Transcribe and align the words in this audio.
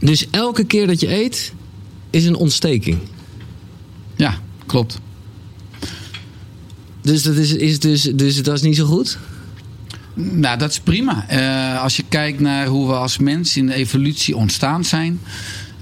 Dus 0.00 0.26
elke 0.30 0.64
keer 0.64 0.86
dat 0.86 1.00
je 1.00 1.14
eet, 1.14 1.52
is 2.10 2.24
een 2.24 2.36
ontsteking. 2.36 2.98
Ja, 4.16 4.40
klopt. 4.66 4.98
Dus 7.02 7.22
dat 7.22 7.36
is, 7.36 7.52
is, 7.52 7.78
dus, 7.78 8.02
dus 8.02 8.42
dat 8.42 8.54
is 8.54 8.62
niet 8.62 8.76
zo 8.76 8.84
goed? 8.84 9.18
Nou, 10.14 10.58
dat 10.58 10.70
is 10.70 10.80
prima. 10.80 11.26
Uh, 11.30 11.82
als 11.82 11.96
je 11.96 12.04
kijkt 12.08 12.40
naar 12.40 12.66
hoe 12.66 12.86
we 12.86 12.94
als 12.94 13.18
mens 13.18 13.56
in 13.56 13.66
de 13.66 13.74
evolutie 13.74 14.36
ontstaan 14.36 14.84
zijn. 14.84 15.20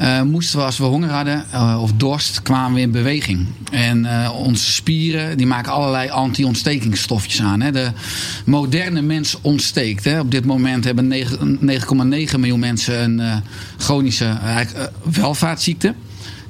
Uh, 0.00 0.22
moesten 0.22 0.58
we 0.58 0.64
als 0.64 0.78
we 0.78 0.84
honger 0.84 1.10
hadden 1.10 1.44
uh, 1.54 1.78
of 1.82 1.92
dorst, 1.92 2.42
kwamen 2.42 2.74
we 2.74 2.80
in 2.80 2.90
beweging. 2.90 3.46
En 3.70 4.04
uh, 4.04 4.30
onze 4.36 4.72
spieren 4.72 5.36
die 5.36 5.46
maken 5.46 5.72
allerlei 5.72 6.08
anti-ontstekingsstofjes 6.08 7.42
aan. 7.42 7.60
Hè. 7.60 7.72
De 7.72 7.90
moderne 8.44 9.02
mens 9.02 9.38
ontsteekt. 9.40 10.04
Hè. 10.04 10.20
Op 10.20 10.30
dit 10.30 10.44
moment 10.44 10.84
hebben 10.84 11.12
9,9 11.12 12.38
miljoen 12.38 12.58
mensen 12.58 13.02
een 13.02 13.42
chronische 13.78 14.38
welvaartsziekte 15.02 15.94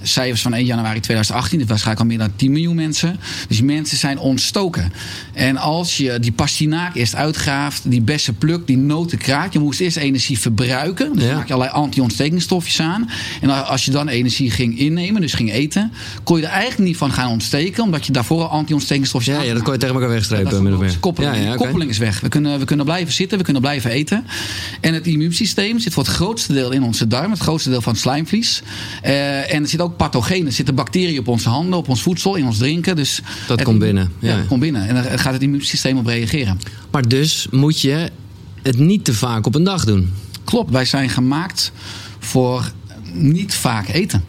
cijfers 0.05 0.43
van 0.43 0.55
1 0.55 0.65
januari 0.65 1.01
2018. 1.01 1.59
Dat 1.59 1.69
waarschijnlijk 1.69 2.07
al 2.07 2.17
meer 2.17 2.27
dan 2.27 2.37
10 2.37 2.53
miljoen 2.53 2.75
mensen. 2.75 3.21
Dus 3.49 3.57
die 3.57 3.67
mensen 3.67 3.97
zijn 3.97 4.19
ontstoken. 4.19 4.93
En 5.33 5.57
als 5.57 5.97
je 5.97 6.19
die 6.19 6.33
pastinaak 6.33 6.95
eerst 6.95 7.15
uitgraaft, 7.15 7.91
die 7.91 8.01
bessen 8.01 8.37
plukt, 8.39 8.67
die 8.67 8.77
noten 8.77 9.19
kraakt. 9.19 9.53
Je 9.53 9.59
moest 9.59 9.81
eerst 9.81 9.97
energie 9.97 10.39
verbruiken. 10.39 11.13
Dus 11.13 11.25
ja. 11.25 11.35
maak 11.35 11.49
je 11.49 11.55
allerlei 11.55 11.77
anti-ontstekingsstofjes 11.77 12.81
aan. 12.81 13.11
En 13.41 13.67
als 13.67 13.85
je 13.85 13.91
dan 13.91 14.09
energie 14.09 14.51
ging 14.51 14.79
innemen, 14.79 15.21
dus 15.21 15.33
ging 15.33 15.53
eten, 15.53 15.93
kon 16.25 16.37
je 16.37 16.45
er 16.45 16.51
eigenlijk 16.51 16.89
niet 16.89 16.97
van 16.97 17.13
gaan 17.13 17.31
ontsteken. 17.31 17.83
Omdat 17.85 18.07
je 18.07 18.13
daarvoor 18.13 18.43
al 18.43 18.49
anti-ontstekingsstofjes 18.49 19.35
ja, 19.35 19.43
Ja, 19.43 19.55
dat 19.55 19.63
kon 19.63 19.73
je 19.73 19.79
tegen 19.79 19.95
elkaar 19.95 20.11
wegstrepen. 20.11 20.63
Ja, 20.65 20.89
de 20.89 20.99
koppeling, 20.99 21.37
ja, 21.37 21.43
okay. 21.43 21.57
koppeling 21.57 21.91
is 21.91 21.99
weg. 21.99 22.21
We 22.21 22.29
kunnen, 22.29 22.59
we 22.59 22.65
kunnen 22.65 22.85
blijven 22.85 23.13
zitten, 23.13 23.39
we 23.39 23.45
kunnen 23.45 23.63
blijven 23.63 23.91
eten. 23.91 24.27
En 24.81 24.95
het 24.95 25.07
immuunsysteem 25.07 25.79
zit 25.79 25.93
voor 25.93 26.03
het 26.03 26.13
grootste 26.13 26.53
deel 26.53 26.71
in 26.71 26.83
onze 26.83 27.07
darm. 27.07 27.31
Het 27.31 27.41
grootste 27.41 27.71
deel 27.71 27.81
van 27.81 27.93
het 27.93 28.03
slijmvlies. 28.03 28.63
Uh, 29.05 29.55
en 29.55 29.63
er 29.63 29.69
zit 29.69 29.81
ook 29.81 29.94
pathogenen. 29.97 30.47
Er 30.47 30.53
zitten 30.53 30.75
bacteriën 30.75 31.19
op 31.19 31.29
onze 31.29 31.49
handen, 31.49 31.79
op 31.79 31.89
ons 31.89 32.03
voedsel, 32.03 32.35
in 32.35 32.47
ons 32.47 32.59
drinken. 32.59 32.97
Dus 32.97 33.21
dat 33.47 33.63
komt 33.63 33.79
binnen. 33.79 34.13
Ja. 34.19 34.37
dat 34.37 34.47
komt 34.47 34.61
binnen. 34.61 34.89
En 34.89 34.95
daar 34.95 35.19
gaat 35.19 35.33
het 35.33 35.43
immuunsysteem 35.43 35.99
op 35.99 36.07
reageren. 36.07 36.59
Maar 36.91 37.09
dus 37.09 37.47
moet 37.51 37.81
je 37.81 38.11
het 38.63 38.79
niet 38.79 39.05
te 39.05 39.15
vaak 39.15 39.47
op 39.47 39.55
een 39.55 39.65
dag 39.65 39.85
doen. 39.85 40.13
Klopt, 40.45 40.71
wij 40.71 40.85
zijn 40.85 41.09
gemaakt 41.09 41.73
voor 42.19 42.73
niet 43.13 43.55
vaak 43.55 43.89
eten. 43.89 44.25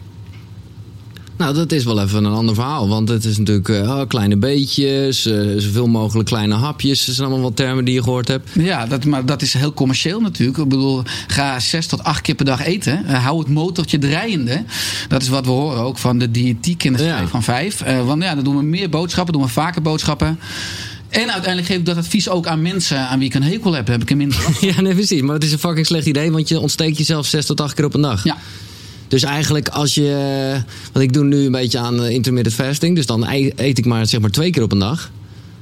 Nou, 1.36 1.54
dat 1.54 1.72
is 1.72 1.84
wel 1.84 2.02
even 2.02 2.24
een 2.24 2.32
ander 2.32 2.54
verhaal. 2.54 2.88
Want 2.88 3.08
het 3.08 3.24
is 3.24 3.38
natuurlijk 3.38 3.68
uh, 3.68 4.00
kleine 4.08 4.36
beetjes, 4.36 5.26
uh, 5.26 5.52
zoveel 5.56 5.86
mogelijk 5.86 6.28
kleine 6.28 6.54
hapjes. 6.54 7.04
Dat 7.04 7.14
zijn 7.14 7.26
allemaal 7.26 7.46
wat 7.46 7.56
termen 7.56 7.84
die 7.84 7.94
je 7.94 8.02
gehoord 8.02 8.28
hebt. 8.28 8.50
Ja, 8.52 8.86
dat, 8.86 9.04
maar 9.04 9.26
dat 9.26 9.42
is 9.42 9.52
heel 9.52 9.72
commercieel 9.72 10.20
natuurlijk. 10.20 10.58
Ik 10.58 10.68
bedoel, 10.68 11.02
ga 11.26 11.60
zes 11.60 11.86
tot 11.86 12.04
acht 12.04 12.20
keer 12.20 12.34
per 12.34 12.44
dag 12.44 12.64
eten. 12.64 13.04
Uh, 13.06 13.24
hou 13.24 13.38
het 13.38 13.48
motortje 13.48 13.98
draaiende. 13.98 14.64
Dat 15.08 15.22
is 15.22 15.28
wat 15.28 15.44
we 15.44 15.50
horen 15.50 15.82
ook 15.82 15.98
van 15.98 16.18
de 16.18 16.30
diëtiek 16.30 16.84
in 16.84 16.92
de 16.92 17.02
ja. 17.02 17.26
van 17.26 17.42
vijf. 17.42 17.82
want 18.04 18.22
ja, 18.22 18.34
dan 18.34 18.44
doen 18.44 18.56
we 18.56 18.62
meer 18.62 18.88
boodschappen, 18.88 19.32
doen 19.32 19.42
we 19.42 19.48
vaker 19.48 19.82
boodschappen. 19.82 20.38
En 21.08 21.32
uiteindelijk 21.32 21.66
geef 21.66 21.76
ik 21.76 21.86
dat 21.86 21.96
advies 21.96 22.28
ook 22.28 22.46
aan 22.46 22.62
mensen 22.62 22.98
aan 22.98 23.18
wie 23.18 23.28
ik 23.28 23.34
een 23.34 23.42
hekel 23.42 23.72
heb. 23.72 23.86
Heb 23.86 24.02
ik 24.02 24.10
een 24.10 24.16
minder. 24.16 24.38
ja, 24.60 24.80
nee, 24.80 24.94
precies. 24.94 25.20
Maar 25.20 25.34
het 25.34 25.44
is 25.44 25.52
een 25.52 25.58
fucking 25.58 25.86
slecht 25.86 26.06
idee, 26.06 26.30
want 26.32 26.48
je 26.48 26.60
ontsteekt 26.60 26.98
jezelf 26.98 27.26
zes 27.26 27.46
tot 27.46 27.60
acht 27.60 27.74
keer 27.74 27.84
op 27.84 27.94
een 27.94 28.00
dag. 28.00 28.24
Ja. 28.24 28.36
Dus 29.08 29.22
eigenlijk 29.22 29.68
als 29.68 29.94
je. 29.94 30.62
Want 30.92 31.04
ik 31.04 31.12
doe 31.12 31.24
nu 31.24 31.44
een 31.44 31.52
beetje 31.52 31.78
aan 31.78 32.04
intermittent 32.04 32.54
fasting. 32.54 32.96
Dus 32.96 33.06
dan 33.06 33.26
eet 33.56 33.78
ik 33.78 33.84
maar 33.84 34.06
zeg 34.06 34.20
maar 34.20 34.30
twee 34.30 34.50
keer 34.50 34.62
op 34.62 34.72
een 34.72 34.78
dag. 34.78 35.10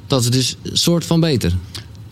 Dat 0.07 0.23
is 0.23 0.31
dus 0.31 0.57
soort 0.73 1.05
van 1.05 1.21
beter. 1.21 1.53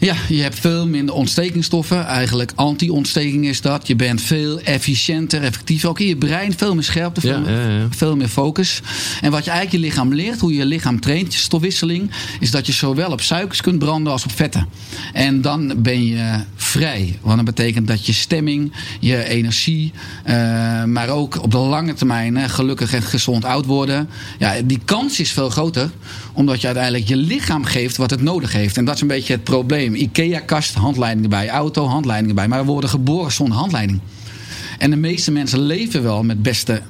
Ja, 0.05 0.15
je 0.29 0.43
hebt 0.43 0.59
veel 0.59 0.87
minder 0.87 1.15
ontstekingsstoffen. 1.15 2.07
Eigenlijk 2.07 2.53
anti-ontsteking 2.55 3.47
is 3.47 3.61
dat. 3.61 3.87
Je 3.87 3.97
bent 3.97 4.21
veel 4.21 4.61
efficiënter, 4.61 5.43
effectiever. 5.43 5.89
Ook 5.89 6.01
in 6.01 6.07
je 6.07 6.17
brein 6.17 6.53
veel 6.57 6.75
meer 6.75 6.83
scherpte, 6.83 7.21
veel, 7.21 7.49
ja, 7.49 7.51
ja, 7.51 7.69
ja. 7.69 7.87
veel 7.91 8.17
meer 8.17 8.29
focus. 8.29 8.81
En 9.21 9.31
wat 9.31 9.45
je 9.45 9.51
eigenlijk 9.51 9.83
je 9.83 9.91
lichaam 9.91 10.15
leert, 10.15 10.41
hoe 10.41 10.53
je 10.53 10.59
je 10.59 10.67
lichaam 10.67 11.01
traint, 11.01 11.33
je 11.33 11.39
stofwisseling, 11.39 12.11
is 12.41 12.51
dat 12.51 12.67
je 12.67 12.73
zowel 12.73 13.11
op 13.11 13.21
suikers 13.21 13.61
kunt 13.61 13.79
branden 13.79 14.13
als 14.13 14.25
op 14.25 14.33
vetten. 14.33 14.69
En 15.13 15.41
dan 15.41 15.75
ben 15.77 16.07
je 16.07 16.41
vrij. 16.57 17.19
Want 17.21 17.37
dat 17.37 17.45
betekent 17.45 17.87
dat 17.87 18.07
je 18.07 18.13
stemming, 18.13 18.73
je 19.01 19.25
energie, 19.25 19.93
uh, 20.27 20.85
maar 20.85 21.09
ook 21.09 21.43
op 21.43 21.51
de 21.51 21.59
lange 21.59 21.95
termijn 21.95 22.51
gelukkig 22.51 22.93
en 22.93 23.03
gezond 23.03 23.45
oud 23.45 23.67
worden. 23.67 24.09
Ja, 24.39 24.55
die 24.65 24.81
kans 24.85 25.21
is 25.21 25.33
veel 25.33 25.51
groter, 25.51 25.91
omdat 26.33 26.61
je 26.61 26.67
uiteindelijk 26.67 27.09
je 27.09 27.17
lichaam 27.17 27.65
geeft 27.65 27.97
wat 27.97 28.11
het 28.11 28.23
nodig 28.23 28.53
heeft. 28.53 28.77
En 28.77 28.85
dat 28.85 28.95
is 28.95 29.01
een 29.01 29.07
beetje 29.07 29.33
het 29.33 29.45
probleem. 29.45 29.95
IKEA-kast, 29.95 30.75
handleidingen 30.75 31.31
bij. 31.31 31.49
Auto, 31.49 31.87
handleidingen 31.87 32.35
bij. 32.35 32.49
Maar 32.49 32.65
we 32.65 32.71
worden 32.71 32.91
geboren 32.91 33.33
zonder 33.33 33.59
handleiding. 33.59 34.01
En 34.79 34.91
de 34.91 34.97
meeste 34.97 35.31
mensen 35.31 35.61
leven 35.61 36.03
wel 36.03 36.23
met 36.23 36.43
beste 36.43 36.83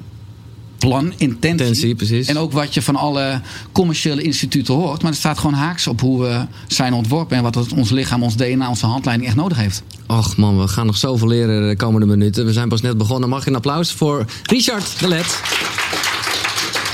plan, 0.77 1.13
intentie. 1.17 1.49
intentie 1.49 1.95
precies. 1.95 2.27
En 2.27 2.37
ook 2.37 2.51
wat 2.51 2.73
je 2.73 2.81
van 2.81 2.95
alle 2.95 3.41
commerciële 3.71 4.21
instituten 4.21 4.73
hoort. 4.73 5.01
Maar 5.01 5.11
het 5.11 5.19
staat 5.19 5.37
gewoon 5.37 5.53
haaks 5.53 5.87
op 5.87 6.01
hoe 6.01 6.21
we 6.21 6.45
zijn 6.67 6.93
ontworpen. 6.93 7.37
En 7.37 7.43
wat 7.43 7.73
ons 7.73 7.89
lichaam, 7.89 8.23
ons 8.23 8.35
DNA, 8.35 8.69
onze 8.69 8.85
handleiding 8.85 9.27
echt 9.27 9.37
nodig 9.37 9.57
heeft. 9.57 9.83
Och 10.07 10.37
man, 10.37 10.59
we 10.59 10.67
gaan 10.67 10.85
nog 10.85 10.97
zoveel 10.97 11.27
leren 11.27 11.67
de 11.67 11.75
komende 11.75 12.05
minuten. 12.05 12.45
We 12.45 12.53
zijn 12.53 12.69
pas 12.69 12.81
net 12.81 12.97
begonnen. 12.97 13.29
Mag 13.29 13.43
je 13.43 13.49
een 13.49 13.55
applaus 13.55 13.91
voor 13.91 14.25
Richard 14.43 14.99
de 14.99 15.07
Let. 15.07 15.41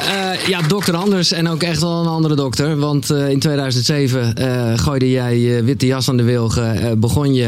Uh, 0.10 0.48
ja, 0.48 0.62
dokter 0.62 0.96
Anders 0.96 1.32
en 1.32 1.48
ook 1.48 1.64
echt 1.64 1.82
wel 1.82 2.02
een 2.02 2.08
andere 2.08 2.36
dokter. 2.36 2.78
Want 2.78 3.12
uh, 3.12 3.30
in 3.30 3.40
2007 3.40 4.34
uh, 4.40 4.78
gooide 4.78 5.12
jij 5.12 5.64
witte 5.64 5.86
jas 5.86 6.10
aan 6.10 6.18
de 6.18 6.24
wilgen. 6.24 7.00
begon 7.00 7.34
je 7.34 7.48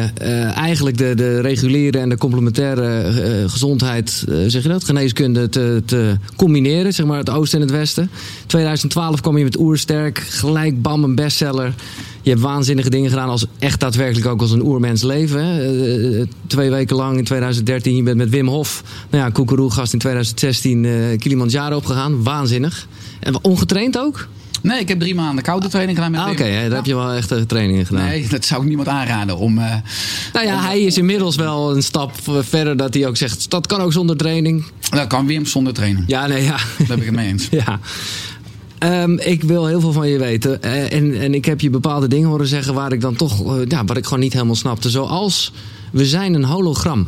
eigenlijk 0.55 0.97
de, 0.97 1.16
de 1.16 1.41
reguliere 1.41 2.00
en 2.00 2.09
de 2.09 2.17
complementaire 2.17 3.13
gezondheid, 3.50 4.23
zeg 4.47 4.63
je 4.63 4.69
dat, 4.69 4.83
geneeskunde 4.83 5.50
te, 5.50 5.83
te 5.85 6.17
combineren. 6.35 6.94
Zeg 6.94 7.05
maar 7.05 7.17
het 7.17 7.29
oosten 7.29 7.59
en 7.59 7.67
het 7.67 7.75
westen. 7.75 8.09
2012 8.45 9.21
kwam 9.21 9.38
je 9.38 9.44
met 9.44 9.59
Oersterk, 9.59 10.19
gelijk 10.19 10.81
bam 10.81 11.03
een 11.03 11.16
bestseller. 11.16 11.73
Je 12.21 12.29
hebt 12.29 12.41
waanzinnige 12.41 12.89
dingen 12.89 13.09
gedaan 13.09 13.29
als 13.29 13.45
echt 13.59 13.79
daadwerkelijk 13.79 14.27
ook 14.27 14.41
als 14.41 14.51
een 14.51 14.65
oermens 14.65 15.03
leven. 15.03 15.45
Hè? 15.45 16.25
twee 16.47 16.69
weken 16.69 16.95
lang 16.95 17.17
in 17.17 17.23
2013. 17.23 17.95
Je 17.95 18.03
bent 18.03 18.17
met 18.17 18.29
Wim 18.29 18.47
Hof, 18.47 18.83
nou 19.09 19.23
ja, 19.23 19.29
Koekeroe-gast 19.29 19.93
in 19.93 19.99
2016 19.99 20.83
uh, 20.83 21.17
Kilimanjaro 21.17 21.75
opgegaan. 21.75 22.23
Waanzinnig. 22.23 22.87
En 23.19 23.43
ongetraind 23.43 23.97
ook? 23.97 24.27
Nee, 24.61 24.79
ik 24.79 24.87
heb 24.87 24.99
drie 24.99 25.15
maanden 25.15 25.43
koude 25.43 25.67
training 25.67 25.97
gedaan 25.97 26.11
met 26.11 26.21
ah, 26.21 26.29
Oké, 26.29 26.41
okay, 26.41 26.67
daar 26.67 26.75
heb 26.75 26.85
je 26.85 26.95
wel 26.95 27.11
echt 27.11 27.49
trainingen 27.49 27.85
gedaan. 27.85 28.05
Nee, 28.05 28.27
dat 28.27 28.45
zou 28.45 28.61
ik 28.61 28.67
niemand 28.67 28.88
aanraden 28.88 29.38
om... 29.38 29.57
Uh, 29.57 29.73
nou 30.33 30.45
ja, 30.45 30.61
hij 30.61 30.81
is 30.81 30.97
inmiddels 30.97 31.35
wel 31.35 31.75
een 31.75 31.83
stap 31.83 32.11
verder 32.39 32.77
dat 32.77 32.93
hij 32.93 33.07
ook 33.07 33.17
zegt... 33.17 33.49
dat 33.49 33.67
kan 33.67 33.81
ook 33.81 33.93
zonder 33.93 34.17
training. 34.17 34.65
Dat 34.89 35.07
kan 35.07 35.27
Wim 35.27 35.45
zonder 35.45 35.73
training. 35.73 36.03
Ja, 36.07 36.27
nee, 36.27 36.43
ja. 36.43 36.57
Daar 36.77 36.88
ben 36.88 36.97
ik 36.97 37.05
het 37.05 37.15
mee 37.15 37.27
eens. 37.27 37.47
ja. 37.65 37.79
Um, 38.84 39.19
ik 39.19 39.44
wil 39.44 39.66
heel 39.66 39.80
veel 39.80 39.92
van 39.92 40.08
je 40.08 40.18
weten. 40.18 40.64
En, 40.64 41.22
en 41.22 41.34
ik 41.34 41.46
heb 41.46 41.62
je 41.62 41.69
bepaalde 41.69 42.08
dingen 42.08 42.30
horen 42.30 42.47
zeggen 42.47 42.74
waar 42.74 42.92
ik 42.92 43.02
dan 43.02 43.16
toch, 43.16 43.56
uh, 43.56 43.66
ja, 43.68 43.86
wat 43.86 43.97
ik 43.97 44.03
gewoon 44.03 44.19
niet 44.19 44.34
helemaal 44.34 44.56
snapte. 44.56 44.90
Zoals, 44.90 45.53
we 45.92 46.06
zijn 46.06 46.34
een 46.34 46.44
hologram. 46.44 47.08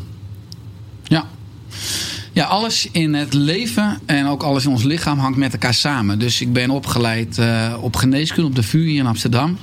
Ja. 2.34 2.46
Alles 2.46 2.88
in 2.92 3.14
het 3.14 3.34
leven 3.34 4.00
en 4.06 4.28
ook 4.28 4.44
alles 4.44 4.66
in 4.66 4.72
ons 4.72 4.84
lichaam 4.84 5.20
hangt 5.20 5.38
met 5.38 5.54
elkaar 5.54 5.74
samen. 5.74 6.20
Dus 6.20 6.42
ik 6.42 6.54
ben 6.54 6.70
opgeleid 6.70 7.38
uh, 7.38 7.74
op 7.82 7.96
geneeskunde 7.96 8.50
op 8.50 8.56
de 8.56 8.64
VU 8.64 8.88
hier 8.88 9.00
in 9.00 9.06
Amsterdam. 9.06 9.58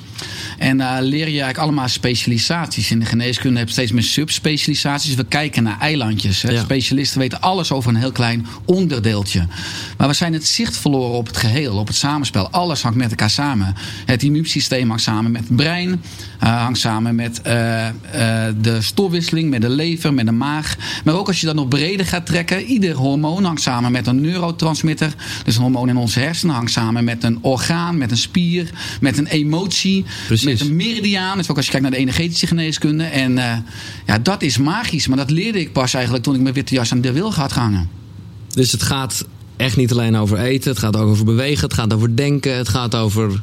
En 0.58 0.76
daar 0.76 1.03
leer 1.03 1.19
je 1.19 1.25
eigenlijk 1.25 1.59
allemaal 1.59 1.88
specialisaties. 1.88 2.91
In 2.91 2.98
de 2.98 3.04
geneeskunde 3.04 3.59
heb 3.59 3.66
je 3.66 3.72
steeds 3.72 3.92
meer 3.92 4.03
subspecialisaties. 4.03 5.14
We 5.14 5.25
kijken 5.25 5.62
naar 5.62 5.78
eilandjes. 5.80 6.41
Ja. 6.41 6.60
Specialisten 6.60 7.19
weten 7.19 7.41
alles 7.41 7.72
over 7.72 7.91
een 7.91 7.97
heel 7.97 8.12
klein 8.12 8.47
onderdeeltje. 8.64 9.47
Maar 9.97 10.09
we 10.09 10.14
zijn 10.14 10.32
het 10.32 10.47
zicht 10.47 10.76
verloren 10.76 11.16
op 11.16 11.26
het 11.26 11.36
geheel, 11.36 11.76
op 11.76 11.86
het 11.86 11.97
samenspel. 11.97 12.50
Alles 12.50 12.82
hangt 12.82 12.98
met 12.98 13.10
elkaar 13.10 13.30
samen. 13.30 13.75
Het 14.06 14.22
immuunsysteem 14.22 14.88
hangt 14.88 15.03
samen 15.03 15.30
met 15.30 15.42
het 15.48 15.56
brein. 15.56 15.88
Uh, 16.42 16.62
hangt 16.62 16.78
samen 16.78 17.14
met 17.14 17.41
uh, 17.47 17.86
de 18.60 18.78
stofwisseling, 18.80 19.50
met 19.50 19.60
de 19.60 19.69
lever, 19.69 20.14
met 20.14 20.26
de 20.26 20.32
maag. 20.32 20.76
Maar 21.04 21.14
ook 21.14 21.26
als 21.26 21.41
je 21.41 21.47
dat 21.47 21.54
nog 21.54 21.69
breder 21.69 22.06
gaat 22.06 22.26
trekken. 22.26 22.59
Ieder 22.66 22.94
hormoon 22.94 23.45
hangt 23.45 23.60
samen 23.60 23.92
met 23.92 24.07
een 24.07 24.21
neurotransmitter. 24.21 25.15
Dus 25.45 25.57
een 25.57 25.62
hormoon 25.62 25.89
in 25.89 25.97
onze 25.97 26.21
hersenen 26.21 26.54
hangt 26.54 26.71
samen 26.71 27.04
met 27.04 27.24
een 27.24 27.39
orgaan, 27.41 27.98
met 27.98 28.10
een 28.10 28.16
spier, 28.16 28.71
met 29.01 29.18
een 29.18 29.27
emotie. 29.27 30.04
Precies. 30.27 30.45
Met 30.45 30.60
een 30.60 30.77
meridiaan. 30.77 31.36
Dus 31.36 31.51
ook 31.51 31.57
als 31.57 31.65
je 31.65 31.71
kijkt 31.71 31.86
naar 31.86 31.97
de 31.97 32.03
energetische 32.03 32.47
geneeskunde. 32.47 33.04
En 33.04 33.34
ja, 34.07 34.18
dat 34.22 34.42
is 34.42 34.59
magisch. 34.59 35.07
Maar 35.07 35.16
dat 35.16 35.30
leerde 35.30 35.60
ik 35.60 35.72
pas 35.72 35.95
eigenlijk 35.95 36.24
toen 36.24 36.34
ik 36.34 36.41
mijn 36.41 36.54
witte 36.54 36.74
jas 36.74 36.92
aan 36.92 37.01
de 37.01 37.12
wil 37.12 37.34
had 37.34 37.53
gehangen. 37.53 37.89
Dus 38.48 38.72
het 38.72 38.83
gaat 38.83 39.24
echt 39.56 39.77
niet 39.77 39.92
alleen 39.92 40.16
over 40.16 40.39
eten. 40.39 40.71
Het 40.71 40.78
gaat 40.78 40.97
ook 40.97 41.09
over 41.09 41.24
bewegen. 41.24 41.65
Het 41.65 41.74
gaat 41.74 41.95
over 41.95 42.16
denken. 42.16 42.56
Het 42.56 42.68
gaat 42.68 42.95
over 42.95 43.42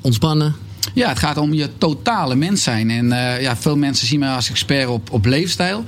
ontspannen. 0.00 0.54
Ja, 0.94 1.08
het 1.08 1.18
gaat 1.18 1.36
om 1.36 1.52
je 1.52 1.68
totale 1.78 2.34
mens 2.34 2.62
zijn. 2.62 2.90
En 2.90 3.04
uh, 3.06 3.40
ja, 3.40 3.56
veel 3.56 3.76
mensen 3.76 4.06
zien 4.06 4.18
mij 4.18 4.30
als 4.30 4.50
expert 4.50 4.88
op, 4.88 5.10
op 5.10 5.24
leefstijl. 5.24 5.84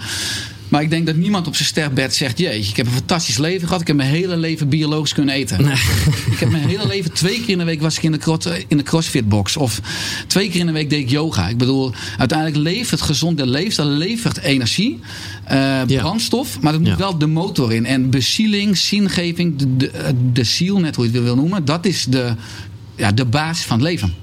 Maar 0.73 0.83
ik 0.83 0.91
denk 0.91 1.07
dat 1.07 1.17
niemand 1.17 1.47
op 1.47 1.55
zijn 1.55 1.69
sterfbed 1.69 2.15
zegt: 2.15 2.39
Jeetje, 2.39 2.71
ik 2.71 2.77
heb 2.77 2.87
een 2.87 2.93
fantastisch 2.93 3.39
leven 3.39 3.67
gehad. 3.67 3.81
Ik 3.81 3.87
heb 3.87 3.97
mijn 3.97 4.09
hele 4.09 4.37
leven 4.37 4.69
biologisch 4.69 5.13
kunnen 5.13 5.35
eten. 5.35 5.61
Ik 6.31 6.39
heb 6.39 6.51
mijn 6.51 6.69
hele 6.69 6.87
leven 6.87 7.13
twee 7.13 7.41
keer 7.41 7.49
in 7.49 7.59
de 7.59 7.65
week 7.65 7.81
was 7.81 7.97
ik 7.97 8.03
in 8.03 8.13
de, 8.13 8.19
krot, 8.19 8.51
in 8.69 8.77
de 8.77 8.83
CrossFit 8.83 9.29
box. 9.29 9.57
Of 9.57 9.81
twee 10.27 10.51
keer 10.51 10.61
in 10.61 10.67
de 10.67 10.73
week 10.73 10.91
deed 10.91 11.01
ik 11.01 11.11
yoga. 11.11 11.49
Ik 11.49 11.57
bedoel, 11.57 11.93
uiteindelijk 12.19 12.59
levert 12.59 13.01
gezonde 13.01 13.47
leefstijl 13.47 13.89
levert 13.89 14.39
energie, 14.39 15.01
uh, 15.53 15.83
brandstof. 15.83 16.61
Maar 16.61 16.73
dat 16.73 16.81
moet 16.81 16.97
wel 16.97 17.19
de 17.19 17.27
motor 17.27 17.73
in. 17.73 17.87
En 17.87 18.11
bezieling, 18.11 18.77
zingeving, 18.77 19.57
de, 19.57 19.77
de, 19.77 19.91
de 20.33 20.45
ziel, 20.45 20.79
net 20.79 20.97
hoe 20.97 21.05
je 21.05 21.13
het 21.13 21.23
wil 21.23 21.37
noemen. 21.37 21.65
Dat 21.65 21.87
is 21.87 22.05
de, 22.05 22.35
ja, 22.97 23.13
de 23.13 23.25
basis 23.25 23.65
van 23.65 23.79
het 23.79 23.87
leven. 23.87 24.15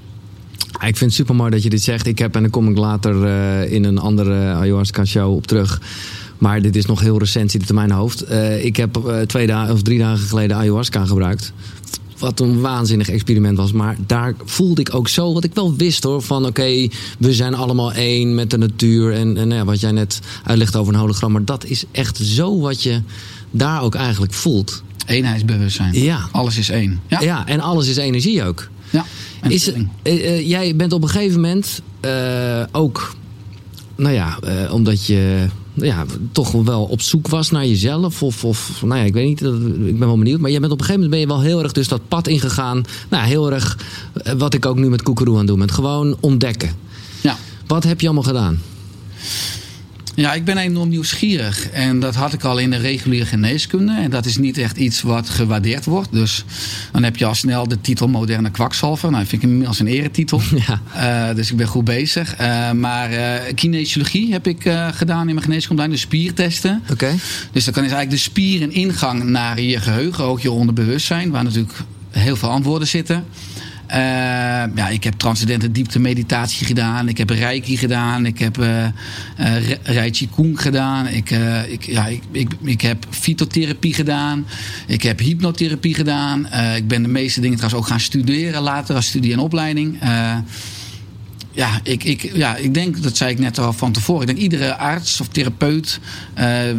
Ik 0.72 0.96
vind 0.96 1.00
het 1.00 1.12
super 1.12 1.34
mooi 1.34 1.50
dat 1.50 1.62
je 1.62 1.70
dit 1.70 1.82
zegt. 1.82 2.06
Ik 2.06 2.18
heb, 2.18 2.34
en 2.34 2.42
dan 2.42 2.50
kom 2.50 2.70
ik 2.70 2.76
later 2.76 3.14
uh, 3.24 3.72
in 3.72 3.84
een 3.84 3.98
andere 3.98 4.52
ayahuasca 4.52 5.04
show 5.04 5.34
op 5.34 5.46
terug. 5.46 5.80
Maar 6.40 6.62
dit 6.62 6.76
is 6.76 6.86
nog 6.86 7.00
heel 7.00 7.18
recent, 7.18 7.50
zit 7.50 7.60
het 7.60 7.70
in 7.70 7.76
mijn 7.76 7.90
hoofd. 7.90 8.30
Uh, 8.30 8.64
ik 8.64 8.76
heb 8.76 8.98
uh, 9.06 9.20
twee 9.20 9.46
dagen 9.46 9.74
of 9.74 9.82
drie 9.82 9.98
dagen 9.98 10.26
geleden 10.26 10.56
ayahuasca 10.56 11.04
gebruikt. 11.04 11.52
Wat 12.18 12.40
een 12.40 12.60
waanzinnig 12.60 13.08
experiment 13.08 13.56
was. 13.56 13.72
Maar 13.72 13.96
daar 14.06 14.34
voelde 14.44 14.80
ik 14.80 14.94
ook 14.94 15.08
zo, 15.08 15.32
wat 15.32 15.44
ik 15.44 15.54
wel 15.54 15.76
wist 15.76 16.04
hoor. 16.04 16.22
Van 16.22 16.38
oké, 16.38 16.48
okay, 16.48 16.90
we 17.18 17.34
zijn 17.34 17.54
allemaal 17.54 17.92
één 17.92 18.34
met 18.34 18.50
de 18.50 18.58
natuur. 18.58 19.12
En, 19.12 19.36
en 19.36 19.50
ja, 19.50 19.64
wat 19.64 19.80
jij 19.80 19.92
net 19.92 20.20
uitlegt 20.44 20.76
over 20.76 20.94
een 20.94 21.00
hologram. 21.00 21.32
Maar 21.32 21.44
dat 21.44 21.64
is 21.64 21.84
echt 21.92 22.16
zo 22.16 22.60
wat 22.60 22.82
je 22.82 23.02
daar 23.50 23.82
ook 23.82 23.94
eigenlijk 23.94 24.32
voelt. 24.32 24.82
Eenheidsbewustzijn. 25.06 25.94
Ja. 25.94 26.28
Alles 26.30 26.58
is 26.58 26.68
één. 26.68 27.00
Ja, 27.06 27.20
ja 27.20 27.46
en 27.46 27.60
alles 27.60 27.88
is 27.88 27.96
energie 27.96 28.44
ook. 28.44 28.68
Ja. 28.90 29.04
Is, 29.48 29.68
uh, 29.68 29.76
uh, 30.02 30.48
jij 30.48 30.76
bent 30.76 30.92
op 30.92 31.02
een 31.02 31.08
gegeven 31.08 31.40
moment 31.40 31.82
ook, 32.72 33.14
nou 33.96 34.14
ja, 34.14 34.38
omdat 34.70 35.06
je 35.06 35.46
ja, 35.80 36.04
toch 36.32 36.52
wel 36.52 36.84
op 36.84 37.00
zoek 37.00 37.28
was 37.28 37.50
naar 37.50 37.66
jezelf. 37.66 38.22
Of, 38.22 38.44
of 38.44 38.82
nou 38.82 39.00
ja, 39.00 39.04
ik 39.06 39.12
weet 39.12 39.26
niet, 39.26 39.40
ik 39.86 39.98
ben 39.98 40.08
wel 40.08 40.18
benieuwd. 40.18 40.40
Maar 40.40 40.50
jij 40.50 40.60
bent 40.60 40.72
op 40.72 40.80
een 40.80 40.84
gegeven 40.84 41.08
moment 41.10 41.28
ben 41.28 41.36
je 41.36 41.42
wel 41.42 41.50
heel 41.50 41.62
erg 41.62 41.72
dus 41.72 41.88
dat 41.88 42.08
pad 42.08 42.26
ingegaan. 42.26 42.84
Nou, 43.08 43.26
heel 43.26 43.52
erg 43.52 43.78
wat 44.36 44.54
ik 44.54 44.66
ook 44.66 44.76
nu 44.76 44.88
met 44.88 45.02
Koekeroe 45.02 45.38
aan 45.38 45.46
doe. 45.46 45.56
Met 45.56 45.72
gewoon 45.72 46.16
ontdekken. 46.20 46.70
Ja. 47.20 47.36
Wat 47.66 47.84
heb 47.84 48.00
je 48.00 48.06
allemaal 48.06 48.24
gedaan? 48.24 48.60
Ja, 50.20 50.32
ik 50.32 50.44
ben 50.44 50.58
enorm 50.58 50.88
nieuwsgierig. 50.88 51.70
En 51.70 52.00
dat 52.00 52.14
had 52.14 52.32
ik 52.32 52.44
al 52.44 52.58
in 52.58 52.70
de 52.70 52.76
reguliere 52.76 53.26
geneeskunde. 53.26 53.92
En 53.92 54.10
dat 54.10 54.26
is 54.26 54.36
niet 54.36 54.58
echt 54.58 54.76
iets 54.76 55.02
wat 55.02 55.28
gewaardeerd 55.28 55.84
wordt. 55.84 56.12
Dus 56.12 56.44
dan 56.92 57.02
heb 57.02 57.16
je 57.16 57.24
al 57.24 57.34
snel 57.34 57.68
de 57.68 57.80
titel 57.80 58.08
moderne 58.08 58.50
kwakzalver. 58.50 59.10
Nou, 59.10 59.26
vind 59.26 59.42
ik 59.42 59.48
inmiddels 59.48 59.80
een 59.80 59.86
eretitel. 59.86 60.40
Ja. 60.66 61.28
Uh, 61.30 61.36
dus 61.36 61.50
ik 61.50 61.56
ben 61.56 61.66
goed 61.66 61.84
bezig. 61.84 62.40
Uh, 62.40 62.72
maar 62.72 63.12
uh, 63.12 63.34
kinesiologie 63.54 64.32
heb 64.32 64.46
ik 64.46 64.72
gedaan 64.92 65.28
in 65.28 65.34
mijn 65.34 65.46
geneeskunde. 65.46 65.88
De 65.88 65.96
spiertesten. 65.96 66.80
Oké. 66.82 66.92
Okay. 66.92 67.18
Dus 67.52 67.64
dan 67.64 67.74
kan 67.74 67.84
is 67.84 67.90
eigenlijk 67.92 68.10
de 68.10 68.30
spier 68.30 68.62
een 68.62 68.72
ingang 68.72 69.24
naar 69.24 69.60
je 69.60 69.80
geheugen. 69.80 70.24
Ook 70.24 70.40
je 70.40 70.50
onderbewustzijn. 70.50 71.30
Waar 71.30 71.44
natuurlijk 71.44 71.74
heel 72.10 72.36
veel 72.36 72.48
antwoorden 72.48 72.88
zitten. 72.88 73.24
Uh, 73.90 73.96
ja, 74.74 74.88
ik 74.88 75.04
heb 75.04 75.14
transcendente 75.14 75.72
diepte 75.72 75.98
meditatie 75.98 76.66
gedaan. 76.66 77.08
Ik 77.08 77.18
heb 77.18 77.30
reiki 77.30 77.76
gedaan. 77.76 78.26
Ik 78.26 78.38
heb 78.38 78.58
uh, 78.58 78.84
uh, 79.88 80.54
gedaan. 80.54 81.06
Ik, 81.06 81.30
ik, 81.68 81.84
ja, 81.84 82.06
ik, 82.06 82.22
ik, 82.32 82.50
ik 82.62 82.80
heb 82.80 83.06
fytotherapie 83.10 83.94
gedaan. 83.94 84.46
Ik 84.86 85.02
heb 85.02 85.18
hypnotherapie 85.18 85.94
gedaan. 85.94 86.46
ik 86.76 86.88
ben 86.88 87.02
de 87.02 87.08
meeste 87.08 87.40
dingen 87.40 87.56
trouwens 87.56 87.82
ook 87.82 87.88
gaan 87.88 88.00
studeren 88.00 88.62
later 88.62 88.94
als 88.94 89.06
studie 89.06 89.32
en 89.32 89.38
opleiding. 89.38 89.98
ja, 91.52 91.80
ik, 91.82 92.04
ik, 92.04 92.30
ja, 92.34 92.56
ik 92.56 92.74
denk, 92.74 93.02
dat 93.02 93.16
zei 93.16 93.30
ik 93.30 93.38
net 93.38 93.58
al 93.58 93.72
van 93.72 93.92
tevoren. 93.92 94.20
Ik 94.20 94.26
denk 94.26 94.38
iedere 94.38 94.76
arts 94.76 95.20
of 95.20 95.28
therapeut 95.28 96.00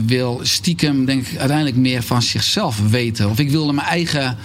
wil 0.05 0.39
stiekem, 0.43 1.05
denk 1.05 1.27
ik, 1.27 1.37
uiteindelijk 1.37 1.77
meer 1.77 2.03
van 2.03 2.21
zichzelf 2.21 2.89
weten. 2.89 3.29
Of 3.29 3.39
ik 3.39 3.49
wilde 3.49 3.73
mijn 3.73 3.87
eigen 3.87 4.37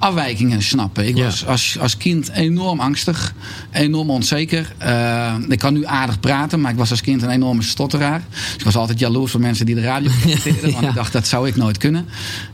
afwijkingen 0.00 0.62
snappen. 0.62 1.06
Ik 1.06 1.16
was 1.16 1.46
als, 1.46 1.76
als 1.80 1.96
kind 1.96 2.30
enorm 2.30 2.80
angstig, 2.80 3.34
enorm 3.70 4.10
onzeker. 4.10 4.72
Uh, 4.82 5.34
ik 5.48 5.58
kan 5.58 5.72
nu 5.72 5.86
aardig 5.86 6.20
praten, 6.20 6.60
maar 6.60 6.70
ik 6.70 6.76
was 6.76 6.90
als 6.90 7.00
kind 7.00 7.22
een 7.22 7.30
enorme 7.30 7.62
stotteraar. 7.62 8.22
Dus 8.30 8.54
ik 8.54 8.64
was 8.64 8.76
altijd 8.76 8.98
jaloers 8.98 9.30
voor 9.30 9.40
mensen 9.40 9.66
die 9.66 9.74
de 9.74 9.80
radio 9.80 10.10
presenteerden. 10.20 10.72
want 10.72 10.84
ik 10.84 10.94
dacht, 10.94 11.12
dat 11.12 11.26
zou 11.26 11.48
ik 11.48 11.56
nooit 11.56 11.78
kunnen. 11.78 12.06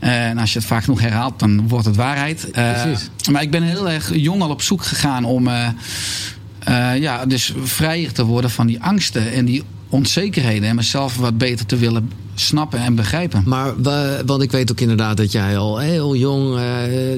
Uh, 0.03 0.29
en 0.29 0.37
als 0.37 0.53
je 0.53 0.59
het 0.59 0.67
vaak 0.67 0.83
genoeg 0.83 1.01
herhaalt, 1.01 1.39
dan 1.39 1.67
wordt 1.67 1.85
het 1.85 1.95
waarheid. 1.95 2.47
Uh, 2.57 2.83
maar 3.31 3.41
ik 3.41 3.51
ben 3.51 3.63
heel 3.63 3.89
erg 3.89 4.15
jong 4.15 4.41
al 4.41 4.49
op 4.49 4.61
zoek 4.61 4.83
gegaan 4.83 5.23
om... 5.23 5.49
ja, 6.99 7.25
dus 7.25 7.53
vrijer 7.63 8.11
te 8.11 8.25
worden 8.25 8.51
van 8.51 8.67
die 8.67 8.81
angsten 8.81 9.31
en 9.31 9.45
die 9.45 9.63
onzekerheden 9.89 10.69
en 10.69 10.75
mezelf 10.75 11.17
wat 11.17 11.37
beter 11.37 11.65
te 11.65 11.75
willen 11.75 12.11
snappen 12.35 12.79
en 12.79 12.95
begrijpen. 12.95 13.43
Maar 13.45 13.73
want 14.25 14.41
ik 14.41 14.51
weet 14.51 14.71
ook 14.71 14.79
inderdaad 14.79 15.17
dat 15.17 15.31
jij 15.31 15.57
al 15.57 15.77
heel 15.77 16.15
jong, 16.15 16.49
uh, 16.49 16.59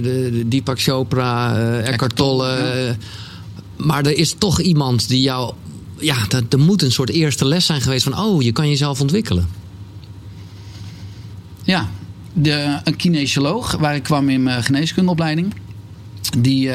de, 0.04 0.44
Deepak 0.46 0.82
Chopra, 0.82 1.58
uh, 1.58 1.88
Eckhart 1.88 2.16
Tolle. 2.16 2.58
Uh, 2.88 3.86
maar 3.86 4.06
er 4.06 4.18
is 4.18 4.36
toch 4.38 4.62
iemand 4.62 5.08
die 5.08 5.22
jou. 5.22 5.54
Ja, 6.00 6.16
er 6.50 6.60
moet 6.60 6.82
een 6.82 6.92
soort 6.92 7.10
eerste 7.10 7.46
les 7.46 7.66
zijn 7.66 7.82
geweest 7.82 8.04
van: 8.04 8.20
oh, 8.20 8.42
je 8.42 8.52
kan 8.52 8.70
jezelf 8.70 9.02
ontwikkelen. 9.02 9.48
Ja, 11.64 11.90
de, 12.34 12.80
een 12.84 12.96
kinesioloog 12.96 13.72
waar 13.72 13.96
ik 13.96 14.04
kwam 14.04 14.30
in 14.30 14.44
mijn 14.44 14.64
geneeskundeopleiding. 14.64 15.54
Die, 16.38 16.72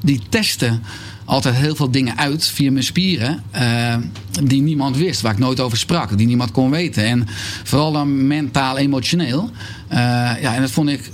die 0.00 0.20
testte 0.28 0.78
altijd 1.24 1.54
heel 1.54 1.74
veel 1.74 1.90
dingen 1.90 2.18
uit 2.18 2.46
via 2.46 2.70
mijn 2.70 2.84
spieren. 2.84 3.42
Uh, 3.54 3.96
die 4.42 4.62
niemand 4.62 4.96
wist, 4.96 5.20
waar 5.20 5.32
ik 5.32 5.38
nooit 5.38 5.60
over 5.60 5.78
sprak, 5.78 6.18
die 6.18 6.26
niemand 6.26 6.50
kon 6.50 6.70
weten. 6.70 7.04
En 7.04 7.26
vooral 7.64 7.92
dan 7.92 8.26
mentaal, 8.26 8.78
emotioneel. 8.78 9.50
Uh, 9.92 9.98
ja, 10.40 10.54
en 10.54 10.60
dat 10.60 10.70
vond 10.70 10.88
ik 10.88 11.10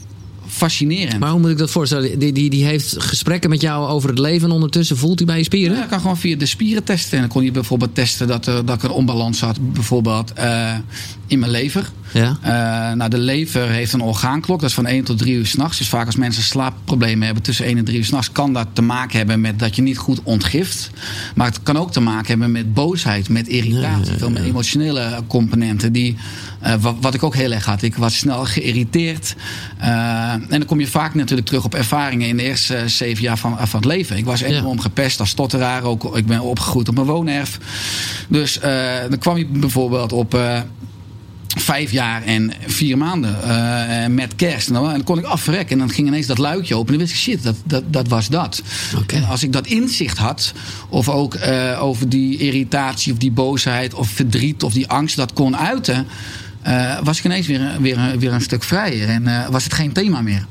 fascinerend. 0.58 1.19
Maar 1.19 1.31
hoe 1.31 1.40
moet 1.40 1.50
ik 1.50 1.58
dat 1.58 1.70
voorstellen? 1.70 2.19
Die, 2.19 2.32
die, 2.32 2.50
die 2.50 2.64
heeft 2.64 2.94
gesprekken 2.99 3.50
met 3.50 3.60
jou 3.60 3.88
over 3.88 4.08
het 4.08 4.19
leven 4.19 4.49
en 4.49 4.55
ondertussen 4.55 4.96
voelt 4.96 5.19
hij 5.19 5.26
bij 5.26 5.38
je 5.38 5.44
spieren? 5.44 5.76
Ja, 5.76 5.82
ik 5.82 5.88
kan 5.88 6.00
gewoon 6.00 6.16
via 6.16 6.37
de 6.37 6.46
spieren 6.46 6.84
testen. 6.84 7.12
En 7.12 7.20
dan 7.20 7.32
kon 7.32 7.44
je 7.44 7.50
bijvoorbeeld 7.50 7.94
testen 7.94 8.26
dat, 8.26 8.46
er, 8.46 8.64
dat 8.64 8.76
ik 8.76 8.82
een 8.82 8.90
onbalans 8.90 9.40
had, 9.40 9.72
bijvoorbeeld 9.72 10.32
uh, 10.38 10.75
in 11.26 11.38
mijn 11.38 11.50
lever. 11.50 11.90
Ja. 12.12 12.38
Uh, 12.43 12.96
nou, 12.96 13.10
de 13.10 13.19
lever 13.19 13.69
heeft 13.69 13.93
een 13.93 14.00
orgaanklok, 14.00 14.60
dat 14.60 14.69
is 14.69 14.75
van 14.75 14.87
1 14.87 15.05
tot 15.05 15.19
3 15.19 15.34
uur 15.34 15.46
s'nachts. 15.46 15.78
Dus 15.78 15.88
vaak 15.88 16.06
als 16.06 16.16
mensen 16.16 16.43
slaapproblemen 16.43 17.25
hebben 17.25 17.43
tussen 17.43 17.64
1 17.64 17.78
en 17.78 17.84
3 17.84 17.99
uur 17.99 18.04
s'nachts, 18.04 18.32
kan 18.32 18.52
dat 18.52 18.66
te 18.72 18.82
maken 18.82 19.19
hebben 19.19 19.40
met 19.40 19.58
dat 19.58 19.76
je 19.76 19.82
niet 19.82 19.99
goed 19.99 20.20
ontgift. 20.22 20.90
Maar 21.34 21.46
het 21.46 21.62
kan 21.62 21.76
ook 21.76 21.93
te 21.93 22.00
maken 22.00 22.28
hebben 22.28 22.50
met 22.50 22.75
boosheid, 22.75 23.28
met 23.28 23.49
irritatie, 23.49 24.16
veel 24.16 24.31
met 24.31 24.43
emotionele 24.43 25.22
componenten. 25.26 25.93
Die, 25.93 26.16
uh, 26.62 26.75
wat, 26.81 26.96
wat, 27.00 27.14
ik 27.14 27.22
ook 27.22 27.34
heel 27.34 27.52
erg 27.52 27.64
had. 27.64 27.82
Ik 27.82 27.96
was 27.96 28.16
snel 28.16 28.44
geïrriteerd. 28.44 29.34
Uh, 29.81 30.34
en 30.48 30.58
dan 30.58 30.68
kom 30.68 30.80
je 30.80 30.86
vaak 30.86 31.14
natuurlijk 31.14 31.48
terug 31.48 31.64
op 31.64 31.74
ervaringen 31.74 32.28
in 32.28 32.36
de 32.36 32.42
eerste 32.42 32.88
zeven 32.88 33.22
jaar 33.22 33.38
van, 33.38 33.56
van 33.58 33.80
het 33.80 33.88
leven. 33.88 34.16
Ik 34.16 34.24
was 34.24 34.40
enorm 34.40 34.76
ja. 34.76 34.82
gepest 34.82 35.20
als 35.20 35.28
stotteraar. 35.28 35.82
Ook, 35.82 36.16
ik 36.16 36.26
ben 36.26 36.40
opgegroeid 36.40 36.88
op 36.88 36.94
mijn 36.94 37.06
woonerf. 37.06 37.58
Dus 38.28 38.58
dan 39.08 39.18
kwam 39.18 39.36
je 39.36 39.46
bijvoorbeeld 39.46 40.12
op 40.12 40.36
vijf 41.56 41.90
jaar 41.90 42.22
en 42.22 42.52
vier 42.66 42.98
maanden 42.98 43.36
uh, 43.44 44.06
met 44.06 44.34
kerst. 44.36 44.68
En 44.68 44.74
dan, 44.74 45.04
kon 45.04 45.18
ik 45.18 45.24
afrekken. 45.24 45.73
En 45.73 45.78
dan 45.78 45.90
ging 45.90 46.08
ineens 46.08 46.26
dat 46.26 46.38
luikje 46.38 46.75
open. 46.75 46.92
En 46.92 46.99
dan 46.99 47.08
wist 47.08 47.18
ik, 47.18 47.23
shit, 47.23 47.42
dat, 47.42 47.56
dat, 47.64 47.92
dat 47.92 48.08
was 48.08 48.28
dat. 48.28 48.62
Okay. 48.96 49.20
En 49.20 49.28
als 49.28 49.42
ik 49.42 49.52
dat 49.52 49.66
inzicht 49.66 50.18
had, 50.18 50.52
of 50.88 51.08
ook 51.08 51.34
uh, 51.34 51.82
over 51.82 52.08
die 52.08 52.38
irritatie 52.38 53.12
of 53.12 53.18
die 53.18 53.30
boosheid 53.30 53.94
of 53.94 54.08
verdriet 54.08 54.62
of 54.62 54.73
die 54.73 54.88
angst 54.88 55.16
dat 55.16 55.32
kon 55.32 55.56
uiten, 55.56 56.06
uh, 56.68 56.98
was 57.02 57.18
ik 57.18 57.25
ineens 57.25 57.46
weer, 57.46 57.70
weer, 57.80 58.18
weer 58.18 58.32
een 58.32 58.40
stuk 58.40 58.62
vrijer. 58.62 59.08
En 59.08 59.50
was 59.50 59.64
het 59.64 59.72
geen 59.72 59.92
thema 59.92 60.20
meer. 60.20 60.46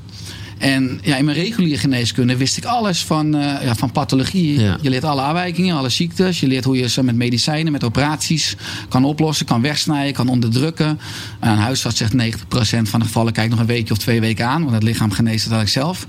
En 0.58 1.00
ja, 1.04 1.16
in 1.16 1.26
mijn 1.26 1.38
reguliere 1.38 1.78
geneeskunde 1.80 2.38
wist 2.38 2.58
ik 2.58 2.66
alles 2.66 3.04
van, 3.04 3.36
uh, 3.36 3.42
ja, 3.64 3.76
van 3.76 3.92
pathologie. 3.92 4.60
Ja. 4.60 4.78
Je 4.82 4.90
leert 4.90 5.04
alle 5.04 5.22
aanwijkingen, 5.22 5.78
alle 5.78 5.90
ziektes. 5.90 6.40
Je 6.40 6.48
leert 6.48 6.64
hoe 6.64 6.78
je 6.78 6.90
ze 6.90 7.04
met 7.04 7.16
medicijnen, 7.16 7.72
met 7.72 7.84
operaties 7.84 8.56
kan 8.90 9.04
oplossen, 9.06 9.46
kan 9.46 9.62
wegsnijden, 9.62 10.14
kan 10.14 10.28
onderdrukken. 10.28 11.00
een 11.40 11.58
huisarts 11.58 11.98
zegt 11.98 12.14
90% 12.14 12.90
van 12.90 13.00
de 13.00 13.06
gevallen 13.06 13.34
kijk 13.34 13.50
nog 13.50 13.60
een 13.60 13.66
weekje 13.66 13.94
of 13.94 14.00
twee 14.00 14.20
weken 14.20 14.48
aan. 14.48 14.62
Want 14.62 14.74
het 14.74 14.84
lichaam 14.84 15.12
geneest 15.12 15.44
het 15.44 15.54
eigenlijk 15.54 15.86
zelf. 15.86 16.08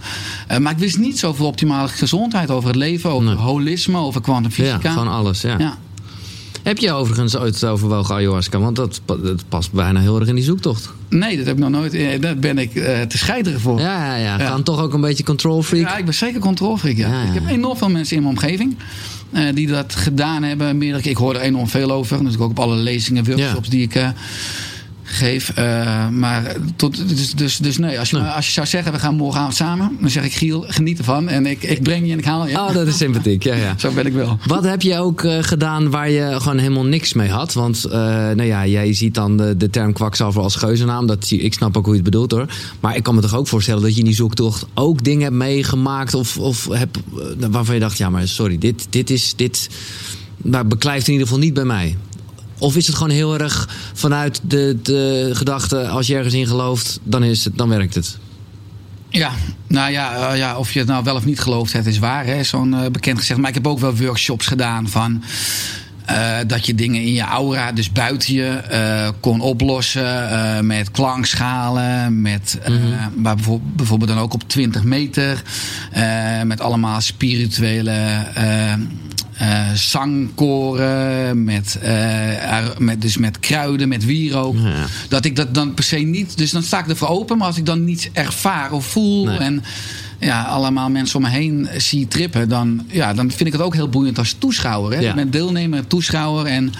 Uh, 0.50 0.58
maar 0.58 0.72
ik 0.72 0.78
wist 0.78 0.98
niet 0.98 1.18
zoveel 1.18 1.46
optimale 1.46 1.88
gezondheid 1.88 2.50
over 2.50 2.68
het 2.68 2.76
leven, 2.76 3.10
over 3.10 3.24
Nee. 3.24 3.34
holisme, 3.34 3.98
over 3.98 4.20
kwantumfysica. 4.20 4.78
Ja, 4.82 4.90
gewoon 4.90 5.08
alles. 5.08 5.40
Ja. 5.40 5.54
Ja. 5.58 5.76
Heb 6.68 6.78
je 6.78 6.92
overigens 6.92 7.36
ooit 7.36 7.64
overwogen 7.64 8.14
ayahuasca? 8.14 8.58
Want 8.58 8.76
dat, 8.76 9.00
dat 9.06 9.44
past 9.48 9.72
bijna 9.72 10.00
heel 10.00 10.18
erg 10.20 10.28
in 10.28 10.34
die 10.34 10.44
zoektocht. 10.44 10.90
Nee, 11.08 11.36
dat 11.36 11.46
heb 11.46 11.54
ik 11.56 11.60
nog 11.62 11.70
nooit. 11.70 11.94
eh, 11.94 12.20
Daar 12.20 12.36
ben 12.36 12.58
ik 12.58 12.74
eh, 12.74 13.00
te 13.00 13.18
scheideren 13.18 13.60
voor. 13.60 13.80
Ja, 13.80 14.06
ja, 14.06 14.14
ja. 14.16 14.38
Ja. 14.38 14.46
Gaan 14.48 14.62
toch 14.62 14.80
ook 14.80 14.92
een 14.94 15.00
beetje 15.00 15.24
control 15.24 15.62
freak? 15.62 15.86
Ja, 15.88 15.96
ik 15.96 16.04
ben 16.04 16.14
zeker 16.14 16.40
controlfreak. 16.40 16.96
Ja. 16.96 17.08
Ja, 17.08 17.22
ja, 17.22 17.28
Ik 17.28 17.34
heb 17.34 17.48
enorm 17.48 17.76
veel 17.76 17.88
mensen 17.90 18.16
in 18.16 18.22
mijn 18.22 18.34
omgeving 18.34 18.76
eh, 19.32 19.54
die 19.54 19.66
dat 19.66 19.94
gedaan 19.94 20.42
hebben. 20.42 20.78
Meerdere, 20.78 21.10
ik 21.10 21.16
hoor 21.16 21.34
er 21.34 21.40
enorm 21.40 21.68
veel 21.68 21.90
over. 21.90 22.24
Dus 22.24 22.38
ook 22.38 22.50
op 22.50 22.58
alle 22.58 22.76
lezingen, 22.76 23.24
workshops 23.24 23.68
die 23.68 23.82
ik 23.82 23.94
geef. 25.08 25.52
Uh, 25.58 26.08
maar 26.08 26.56
tot, 26.76 27.08
dus, 27.08 27.32
dus, 27.32 27.56
dus 27.56 27.78
nee, 27.78 27.98
als 27.98 28.10
je, 28.10 28.18
als 28.18 28.46
je 28.46 28.52
zou 28.52 28.66
zeggen, 28.66 28.92
we 28.92 28.98
gaan 28.98 29.14
morgenavond 29.14 29.54
samen. 29.54 29.96
Dan 30.00 30.10
zeg 30.10 30.24
ik, 30.24 30.32
Giel, 30.32 30.64
geniet 30.68 30.98
ervan. 30.98 31.28
En 31.28 31.46
ik, 31.46 31.62
ik 31.62 31.82
breng 31.82 32.06
je 32.06 32.12
en 32.12 32.18
ik 32.18 32.24
haal 32.24 32.46
je. 32.46 32.54
Oh, 32.54 32.72
dat 32.72 32.86
is 32.86 32.96
sympathiek. 32.96 33.42
Ja, 33.42 33.54
ja. 33.54 33.74
Zo 33.78 33.90
ben 33.92 34.06
ik 34.06 34.12
wel. 34.12 34.38
Wat 34.46 34.64
heb 34.64 34.82
je 34.82 34.96
ook 34.98 35.22
uh, 35.22 35.38
gedaan 35.40 35.90
waar 35.90 36.10
je 36.10 36.40
gewoon 36.40 36.58
helemaal 36.58 36.84
niks 36.84 37.12
mee 37.12 37.28
had? 37.28 37.52
Want 37.52 37.84
uh, 37.86 37.92
nou 37.92 38.42
ja, 38.42 38.66
jij 38.66 38.94
ziet 38.94 39.14
dan 39.14 39.36
de, 39.36 39.56
de 39.56 39.70
term 39.70 39.92
kwakzalver 39.92 40.42
als 40.42 40.56
geuzennaam. 40.56 41.06
Dat, 41.06 41.30
ik 41.30 41.54
snap 41.54 41.76
ook 41.76 41.84
hoe 41.84 41.94
je 41.94 42.00
het 42.00 42.10
bedoelt 42.10 42.30
hoor. 42.30 42.46
Maar 42.80 42.96
ik 42.96 43.02
kan 43.02 43.14
me 43.14 43.20
toch 43.20 43.36
ook 43.36 43.48
voorstellen 43.48 43.82
dat 43.82 43.92
je 43.92 43.98
in 43.98 44.04
die 44.04 44.14
zoektocht 44.14 44.66
ook 44.74 45.04
dingen 45.04 45.22
hebt 45.22 45.34
meegemaakt. 45.34 46.14
Of, 46.14 46.38
of 46.38 46.68
heb, 46.70 46.96
waarvan 47.50 47.74
je 47.74 47.80
dacht, 47.80 47.98
ja 47.98 48.10
maar 48.10 48.28
sorry, 48.28 48.58
dit, 48.58 48.86
dit 48.90 49.10
is... 49.10 49.34
Dit, 49.36 49.68
maar 50.42 50.66
beklijft 50.66 51.06
in 51.06 51.12
ieder 51.12 51.28
geval 51.28 51.42
niet 51.42 51.54
bij 51.54 51.64
mij. 51.64 51.96
Of 52.58 52.76
is 52.76 52.86
het 52.86 52.96
gewoon 52.96 53.12
heel 53.12 53.38
erg 53.38 53.68
vanuit 53.94 54.40
de, 54.42 54.78
de 54.82 55.30
gedachte: 55.32 55.88
als 55.88 56.06
je 56.06 56.14
ergens 56.14 56.34
in 56.34 56.46
gelooft, 56.46 57.00
dan, 57.02 57.24
is 57.24 57.44
het, 57.44 57.58
dan 57.58 57.68
werkt 57.68 57.94
het? 57.94 58.18
Ja, 59.08 59.30
nou 59.66 59.92
ja, 59.92 60.32
uh, 60.32 60.38
ja, 60.38 60.56
of 60.56 60.72
je 60.72 60.78
het 60.78 60.88
nou 60.88 61.04
wel 61.04 61.14
of 61.14 61.24
niet 61.24 61.40
gelooft, 61.40 61.72
het 61.72 61.86
is 61.86 61.98
waar. 61.98 62.44
Zo'n 62.44 62.72
uh, 62.72 62.86
bekend 62.86 63.18
gezegd. 63.18 63.40
Maar 63.40 63.48
ik 63.48 63.54
heb 63.54 63.66
ook 63.66 63.78
wel 63.78 63.96
workshops 63.96 64.46
gedaan 64.46 64.88
van. 64.88 65.22
Uh, 66.10 66.36
dat 66.46 66.66
je 66.66 66.74
dingen 66.74 67.02
in 67.02 67.12
je 67.12 67.22
aura, 67.22 67.72
dus 67.72 67.92
buiten 67.92 68.34
je, 68.34 69.12
kon 69.20 69.40
oplossen 69.40 70.66
met 70.66 70.90
klankschalen, 70.90 72.22
met, 72.22 72.58
mm 72.68 72.76
-hmm. 72.76 73.22
maar 73.22 73.34
bijvoorbeeld, 73.34 73.76
bijvoorbeeld 73.76 74.10
dan 74.10 74.18
ook 74.18 74.34
op 74.34 74.48
20 74.48 74.84
meter, 74.84 75.42
met 76.44 76.60
allemaal 76.60 77.00
spirituele 77.00 78.26
uh, 79.42 79.72
zangkoren, 79.74 81.44
met, 81.44 81.78
uh, 81.84 82.66
met, 82.78 83.00
dus 83.02 83.16
met 83.16 83.40
kruiden, 83.40 83.88
met 83.88 84.04
wierook. 84.04 84.56
Ja. 84.56 84.84
Dat 85.08 85.24
ik 85.24 85.36
dat 85.36 85.54
dan 85.54 85.74
per 85.74 85.84
se 85.84 85.96
niet. 85.96 86.38
Dus 86.38 86.50
dan 86.50 86.62
sta 86.62 86.78
ik 86.78 86.88
ervoor 86.88 87.08
open, 87.08 87.38
maar 87.38 87.46
als 87.46 87.56
ik 87.56 87.66
dan 87.66 87.84
niet 87.84 88.10
ervaar 88.12 88.72
of 88.72 88.86
voel. 88.86 89.24
Nee. 89.24 89.38
En 89.38 89.64
ja, 90.18 90.42
allemaal 90.42 90.90
mensen 90.90 91.16
om 91.16 91.22
me 91.22 91.30
heen 91.30 91.68
zie 91.76 92.08
trippen, 92.08 92.48
dan, 92.48 92.84
ja, 92.86 93.14
dan 93.14 93.30
vind 93.30 93.46
ik 93.46 93.52
het 93.52 93.62
ook 93.62 93.74
heel 93.74 93.88
boeiend 93.88 94.18
als 94.18 94.34
toeschouwer. 94.38 94.92
Hè? 94.92 95.00
Ja. 95.00 95.08
Ik 95.08 95.14
ben 95.14 95.30
deelnemer, 95.30 95.86
toeschouwer. 95.86 96.46
En, 96.46 96.72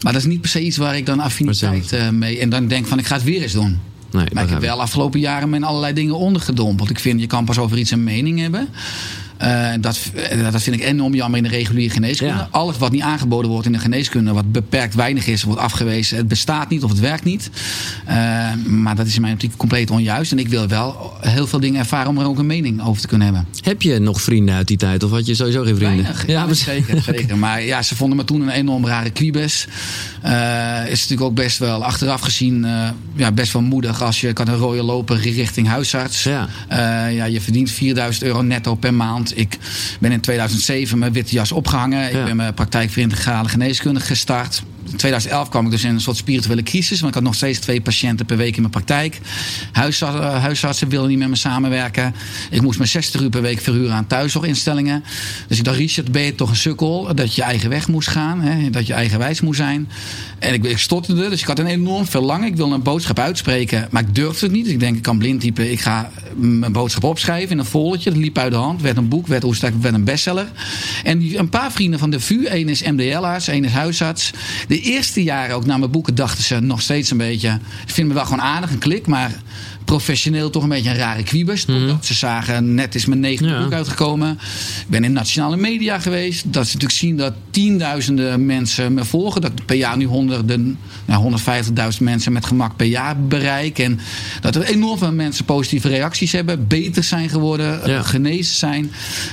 maar 0.00 0.12
dat 0.12 0.22
is 0.22 0.28
niet 0.28 0.40
per 0.40 0.50
se 0.50 0.62
iets 0.62 0.76
waar 0.76 0.96
ik 0.96 1.06
dan 1.06 1.20
affiniteit 1.20 1.92
uh, 1.92 2.08
mee. 2.08 2.38
En 2.38 2.48
dan 2.48 2.68
denk 2.68 2.86
van 2.86 2.98
ik 2.98 3.06
ga 3.06 3.14
het 3.14 3.24
weer 3.24 3.42
eens 3.42 3.52
doen. 3.52 3.78
Nee, 4.10 4.26
maar 4.32 4.44
ik 4.44 4.50
heb 4.50 4.60
wel 4.60 4.80
afgelopen 4.80 5.20
jaren 5.20 5.50
met 5.50 5.62
allerlei 5.62 5.92
dingen 5.92 6.18
ondergedompeld. 6.18 6.90
Ik 6.90 6.98
vind 6.98 7.20
je 7.20 7.26
kan 7.26 7.44
pas 7.44 7.58
over 7.58 7.78
iets 7.78 7.90
een 7.90 8.04
mening 8.04 8.40
hebben. 8.40 8.68
Uh, 9.44 9.70
dat, 9.80 9.98
dat 10.52 10.62
vind 10.62 10.76
ik 10.76 10.82
enorm 10.82 11.14
jammer 11.14 11.38
in 11.38 11.44
de 11.44 11.50
reguliere 11.50 11.92
geneeskunde. 11.92 12.34
Ja. 12.34 12.48
Alles 12.50 12.78
wat 12.78 12.92
niet 12.92 13.02
aangeboden 13.02 13.50
wordt 13.50 13.66
in 13.66 13.72
de 13.72 13.78
geneeskunde, 13.78 14.32
wat 14.32 14.52
beperkt 14.52 14.94
weinig 14.94 15.26
is, 15.26 15.42
wordt 15.42 15.60
afgewezen. 15.60 16.16
Het 16.16 16.28
bestaat 16.28 16.68
niet 16.68 16.82
of 16.82 16.90
het 16.90 17.00
werkt 17.00 17.24
niet. 17.24 17.50
Uh, 18.08 18.14
maar 18.66 18.96
dat 18.96 19.06
is 19.06 19.14
in 19.14 19.20
mijn 19.20 19.32
optiek 19.32 19.56
compleet 19.56 19.90
onjuist. 19.90 20.32
En 20.32 20.38
ik 20.38 20.48
wil 20.48 20.68
wel 20.68 21.12
heel 21.20 21.46
veel 21.46 21.60
dingen 21.60 21.80
ervaren 21.80 22.10
om 22.10 22.18
er 22.18 22.26
ook 22.26 22.38
een 22.38 22.46
mening 22.46 22.82
over 22.84 23.00
te 23.00 23.08
kunnen 23.08 23.26
hebben. 23.26 23.46
Heb 23.60 23.82
je 23.82 23.98
nog 23.98 24.22
vrienden 24.22 24.54
uit 24.54 24.68
die 24.68 24.76
tijd? 24.76 25.02
Of 25.02 25.10
had 25.10 25.26
je 25.26 25.34
sowieso 25.34 25.62
geen 25.62 25.76
vrienden? 25.76 26.02
Weinig, 26.02 26.26
ja, 26.26 26.46
ja 26.46 26.54
zeker, 26.54 27.02
zeker. 27.14 27.38
Maar 27.38 27.62
ja, 27.62 27.82
ze 27.82 27.96
vonden 27.96 28.16
me 28.16 28.24
toen 28.24 28.40
een 28.40 28.48
enorm 28.48 28.86
rare 28.86 29.10
quibus. 29.10 29.66
Uh, 30.24 30.30
is 30.90 31.00
natuurlijk 31.00 31.20
ook 31.20 31.34
best 31.34 31.58
wel 31.58 31.84
achteraf 31.84 32.20
gezien 32.20 32.66
ja, 33.16 33.32
best 33.32 33.52
wel 33.52 33.62
moedig 33.62 34.02
als 34.02 34.20
je 34.20 34.32
kan 34.32 34.48
een 34.48 34.56
rode 34.56 34.82
lopen 34.82 35.20
richting 35.20 35.68
huisarts. 35.68 36.22
Ja. 36.22 36.48
ja, 37.08 37.24
je 37.24 37.40
verdient 37.40 37.70
4000 37.70 38.24
euro 38.24 38.42
netto 38.42 38.74
per 38.74 38.94
maand. 38.94 39.33
Ik 39.34 39.58
ben 40.00 40.12
in 40.12 40.20
2007 40.20 40.98
mijn 40.98 41.12
witte 41.12 41.32
jas 41.32 41.52
opgehangen. 41.52 42.06
Ik 42.06 42.24
ben 42.24 42.36
mijn 42.36 42.54
praktijk 42.54 42.90
voor 42.90 43.02
integrale 43.02 43.48
geneeskunde 43.48 44.00
gestart. 44.00 44.62
In 44.90 44.96
2011 44.96 45.48
kwam 45.48 45.64
ik 45.64 45.70
dus 45.70 45.84
in 45.84 45.90
een 45.90 46.00
soort 46.00 46.16
spirituele 46.16 46.62
crisis. 46.62 47.00
Want 47.00 47.08
ik 47.08 47.14
had 47.14 47.22
nog 47.22 47.34
steeds 47.34 47.58
twee 47.58 47.80
patiënten 47.80 48.26
per 48.26 48.36
week 48.36 48.54
in 48.54 48.60
mijn 48.60 48.72
praktijk. 48.72 49.20
Huisartsen, 49.72 50.22
uh, 50.22 50.42
huisartsen 50.42 50.88
wilden 50.88 51.10
niet 51.10 51.18
met 51.18 51.28
me 51.28 51.36
samenwerken. 51.36 52.14
Ik 52.50 52.62
moest 52.62 52.78
me 52.78 52.86
60 52.86 53.20
uur 53.20 53.28
per 53.28 53.42
week 53.42 53.60
verhuren 53.60 53.94
aan 53.94 54.06
thuiszorginstellingen. 54.06 55.04
Dus 55.48 55.58
ik 55.58 55.64
dacht, 55.64 55.76
Richard, 55.76 56.12
ben 56.12 56.22
je 56.22 56.34
toch 56.34 56.50
een 56.50 56.56
sukkel? 56.56 57.14
Dat 57.14 57.34
je 57.34 57.42
eigen 57.42 57.70
weg 57.70 57.88
moest 57.88 58.08
gaan. 58.08 58.40
Hè? 58.40 58.70
Dat 58.70 58.86
je 58.86 58.92
eigenwijs 58.92 59.40
moest 59.40 59.58
zijn. 59.58 59.88
En 60.38 60.54
ik, 60.54 60.64
ik 60.64 60.78
stotterde, 60.78 61.28
dus 61.28 61.40
ik 61.40 61.46
had 61.46 61.58
een 61.58 61.66
enorm 61.66 62.06
verlangen. 62.06 62.48
Ik 62.48 62.56
wilde 62.56 62.74
een 62.74 62.82
boodschap 62.82 63.18
uitspreken, 63.18 63.88
maar 63.90 64.02
ik 64.02 64.14
durfde 64.14 64.46
het 64.46 64.54
niet. 64.54 64.66
Ik 64.66 64.80
denk, 64.80 64.96
ik 64.96 65.02
kan 65.02 65.18
blind 65.18 65.40
typen. 65.40 65.70
Ik 65.70 65.80
ga 65.80 66.10
mijn 66.34 66.72
boodschap 66.72 67.04
opschrijven 67.04 67.50
in 67.50 67.58
een 67.58 67.64
foldertje. 67.64 68.10
Dat 68.10 68.18
liep 68.18 68.38
uit 68.38 68.52
de 68.52 68.58
hand. 68.58 68.82
Werd 68.82 68.96
een 68.96 69.08
boek, 69.08 69.26
werd, 69.26 69.60
werd 69.80 69.94
een 69.94 70.04
bestseller. 70.04 70.46
En 71.04 71.38
een 71.38 71.48
paar 71.48 71.72
vrienden 71.72 71.98
van 71.98 72.10
de 72.10 72.20
VU. 72.20 72.44
één 72.44 72.68
is 72.68 72.82
MDL-arts, 72.82 73.48
één 73.48 73.64
is 73.64 73.72
huisarts. 73.72 74.30
De 74.74 74.80
eerste 74.80 75.22
jaren 75.22 75.56
ook 75.56 75.66
naar 75.66 75.78
mijn 75.78 75.90
boeken 75.90 76.14
dachten 76.14 76.44
ze 76.44 76.60
nog 76.60 76.80
steeds 76.80 77.10
een 77.10 77.16
beetje... 77.16 77.58
Ze 77.86 77.94
vinden 77.94 78.06
me 78.06 78.14
wel 78.14 78.24
gewoon 78.24 78.44
aardig, 78.44 78.70
een 78.70 78.78
klik, 78.78 79.06
maar 79.06 79.42
professioneel 79.84 80.50
toch 80.50 80.62
een 80.62 80.68
beetje 80.68 80.90
een 80.90 80.96
rare 80.96 81.22
kwiebus. 81.22 81.66
Mm. 81.66 81.98
Ze 82.02 82.14
zagen, 82.14 82.74
net 82.74 82.94
is 82.94 83.06
mijn 83.06 83.20
negende 83.20 83.52
ja. 83.52 83.62
boek 83.62 83.72
uitgekomen. 83.72 84.30
Ik 84.30 84.88
ben 84.88 85.04
in 85.04 85.12
nationale 85.12 85.56
media 85.56 85.98
geweest. 85.98 86.52
Dat 86.52 86.66
ze 86.66 86.72
natuurlijk 86.72 87.00
zien 87.00 87.16
dat 87.16 87.32
tienduizenden 87.50 88.46
mensen 88.46 88.94
me 88.94 89.04
volgen. 89.04 89.40
Dat 89.40 89.64
per 89.66 89.76
jaar 89.76 89.96
nu 89.96 90.04
honderden, 90.04 90.78
nou, 91.04 91.38
150.000 91.96 92.00
mensen 92.00 92.32
met 92.32 92.46
gemak 92.46 92.76
per 92.76 92.86
jaar 92.86 93.20
bereiken. 93.20 93.84
En 93.84 94.00
dat 94.40 94.54
er 94.54 94.62
enorm 94.62 94.98
veel 94.98 95.12
mensen 95.12 95.44
positieve 95.44 95.88
reacties 95.88 96.32
hebben. 96.32 96.66
Beter 96.66 97.04
zijn 97.04 97.28
geworden, 97.28 97.90
ja. 97.90 98.02
genezen 98.02 98.54
zijn. 98.54 98.92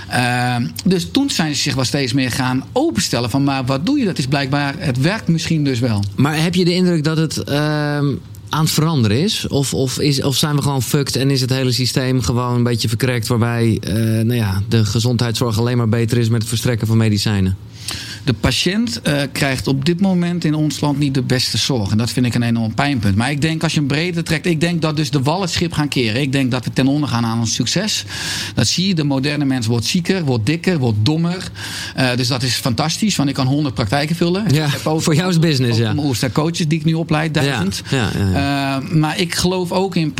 Uh, 0.09 0.55
dus 0.85 1.11
toen 1.11 1.29
zijn 1.29 1.55
ze 1.55 1.61
zich 1.61 1.75
wel 1.75 1.83
steeds 1.85 2.13
meer 2.13 2.31
gaan 2.31 2.63
openstellen. 2.71 3.29
Van 3.29 3.43
maar 3.43 3.65
wat 3.65 3.85
doe 3.85 3.99
je? 3.99 4.05
Dat 4.05 4.17
is 4.17 4.27
blijkbaar, 4.27 4.73
het 4.77 4.97
werkt 4.97 5.27
misschien 5.27 5.63
dus 5.63 5.79
wel. 5.79 6.03
Maar 6.15 6.41
heb 6.41 6.55
je 6.55 6.65
de 6.65 6.73
indruk 6.73 7.03
dat 7.03 7.17
het... 7.17 7.43
Uh 7.49 7.99
aan 8.51 8.63
het 8.63 8.73
veranderen 8.73 9.17
is? 9.17 9.47
Of, 9.47 9.73
of, 9.73 9.99
is, 9.99 10.23
of 10.23 10.35
zijn 10.35 10.55
we 10.55 10.61
gewoon 10.61 10.81
fucked 10.81 11.15
en 11.15 11.29
is 11.29 11.41
het 11.41 11.49
hele 11.49 11.71
systeem 11.71 12.21
gewoon 12.21 12.55
een 12.55 12.63
beetje 12.63 12.87
verkrekt... 12.87 13.27
waarbij 13.27 13.81
uh, 13.87 13.93
nou 13.95 14.33
ja, 14.33 14.61
de 14.67 14.85
gezondheidszorg 14.85 15.59
alleen 15.59 15.77
maar 15.77 15.89
beter 15.89 16.17
is 16.17 16.29
met 16.29 16.39
het 16.39 16.49
verstrekken 16.49 16.87
van 16.87 16.97
medicijnen? 16.97 17.57
De 18.23 18.33
patiënt 18.33 19.01
uh, 19.03 19.21
krijgt 19.31 19.67
op 19.67 19.85
dit 19.85 20.01
moment 20.01 20.43
in 20.43 20.53
ons 20.53 20.79
land 20.79 20.99
niet 20.99 21.13
de 21.13 21.21
beste 21.21 21.57
zorg. 21.57 21.91
En 21.91 21.97
dat 21.97 22.09
vind 22.11 22.25
ik 22.25 22.35
een 22.35 22.43
enorm 22.43 22.73
pijnpunt. 22.73 23.15
Maar 23.15 23.31
ik 23.31 23.41
denk 23.41 23.63
als 23.63 23.73
je 23.73 23.79
een 23.79 23.87
brede 23.87 24.23
trekt, 24.23 24.45
ik 24.45 24.61
denk 24.61 24.81
dat 24.81 24.95
dus 24.95 25.09
de 25.09 25.21
wal 25.21 25.41
het 25.41 25.49
schip 25.49 25.73
gaan 25.73 25.87
keren. 25.87 26.21
Ik 26.21 26.31
denk 26.31 26.51
dat 26.51 26.65
we 26.65 26.73
ten 26.73 26.87
onder 26.87 27.09
gaan 27.09 27.25
aan 27.25 27.39
ons 27.39 27.53
succes. 27.53 28.05
Dat 28.55 28.67
zie 28.67 28.87
je, 28.87 28.95
de 28.95 29.03
moderne 29.03 29.45
mens 29.45 29.67
wordt 29.67 29.85
zieker, 29.85 30.23
wordt 30.23 30.45
dikker, 30.45 30.77
wordt 30.77 30.97
dommer. 31.01 31.51
Uh, 31.97 32.15
dus 32.15 32.27
dat 32.27 32.43
is 32.43 32.53
fantastisch, 32.53 33.15
want 33.15 33.29
ik 33.29 33.35
kan 33.35 33.47
honderd 33.47 33.75
praktijken 33.75 34.15
vullen. 34.15 34.53
Ja, 34.53 34.69
over, 34.83 35.03
voor 35.03 35.15
jou 35.15 35.29
is 35.29 35.39
business, 35.39 35.77
ja. 35.77 35.93
Mijn 35.93 36.31
coaches 36.31 36.67
die 36.67 36.79
ik 36.79 36.85
nu 36.85 36.93
opleid, 36.93 37.33
duizend. 37.33 37.81
Ja, 37.89 38.09
ja, 38.17 38.29
ja, 38.31 38.81
uh, 38.81 38.89
maar 38.89 39.19
ik 39.19 39.35
geloof 39.35 39.71
ook 39.71 39.95
in 39.95 40.13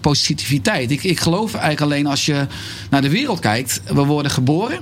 positiviteit. 0.00 0.90
Ik, 0.90 1.04
ik 1.04 1.20
geloof 1.20 1.54
eigenlijk 1.54 1.80
alleen 1.80 2.06
als 2.06 2.26
je 2.26 2.46
naar 2.90 3.02
de 3.02 3.10
wereld 3.10 3.40
kijkt. 3.40 3.80
We 3.92 4.04
worden 4.04 4.30
geboren. 4.30 4.78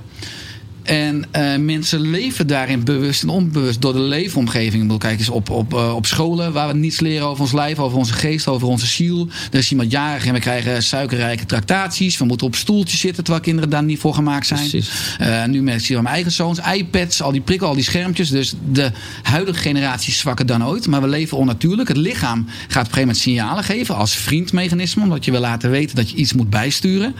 En 0.85 1.25
uh, 1.37 1.57
mensen 1.57 2.01
leven 2.01 2.47
daarin 2.47 2.85
bewust 2.85 3.23
en 3.23 3.29
onbewust 3.29 3.81
door 3.81 3.93
de 3.93 3.99
leefomgeving. 3.99 4.75
Ik 4.75 4.81
bedoel, 4.81 4.99
kijk 4.99 5.19
eens 5.19 5.29
op, 5.29 5.51
op, 5.51 5.75
uh, 5.75 5.95
op 5.95 6.07
scholen 6.07 6.53
waar 6.53 6.69
we 6.69 6.75
niets 6.75 7.01
leren 7.01 7.27
over 7.27 7.43
ons 7.43 7.53
lijf, 7.53 7.79
over 7.79 7.99
onze 7.99 8.13
geest, 8.13 8.49
over 8.49 8.69
onze 8.69 8.87
ziel. 8.87 9.29
Er 9.51 9.59
is 9.59 9.71
iemand 9.71 9.91
jarig 9.91 10.27
en 10.27 10.33
we 10.33 10.41
krijgen 10.41 10.83
suikerrijke 10.83 11.47
tractaties. 11.47 12.19
We 12.19 12.25
moeten 12.25 12.47
op 12.47 12.55
stoeltjes 12.55 13.01
zitten 13.01 13.25
terwijl 13.25 13.45
kinderen 13.45 13.71
daar 13.71 13.83
niet 13.83 13.99
voor 13.99 14.15
gemaakt 14.15 14.47
zijn. 14.47 14.85
Uh, 15.21 15.45
nu 15.45 15.63
merk 15.63 15.83
ik 15.83 15.89
mijn 15.89 16.07
eigen 16.07 16.33
zoons, 16.33 16.59
iPads, 16.75 17.23
al 17.23 17.33
die 17.33 17.41
prikken, 17.41 17.67
al 17.67 17.75
die 17.75 17.85
schermpjes. 17.85 18.31
Dus 18.31 18.55
de 18.73 18.91
huidige 19.23 19.59
generatie 19.59 20.13
is 20.13 20.19
zwakker 20.19 20.47
dan 20.47 20.67
ooit. 20.67 20.87
Maar 20.87 21.01
we 21.01 21.09
leven 21.09 21.37
onnatuurlijk. 21.37 21.89
Het 21.89 21.97
lichaam 21.97 22.47
gaat 22.47 22.67
op 22.67 22.75
een 22.75 22.75
gegeven 22.75 23.01
moment 23.01 23.17
signalen 23.17 23.65
geven 23.65 23.97
als 23.97 24.17
vriendmechanisme. 24.17 25.03
Omdat 25.03 25.25
je 25.25 25.31
wil 25.31 25.41
laten 25.41 25.71
weten 25.71 25.97
dat 25.97 26.11
je 26.11 26.17
iets 26.17 26.33
moet 26.33 26.51
bijsturen. 26.51 27.15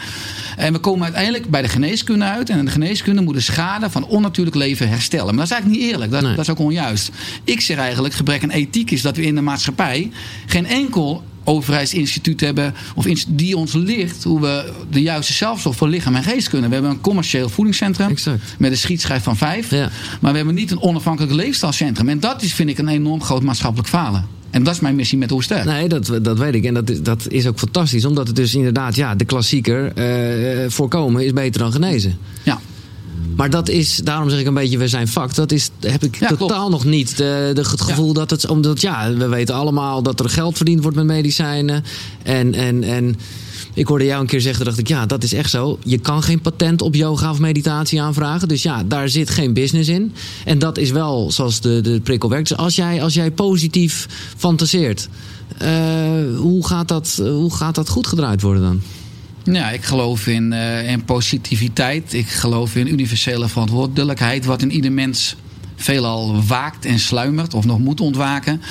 En 0.57 0.73
we 0.73 0.79
komen 0.79 1.05
uiteindelijk 1.05 1.51
bij 1.51 1.63
de 1.63 1.69
geneeskunde 1.69 2.25
uit. 2.25 2.51
En 2.51 2.65
de 2.65 2.71
geneeskunde 2.71 3.23
moet 3.23 3.35
dus 3.35 3.49
schade 3.55 3.91
van 3.91 4.07
onnatuurlijk 4.07 4.57
leven 4.57 4.89
herstellen. 4.89 5.35
Maar 5.35 5.35
dat 5.35 5.45
is 5.45 5.51
eigenlijk 5.51 5.83
niet 5.83 5.93
eerlijk. 5.93 6.11
Dat, 6.11 6.23
nee. 6.23 6.35
dat 6.35 6.45
is 6.45 6.51
ook 6.51 6.59
onjuist. 6.59 7.11
Ik 7.45 7.61
zeg 7.61 7.77
eigenlijk, 7.77 8.15
gebrek 8.15 8.43
aan 8.43 8.51
ethiek 8.51 8.91
is 8.91 9.03
dat 9.03 9.17
we 9.17 9.23
in 9.23 9.35
de 9.35 9.41
maatschappij 9.41 10.11
geen 10.47 10.67
enkel 10.67 11.23
overheidsinstituut 11.45 12.41
hebben 12.41 12.75
of 12.95 13.05
die 13.29 13.57
ons 13.57 13.73
leert 13.73 14.25
hoe 14.25 14.41
we 14.41 14.73
de 14.91 15.03
juiste 15.03 15.33
zelfstof 15.33 15.77
voor 15.77 15.89
lichaam 15.89 16.15
en 16.15 16.23
geest 16.23 16.49
kunnen. 16.49 16.69
We 16.69 16.75
hebben 16.75 16.93
een 16.93 17.01
commercieel 17.01 17.49
voedingscentrum 17.49 18.11
exact. 18.11 18.55
met 18.59 18.71
een 18.71 18.77
schietschijf 18.77 19.23
van 19.23 19.37
vijf. 19.37 19.71
Ja. 19.71 19.91
Maar 20.21 20.31
we 20.31 20.37
hebben 20.37 20.55
niet 20.55 20.71
een 20.71 20.81
onafhankelijk 20.81 21.33
leefstijlcentrum. 21.33 22.09
En 22.09 22.21
dat 22.21 22.43
is, 22.43 22.55
vind 22.55 22.69
ik, 22.69 22.79
een 22.79 22.89
enorm 22.89 23.23
groot 23.23 23.43
maatschappelijk 23.43 23.89
falen. 23.89 24.27
En 24.51 24.63
dat 24.63 24.75
is 24.75 24.81
mijn 24.81 24.95
missie 24.95 25.19
met 25.19 25.33
Oester. 25.33 25.65
Nee, 25.65 25.89
dat, 25.89 26.19
dat 26.23 26.39
weet 26.39 26.55
ik. 26.55 26.65
En 26.65 26.75
dat, 26.75 26.93
dat 27.03 27.27
is 27.29 27.47
ook 27.47 27.59
fantastisch. 27.59 28.05
Omdat 28.05 28.27
het 28.27 28.37
dus 28.37 28.55
inderdaad, 28.55 28.97
ja, 28.97 29.15
de 29.15 29.25
klassieker... 29.25 29.93
Uh, 30.63 30.71
voorkomen 30.71 31.25
is 31.25 31.33
beter 31.33 31.61
dan 31.61 31.73
genezen. 31.73 32.19
Ja. 32.43 32.61
Maar 33.37 33.51
dat 33.51 33.69
is, 33.69 33.97
daarom 33.97 34.31
zeg 34.31 34.41
ik 34.41 34.47
een 34.47 34.55
beetje, 34.55 34.79
we 34.79 34.89
zijn 34.89 35.09
vak. 35.09 35.35
Dat 35.35 35.53
is, 35.53 35.71
heb 35.81 36.05
ik 36.05 36.19
ja, 36.19 36.29
totaal 36.29 36.49
klopt. 36.49 36.71
nog 36.71 36.85
niet. 36.85 37.17
De, 37.17 37.51
de, 37.55 37.61
het 37.61 37.81
gevoel 37.81 38.07
ja. 38.07 38.13
dat 38.13 38.31
het, 38.31 38.49
omdat 38.49 38.81
ja, 38.81 39.13
we 39.13 39.29
weten 39.29 39.55
allemaal 39.55 40.03
dat 40.03 40.21
er 40.21 40.29
geld 40.29 40.57
verdiend 40.57 40.83
wordt 40.83 40.97
met 40.97 41.07
medicijnen. 41.07 41.85
En, 42.23 42.55
en, 42.55 42.83
en 42.83 43.17
ik 43.75 43.87
hoorde 43.87 44.05
jou 44.05 44.21
een 44.21 44.27
keer 44.27 44.41
zeggen, 44.41 44.65
dacht 44.65 44.79
ik, 44.79 44.89
ja, 44.89 45.07
dat 45.07 45.23
is 45.23 45.33
echt 45.33 45.51
zo. 45.51 45.79
Je 45.85 45.99
kan 45.99 46.23
geen 46.23 46.41
patent 46.41 46.83
op 46.83 46.95
yoga 46.95 47.31
of 47.31 47.39
meditatie 47.39 48.03
aanvragen. 48.03 48.49
Dus 48.49 48.63
ja, 48.63 48.85
daar 48.85 49.09
zit 49.09 49.31
geen 49.31 49.53
business 49.53 49.89
in. 49.89 50.13
En 50.45 50.59
dat 50.59 50.79
is 50.79 50.91
wel 50.91 51.31
zoals 51.31 51.61
de, 51.61 51.81
de 51.81 52.01
prikkel 52.01 52.29
werkt. 52.29 52.49
Dus 52.49 52.57
als 52.57 52.77
jij, 52.77 53.03
als 53.03 53.15
jij 53.15 53.31
positief 53.31 54.09
fantaseert. 54.37 55.09
hoe, 56.37 56.67
gaat 56.67 56.89
dat, 56.89 57.21
hoe 57.23 57.55
gaat 57.55 57.75
dat 57.75 57.89
goed 57.89 58.07
gedraaid 58.07 58.43
worden 58.43 58.63
dan? 58.63 58.81
Ja, 59.45 59.71
ik 59.71 59.85
geloof 59.85 60.27
in, 60.27 60.53
in 60.87 61.05
positiviteit. 61.05 62.13
Ik 62.13 62.29
geloof 62.29 62.77
in 62.77 62.93
universele 62.93 63.49
verantwoordelijkheid. 63.49 64.45
Wat 64.45 64.63
in 64.63 64.71
ieder 64.71 64.93
mens 64.93 65.37
veelal 65.77 66.45
waakt 66.47 66.85
en 66.85 66.99
sluimert 66.99 67.55
of 67.55 67.65
nog 67.65 67.79
moet 67.79 68.01
ontwaken. 68.01 68.63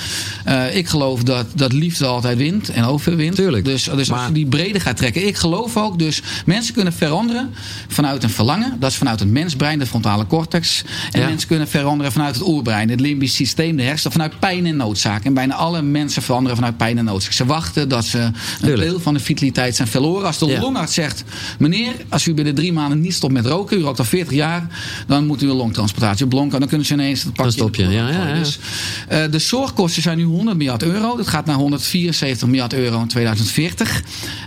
Uh, 0.47 0.75
ik 0.75 0.87
geloof 0.87 1.23
dat, 1.23 1.45
dat 1.55 1.73
liefde 1.73 2.05
altijd 2.05 2.37
wint 2.37 2.69
en 2.69 2.83
overwint. 2.83 3.35
Tuurlijk. 3.35 3.65
Dus, 3.65 3.83
dus 3.83 4.11
als 4.11 4.25
je 4.27 4.33
die 4.33 4.45
brede 4.45 4.79
gaat 4.79 4.97
trekken. 4.97 5.27
Ik 5.27 5.35
geloof 5.35 5.77
ook 5.77 5.99
dus 5.99 6.21
mensen 6.45 6.73
kunnen 6.73 6.93
veranderen 6.93 7.53
vanuit 7.87 8.23
een 8.23 8.29
verlangen. 8.29 8.75
Dat 8.79 8.91
is 8.91 8.97
vanuit 8.97 9.19
het 9.19 9.29
mensbrein, 9.29 9.79
de 9.79 9.85
frontale 9.85 10.27
cortex. 10.27 10.83
En 11.11 11.25
mensen 11.25 11.47
kunnen 11.47 11.67
veranderen 11.67 12.11
vanuit 12.11 12.35
het 12.35 12.47
oerbrein, 12.47 12.89
het 12.89 12.99
limbisch 12.99 13.35
systeem, 13.35 13.75
de 13.75 13.83
hersenen, 13.83 14.11
vanuit 14.11 14.39
pijn 14.39 14.65
en 14.65 14.75
noodzaak. 14.75 15.25
En 15.25 15.33
bijna 15.33 15.55
alle 15.55 15.81
mensen 15.81 16.21
veranderen 16.21 16.55
vanuit 16.55 16.77
pijn 16.77 16.97
en 16.97 17.05
noodzaak. 17.05 17.31
Ze 17.31 17.45
wachten 17.45 17.89
dat 17.89 18.05
ze 18.05 18.19
een 18.61 18.75
deel 18.75 18.99
van 18.99 19.13
de 19.13 19.19
vitaliteit 19.19 19.75
zijn 19.75 19.87
verloren. 19.87 20.25
Als 20.25 20.37
de 20.37 20.45
ja. 20.45 20.59
longarts 20.59 20.93
zegt, 20.93 21.23
meneer, 21.59 21.93
als 22.09 22.27
u 22.27 22.33
binnen 22.33 22.55
drie 22.55 22.73
maanden 22.73 23.01
niet 23.01 23.13
stopt 23.13 23.33
met 23.33 23.45
roken, 23.45 23.79
u 23.79 23.81
rookt 23.81 23.99
al 23.99 24.05
40 24.05 24.33
jaar, 24.33 24.67
dan 25.07 25.25
moet 25.25 25.41
u 25.41 25.49
een 25.49 25.55
longtransplantatie 25.55 26.27
blonken. 26.27 26.59
Dan 26.59 26.69
kunnen 26.69 26.87
ze 26.87 26.92
ineens 26.93 27.23
het 27.23 27.33
pakje... 27.33 27.51
stop 27.51 27.75
je, 27.75 27.87
ja, 27.87 28.09
ja, 28.09 28.33
Dus, 28.33 28.59
uh, 29.11 29.23
de 29.31 29.39
zorgkosten 29.39 30.01
zijn 30.01 30.17
nu 30.17 30.23
100 30.23 30.57
miljard 30.57 30.83
euro. 30.83 31.17
Dat 31.17 31.27
gaat 31.27 31.45
naar 31.45 31.55
174 31.55 32.47
miljard 32.47 32.73
euro 32.73 33.01
in 33.01 33.07
2040. 33.07 34.03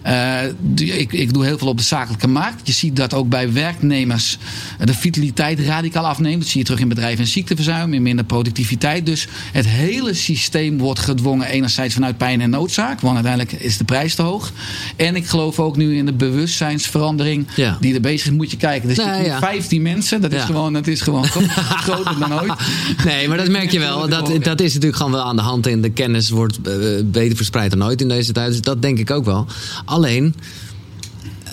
Uh, 0.07 0.43
ik, 0.77 1.13
ik 1.13 1.35
doe 1.35 1.45
heel 1.45 1.59
veel 1.59 1.69
op 1.69 1.77
de 1.77 1.83
zakelijke 1.83 2.29
markt. 2.29 2.67
Je 2.67 2.73
ziet 2.73 2.97
dat 2.97 3.15
ook 3.15 3.29
bij 3.29 3.53
werknemers 3.53 4.39
de 4.85 4.95
vitaliteit 4.95 5.61
radicaal 5.61 6.07
afneemt. 6.07 6.41
Dat 6.41 6.49
zie 6.49 6.59
je 6.59 6.67
terug 6.67 6.81
in 6.81 6.89
bedrijven 6.89 7.25
en 7.25 7.31
ziekteverzuim, 7.31 7.95
in 7.95 8.03
minder 8.03 8.25
productiviteit. 8.25 9.07
Dus 9.07 9.27
het 9.53 9.67
hele 9.67 10.15
systeem 10.15 10.79
wordt 10.79 11.01
gedwongen 11.01 11.47
enerzijds 11.47 11.95
vanuit 11.95 12.17
pijn 12.17 12.41
en 12.41 12.51
noodzaak. 12.51 13.01
Want 13.01 13.15
uiteindelijk 13.15 13.53
is 13.53 13.77
de 13.77 13.85
prijs 13.85 14.15
te 14.15 14.23
hoog. 14.23 14.53
En 14.97 15.17
ik 15.17 15.27
geloof 15.27 15.61
ook 15.61 15.77
nu 15.77 15.97
in 15.97 16.07
de 16.07 16.13
bewustzijnsverandering 16.13 17.47
ja. 17.55 17.77
die 17.81 17.95
er 17.95 18.01
bezig 18.01 18.27
is. 18.27 18.33
Moet 18.33 18.51
je 18.51 18.57
kijken. 18.57 18.89
Er 18.89 18.95
zitten 18.95 19.25
ja. 19.25 19.39
15 19.39 19.83
mensen. 19.83 20.21
Dat 20.21 20.33
is 20.33 20.43
gewoon, 20.43 20.73
dat 20.73 20.87
is 20.87 21.01
gewoon 21.01 21.25
groter 21.87 22.19
dan 22.19 22.33
Nee, 23.05 23.29
maar 23.29 23.37
dat 23.37 23.49
merk 23.49 23.71
je 23.71 23.79
wel. 23.79 24.09
Dat, 24.09 24.31
dat 24.43 24.61
is 24.61 24.75
natuurlijk 24.75 24.97
gewoon 24.97 25.13
wel 25.13 25.25
aan 25.25 25.37
de 25.37 25.43
hand. 25.43 25.67
En 25.67 25.81
de 25.81 25.91
kennis 25.91 26.31
wordt 26.31 26.61
eh, 26.63 26.75
beter 27.05 27.37
verspreid 27.37 27.71
dan 27.71 27.85
ooit 27.85 28.01
in 28.01 28.09
deze 28.09 28.33
tijd. 28.33 28.51
Dus 28.51 28.61
dat 28.61 28.83
denk 28.83 28.99
ik 28.99 29.11
ook 29.11 29.25
wel. 29.25 29.47
Alleen, 29.85 30.35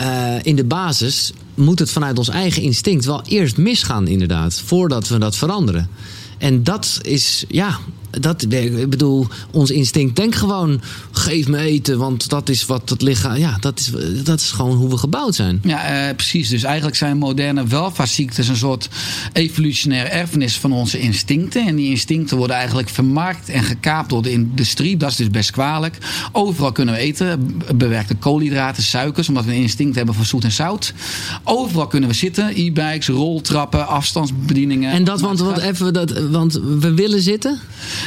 uh, 0.02 0.36
in 0.42 0.56
de 0.56 0.66
basis 0.66 1.34
moet 1.56 1.80
het 1.80 1.92
vanuit 1.92 2.18
ons 2.18 2.30
eigen 2.30 2.62
instinct 2.62 3.06
wel 3.06 3.22
eerst 3.26 3.58
misgaan, 3.58 4.08
inderdaad. 4.08 4.62
Voordat 4.66 5.08
we 5.08 5.18
dat 5.18 5.36
veranderen. 5.36 5.90
En 6.38 6.64
dat 6.64 7.00
is, 7.02 7.46
ja, 7.48 7.80
dat, 8.20 8.42
ik 8.50 8.90
bedoel, 8.90 9.28
ons 9.52 9.72
instinct 9.72 10.16
denkt 10.16 10.36
gewoon: 10.36 10.82
geef 11.12 11.48
me 11.48 11.58
eten, 11.58 11.98
want 11.98 12.30
dat 12.30 12.50
is 12.50 12.66
wat 12.66 12.90
het 12.90 13.02
lichaam. 13.02 13.38
Ja, 13.38 13.58
dat 13.60 13.80
is, 13.80 13.92
dat 14.24 14.40
is 14.40 14.52
gewoon 14.52 14.78
hoe 14.78 14.90
we 14.90 14.98
gebouwd 14.98 15.36
zijn. 15.36 15.60
Ja, 15.64 15.84
eh, 15.84 16.16
precies. 16.16 16.50
Dus 16.50 16.64
eigenlijk 16.64 16.96
zijn 16.96 17.18
moderne 17.18 17.68
welvaartsziektes 17.68 18.48
een 18.48 18.56
soort 18.56 18.90
evolutionair 19.34 20.06
erfenis 20.06 20.58
van 20.58 20.72
onze 20.72 21.00
instincten. 21.00 21.68
En 21.68 21.76
die 21.76 21.90
instincten 21.90 22.38
worden 22.38 22.56
eigenlijk 22.56 22.90
vermarkt 22.90 23.50
en 23.50 23.64
gekaapt 23.64 24.10
door 24.10 24.22
de 24.22 24.32
industrie. 24.32 24.98
Dat 24.98 25.10
is 25.10 25.16
dus 25.16 25.30
best 25.30 25.52
kwalijk. 25.52 25.98
Overal 26.32 26.72
kunnen 26.72 26.94
we 26.94 27.00
eten. 27.00 27.62
Bewerkte 27.76 28.16
koolhydraten, 28.16 28.84
suikers, 28.84 29.28
omdat 29.30 29.46
we 29.46 29.52
een 29.52 29.62
instinct 29.62 29.96
hebben 29.96 30.16
van 30.16 30.26
zoet 30.26 30.44
en 30.44 30.52
zout. 30.52 30.94
Overal 31.44 31.88
kunnen 31.88 32.10
we 32.10 32.16
zitten. 32.16 32.48
E-bikes, 32.56 33.08
roltrappen, 33.08 33.88
afstandsbedieningen. 33.88 34.92
En 34.92 35.04
dat, 35.04 35.22
want, 35.22 35.40
want, 35.40 35.58
even, 35.58 35.94
dat, 35.94 36.12
want 36.30 36.54
we 36.54 36.94
willen 36.94 37.22
zitten? 37.22 37.60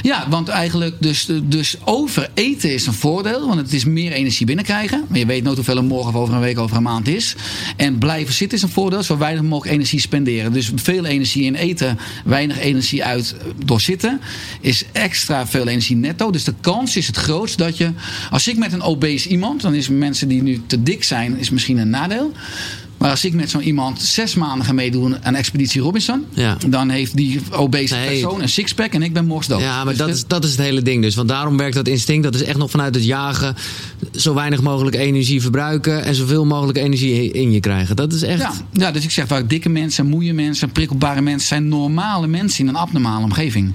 Ja, 0.02 0.28
want 0.28 0.48
eigenlijk 0.48 0.96
dus, 1.00 1.28
dus 1.42 1.76
overeten 1.84 2.72
is 2.72 2.86
een 2.86 2.92
voordeel. 2.92 3.46
Want 3.46 3.60
het 3.60 3.72
is 3.72 3.84
meer 3.84 4.12
energie 4.12 4.46
binnenkrijgen. 4.46 5.04
Maar 5.08 5.18
je 5.18 5.26
weet 5.26 5.42
nooit 5.42 5.56
hoeveel 5.56 5.76
er 5.76 5.84
morgen 5.84 6.14
of 6.14 6.20
over 6.20 6.34
een 6.34 6.40
week 6.40 6.58
over 6.58 6.76
een 6.76 6.82
maand 6.82 7.08
is. 7.08 7.34
En 7.76 7.98
blijven 7.98 8.34
zitten 8.34 8.58
is 8.58 8.64
een 8.64 8.70
voordeel. 8.70 9.02
Zo 9.02 9.18
weinig 9.18 9.42
mogelijk 9.42 9.74
energie 9.74 10.00
spenderen. 10.00 10.52
Dus 10.52 10.70
veel 10.74 11.04
energie 11.04 11.44
in 11.44 11.54
eten, 11.54 11.98
weinig 12.24 12.58
energie 12.58 13.04
uit 13.04 13.34
door 13.64 13.80
zitten. 13.80 14.20
Is 14.60 14.84
extra 14.92 15.46
veel 15.46 15.66
energie 15.68 15.96
netto. 15.96 16.30
Dus 16.30 16.44
de 16.44 16.54
kans 16.60 16.96
is 16.96 17.06
het 17.06 17.16
grootst 17.16 17.58
dat 17.58 17.76
je... 17.76 17.90
Als 18.30 18.48
ik 18.48 18.56
met 18.56 18.72
een 18.72 18.82
obese 18.82 19.28
iemand... 19.28 19.62
Dan 19.62 19.74
is 19.74 19.88
mensen 19.88 20.28
die 20.28 20.42
nu 20.42 20.62
te 20.66 20.82
dik 20.82 21.04
zijn, 21.04 21.38
is 21.38 21.50
misschien 21.50 21.78
een 21.78 21.90
nadeel. 21.90 22.32
Maar 23.06 23.14
als 23.14 23.24
ik 23.24 23.34
met 23.34 23.50
zo'n 23.50 23.62
iemand 23.62 24.02
zes 24.02 24.34
maanden 24.34 24.66
ga 24.66 24.72
meedoen 24.72 25.24
aan 25.24 25.34
Expeditie 25.34 25.80
Robinson, 25.80 26.24
ja. 26.34 26.56
dan 26.68 26.88
heeft 26.88 27.16
die 27.16 27.40
obese 27.50 27.94
nee. 27.94 28.08
persoon 28.08 28.42
een 28.42 28.48
sixpack 28.48 28.92
en 28.92 29.02
ik 29.02 29.12
ben 29.12 29.26
morgens 29.26 29.48
dood. 29.48 29.60
Ja, 29.60 29.84
maar 29.84 29.92
dus 29.92 29.96
dat, 29.96 30.08
is, 30.08 30.26
dat 30.26 30.44
is 30.44 30.50
het 30.50 30.60
hele 30.60 30.82
ding 30.82 31.02
dus. 31.02 31.14
Want 31.14 31.28
daarom 31.28 31.56
werkt 31.56 31.74
dat 31.74 31.88
instinct. 31.88 32.22
Dat 32.22 32.34
is 32.34 32.42
echt 32.42 32.58
nog 32.58 32.70
vanuit 32.70 32.94
het 32.94 33.04
jagen 33.04 33.56
zo 34.16 34.34
weinig 34.34 34.62
mogelijk 34.62 34.96
energie 34.96 35.40
verbruiken 35.40 36.04
en 36.04 36.14
zoveel 36.14 36.44
mogelijk 36.44 36.78
energie 36.78 37.30
in 37.32 37.52
je 37.52 37.60
krijgen. 37.60 37.96
Dat 37.96 38.12
is 38.12 38.22
echt. 38.22 38.40
Ja, 38.40 38.52
ja 38.72 38.90
dus 38.90 39.04
ik 39.04 39.10
zeg 39.10 39.26
vaak: 39.26 39.48
dikke 39.48 39.68
mensen, 39.68 40.06
moeie 40.06 40.32
mensen, 40.32 40.70
prikkelbare 40.70 41.20
mensen 41.20 41.48
zijn 41.48 41.68
normale 41.68 42.26
mensen 42.26 42.60
in 42.60 42.68
een 42.68 42.76
abnormale 42.76 43.24
omgeving. 43.24 43.74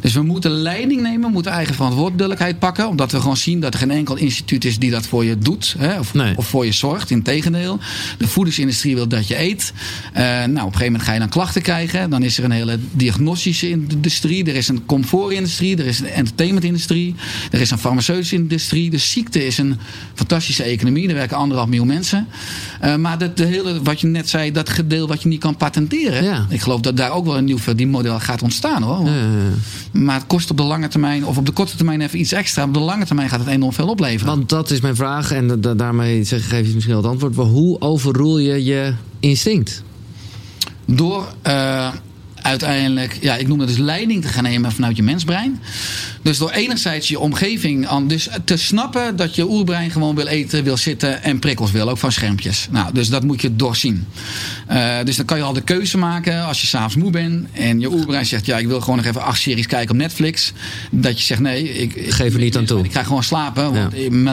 Dus 0.00 0.12
we 0.12 0.22
moeten 0.22 0.50
leiding 0.50 1.00
nemen, 1.00 1.20
we 1.20 1.32
moeten 1.32 1.52
eigen 1.52 1.74
verantwoordelijkheid 1.74 2.58
pakken, 2.58 2.88
omdat 2.88 3.12
we 3.12 3.20
gewoon 3.20 3.36
zien 3.36 3.60
dat 3.60 3.72
er 3.72 3.78
geen 3.78 3.90
enkel 3.90 4.16
instituut 4.16 4.64
is 4.64 4.78
die 4.78 4.90
dat 4.90 5.06
voor 5.06 5.24
je 5.24 5.38
doet 5.38 5.74
hè, 5.78 5.98
of, 5.98 6.14
nee. 6.14 6.36
of 6.36 6.46
voor 6.46 6.64
je 6.64 6.72
zorgt. 6.72 7.10
Integendeel, 7.10 7.78
de 8.18 8.28
voedings 8.28 8.58
industrie 8.70 8.94
wil 8.94 9.08
dat 9.08 9.28
je 9.28 9.40
eet. 9.40 9.72
Uh, 10.12 10.20
nou, 10.20 10.42
op 10.44 10.56
een 10.56 10.62
gegeven 10.62 10.84
moment 10.84 11.02
ga 11.02 11.12
je 11.12 11.18
dan 11.18 11.28
klachten 11.28 11.62
krijgen. 11.62 12.10
Dan 12.10 12.22
is 12.22 12.38
er 12.38 12.44
een 12.44 12.50
hele 12.50 12.78
diagnostische 12.92 13.68
industrie. 13.68 14.44
Er 14.44 14.54
is 14.54 14.68
een 14.68 14.86
comfortindustrie. 14.86 15.76
Er 15.76 15.86
is 15.86 16.00
een 16.00 16.06
entertainmentindustrie. 16.06 17.14
Er 17.50 17.60
is 17.60 17.70
een 17.70 17.78
farmaceutische 17.78 18.34
industrie. 18.34 18.90
De 18.90 18.98
ziekte 18.98 19.46
is 19.46 19.58
een 19.58 19.78
fantastische 20.14 20.62
economie. 20.62 21.08
Er 21.08 21.14
werken 21.14 21.36
anderhalf 21.36 21.68
miljoen 21.68 21.86
mensen. 21.86 22.26
Uh, 22.84 22.96
maar 22.96 23.18
dat 23.18 23.36
de 23.36 23.44
hele, 23.44 23.82
wat 23.82 24.00
je 24.00 24.06
net 24.06 24.28
zei, 24.28 24.52
dat 24.52 24.68
gedeel 24.68 25.08
wat 25.08 25.22
je 25.22 25.28
niet 25.28 25.40
kan 25.40 25.56
patenteren. 25.56 26.24
Ja. 26.24 26.46
Ik 26.48 26.60
geloof 26.60 26.80
dat 26.80 26.96
daar 26.96 27.12
ook 27.12 27.24
wel 27.24 27.36
een 27.36 27.44
nieuw 27.44 27.58
verdienmodel 27.58 28.20
gaat 28.20 28.42
ontstaan 28.42 28.82
hoor. 28.82 29.06
Ja, 29.06 29.12
maar 29.92 30.14
het 30.14 30.26
kost 30.26 30.50
op 30.50 30.56
de 30.56 30.62
lange 30.62 30.88
termijn, 30.88 31.26
of 31.26 31.36
op 31.36 31.46
de 31.46 31.52
korte 31.52 31.76
termijn 31.76 32.00
even 32.00 32.20
iets 32.20 32.32
extra. 32.32 32.64
Op 32.64 32.74
de 32.74 32.80
lange 32.80 33.04
termijn 33.04 33.28
gaat 33.28 33.38
het 33.38 33.48
enorm 33.48 33.72
veel 33.72 33.88
opleveren. 33.88 34.34
Want 34.34 34.48
dat 34.48 34.70
is 34.70 34.80
mijn 34.80 34.96
vraag. 34.96 35.32
En 35.32 35.60
daarmee 35.76 36.24
zeg, 36.24 36.48
geef 36.48 36.66
je 36.66 36.74
misschien 36.74 36.94
wel 36.94 37.02
het 37.02 37.10
antwoord. 37.10 37.48
Hoe 37.48 37.80
overroel 37.80 38.38
je 38.38 38.49
je 38.56 38.94
instinct? 39.20 39.82
Door 40.86 41.34
uh, 41.46 41.92
uiteindelijk, 42.34 43.18
ja, 43.20 43.36
ik 43.36 43.48
noem 43.48 43.58
dat 43.58 43.68
dus 43.68 43.78
leiding 43.78 44.22
te 44.22 44.28
gaan 44.28 44.42
nemen 44.42 44.72
vanuit 44.72 44.96
je 44.96 45.02
mensbrein. 45.02 45.60
Dus 46.22 46.38
door 46.38 46.50
enerzijds 46.50 47.08
je 47.08 47.18
omgeving 47.18 47.86
aan, 47.86 48.08
dus 48.08 48.28
te 48.44 48.56
snappen 48.56 49.16
dat 49.16 49.34
je 49.34 49.48
oerbrein 49.48 49.90
gewoon 49.90 50.14
wil 50.14 50.26
eten, 50.26 50.64
wil 50.64 50.76
zitten 50.76 51.22
en 51.22 51.38
prikkels 51.38 51.70
wil, 51.70 51.88
ook 51.88 51.98
van 51.98 52.12
schermpjes. 52.12 52.68
Nou, 52.70 52.92
dus 52.92 53.08
dat 53.08 53.24
moet 53.24 53.40
je 53.40 53.56
doorzien. 53.56 54.06
Uh, 54.70 54.96
dus 55.04 55.16
dan 55.16 55.24
kan 55.24 55.36
je 55.36 55.42
al 55.42 55.52
de 55.52 55.60
keuze 55.60 55.98
maken 55.98 56.44
als 56.44 56.60
je 56.60 56.66
s'avonds 56.66 56.96
moe 56.96 57.10
bent 57.10 57.46
en 57.52 57.80
je 57.80 57.92
oerbrein 57.92 58.26
zegt, 58.26 58.46
ja, 58.46 58.58
ik 58.58 58.66
wil 58.66 58.80
gewoon 58.80 58.96
nog 58.96 59.04
even 59.04 59.22
acht 59.22 59.40
series 59.40 59.66
kijken 59.66 59.90
op 59.90 59.96
Netflix. 59.96 60.52
Dat 60.90 61.18
je 61.18 61.24
zegt, 61.24 61.40
nee, 61.40 61.72
ik, 61.72 61.94
ik 61.94 62.10
geef 62.12 62.34
er 62.34 62.40
niet 62.40 62.56
aan 62.56 62.64
toe. 62.64 62.84
Ik 62.84 62.92
ga 62.92 63.02
gewoon 63.02 63.22
slapen, 63.22 63.72
want 63.72 63.94
ja. 63.96 64.32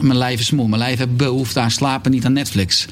mijn 0.00 0.16
lijf 0.16 0.40
is 0.40 0.50
moe. 0.50 0.68
Mijn 0.68 0.80
lijf 0.80 0.98
heeft 0.98 1.16
behoefte 1.16 1.60
aan 1.60 1.70
slapen, 1.70 2.10
niet 2.10 2.24
aan 2.24 2.32
Netflix. 2.32 2.86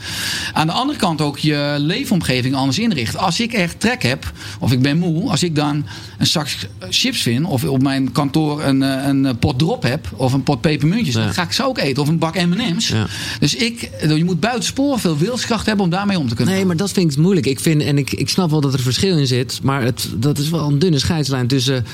Aan 0.52 0.66
de 0.66 0.72
andere 0.72 0.98
kant 0.98 1.20
ook 1.20 1.38
je 1.38 1.74
leefomgeving 1.78 2.54
anders 2.54 2.78
inrichten. 2.78 3.18
Als 3.18 3.40
ik 3.40 3.52
echt 3.52 3.80
trek 3.80 4.02
heb, 4.02 4.33
of 4.59 4.72
ik 4.72 4.83
ben 4.83 4.98
moe, 4.98 5.30
als 5.30 5.42
ik 5.42 5.54
dan 5.54 5.87
een 6.18 6.26
zak 6.26 6.48
chips 6.90 7.22
vind, 7.22 7.46
of 7.46 7.64
op 7.64 7.83
mijn 7.83 8.12
kantoor 8.35 8.64
een, 8.64 8.81
een 8.81 9.38
pot 9.38 9.59
drop 9.59 9.83
heb 9.83 10.09
of 10.16 10.33
een 10.33 10.42
pot 10.42 10.61
pepermuntjes, 10.61 11.14
ja. 11.14 11.25
dan 11.25 11.35
ga 11.35 11.42
ik 11.42 11.53
ze 11.53 11.64
ook 11.64 11.79
eten. 11.79 12.03
Of 12.03 12.09
een 12.09 12.18
bak 12.18 12.35
M&M's. 12.35 12.88
Ja. 12.88 13.07
Dus 13.40 13.55
ik, 13.55 13.90
je 14.01 14.25
moet 14.25 14.40
buitensporen 14.40 14.99
veel 14.99 15.18
wilskracht 15.18 15.66
hebben 15.66 15.85
om 15.85 15.90
daarmee 15.90 16.18
om 16.18 16.29
te 16.29 16.35
kunnen. 16.35 16.55
Nee, 16.55 16.64
maar 16.64 16.77
dat 16.77 16.92
vind 16.92 17.12
ik 17.12 17.18
moeilijk. 17.18 17.47
Ik 17.47 17.61
vind, 17.61 17.83
en 17.83 17.99
ik, 17.99 18.12
ik 18.12 18.29
snap 18.29 18.51
wel 18.51 18.61
dat 18.61 18.75
er 18.75 18.81
verschil 18.81 19.18
in 19.18 19.27
zit, 19.27 19.61
maar 19.62 19.83
het, 19.83 20.09
dat 20.16 20.38
is 20.38 20.51
wel 20.51 20.66
een 20.66 20.79
dunne 20.79 20.99
scheidslijn 20.99 21.47
tussen 21.47 21.85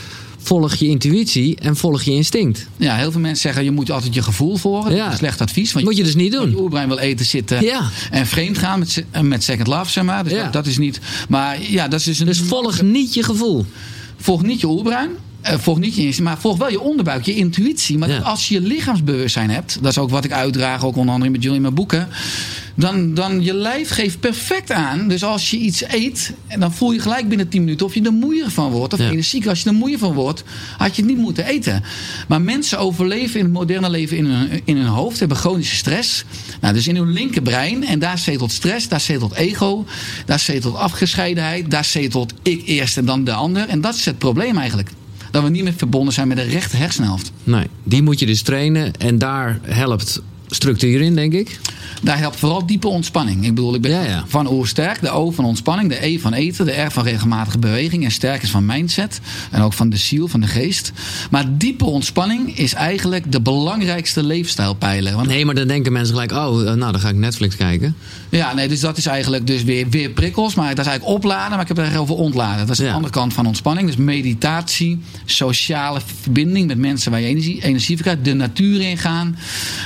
volg 0.42 0.74
je 0.74 0.86
intuïtie 0.86 1.56
en 1.56 1.76
volg 1.76 2.02
je 2.02 2.10
instinct. 2.10 2.66
Ja, 2.76 2.96
heel 2.96 3.12
veel 3.12 3.20
mensen 3.20 3.42
zeggen 3.42 3.64
je 3.64 3.70
moet 3.70 3.90
altijd 3.90 4.14
je 4.14 4.22
gevoel 4.22 4.56
volgen. 4.56 4.94
Ja. 4.94 5.04
Dat 5.04 5.12
is 5.12 5.18
slecht 5.18 5.40
advies. 5.40 5.72
Want 5.72 5.84
moet 5.84 5.96
je 5.96 6.02
dus 6.02 6.14
niet 6.14 6.32
doen. 6.32 6.50
Je 6.50 6.60
oerbrein 6.60 6.88
wil 6.88 6.98
eten, 6.98 7.26
zitten 7.26 7.62
ja. 7.62 7.90
en 8.10 8.26
vreemd 8.26 8.58
gaan 8.58 8.78
met, 8.78 9.04
met 9.22 9.42
second 9.42 9.66
love, 9.66 9.90
zeg 9.90 10.04
maar. 10.04 10.24
Dus 10.24 10.32
ja. 10.32 10.42
dat, 10.42 10.52
dat, 10.52 10.66
is 10.66 10.78
niet... 10.78 11.00
Maar 11.28 11.62
ja, 11.62 11.88
dat 11.88 11.98
is 11.98 12.06
dus 12.06 12.18
een... 12.18 12.26
Dus 12.26 12.40
volg 12.40 12.82
niet 12.82 13.14
je 13.14 13.22
gevoel. 13.22 13.66
Volg 14.16 14.42
niet 14.42 14.60
je 14.60 14.66
oerbrein. 14.66 15.10
Uh, 15.44 15.58
volg 15.58 15.78
niet 15.78 15.94
je 15.94 16.02
instinct, 16.02 16.30
maar 16.30 16.40
volg 16.40 16.56
wel 16.58 16.70
je 16.70 16.80
onderbuik, 16.80 17.24
je 17.24 17.34
intuïtie. 17.34 17.98
Maar 17.98 18.08
Ja. 18.08 18.18
als 18.18 18.48
je 18.48 18.54
je 18.54 18.60
lichaamsbewustzijn 18.60 19.50
hebt, 19.50 19.78
dat 19.82 19.90
is 19.90 19.98
ook 19.98 20.10
wat 20.10 20.24
ik 20.24 20.32
uitdraag, 20.32 20.84
ook 20.84 20.96
onder 20.96 21.14
andere 21.14 21.30
met 21.30 21.40
jullie 21.40 21.56
in 21.56 21.62
mijn 21.62 21.74
boeken. 21.74 22.08
Dan, 22.74 23.14
dan 23.14 23.42
je 23.44 23.54
lijf 23.54 23.90
geeft 23.90 24.20
perfect 24.20 24.72
aan. 24.72 25.08
Dus 25.08 25.24
als 25.24 25.50
je 25.50 25.56
iets 25.56 25.82
eet, 25.88 26.32
en 26.46 26.60
dan 26.60 26.72
voel 26.72 26.92
je 26.92 26.98
gelijk 27.00 27.28
binnen 27.28 27.48
10 27.48 27.60
minuten 27.64 27.86
of 27.86 27.94
je 27.94 28.02
er 28.02 28.12
moeier 28.12 28.50
van 28.50 28.70
wordt. 28.70 28.92
Of 28.92 28.98
Ja. 28.98 29.10
energiek. 29.10 29.46
Als 29.46 29.62
je 29.62 29.68
er 29.68 29.74
moeier 29.74 29.98
van 29.98 30.12
wordt, 30.12 30.44
had 30.78 30.96
je 30.96 31.02
het 31.02 31.10
niet 31.10 31.20
moeten 31.20 31.44
eten. 31.46 31.82
Maar 32.28 32.42
mensen 32.42 32.78
overleven 32.78 33.38
in 33.38 33.44
het 33.44 33.54
moderne 33.54 33.90
leven 33.90 34.16
in 34.16 34.24
hun, 34.26 34.60
in 34.64 34.76
hun 34.76 34.86
hoofd, 34.86 35.18
hebben 35.18 35.36
chronische 35.36 35.76
stress. 35.76 36.24
Nou, 36.60 36.74
dus 36.74 36.86
in 36.88 36.96
hun 36.96 37.12
linkerbrein. 37.12 37.86
En 37.86 37.98
daar 37.98 38.18
zetelt 38.18 38.52
stress, 38.52 38.88
daar 38.88 39.00
zetelt 39.00 39.34
ego, 39.34 39.84
daar 40.26 40.38
zetelt 40.40 40.76
afgescheidenheid, 40.76 41.70
daar 41.70 41.84
zetelt 41.84 42.32
ik 42.42 42.62
eerst 42.66 42.96
en 42.96 43.04
dan 43.04 43.24
de 43.24 43.32
ander. 43.32 43.68
En 43.68 43.80
dat 43.80 43.94
is 43.94 44.04
het 44.04 44.18
probleem 44.18 44.58
eigenlijk. 44.58 44.90
Dat 45.30 45.42
we 45.42 45.48
niet 45.48 45.62
meer 45.62 45.74
verbonden 45.76 46.14
zijn 46.14 46.28
met 46.28 46.36
de 46.36 46.42
rechte 46.42 46.76
hersenhelft. 46.76 47.32
Nee, 47.44 47.66
die 47.84 48.02
moet 48.02 48.18
je 48.18 48.26
dus 48.26 48.42
trainen 48.42 48.92
en 48.98 49.18
daar 49.18 49.58
helpt 49.62 50.22
structuur 50.50 51.00
in, 51.00 51.14
denk 51.14 51.32
ik. 51.32 51.58
Daar 52.02 52.18
helpt 52.18 52.36
vooral 52.38 52.66
diepe 52.66 52.88
ontspanning. 52.88 53.44
Ik 53.44 53.54
bedoel, 53.54 53.74
ik 53.74 53.80
ben 53.80 53.90
Ja, 53.90 54.02
ja. 54.02 54.24
van 54.26 54.50
oersterk, 54.52 55.00
de 55.00 55.10
O 55.10 55.30
van 55.30 55.44
ontspanning, 55.44 55.88
de 55.88 56.06
E 56.06 56.18
van 56.18 56.32
eten, 56.32 56.66
de 56.66 56.80
R 56.80 56.90
van 56.90 57.04
regelmatige 57.04 57.58
beweging 57.58 58.04
en 58.04 58.10
sterk 58.10 58.42
is 58.42 58.50
van 58.50 58.66
mindset 58.66 59.20
en 59.50 59.62
ook 59.62 59.72
van 59.72 59.90
de 59.90 59.96
ziel, 59.96 60.28
van 60.28 60.40
de 60.40 60.46
geest. 60.46 60.92
Maar 61.30 61.44
diepe 61.58 61.84
ontspanning 61.84 62.58
is 62.58 62.74
eigenlijk 62.74 63.32
de 63.32 63.40
belangrijkste 63.40 64.22
leefstijlpijler. 64.22 65.14
Want 65.14 65.26
Nee, 65.26 65.44
maar 65.44 65.54
dan 65.54 65.66
denken 65.68 65.92
mensen 65.92 66.14
gelijk, 66.14 66.32
oh, 66.32 66.60
eh, 66.68 66.74
nou 66.74 66.92
dan 66.92 67.00
ga 67.00 67.08
ik 67.08 67.14
Netflix 67.14 67.56
kijken. 67.56 67.96
Ja, 68.28 68.54
nee, 68.54 68.68
dus 68.68 68.80
dat 68.80 68.96
is 68.96 69.06
eigenlijk 69.06 69.46
dus 69.46 69.62
weer, 69.64 69.88
weer 69.88 70.10
prikkels. 70.10 70.54
Maar 70.54 70.68
dat 70.74 70.78
is 70.84 70.90
eigenlijk 70.90 71.16
opladen, 71.18 71.50
maar 71.50 71.60
ik 71.60 71.68
heb 71.68 71.76
het 71.76 71.96
over 71.96 72.14
ontladen. 72.14 72.66
Dat 72.66 72.70
is 72.78 72.78
Ja. 72.84 72.88
de 72.88 72.94
andere 72.94 73.12
kant 73.12 73.32
van 73.32 73.46
ontspanning. 73.46 73.86
Dus 73.86 73.96
meditatie, 73.96 74.98
sociale 75.24 76.00
verbinding 76.20 76.66
met 76.66 76.78
mensen 76.78 77.10
waar 77.10 77.20
je 77.20 77.26
energie, 77.26 77.62
energie 77.64 77.96
krijgt. 77.96 78.24
De 78.24 78.34
natuur 78.34 78.80
ingaan. 78.80 79.36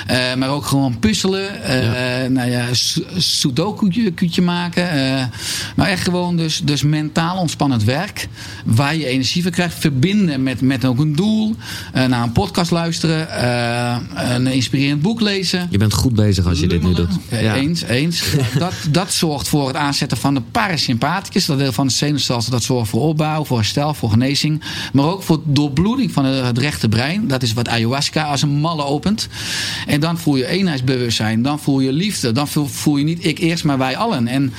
eh, 0.06 0.34
maar 0.34 0.48
ook 0.48 0.53
gewoon 0.60 0.98
puzzelen. 0.98 1.62
eh 1.64 2.30
nou 2.30 2.50
ja, 2.50 2.64
su- 2.74 3.04
sudoku-kuutje 3.16 4.42
maken. 4.42 4.90
eh, 4.90 5.24
maar 5.76 5.88
echt 5.88 6.02
gewoon 6.02 6.36
dus, 6.36 6.60
dus 6.64 6.82
mentaal 6.82 7.36
ontspannend 7.38 7.84
werk. 7.84 8.28
Waar 8.64 8.96
je 8.96 9.06
energie 9.06 9.42
van 9.42 9.50
krijgt. 9.52 9.74
Verbinden 9.78 10.42
met, 10.42 10.60
met 10.60 10.84
ook 10.84 10.98
een 10.98 11.16
doel. 11.16 11.54
eh, 11.92 12.04
naar 12.06 12.22
een 12.22 12.32
podcast 12.32 12.70
luisteren. 12.70 13.30
eh, 13.30 13.96
een 14.34 14.46
inspirerend 14.46 15.02
boek 15.02 15.20
lezen. 15.20 15.66
Je 15.70 15.78
bent 15.78 15.92
goed 15.92 16.14
bezig 16.14 16.46
als 16.46 16.60
je 16.60 16.66
dit 16.66 16.82
nu 16.82 16.94
doet. 16.94 17.10
Ja. 17.30 17.54
Eens, 17.54 17.82
eens. 17.82 18.22
dat, 18.58 18.72
dat 18.90 19.12
zorgt 19.12 19.48
voor 19.48 19.66
het 19.66 19.76
aanzetten 19.76 20.18
van 20.18 20.34
de 20.34 20.40
parasympathicus. 20.50 21.46
Dat 21.46 21.58
deel 21.58 21.72
van 21.72 21.86
het 21.86 21.94
zenuwstelsel 21.94 22.50
dat 22.52 22.62
zorgt 22.62 22.90
voor 22.90 23.00
opbouw, 23.02 23.44
voor 23.44 23.56
herstel, 23.56 23.94
voor 23.94 24.10
genezing. 24.10 24.62
Maar 24.92 25.04
ook 25.06 25.22
voor 25.22 25.40
doorbloeding 25.44 26.12
van 26.12 26.24
het 26.24 26.58
rechte 26.58 26.88
brein. 26.88 27.28
Dat 27.28 27.42
is 27.42 27.52
wat 27.52 27.68
ayahuasca 27.68 28.22
als 28.24 28.42
een 28.42 28.48
malle 28.60 28.84
opent. 28.84 29.28
En 29.86 30.00
dan 30.00 30.18
voel 30.18 30.36
je 30.36 30.43
eenheidsbewustzijn. 30.46 31.42
Dan 31.42 31.60
voel 31.60 31.80
je 31.80 31.92
liefde. 31.92 32.32
Dan 32.32 32.48
voel, 32.48 32.96
je 32.96 33.04
niet 33.04 33.24
ik 33.24 33.38
eerst, 33.38 33.64
maar 33.64 33.78
wij 33.78 33.96
allen. 33.96 34.26
En 34.26 34.52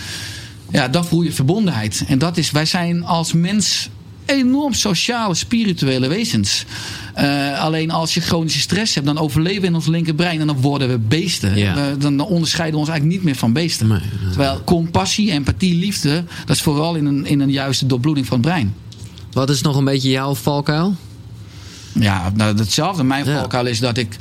ja, 0.71 0.87
dan 0.87 1.05
voel 1.05 1.21
je 1.21 1.31
verbondenheid. 1.31 2.03
En 2.07 2.17
dat 2.17 2.37
is, 2.37 2.51
wij 2.51 2.65
zijn 2.65 3.03
als 3.03 3.33
mens 3.33 3.89
enorm 4.25 4.73
sociale, 4.73 5.33
spirituele 5.33 6.07
wezens. 6.07 6.65
Eh, 7.13 7.59
alleen 7.59 7.91
als 7.91 8.13
je 8.13 8.21
chronische 8.21 8.59
stress 8.59 8.95
hebt, 8.95 9.07
dan 9.07 9.17
overleven 9.17 9.61
we 9.61 9.67
in 9.67 9.75
ons 9.75 9.85
linkerbrein 9.85 10.39
en 10.39 10.47
dan 10.47 10.61
worden 10.61 10.89
we 10.89 10.97
beesten. 10.97 11.57
Ja. 11.57 11.95
Dan 11.99 12.19
onderscheiden 12.19 12.73
we 12.73 12.79
ons 12.79 12.89
eigenlijk 12.89 13.17
niet 13.17 13.25
meer 13.25 13.35
van 13.35 13.53
beesten. 13.53 13.87
Nee. 13.87 13.99
Terwijl 14.27 14.61
compassie, 14.63 15.31
empathie, 15.31 15.75
liefde, 15.75 16.23
dat 16.45 16.55
is 16.55 16.61
vooral 16.61 16.95
in 16.95 17.05
een, 17.05 17.25
in 17.25 17.39
een 17.39 17.51
juiste 17.51 17.85
doorbloeding 17.85 18.27
van 18.27 18.37
het 18.37 18.47
brein. 18.47 18.73
Wat 19.31 19.49
is 19.49 19.61
nog 19.61 19.75
een 19.75 19.83
beetje 19.83 20.09
jouw 20.09 20.35
valkuil? 20.35 20.95
Ja, 21.99 22.31
nou, 22.35 22.57
hetzelfde. 22.57 23.03
Mijn 23.03 23.25
Ja. 23.25 23.39
valkuil 23.39 23.65
is 23.65 23.79
dat 23.79 23.97
ik 23.97 24.15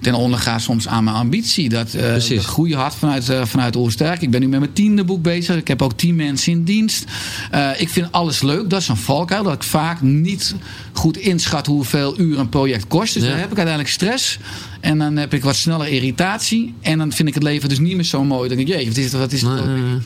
ten 0.00 0.14
onder 0.14 0.38
ga 0.38 0.58
soms 0.58 0.88
aan 0.88 1.04
mijn 1.04 1.16
ambitie. 1.16 1.68
Dat 1.68 1.94
eh 1.94 2.00
Precies. 2.02 2.36
dat 2.36 2.44
groeien 2.44 2.78
hard 2.78 2.94
vanuit, 2.94 3.28
eh 3.28 3.44
vanuit 3.44 3.76
Oersterk. 3.76 4.20
Ik 4.22 4.30
ben 4.30 4.40
nu 4.40 4.48
met 4.48 4.60
mijn 4.60 4.72
tiende 4.72 5.04
boek 5.04 5.22
bezig. 5.22 5.56
Ik 5.56 5.68
heb 5.68 5.82
ook 5.82 5.92
tien 5.92 6.16
mensen 6.16 6.52
in 6.52 6.64
dienst. 6.64 7.04
Eh, 7.50 7.70
ik 7.80 7.88
vind 7.88 8.12
alles 8.12 8.42
leuk. 8.42 8.70
Dat 8.70 8.80
is 8.80 8.88
een 8.88 8.96
valkuil. 8.96 9.42
Dat 9.42 9.52
ik 9.54 9.62
vaak 9.62 10.00
niet 10.00 10.54
goed 10.92 11.16
inschat 11.16 11.66
hoeveel 11.66 12.18
uur 12.20 12.38
een 12.38 12.48
project 12.48 12.86
kost. 12.86 13.14
Dus 13.14 13.22
Ja. 13.22 13.28
dan 13.28 13.38
heb 13.38 13.50
ik 13.50 13.56
uiteindelijk 13.56 13.94
stress. 13.94 14.38
En 14.80 14.98
dan 14.98 15.16
heb 15.16 15.34
ik 15.34 15.42
wat 15.42 15.56
sneller 15.56 15.88
irritatie. 15.88 16.74
En 16.80 16.98
dan 16.98 17.12
vind 17.12 17.28
ik 17.28 17.34
het 17.34 17.42
leven 17.42 17.68
dus 17.68 17.78
niet 17.78 17.94
meer 17.94 18.04
zo 18.04 18.24
mooi. 18.24 18.48
Dan 18.48 18.56
denk 18.56 18.68
ik, 18.68 18.74
jee, 18.74 18.86
wat 18.86 18.96
is 18.96 19.04
het? 19.04 19.12
Wat 19.12 19.32
is 19.32 19.42
nee. 19.42 19.98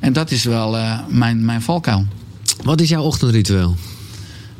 En 0.00 0.12
dat 0.12 0.30
is 0.30 0.44
wel 0.44 0.76
eh, 0.76 0.98
mijn, 1.08 1.44
mijn 1.44 1.62
valkuil. 1.62 2.06
Wat 2.62 2.80
is 2.80 2.88
jouw 2.88 3.02
ochtendritueel? 3.02 3.76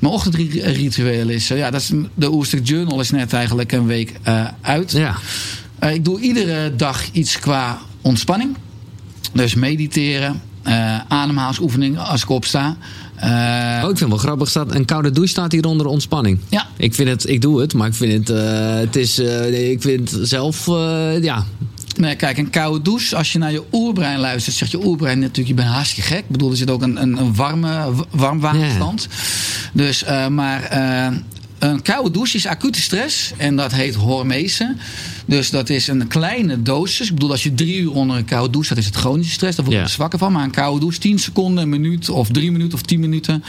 Mijn 0.00 0.12
ochtendritueel 0.12 1.28
is, 1.28 1.50
eh, 1.50 1.58
ja, 1.58 1.70
dat 1.70 1.80
is 1.80 1.90
de 2.14 2.32
Oerstuk 2.32 2.66
Journal 2.66 3.00
is 3.00 3.10
net 3.10 3.32
eigenlijk 3.32 3.72
een 3.72 3.86
week 3.86 4.12
eh, 4.22 4.44
uit. 4.60 4.92
Ja, 4.92 5.14
Eh, 5.78 5.94
ik 5.94 6.04
doe 6.04 6.20
iedere 6.20 6.76
dag 6.76 7.10
iets 7.12 7.38
qua 7.38 7.78
ontspanning. 8.00 8.56
Dus 9.32 9.54
mediteren, 9.54 10.40
ademhalingsoefening 11.08 11.98
als 11.98 12.22
ik 12.22 12.28
opsta. 12.28 12.76
Eh, 13.16 13.28
oh, 13.84 13.90
ik 13.90 13.98
vind 13.98 13.98
het 13.98 14.08
wel 14.08 14.16
grappig. 14.18 14.48
Staat, 14.48 14.74
een 14.74 14.84
koude 14.84 15.10
douche 15.10 15.30
staat 15.30 15.52
hier 15.52 15.64
onder 15.66 15.86
ontspanning. 15.86 16.38
Ja. 16.48 16.66
Ik 16.76 16.94
vind 16.94 17.08
het, 17.08 17.28
ik 17.28 17.40
doe 17.40 17.60
het, 17.60 17.74
maar 17.74 17.86
ik 17.86 17.94
vind 17.94 18.28
het, 18.28 18.38
het 18.80 18.96
is, 18.96 19.18
ik 19.50 19.82
vind 19.82 20.10
het 20.10 20.28
zelf, 20.28 20.66
ja. 21.20 21.44
Nee, 22.00 22.16
kijk, 22.16 22.38
een 22.38 22.50
koude 22.50 22.82
douche. 22.82 23.16
Als 23.16 23.32
je 23.32 23.38
naar 23.38 23.52
je 23.52 23.62
oerbrein 23.72 24.18
luistert, 24.18 24.56
zegt 24.56 24.70
je 24.70 24.86
oerbrein 24.86 25.18
natuurlijk: 25.18 25.48
je 25.48 25.54
bent 25.54 25.68
hartstikke 25.68 26.08
gek. 26.08 26.18
Ik 26.18 26.28
bedoel, 26.28 26.50
er 26.50 26.56
zit 26.56 26.70
ook 26.70 26.82
een, 26.82 27.02
een, 27.02 27.16
een 27.16 27.34
warme, 27.34 27.92
warm 28.10 28.40
waterstand. 28.40 29.08
Dus, 29.72 30.04
eh, 30.04 30.26
maar 30.26 30.62
eh, 30.62 31.16
een 31.58 31.82
koude 31.82 32.10
douche 32.10 32.36
is 32.36 32.46
acute 32.46 32.80
stress 32.80 33.32
en 33.36 33.56
dat 33.56 33.72
heet 33.72 33.94
hormese. 33.94 34.76
Dus 35.26 35.50
dat 35.50 35.68
is 35.68 35.86
een 35.88 36.06
kleine 36.06 36.62
dosis. 36.62 37.06
Ik 37.08 37.14
bedoel, 37.14 37.30
als 37.30 37.42
je 37.42 37.54
drie 37.54 37.76
uur 37.80 37.92
onder 37.92 38.16
een 38.16 38.24
koude 38.24 38.50
douche 38.50 38.66
staat, 38.66 38.78
is 38.78 38.86
het 38.86 38.96
chronische 38.96 39.32
stress. 39.32 39.56
Daar 39.56 39.64
word 39.64 39.76
je 39.76 39.82
Ja. 39.82 39.88
er 39.88 39.94
zwakker 39.94 40.18
van. 40.18 40.32
Maar 40.32 40.44
een 40.44 40.50
koude 40.50 40.80
douche, 40.80 40.98
10 40.98 41.18
seconden, 41.18 41.62
een 41.62 41.68
minuut 41.68 42.08
of 42.08 42.28
drie 42.28 42.52
minuten 42.52 42.74
of 42.74 42.82
10 42.82 43.00
minuten. 43.00 43.44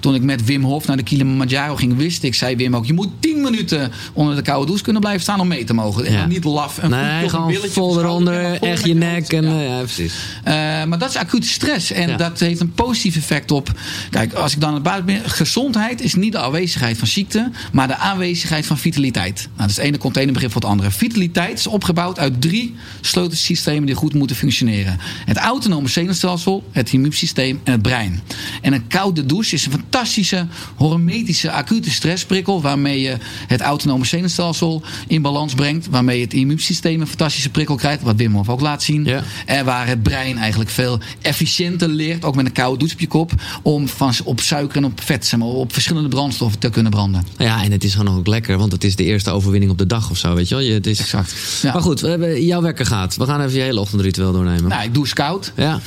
Toen 0.00 0.14
ik 0.14 0.22
met 0.22 0.44
Wim 0.44 0.62
Hof 0.64 0.86
naar 0.86 0.96
de 0.96 1.02
Kilimanjaro 1.02 1.76
ging, 1.76 1.96
wist 1.96 2.22
ik, 2.22 2.34
zei 2.34 2.56
Wim 2.56 2.76
ook: 2.76 2.86
je 2.86 2.92
moet 2.92 3.08
10 3.20 3.40
minuten 3.40 3.92
onder 4.12 4.36
de 4.36 4.42
koude 4.42 4.66
douche 4.66 4.82
kunnen 4.82 5.00
blijven 5.02 5.22
staan 5.22 5.40
om 5.40 5.48
mee 5.48 5.64
te 5.64 5.74
mogen. 5.74 6.04
En 6.04 6.12
Ja. 6.12 6.26
niet 6.26 6.44
laf. 6.44 6.76
Een 6.76 6.82
voet 6.82 6.90
Nee, 6.90 7.22
een 7.22 7.30
gewoon 7.30 7.54
vol 7.70 7.98
eronder, 8.00 8.62
echt 8.62 8.84
je 8.86 8.94
nek. 8.94 9.32
En, 9.32 9.44
Ja. 9.44 9.50
eh, 9.60 9.68
ja, 9.68 9.78
precies. 9.78 10.12
Eh, 10.44 10.52
maar 10.84 10.98
dat 10.98 11.08
is 11.10 11.16
acute 11.16 11.48
stress. 11.48 11.90
En 11.92 12.16
dat 12.16 12.40
heeft 12.40 12.60
een 12.60 12.72
positief 12.72 13.16
effect 13.16 13.50
op. 13.50 13.70
Kijk, 14.10 14.32
als 14.32 14.52
ik 14.52 14.60
dan 14.60 14.74
het 14.74 14.82
buiten 14.82 15.06
ben. 15.06 15.30
Gezondheid 15.30 16.00
is 16.00 16.14
niet 16.14 16.32
de 16.32 16.38
aanwezigheid 16.38 16.98
van 16.98 17.08
ziekte. 17.08 17.50
maar 17.72 17.88
de 17.88 17.96
aanwezigheid 17.96 18.66
van 18.66 18.78
vitaliteit. 18.78 19.34
Nou, 19.36 19.48
dat 19.56 19.68
is 19.70 19.76
het 19.76 19.84
ene 19.84 19.98
containerbegrip 19.98 20.52
voor 20.52 20.60
het 20.60 20.70
andere. 20.70 20.90
Vitaliteit 20.90 21.25
is 21.32 21.66
opgebouwd 21.66 22.18
uit 22.18 22.40
drie 22.40 22.74
sleutelsystemen 23.00 23.86
die 23.86 23.94
goed 23.94 24.14
moeten 24.14 24.36
functioneren: 24.36 24.98
het 25.24 25.36
autonome 25.36 25.88
zenuwstelsel, 25.88 26.64
het 26.72 26.92
immuunsysteem 26.92 27.60
en 27.64 27.72
het 27.72 27.82
brein. 27.82 28.20
En 28.62 28.72
een 28.72 28.86
koude 28.86 29.26
douche 29.26 29.54
is 29.54 29.66
een 29.66 29.72
fantastische 29.72 30.46
hormetische 30.74 31.50
acute 31.50 31.90
stressprikkel. 31.90 32.60
waarmee 32.60 33.00
je 33.00 33.16
het 33.46 33.60
autonome 33.60 34.04
zenuwstelsel 34.04 34.82
in 35.06 35.22
balans 35.22 35.54
brengt. 35.54 35.86
Waarmee 35.86 36.20
het 36.20 36.34
immuunsysteem 36.34 37.00
een 37.00 37.06
fantastische 37.06 37.50
prikkel 37.50 37.76
krijgt. 37.76 38.02
Wat 38.02 38.16
Wim 38.16 38.34
Hof 38.34 38.48
ook 38.48 38.60
laat 38.60 38.82
zien. 38.82 39.04
Ja. 39.04 39.22
En 39.46 39.64
waar 39.64 39.86
het 39.86 40.02
brein 40.02 40.38
eigenlijk 40.38 40.70
veel 40.70 41.00
efficiënter 41.20 41.88
leert, 41.88 42.24
ook 42.24 42.34
met 42.34 42.46
een 42.46 42.52
koude 42.52 42.78
douche 42.78 42.94
op 42.94 43.00
je 43.00 43.06
kop, 43.06 43.32
om 43.62 43.88
van, 43.88 44.12
op 44.24 44.40
suiker 44.40 44.76
en 44.76 44.84
op 44.84 45.00
vet, 45.00 45.26
zeg 45.26 45.38
maar, 45.38 45.48
op 45.48 45.72
verschillende 45.72 46.08
brandstoffen 46.08 46.58
te 46.58 46.70
kunnen 46.70 46.92
branden. 46.92 47.26
Ja, 47.38 47.62
en 47.64 47.72
het 47.72 47.84
is 47.84 47.94
gewoon 47.94 48.18
ook 48.18 48.26
lekker, 48.26 48.58
want 48.58 48.72
het 48.72 48.84
is 48.84 48.96
de 48.96 49.04
eerste 49.04 49.30
overwinning 49.30 49.72
op 49.72 49.78
de 49.78 49.86
dag 49.86 50.10
of 50.10 50.16
zo, 50.16 50.34
weet 50.34 50.48
je 50.48 50.54
wel. 50.54 50.64
Je, 50.64 50.72
het 50.72 50.86
is... 50.86 51.05
Exact. 51.14 51.58
Ja. 51.62 51.72
Maar 51.72 51.82
goed, 51.82 52.00
we 52.00 52.08
hebben, 52.08 52.44
jouw 52.44 52.62
wekker 52.62 52.86
gaat. 52.86 53.16
We 53.16 53.26
gaan 53.26 53.40
even 53.40 53.52
je 53.52 53.60
hele 53.62 53.80
ochtendritueel 53.80 54.32
doornemen. 54.32 54.68
Nou, 54.68 54.82
ik 54.84 54.94
doe 54.94 55.06
scout. 55.06 55.52
Ja, 55.56 55.80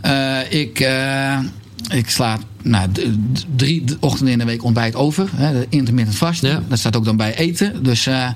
Eh, 0.00 0.52
ik, 0.60 0.80
eh, 0.80 1.38
ik 1.88 2.10
sla 2.10 2.38
nou, 2.62 2.88
drie 3.56 3.84
ochtenden 4.00 4.32
in 4.32 4.38
de 4.38 4.44
week 4.44 4.64
ontbijt 4.64 4.94
over. 4.94 5.28
Hè, 5.34 5.64
intermittent. 5.68 6.38
Ja. 6.40 6.62
Dat 6.68 6.78
staat 6.78 6.96
ook 6.96 7.04
dan 7.04 7.16
bij 7.16 7.36
eten. 7.36 7.82
Dus, 7.82 8.06
eh, 8.06 8.28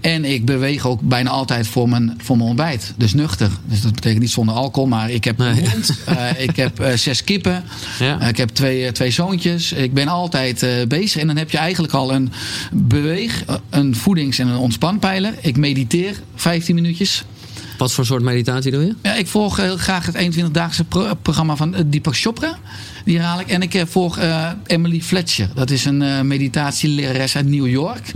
en 0.00 0.24
ik 0.24 0.44
beweeg 0.44 0.86
ook 0.86 1.00
bijna 1.00 1.30
altijd 1.30 1.66
voor 1.66 1.88
mijn, 1.88 2.14
voor 2.18 2.36
mijn 2.36 2.48
ontbijt. 2.48 2.94
Dus 2.96 3.12
nuchter. 3.14 3.50
Dus 3.64 3.80
dat 3.80 3.94
betekent 3.94 4.20
niet 4.20 4.30
zonder 4.30 4.54
alcohol. 4.54 4.88
Maar 4.88 5.10
ik 5.10 5.24
heb 5.24 5.38
een 5.38 5.58
hond. 5.70 5.98
eh, 6.06 6.40
ik 6.42 6.56
heb 6.56 6.80
eh, 6.80 6.96
zes 6.96 7.24
kippen. 7.24 7.64
Ja. 7.98 8.20
Ik 8.20 8.36
heb 8.36 8.48
twee, 8.48 8.92
twee 8.92 9.10
zoontjes. 9.10 9.72
Ik 9.72 9.94
ben 9.94 10.08
altijd 10.08 10.66
bezig. 10.88 11.20
En 11.20 11.26
dan 11.26 11.36
heb 11.36 11.50
je 11.50 11.58
eigenlijk 11.58 11.92
al 11.94 12.12
een 12.14 12.32
beweeg, 12.72 13.44
een 13.70 13.96
voedings- 13.96 14.38
en 14.38 14.48
een 14.48 14.56
ontspanpijler. 14.56 15.34
Ik 15.40 15.56
mediteer 15.56 16.20
15 16.34 16.74
minuutjes. 16.74 17.24
wat 17.78 17.92
voor 17.92 18.06
soort 18.06 18.22
meditatie 18.22 18.70
doe 18.70 18.84
je? 18.86 18.94
Ja, 19.02 19.14
ik 19.14 19.26
volg 19.26 19.56
heel 19.56 19.76
graag 19.76 20.06
het 20.06 20.14
21-daagse 20.16 20.84
pro- 20.84 21.14
programma 21.22 21.56
van 21.56 21.74
Deepak 21.86 22.16
Chopra. 22.16 22.58
Die 23.04 23.16
herhaal 23.16 23.40
ik. 23.40 23.46
En 23.48 23.62
ik 23.62 23.74
eh, 23.74 23.82
volg 23.86 24.18
eh, 24.18 24.50
Emily 24.66 25.00
Fletcher. 25.00 25.48
Dat 25.54 25.70
is 25.70 25.84
een 25.84 26.02
eh, 26.02 26.20
meditatielerares 26.20 27.36
uit 27.36 27.46
New 27.48 27.68
York. 27.68 28.10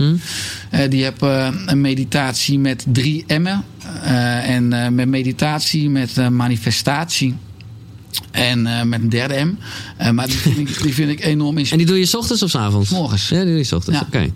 Eh, 0.69 0.89
die 0.89 1.03
heeft 1.03 1.21
eh, 1.21 1.47
een 1.65 1.81
meditatie 1.81 2.59
met 2.59 2.85
drie 2.91 3.25
M'en. 3.27 3.63
Eh, 4.03 4.49
en 4.49 4.95
met 4.95 5.07
meditatie, 5.07 5.89
met 5.89 6.29
manifestatie. 6.29 7.35
En 8.31 8.61
met 8.89 9.01
een 9.01 9.09
derde 9.09 9.45
M. 9.45 9.57
Maar 10.15 10.27
die 10.27 10.35
vind, 10.37 10.57
ik, 10.57 10.81
die 10.81 10.93
vind 10.93 11.09
ik 11.09 11.25
enorm 11.25 11.51
En 11.53 11.57
inspirerend. 11.57 11.77
die 11.77 11.85
doe 11.85 11.99
je 11.99 12.05
's 12.05 12.15
ochtends 12.15 12.43
of 12.43 12.49
's 12.49 12.55
avonds? 12.55 12.89
morgens. 12.89 13.29
Ja, 13.29 13.35
die 13.37 13.45
doe 13.47 13.57
je 13.57 13.63
's 13.63 13.71
ochtends. 13.71 13.99
Ja. 13.99 14.05
Oké. 14.07 14.31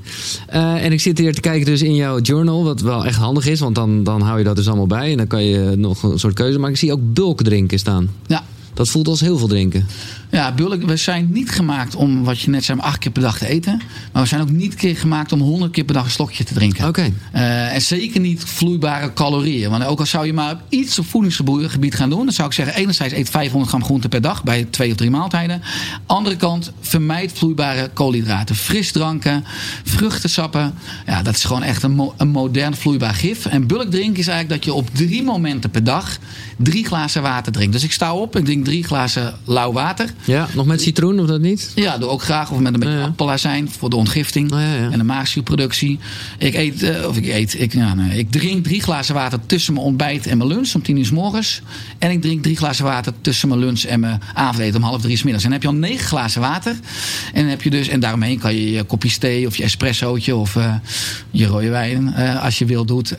En 0.80 0.92
ik 0.92 1.00
zit 1.02 1.18
hier 1.18 1.34
te 1.34 1.42
kijken 1.42 1.66
dus 1.66 1.82
in 1.82 1.96
jouw 1.96 2.20
journal, 2.20 2.64
wat 2.64 2.82
wel 2.82 3.06
echt 3.06 3.18
handig 3.18 3.46
is, 3.48 3.60
want 3.60 3.76
dan, 3.76 4.04
dan 4.04 4.22
hou 4.22 4.38
je 4.38 4.44
dat 4.44 4.56
dus 4.56 4.68
allemaal 4.68 4.88
bij 4.88 5.12
en 5.12 5.18
dan 5.18 5.28
kan 5.28 5.44
je 5.44 5.74
nog 5.78 6.04
een 6.04 6.20
soort 6.20 6.34
keuze 6.34 6.58
maken. 6.58 6.74
Ik 6.74 6.80
zie 6.80 6.92
ook 6.92 7.14
bulk 7.14 7.44
drinken 7.44 7.80
staan. 7.80 8.10
Ja. 8.28 8.44
Dat 8.74 8.90
voelt 8.90 9.08
als 9.08 9.20
heel 9.20 9.38
veel 9.38 9.48
drinken. 9.48 9.86
Ja, 10.32 10.52
bulk, 10.52 10.84
we 10.84 10.96
zijn 10.96 11.28
niet 11.32 11.52
gemaakt 11.52 11.96
om, 11.96 12.24
wat 12.24 12.40
je 12.40 12.50
net 12.50 12.64
zei, 12.64 12.80
acht 12.80 12.98
keer 12.98 13.12
per 13.12 13.22
dag 13.22 13.38
te 13.38 13.48
eten. 13.48 13.82
Maar 14.12 14.22
we 14.22 14.28
zijn 14.28 14.42
ook 14.42 14.50
niet 14.50 14.76
keer 14.76 14.98
gemaakt 14.98 15.32
om 15.32 15.40
honderd 15.42 15.72
keer 15.72 15.84
per 15.84 15.94
dag 15.94 16.04
een 16.04 16.12
slokje 16.12 16.44
te 16.44 16.54
drinken. 16.54 16.88
Oké. 16.88 17.12
Uh, 17.36 17.74
en 17.74 17.82
zeker 17.82 18.20
niet 18.20 18.44
vloeibare 18.44 19.14
calorieën. 19.14 19.70
Want 19.70 19.86
ook 19.86 20.00
al 20.00 20.06
zou 20.06 20.26
je 20.26 20.34
maar 20.34 20.62
iets 20.70 21.00
op 21.00 21.06
voedingsgebied 21.06 21.96
gaan 21.96 22.10
doen, 22.10 22.24
dan 22.24 22.34
zou 22.34 22.48
ik 22.48 22.54
zeggen: 22.54 22.76
enerzijds 22.76 23.14
eet 23.14 23.30
500 23.30 23.70
gram 23.70 23.84
groente 23.84 24.10
per 24.10 24.22
dag 24.22 24.44
bij 24.44 24.68
twee 24.70 24.92
of 24.92 24.98
drie 24.98 25.10
maaltijden. 25.10 25.62
Andere 26.06 26.36
kant, 26.36 26.72
vermijd 26.82 27.32
vloeibare 27.34 27.90
koolhydraten. 27.94 28.56
Frisdranken, 28.56 29.44
vruchtensappen. 29.84 30.74
Ja, 31.06 31.22
dat 31.22 31.36
is 31.36 31.44
gewoon 31.44 31.64
echt 31.64 31.84
een, 31.84 31.92
mo 31.92 32.14
een 32.18 32.30
modern 32.30 32.76
vloeibaar 32.76 33.14
gif. 33.14 33.46
En 33.46 33.68
bulk 33.68 33.92
drinken 33.92 34.20
is 34.20 34.28
eigenlijk 34.28 34.64
dat 34.64 34.74
je 34.74 34.80
op 34.80 34.90
drie 34.94 35.24
momenten 35.24 35.70
per 35.70 35.84
dag 35.84 36.18
drie 36.58 36.86
glazen 36.86 37.22
water 37.22 37.52
drinkt. 37.52 37.74
Dus 37.74 37.84
ik 37.84 37.92
sta 37.92 38.14
op, 38.14 38.36
ik 38.36 38.46
drink 38.46 38.66
drie 38.66 38.84
glazen 38.84 39.34
lauw 39.46 39.72
water. 39.72 40.14
Ja, 40.24 40.48
nog 40.54 40.66
met 40.66 40.82
citroen 40.82 41.20
of 41.20 41.28
dat 41.28 41.42
niet? 41.42 41.72
Ja, 41.76 41.98
doe 41.98 42.10
ook 42.10 42.22
graag. 42.22 42.52
Of 42.52 42.60
met 42.60 42.74
een 42.74 42.80
beetje 42.80 42.96
ja, 42.96 43.04
appelazijn 43.04 43.70
voor 43.70 43.90
de 43.90 43.96
ontgifting 43.96 44.52
Oh, 44.52 44.60
en 44.60 44.98
de 44.98 45.04
maagzuurproductie. 45.04 46.00
Ik 46.38 46.54
eet, 46.54 46.84
eh, 46.84 47.08
of 47.08 47.18
ik 47.18 47.28
eet, 47.28 47.62
ik, 47.62 47.74
ja, 47.74 47.94
nee, 47.94 48.18
ik 48.18 48.32
drink 48.32 48.64
drie 48.64 48.82
glazen 48.82 49.16
water 49.16 49.40
tussen 49.46 49.74
mijn 49.74 49.86
ontbijt 49.86 50.28
en 50.28 50.38
mijn 50.38 50.50
lunch 50.50 50.74
om 50.76 50.84
tien 50.84 50.98
uur 50.98 51.06
s 51.06 51.12
morgens. 51.12 51.62
En 52.00 52.12
ik 52.12 52.22
drink 52.22 52.44
drie 52.44 52.58
glazen 52.58 52.86
water 52.86 53.14
tussen 53.22 53.48
mijn 53.48 53.60
lunch 53.60 53.84
en 53.84 54.00
mijn 54.00 54.22
avondeten 54.34 54.82
om 54.82 54.88
half 54.88 55.02
drie 55.02 55.18
s 55.18 55.24
middags. 55.24 55.44
En 55.44 55.52
dan 55.52 55.60
heb 55.60 55.70
je 55.70 55.76
al 55.76 55.90
negen 55.90 56.08
glazen 56.08 56.42
water. 56.42 56.72
En 57.34 57.42
dan 57.42 57.50
heb 57.50 57.62
je 57.62 57.70
dus, 57.70 57.88
en 57.88 58.00
daaromheen 58.00 58.40
kan 58.40 58.54
je 58.56 58.72
je 58.72 58.84
kopje 58.84 59.18
thee 59.18 59.48
of 59.48 59.56
je 59.56 59.64
espressootje 59.64 60.36
of 60.36 60.56
eh, 60.56 60.74
je 61.32 61.46
rode 61.46 61.70
wijn, 61.70 62.14
eh, 62.14 62.44
als 62.44 62.58
je 62.58 62.66
wil, 62.66 62.86
doet. 62.86 63.16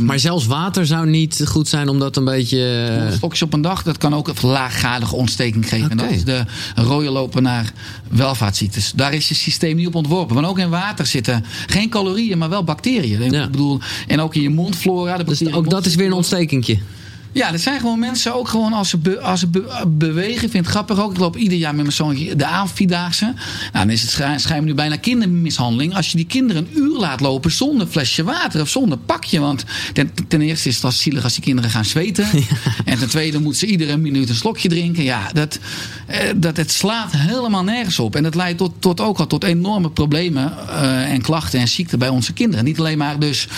Maar 0.00 0.18
zelfs 0.18 0.46
water 0.46 0.86
zou 0.86 1.08
niet 1.08 1.42
goed 1.44 1.68
zijn 1.68 1.88
om 1.88 1.98
dat 1.98 2.16
een 2.16 2.24
beetje... 2.24 3.10
Stokjes 3.12 3.42
op 3.42 3.52
een 3.52 3.60
dag, 3.60 3.82
dat 3.82 3.98
kan 3.98 4.14
ook 4.14 4.28
een 4.28 4.48
laaggradige 4.48 5.16
ontsteking 5.16 5.68
geven. 5.68 5.90
En 5.90 5.96
dat 5.96 6.10
is 6.10 6.24
de 6.24 6.31
rode 6.74 7.10
lopen 7.10 7.42
naar 7.42 7.72
welvaartsziektes. 8.08 8.92
Daar 8.94 9.14
is 9.14 9.28
je 9.28 9.34
systeem 9.34 9.76
niet 9.76 9.86
op 9.86 9.94
ontworpen. 9.94 10.34
Want 10.34 10.46
ook 10.46 10.58
in 10.58 10.70
water 10.70 11.06
zitten 11.06 11.44
geen 11.66 11.88
calorieën, 11.88 12.38
maar 12.38 12.48
wel 12.48 12.64
bacteriën. 12.64 13.30
Ja. 13.30 13.44
Ik 13.44 13.50
bedoel, 13.50 13.80
en 14.06 14.20
ook 14.20 14.34
in 14.34 14.42
je 14.42 14.50
mondflora. 14.50 15.16
De 15.16 15.24
Dus 15.24 15.52
ook 15.52 15.70
dat 15.70 15.86
is 15.86 15.94
weer 15.94 16.06
een 16.06 16.12
ontstekingje. 16.12 16.78
Ja, 17.32 17.52
er 17.52 17.58
zijn 17.58 17.80
gewoon 17.80 17.98
mensen 17.98 18.34
ook 18.34 18.48
gewoon 18.48 18.72
als 18.72 18.88
ze, 18.88 18.96
be- 18.98 19.20
als 19.20 19.40
ze 19.40 19.46
be- 19.46 19.84
bewegen. 19.86 20.32
Ik 20.44 20.50
vind 20.50 20.52
het 20.64 20.66
grappig 20.66 21.00
ook. 21.00 21.10
Ik 21.12 21.18
loop 21.18 21.36
ieder 21.36 21.58
jaar 21.58 21.74
met 21.74 21.82
mijn 21.82 21.96
zoontje 21.96 22.36
de 22.36 22.46
Avondvierdaagse. 22.46 23.24
Nou, 23.24 23.34
dan 23.86 23.90
is 23.90 24.02
het 24.02 24.10
schijn- 24.10 24.40
schijnbaar 24.40 24.68
nu 24.68 24.74
bijna 24.74 24.96
kindermishandeling. 24.96 25.94
Als 25.96 26.10
je 26.10 26.16
die 26.16 26.26
kinderen 26.26 26.66
een 26.72 26.78
uur 26.82 26.98
laat 26.98 27.20
lopen 27.20 27.50
zonder 27.50 27.86
flesje 27.86 28.24
water 28.24 28.60
of 28.60 28.68
zonder 28.68 28.98
pakje. 28.98 29.40
Want 29.40 29.64
ten, 29.92 30.10
ten 30.28 30.40
eerste 30.40 30.68
is 30.68 30.74
het 30.74 30.84
al 30.84 30.92
zielig 30.92 31.24
als 31.24 31.34
die 31.34 31.42
kinderen 31.42 31.70
gaan 31.70 31.84
zweten. 31.84 32.26
En 32.84 32.98
ten 32.98 33.08
tweede 33.08 33.38
moeten 33.40 33.58
ze 33.58 33.66
iedere 33.66 33.96
minuut 33.96 34.28
een 34.28 34.34
slokje 34.34 34.68
drinken. 34.68 35.02
Ja, 35.02 35.30
dat, 35.32 35.58
eh, 36.06 36.18
dat, 36.36 36.56
het 36.56 36.70
slaat 36.72 37.12
helemaal 37.16 37.64
nergens 37.64 37.98
op. 37.98 38.16
En 38.16 38.22
dat 38.22 38.34
leidt 38.34 38.58
tot, 38.58 38.72
tot 38.78 39.00
ook 39.00 39.18
al 39.18 39.26
tot 39.26 39.44
enorme 39.44 39.90
problemen 39.90 40.52
eh, 40.68 41.10
en 41.12 41.22
klachten 41.22 41.60
en 41.60 41.68
ziekten 41.68 41.98
bij 41.98 42.08
onze 42.08 42.32
kinderen. 42.32 42.64
Niet 42.64 42.78
alleen 42.78 42.98
maar 42.98 43.18
dus 43.18 43.48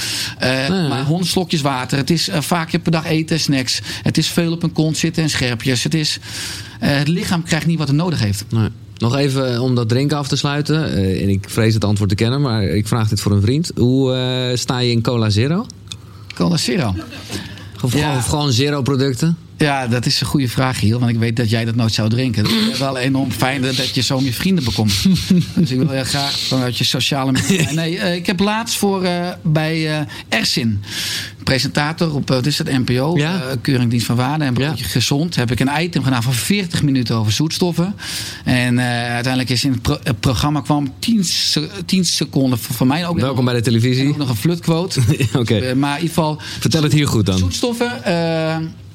Nee. 0.41 0.89
maar 0.89 1.05
honderd 1.05 1.31
slokjes 1.31 1.61
water. 1.61 1.99
Het 1.99 2.11
is 2.11 2.29
eh, 2.29 2.41
vaak 2.41 2.83
per 2.83 2.93
dag 2.93 3.05
eten, 3.07 3.41
Het 4.03 4.19
is 4.19 4.29
veel 4.29 4.53
op 4.53 4.63
een 4.63 4.73
kont 4.73 4.97
zitten 4.97 5.23
en 5.23 5.31
scherpjes. 5.31 5.83
Het, 5.83 5.95
is, 5.95 6.19
eh, 6.81 6.97
het 6.97 7.09
lichaam 7.09 7.43
krijgt 7.43 7.67
niet 7.67 7.79
wat 7.79 7.89
het 7.89 7.97
nodig 7.97 8.21
heeft. 8.21 8.45
Nee. 8.49 8.69
Nog 8.99 9.17
even 9.17 9.61
om 9.61 9.75
dat 9.75 9.89
drinken 9.89 10.17
af 10.17 10.29
te 10.29 10.37
sluiten. 10.37 10.93
Eh, 10.95 11.23
en 11.23 11.29
ik 11.29 11.45
vrees 11.49 11.75
het 11.75 11.85
antwoord 11.85 12.11
te 12.11 12.17
kennen, 12.17 12.41
maar 12.41 12.63
ik 12.63 12.87
vraag 12.89 13.09
dit 13.09 13.21
voor 13.21 13.33
een 13.33 13.41
vriend. 13.43 13.71
Hoe 13.77 14.15
eh, 14.15 14.57
sta 14.57 14.79
je 14.79 14.91
in 14.91 15.03
Cola 15.03 15.31
Zero? 15.31 15.67
Cola 16.35 16.57
Zero. 16.57 16.95
Of 17.83 17.93
Ja. 17.93 17.99
gewoon, 18.01 18.17
of 18.17 18.27
gewoon 18.27 18.53
zero 18.53 18.83
producten? 18.83 19.37
Ja, 19.57 19.87
dat 19.87 20.07
is 20.07 20.21
een 20.21 20.27
goede 20.27 20.49
vraag 20.49 20.81
hier. 20.81 20.99
Want 20.99 21.11
ik 21.11 21.19
weet 21.19 21.37
dat 21.37 21.51
jij 21.51 21.65
dat 21.65 21.75
nooit 21.75 21.93
zou 21.93 22.09
drinken. 22.09 22.45
Het 22.45 22.73
is 22.73 22.79
wel 22.79 22.99
enorm 22.99 23.31
fijn 23.31 23.63
dat 23.63 23.77
dat 23.77 23.95
je 23.95 24.01
zo 24.03 24.17
om 24.17 24.25
je 24.25 24.33
vrienden 24.33 24.65
bekomt. 24.65 24.95
dus 25.55 25.71
ik 25.71 25.79
wil 25.79 25.89
heel 25.89 26.05
graag 26.05 26.39
vanuit 26.39 26.79
je 26.79 26.85
sociale 26.85 27.33
media. 27.33 27.73
Nee, 27.85 27.99
eh, 27.99 28.15
ik 28.15 28.27
heb 28.27 28.41
laatst 28.41 28.77
voor 28.77 29.03
eh, 29.05 29.29
bij 29.43 29.99
eh, 29.99 30.07
Ersin, 30.29 30.83
presentator 31.45 32.15
op, 32.15 32.29
wat 32.29 32.47
is 32.47 32.59
het, 32.59 32.67
NPO, 32.87 33.17
Ja. 33.17 33.43
Keuringdienst 33.61 34.07
van 34.07 34.17
Waarde 34.17 34.45
en 34.45 34.55
Broodje 34.55 34.85
Gezond, 34.85 35.37
heb 35.37 35.51
ik 35.51 35.61
een 35.61 35.71
item 35.83 36.03
gedaan 36.05 36.23
van 36.23 36.33
40 36.35 36.83
minuten 36.83 37.17
over 37.17 37.33
zoetstoffen. 37.33 37.95
En 38.45 38.81
uiteindelijk 38.81 39.51
is 39.51 39.65
in 39.65 39.73
het, 39.73 39.83
pro- 39.83 39.99
het 40.03 40.21
programma 40.21 40.61
kwam 40.61 40.93
10, 40.99 41.25
se- 41.25 41.71
10 41.87 42.05
seconden 42.05 42.59
voor, 42.59 42.75
voor 42.75 42.87
mij 42.87 43.07
ook. 43.07 43.21
Welkom 43.21 43.45
bij 43.45 43.55
de 43.55 43.61
televisie. 43.61 44.09
ook 44.09 44.17
nog 44.17 44.29
een 44.29 44.37
flutquote. 44.37 45.01
Oké. 45.33 45.75
Maar 45.75 45.97
in 45.97 46.03
ieder 46.03 46.15
geval, 46.15 46.39
Vertel 46.61 46.83
het 46.83 46.93
hier 46.93 47.07
goed 47.09 47.27
dan. 47.27 47.39
Zoetstoffen, 47.39 47.91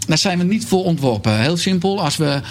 daar 0.09 0.17
zijn 0.17 0.37
we 0.37 0.43
niet 0.43 0.65
voor 0.65 0.83
ontworpen. 0.83 1.39
Heel 1.39 1.57
simpel. 1.57 2.01
Als 2.01 2.17
we 2.17 2.41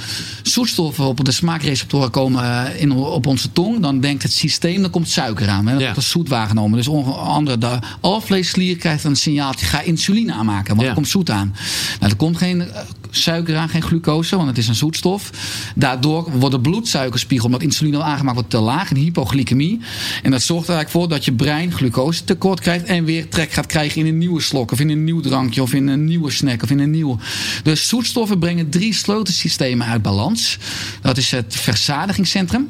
zoetstoffen 0.42 1.04
op 1.04 1.24
de 1.24 1.32
smaakreceptoren 1.32 2.10
komen 2.10 2.42
eh, 2.44 2.80
in, 2.80 2.92
op 2.92 3.26
onze 3.26 3.52
tong, 3.52 3.80
dan 3.80 4.00
denkt 4.00 4.22
het 4.22 4.32
systeem, 4.32 4.80
dan 4.82 4.90
komt 4.90 5.08
suiker 5.08 5.48
aan. 5.48 5.66
Hè? 5.66 5.70
Dat 5.72 5.78
Ja. 5.80 5.84
wordt 5.86 5.96
als 5.96 6.10
zoet 6.10 6.28
waargenomen. 6.28 6.76
Dus 6.76 6.88
onder 6.88 7.14
andere 7.14 7.58
de 7.58 7.78
alvleesklier 8.00 8.76
krijgt 8.76 9.04
een 9.04 9.16
signaaltje, 9.16 9.66
ga 9.66 9.80
insuline 9.80 10.32
aanmaken, 10.32 10.68
want 10.68 10.80
Ja. 10.80 10.88
er 10.88 10.94
komt 10.94 11.08
zoet 11.08 11.30
aan. 11.30 11.54
Nou, 12.00 12.10
er 12.12 12.16
komt 12.18 12.36
geen 12.36 12.60
eh, 12.60 12.80
suiker 13.10 13.56
aan, 13.56 13.68
geen 13.68 13.82
glucose, 13.82 14.36
want 14.36 14.48
het 14.48 14.58
is 14.58 14.68
een 14.68 14.74
zoetstof. 14.74 15.30
Daardoor 15.74 16.30
wordt 16.30 16.54
de 16.54 16.60
bloedsuikerspiegel, 16.60 17.46
omdat 17.46 17.62
insuline 17.62 17.96
al 17.96 18.04
aangemaakt 18.04 18.36
wordt, 18.36 18.50
te 18.50 18.58
laag, 18.58 18.90
een 18.90 18.96
hypoglycemie. 18.96 19.80
En 20.22 20.30
dat 20.30 20.42
zorgt 20.42 20.68
er 20.68 20.74
eigenlijk 20.74 20.90
voor 20.90 21.16
dat 21.16 21.24
je 21.24 21.32
brein 21.32 21.72
glucose 21.72 22.24
tekort 22.24 22.60
krijgt 22.60 22.84
en 22.84 23.04
weer 23.04 23.28
trek 23.28 23.52
gaat 23.52 23.66
krijgen 23.66 24.00
in 24.00 24.06
een 24.06 24.18
nieuwe 24.18 24.40
slok, 24.40 24.72
of 24.72 24.80
in 24.80 24.88
een 24.88 25.04
nieuw 25.04 25.20
drankje, 25.20 25.62
of 25.62 25.72
in 25.72 25.88
een 25.88 26.04
nieuwe 26.04 26.30
snack, 26.30 26.62
of 26.62 26.70
in 26.70 26.78
een 26.78 26.90
nieuw. 26.90 27.18
Dus 27.62 27.88
zoetstoffen 27.88 28.38
brengen 28.38 28.70
drie 28.70 28.94
sleutelsystemen 28.94 29.86
uit 29.86 30.02
balans. 30.02 30.58
Dat 31.00 31.16
is 31.16 31.30
het 31.30 31.56
verzadigingscentrum 31.56 32.68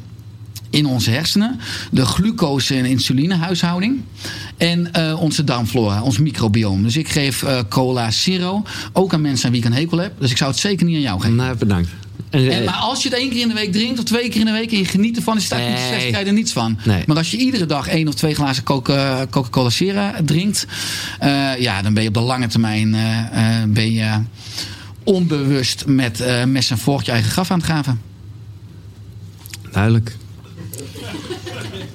in 0.70 0.86
onze 0.86 1.10
hersenen, 1.10 1.60
de 1.90 2.04
glucose- 2.06 2.74
en 2.76 2.84
insulinehuishouding 2.84 4.00
en 4.56 4.92
eh, 4.92 5.20
onze 5.20 5.44
darmflora, 5.44 6.02
ons 6.02 6.18
microbioom. 6.18 6.82
Dus 6.82 6.96
ik 6.96 7.08
geef 7.08 7.42
eh, 7.42 7.58
cola 7.68 8.10
zero 8.10 8.62
ook 8.92 9.12
aan 9.14 9.20
mensen 9.20 9.46
aan 9.46 9.52
wie 9.52 9.60
ik 9.60 9.66
een 9.66 9.72
hekel 9.72 9.98
heb. 9.98 10.12
Dus 10.20 10.30
ik 10.30 10.36
zou 10.36 10.50
het 10.50 10.60
zeker 10.60 10.86
niet 10.86 10.94
aan 10.96 11.02
jou 11.02 11.20
geven. 11.20 11.36
Nou, 11.36 11.56
bedankt. 11.56 11.88
En, 12.30 12.50
En, 12.50 12.60
eh, 12.60 12.64
maar 12.66 12.74
als 12.74 13.02
je 13.02 13.08
het 13.08 13.18
één 13.18 13.30
keer 13.30 13.40
in 13.40 13.48
de 13.48 13.54
week 13.54 13.72
drinkt 13.72 13.98
of 13.98 14.04
twee 14.04 14.28
keer 14.28 14.40
in 14.40 14.46
de 14.46 14.52
week 14.52 14.72
en 14.72 14.78
je 14.78 14.84
geniet 14.84 15.16
ervan, 15.16 15.36
is 15.36 15.42
het 15.42 15.52
eigenlijk 15.52 15.90
niet 16.02 16.12
Nee. 16.12 16.20
je 16.20 16.26
er 16.26 16.32
niets 16.32 16.52
van. 16.52 16.78
Nee. 16.84 17.02
Maar 17.06 17.16
als 17.16 17.30
je 17.30 17.36
iedere 17.36 17.66
dag 17.66 17.88
één 17.88 18.08
of 18.08 18.14
twee 18.14 18.34
glazen 18.34 18.62
Coca- 18.62 19.26
Coca-Cola 19.30 19.70
Zero 19.70 20.10
drinkt, 20.24 20.66
ja, 21.58 21.82
dan 21.82 21.94
ben 21.94 22.02
je 22.02 22.08
op 22.08 22.14
de 22.14 22.20
lange 22.20 22.46
termijn 22.46 22.96
ben 23.68 23.92
je 23.92 24.10
onbewust 25.04 25.86
met 25.86 26.24
mes 26.46 26.70
en 26.70 26.78
vork 26.78 27.02
je 27.04 27.12
eigen 27.12 27.30
graf 27.30 27.50
aan 27.50 27.58
het 27.58 27.66
graven. 27.66 28.00
Duidelijk. 29.72 30.16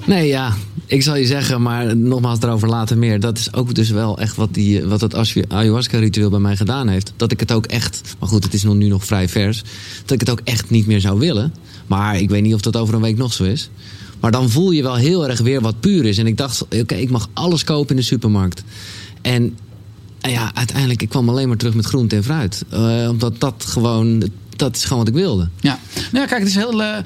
Nee, 0.05 0.27
ja. 0.27 0.53
Ik 0.85 1.03
zal 1.03 1.15
je 1.15 1.25
zeggen, 1.25 1.61
maar 1.61 1.97
nogmaals 1.97 2.39
daarover 2.39 2.67
later 2.67 2.97
meer. 2.97 3.19
Dat 3.19 3.37
is 3.37 3.53
ook 3.53 3.75
dus 3.75 3.89
wel 3.89 4.19
echt 4.19 4.35
wat, 4.35 4.53
die, 4.53 4.83
wat 4.83 5.01
het 5.01 5.15
ayahuasca-ritueel 5.47 6.29
bij 6.29 6.39
mij 6.39 6.55
gedaan 6.55 6.87
heeft. 6.87 7.13
Dat 7.15 7.31
ik 7.31 7.39
het 7.39 7.51
ook 7.51 7.65
echt, 7.65 8.15
maar 8.19 8.29
goed, 8.29 8.43
het 8.43 8.53
is 8.53 8.63
nog, 8.63 8.75
nu 8.75 8.87
nog 8.87 9.05
vrij 9.05 9.29
vers. 9.29 9.63
Dat 10.01 10.11
ik 10.11 10.19
het 10.19 10.29
ook 10.29 10.41
echt 10.43 10.69
niet 10.69 10.87
meer 10.87 11.01
zou 11.01 11.19
willen. 11.19 11.53
Maar 11.87 12.19
ik 12.19 12.29
weet 12.29 12.43
niet 12.43 12.53
of 12.53 12.61
dat 12.61 12.77
over 12.77 12.93
een 12.93 13.01
week 13.01 13.17
nog 13.17 13.33
zo 13.33 13.43
is. 13.43 13.69
Maar 14.19 14.31
dan 14.31 14.49
voel 14.49 14.71
je 14.71 14.83
wel 14.83 14.95
heel 14.95 15.27
erg 15.27 15.39
weer 15.39 15.61
wat 15.61 15.79
puur 15.79 16.05
is. 16.05 16.17
En 16.17 16.27
ik 16.27 16.37
dacht, 16.37 16.63
oké, 16.63 16.95
ik 16.95 17.09
mag 17.09 17.29
alles 17.33 17.63
kopen 17.63 17.89
in 17.89 17.95
de 17.95 18.07
supermarkt. 18.07 18.63
En 19.21 19.57
ja, 20.19 20.51
uiteindelijk, 20.53 21.01
ik 21.01 21.09
kwam 21.09 21.29
alleen 21.29 21.47
maar 21.47 21.57
terug 21.57 21.73
met 21.73 21.85
groente 21.85 22.15
en 22.15 22.23
fruit. 22.23 22.63
Eh, 22.69 23.07
omdat 23.09 23.39
dat 23.39 23.65
gewoon, 23.67 24.29
dat 24.55 24.75
is 24.75 24.83
gewoon 24.83 24.97
wat 24.97 25.07
ik 25.07 25.13
wilde. 25.13 25.49
Ja, 25.59 25.79
nou 25.93 26.23
ja, 26.23 26.25
kijk, 26.25 26.39
het 26.39 26.49
is 26.49 26.55
heel 26.55 26.83
eh, 26.83 26.97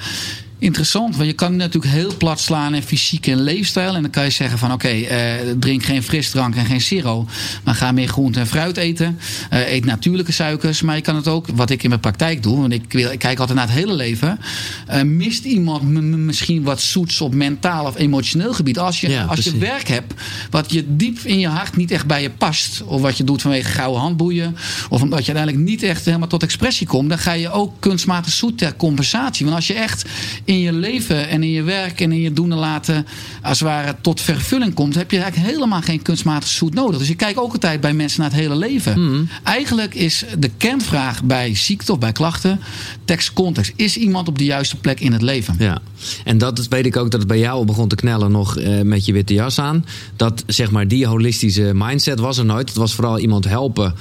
interessant. 0.60 1.16
Want 1.16 1.28
je 1.28 1.36
kan 1.36 1.56
natuurlijk 1.56 1.94
heel 1.94 2.18
plat 2.18 2.40
slaan 2.40 2.76
in 2.76 2.84
fysiek 2.84 3.28
en 3.28 3.42
leefstijl. 3.42 3.96
En 3.96 4.02
dan 4.02 4.12
kan 4.12 4.24
je 4.24 4.30
zeggen 4.30 4.60
van 4.60 4.72
oké, 4.72 4.88
eh, 4.88 5.20
drink 5.60 5.84
geen 5.84 6.04
frisdrank 6.04 6.56
en 6.56 6.66
geen 6.66 6.82
zero. 6.82 7.28
Maar 7.64 7.76
ga 7.76 7.92
meer 7.92 8.08
groente 8.08 8.40
en 8.40 8.48
fruit 8.48 8.78
eten. 8.78 9.20
Eh, 9.50 9.72
eet 9.72 9.86
natuurlijke 9.86 10.32
suikers. 10.32 10.82
Maar 10.82 10.96
je 10.96 11.02
kan 11.02 11.16
het 11.16 11.28
ook, 11.28 11.48
wat 11.54 11.70
ik 11.70 11.84
in 11.84 11.90
mijn 11.90 12.02
praktijk 12.02 12.44
doe. 12.44 12.60
Want 12.60 12.74
ik, 12.74 12.88
kijk 13.18 13.40
altijd 13.40 13.58
naar 13.58 13.68
het 13.68 13.76
hele 13.76 13.94
leven. 13.94 14.40
Eh, 14.88 15.02
mist 15.02 15.44
iemand 15.44 15.84
misschien 16.18 16.64
wat 16.64 16.82
zoets 16.82 17.22
op 17.22 17.34
mentaal 17.34 17.86
of 17.86 17.98
emotioneel 17.98 18.54
gebied. 18.54 18.80
Als 18.80 19.02
je, 19.02 19.10
Ja, 19.10 19.24
als 19.24 19.44
je 19.44 19.58
werk 19.58 19.88
hebt 19.88 20.14
wat 20.50 20.72
je 20.72 20.84
diep 20.88 21.20
in 21.24 21.40
je 21.40 21.48
hart 21.48 21.76
niet 21.76 21.92
echt 21.92 22.06
bij 22.06 22.22
je 22.22 22.30
past. 22.30 22.84
Of 22.86 23.02
wat 23.02 23.18
je 23.18 23.24
doet 23.24 23.42
vanwege 23.42 23.72
gouden 23.72 24.02
handboeien. 24.02 24.56
Of 24.90 25.02
omdat 25.02 25.26
je 25.26 25.34
uiteindelijk 25.34 25.70
niet 25.70 25.84
echt 25.84 26.06
helemaal 26.06 26.28
tot 26.28 26.44
expressie 26.44 26.88
komt. 26.88 27.10
Dan 27.10 27.18
ga 27.18 27.32
je 27.32 27.52
ook 27.52 27.74
kunstmatig 27.80 28.34
zoet 28.34 28.58
ter 28.58 28.76
compensatie. 28.76 29.46
Want 29.46 29.58
als 29.58 29.68
je 29.68 29.74
echt 29.74 30.06
in 30.48 30.60
je 30.60 30.74
leven 30.74 31.30
en 31.30 31.44
in 31.44 31.52
je 31.52 31.64
werk 31.64 32.02
en 32.02 32.12
in 32.12 32.20
je 32.20 32.34
doen 32.34 32.52
en 32.52 32.58
laten. 32.58 33.06
als 33.42 33.60
het 33.60 33.68
ware 33.68 33.96
tot 34.02 34.22
vervulling 34.22 34.74
komt. 34.74 34.96
heb 34.96 35.12
je 35.12 35.20
eigenlijk 35.20 35.52
helemaal 35.52 35.82
geen 35.82 36.02
kunstmatig 36.02 36.50
zoet 36.50 36.74
nodig. 36.74 37.00
Dus 37.00 37.10
ik 37.10 37.18
kijk 37.18 37.40
ook 37.40 37.52
altijd 37.52 37.82
bij 37.82 37.94
mensen 37.94 38.22
naar 38.22 38.30
het 38.30 38.40
hele 38.40 38.56
leven. 38.56 39.30
Eigenlijk 39.44 39.96
is 39.96 40.26
de 40.40 40.50
kernvraag 40.58 41.24
bij 41.24 41.56
ziekte 41.56 41.92
of 41.92 42.00
bij 42.00 42.12
klachten. 42.12 42.60
tekst 43.06 43.34
context. 43.34 43.74
Is 43.76 43.98
iemand 43.98 44.28
op 44.28 44.38
de 44.38 44.46
juiste 44.46 44.76
plek 44.76 45.00
in 45.00 45.14
het 45.14 45.22
leven? 45.22 45.56
Ja, 45.60 45.82
en 46.24 46.38
dat 46.38 46.68
weet 46.68 46.86
ik 46.86 46.98
ook 46.98 47.12
dat 47.12 47.20
het 47.20 47.30
bij 47.30 47.40
jou 47.40 47.66
begon 47.66 47.88
te 47.88 47.96
knellen 47.96 48.32
nog 48.32 48.58
eh, 48.58 48.82
met 48.82 49.06
je 49.06 49.14
witte 49.14 49.34
jas 49.34 49.60
aan. 49.60 49.86
Dat 50.16 50.44
zeg 50.46 50.72
maar 50.72 50.88
die 50.88 51.06
holistische 51.06 51.72
mindset 51.74 52.20
was 52.20 52.38
er 52.38 52.46
nooit. 52.46 52.70
Het 52.70 52.78
was 52.78 52.94
vooral 52.94 53.20
iemand 53.20 53.46
helpen 53.46 53.96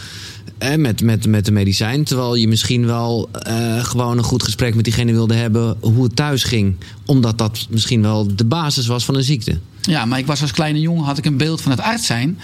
hè, 0.59 0.79
met, 0.79 1.03
met, 1.03 1.27
met 1.27 1.45
de 1.45 1.53
medicijn. 1.53 2.05
Terwijl 2.05 2.35
je 2.35 2.49
misschien 2.49 2.87
wel 2.87 3.29
eh, 3.33 3.85
gewoon 3.85 4.19
een 4.19 4.25
goed 4.25 4.43
gesprek 4.43 4.75
met 4.75 4.85
diegene 4.85 5.13
wilde 5.13 5.35
hebben 5.35 5.77
hoe 5.81 6.05
het 6.05 6.17
thuis 6.17 6.45
ging. 6.45 6.77
Omdat 7.07 7.39
dat 7.39 7.67
misschien 7.71 8.03
wel 8.03 8.37
de 8.37 8.45
basis 8.45 8.87
was 8.87 9.05
van 9.05 9.15
een 9.15 9.23
ziekte. 9.23 9.59
Ja, 9.81 10.05
maar 10.05 10.19
ik 10.19 10.27
was 10.27 10.43
als 10.43 10.53
kleine 10.53 10.81
jongen, 10.81 11.05
had 11.05 11.19
ik 11.19 11.25
een 11.25 11.37
beeld 11.37 11.61
van 11.61 11.71
het 11.71 11.81
arts 11.81 12.07
zijn. 12.07 12.39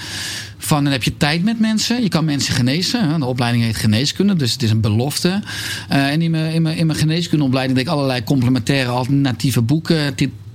Van 0.59 0.85
dan 0.85 0.93
heb 0.93 1.03
je 1.03 1.17
tijd 1.17 1.45
met 1.45 1.61
mensen. 1.61 2.03
Je 2.03 2.09
kan 2.09 2.25
mensen 2.25 2.55
genezen. 2.55 3.21
De 3.21 3.27
opleiding 3.27 3.65
heet 3.65 3.77
geneeskunde, 3.77 4.37
dus 4.37 4.53
het 4.53 4.63
is 4.63 4.71
een 4.71 4.81
belofte. 4.81 5.43
Uh, 5.91 6.07
en 6.07 6.23
in 6.23 6.31
mijn, 6.31 6.53
in 6.53 6.63
mijn, 6.63 6.77
in 6.77 6.87
mijn 6.87 6.99
geneeskundeopleiding 6.99 7.79
deed 7.79 7.87
ik 7.87 7.93
allerlei 7.93 8.25
complementaire 8.25 8.91
alternatieve 8.91 9.63
boeken 9.63 10.15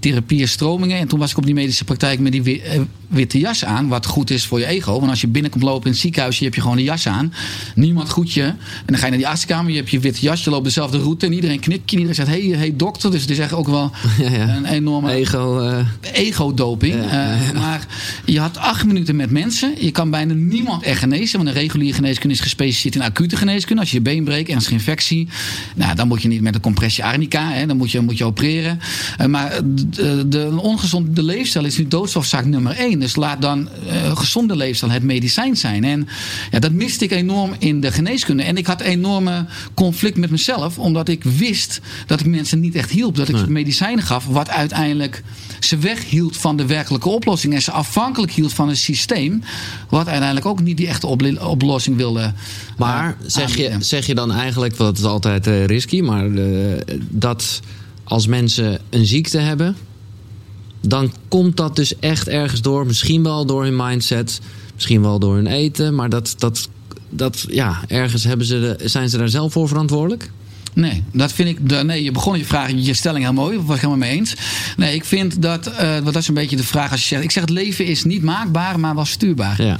therapieën, 0.10 0.48
stromingen. 0.48 0.98
En 0.98 1.08
toen 1.08 1.20
was 1.20 1.32
ik 1.32 1.38
op 1.38 1.46
die 1.46 1.54
medische 1.54 1.84
praktijk 1.84 2.20
met 2.20 2.32
die 2.32 2.62
eh, 2.62 2.82
witte 3.08 3.40
jas 3.40 3.66
aan. 3.66 3.88
Wat 3.88 4.06
goed 4.06 4.30
is 4.30 4.46
voor 4.46 4.60
je 4.60 4.66
ego. 4.66 5.00
Want 5.00 5.10
als 5.10 5.22
je 5.22 5.28
binnenkomt 5.28 5.64
lopen 5.64 5.86
in 5.86 5.92
het 5.92 6.00
ziekenhuis, 6.00 6.38
je 6.38 6.44
hebt 6.44 6.56
je 6.56 6.62
gewoon 6.62 6.78
een 6.78 6.84
jas 6.84 7.08
aan. 7.08 7.34
Niemand 7.76 8.10
goed 8.10 8.34
je. 8.34 8.44
En 8.44 8.58
dan 8.86 8.98
ga 8.98 9.04
je 9.04 9.10
naar 9.10 9.20
die 9.20 9.28
artskamer, 9.28 9.72
je 9.72 9.78
hebt 9.78 9.90
je 9.90 10.00
witte 10.00 10.22
jas, 10.22 10.44
je 10.44 10.50
loopt 10.50 10.64
dezelfde 10.64 10.98
route. 10.98 11.26
En 11.26 11.34
iedereen 11.34 11.60
knikt 11.60 11.92
je. 11.92 11.98
Iedereen 11.98 12.16
zegt, 12.16 12.28
hey, 12.28 12.42
hey 12.42 12.74
dokter. 12.76 13.12
Dus 13.12 13.22
het 13.22 13.30
is 13.30 13.40
echt 13.40 13.54
ook 13.54 13.68
wel 13.68 13.92
ja, 14.22 14.30
ja. 14.30 14.56
een 14.56 14.66
enorme 14.66 15.12
ego, 15.12 15.62
uh... 15.62 15.80
ego-doping. 16.14 16.94
Ja, 16.94 17.36
uh, 17.36 17.52
maar 17.52 17.88
je 18.26 18.40
had 18.40 18.58
acht 18.58 18.86
minuten 18.86 19.16
met 19.16 19.32
mensen. 19.32 19.74
Je 19.80 19.92
kan 19.92 20.10
bijna 20.10 20.34
niemand 20.34 20.84
echt 20.84 21.00
genezen. 21.00 21.38
Want 21.38 21.50
een 21.50 21.56
reguliere 21.56 21.96
geneeskunde 21.96 22.36
is 22.36 22.42
gespecialiseerd 22.42 22.96
in 22.96 23.02
acute 23.02 23.38
geneeskunde. 23.38 23.82
Als 23.82 23.92
je 23.92 23.98
je 23.98 24.04
been 24.04 24.24
breekt, 24.24 24.50
ernstige 24.50 24.76
infectie. 24.76 25.28
Nou, 25.76 25.96
dan 25.96 26.08
moet 26.08 26.22
je 26.22 26.28
niet 26.28 26.42
met 26.42 26.56
een 26.56 26.62
compressie 26.62 27.04
arnica. 27.04 27.52
Hè, 27.52 27.66
dan 27.66 27.78
moet 27.78 27.92
je, 27.92 28.00
moet 28.00 28.18
je 28.18 28.26
opereren. 28.26 28.80
maar 29.28 29.60
de, 29.98 30.28
de 30.28 30.60
ongezonde 30.62 31.24
leefstijl 31.24 31.66
is 31.66 31.78
nu 31.78 31.88
doodsoorzaak 31.88 32.46
nummer 32.46 32.76
één. 32.76 33.00
Dus 33.00 33.16
laat 33.16 33.42
dan 33.42 33.70
uh, 33.88 34.18
gezonde 34.18 34.56
leefstijl 34.56 34.92
het 34.92 35.04
medicijn 35.04 35.58
zijn. 35.58 35.84
En 35.84 36.08
ja, 36.52 36.60
dat 36.60 36.72
miste 36.72 37.04
ik 37.04 37.12
enorm 37.12 37.56
in 37.60 37.82
de 37.82 37.92
geneeskunde. 37.92 38.44
En 38.44 38.58
ik 38.58 38.66
had 38.66 38.82
enorme 38.82 39.46
conflict 39.74 40.18
met 40.18 40.30
mezelf, 40.30 40.80
omdat 40.80 41.10
ik 41.10 41.24
wist 41.24 41.82
dat 42.06 42.20
ik 42.20 42.26
mensen 42.26 42.60
niet 42.60 42.76
echt 42.76 42.90
hielp. 42.90 43.16
Dat 43.16 43.30
ik 43.30 43.36
nee. 43.36 43.48
medicijnen 43.48 44.04
gaf, 44.04 44.26
wat 44.26 44.50
uiteindelijk 44.50 45.24
ze 45.60 45.78
weghield 45.78 46.38
van 46.38 46.58
de 46.58 46.66
werkelijke 46.66 47.10
oplossing. 47.10 47.54
En 47.54 47.62
ze 47.62 47.72
afhankelijk 47.72 48.32
hield 48.32 48.54
van 48.54 48.70
een 48.70 48.78
systeem, 48.78 49.44
wat 49.90 50.08
uiteindelijk 50.08 50.46
ook 50.46 50.62
niet 50.62 50.78
die 50.78 50.88
echte 50.88 51.08
oplossing 51.40 51.98
wilde. 51.98 52.34
Maar 52.78 53.08
uh, 53.08 53.30
zeg, 53.30 53.56
je, 53.56 53.76
zeg 53.80 54.06
je 54.06 54.16
dan 54.16 54.32
eigenlijk, 54.32 54.76
want 54.76 54.90
het 54.90 55.06
is 55.06 55.12
altijd 55.12 55.48
uh, 55.48 55.66
risky, 55.66 56.02
maar 56.02 56.30
dat 57.10 57.62
als 58.08 58.28
mensen 58.28 58.82
een 58.90 59.06
ziekte 59.06 59.38
hebben, 59.38 59.76
dan 60.82 61.14
komt 61.28 61.58
dat 61.58 61.76
dus 61.76 62.00
echt 62.00 62.28
ergens 62.28 62.62
door. 62.62 62.86
Misschien 62.86 63.24
wel 63.24 63.46
door 63.46 63.64
hun 63.64 63.76
mindset, 63.76 64.40
misschien 64.74 65.02
wel 65.02 65.20
door 65.20 65.36
hun 65.36 65.48
eten. 65.48 65.96
Maar 65.96 66.10
dat, 66.10 66.36
dat, 66.38 66.70
dat 67.10 67.46
ja, 67.50 67.84
ergens 67.88 68.24
hebben 68.24 68.46
ze 68.46 68.76
de, 68.78 68.88
zijn 68.90 69.10
ze 69.10 69.18
daar 69.18 69.30
zelf 69.30 69.52
voor 69.52 69.68
verantwoordelijk? 69.68 70.32
Nee, 70.78 71.04
dat 71.12 71.34
vind 71.34 71.50
ik. 71.50 71.84
Nee, 71.84 72.04
je 72.04 72.12
begon 72.12 72.38
je 72.38 72.46
vraag, 72.46 72.72
je 72.76 72.94
stelling 72.94 73.24
heel 73.24 73.34
mooi. 73.34 73.58
Was 73.58 73.76
ik 73.76 73.82
helemaal 73.82 74.08
mee 74.08 74.18
eens. 74.18 74.36
Nee, 74.78 74.96
ik 74.96 75.06
vind 75.06 75.42
dat. 75.42 75.68
Uh, 75.68 75.96
dat 76.04 76.16
is 76.16 76.28
een 76.28 76.34
beetje 76.34 76.56
de 76.56 76.64
vraag 76.64 76.92
als 76.92 77.02
je 77.02 77.08
zegt. 77.08 77.24
Ik 77.24 77.32
zeg 77.32 77.44
het 77.44 77.52
leven 77.52 77.86
is 77.86 78.04
niet 78.04 78.24
maakbaar, 78.24 78.80
maar 78.80 78.96
wel 78.96 79.06
stuurbaar. 79.06 79.62
Ja. 79.62 79.78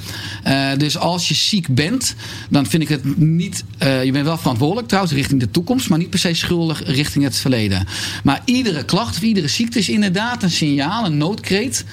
Uh, 0.48 0.80
dus 0.80 0.98
als 0.98 1.28
je 1.28 1.34
ziek 1.34 1.68
bent, 1.68 2.16
dan 2.50 2.66
vind 2.66 2.84
ik 2.84 2.90
het 2.90 3.18
niet. 3.18 3.64
Uh, 3.84 4.04
je 4.04 4.12
bent 4.12 4.26
wel 4.26 4.38
verantwoordelijk 4.38 4.88
trouwens 4.88 5.14
richting 5.16 5.40
de 5.40 5.52
toekomst, 5.52 5.90
maar 5.90 5.98
niet 5.98 6.10
per 6.10 6.20
se 6.20 6.34
schuldig 6.34 6.84
richting 6.86 7.24
het 7.24 7.38
verleden. 7.38 7.88
Maar 8.24 8.42
iedere 8.46 8.86
klacht 8.86 9.16
of 9.16 9.22
iedere 9.22 9.48
ziekte 9.48 9.80
is 9.80 9.90
inderdaad 9.90 10.44
een 10.44 10.52
signaal, 10.52 11.06
een 11.06 11.18
noodkreet. 11.18 11.86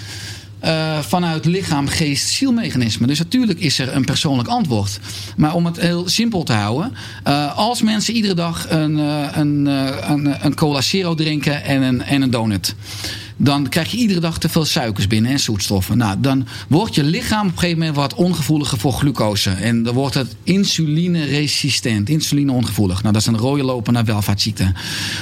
Uh, 0.64 0.98
vanuit 0.98 1.44
lichaam, 1.44 1.88
geest, 1.88 2.28
zielmechanisme. 2.28 3.06
Dus 3.06 3.18
natuurlijk 3.18 3.60
is 3.60 3.78
er 3.78 3.94
een 3.94 4.04
persoonlijk 4.04 4.48
antwoord. 4.48 4.98
Maar 5.36 5.54
om 5.54 5.64
het 5.66 5.80
heel 5.80 6.08
simpel 6.08 6.42
te 6.42 6.52
houden. 6.52 6.94
Uh, 7.28 7.58
als 7.58 7.82
mensen 7.82 8.14
iedere 8.14 8.34
dag 8.34 8.70
een, 8.70 8.98
uh, 8.98 9.26
een, 9.32 9.66
een, 9.66 10.44
een 10.44 10.54
cola 10.54 10.80
zero 10.80 11.14
drinken 11.14 11.64
en 11.64 11.82
een, 11.82 12.02
en 12.02 12.22
een 12.22 12.30
donut 12.30 12.74
dan 13.36 13.68
krijg 13.68 13.90
je 13.90 13.96
iedere 13.96 14.20
dag 14.20 14.38
te 14.38 14.48
veel 14.48 14.64
suikers 14.64 15.06
binnen 15.06 15.30
en 15.30 15.40
zoetstoffen. 15.40 15.96
Nou, 15.96 16.16
dan 16.20 16.46
wordt 16.68 16.94
je 16.94 17.04
lichaam 17.04 17.46
op 17.46 17.52
een 17.52 17.58
gegeven 17.58 17.78
moment 17.78 17.96
wat 17.96 18.14
ongevoeliger 18.14 18.78
voor 18.78 18.92
glucose. 18.92 19.50
En 19.50 19.82
dan 19.82 19.94
wordt 19.94 20.14
het 20.14 20.34
insulineresistent, 20.42 22.08
insulineongevoelig. 22.08 23.02
Nou, 23.02 23.12
dat 23.12 23.22
is 23.22 23.28
een 23.28 23.38
rode 23.38 23.62
loper 23.62 23.92
naar 23.92 24.04
welvaartsziekte. 24.04 24.72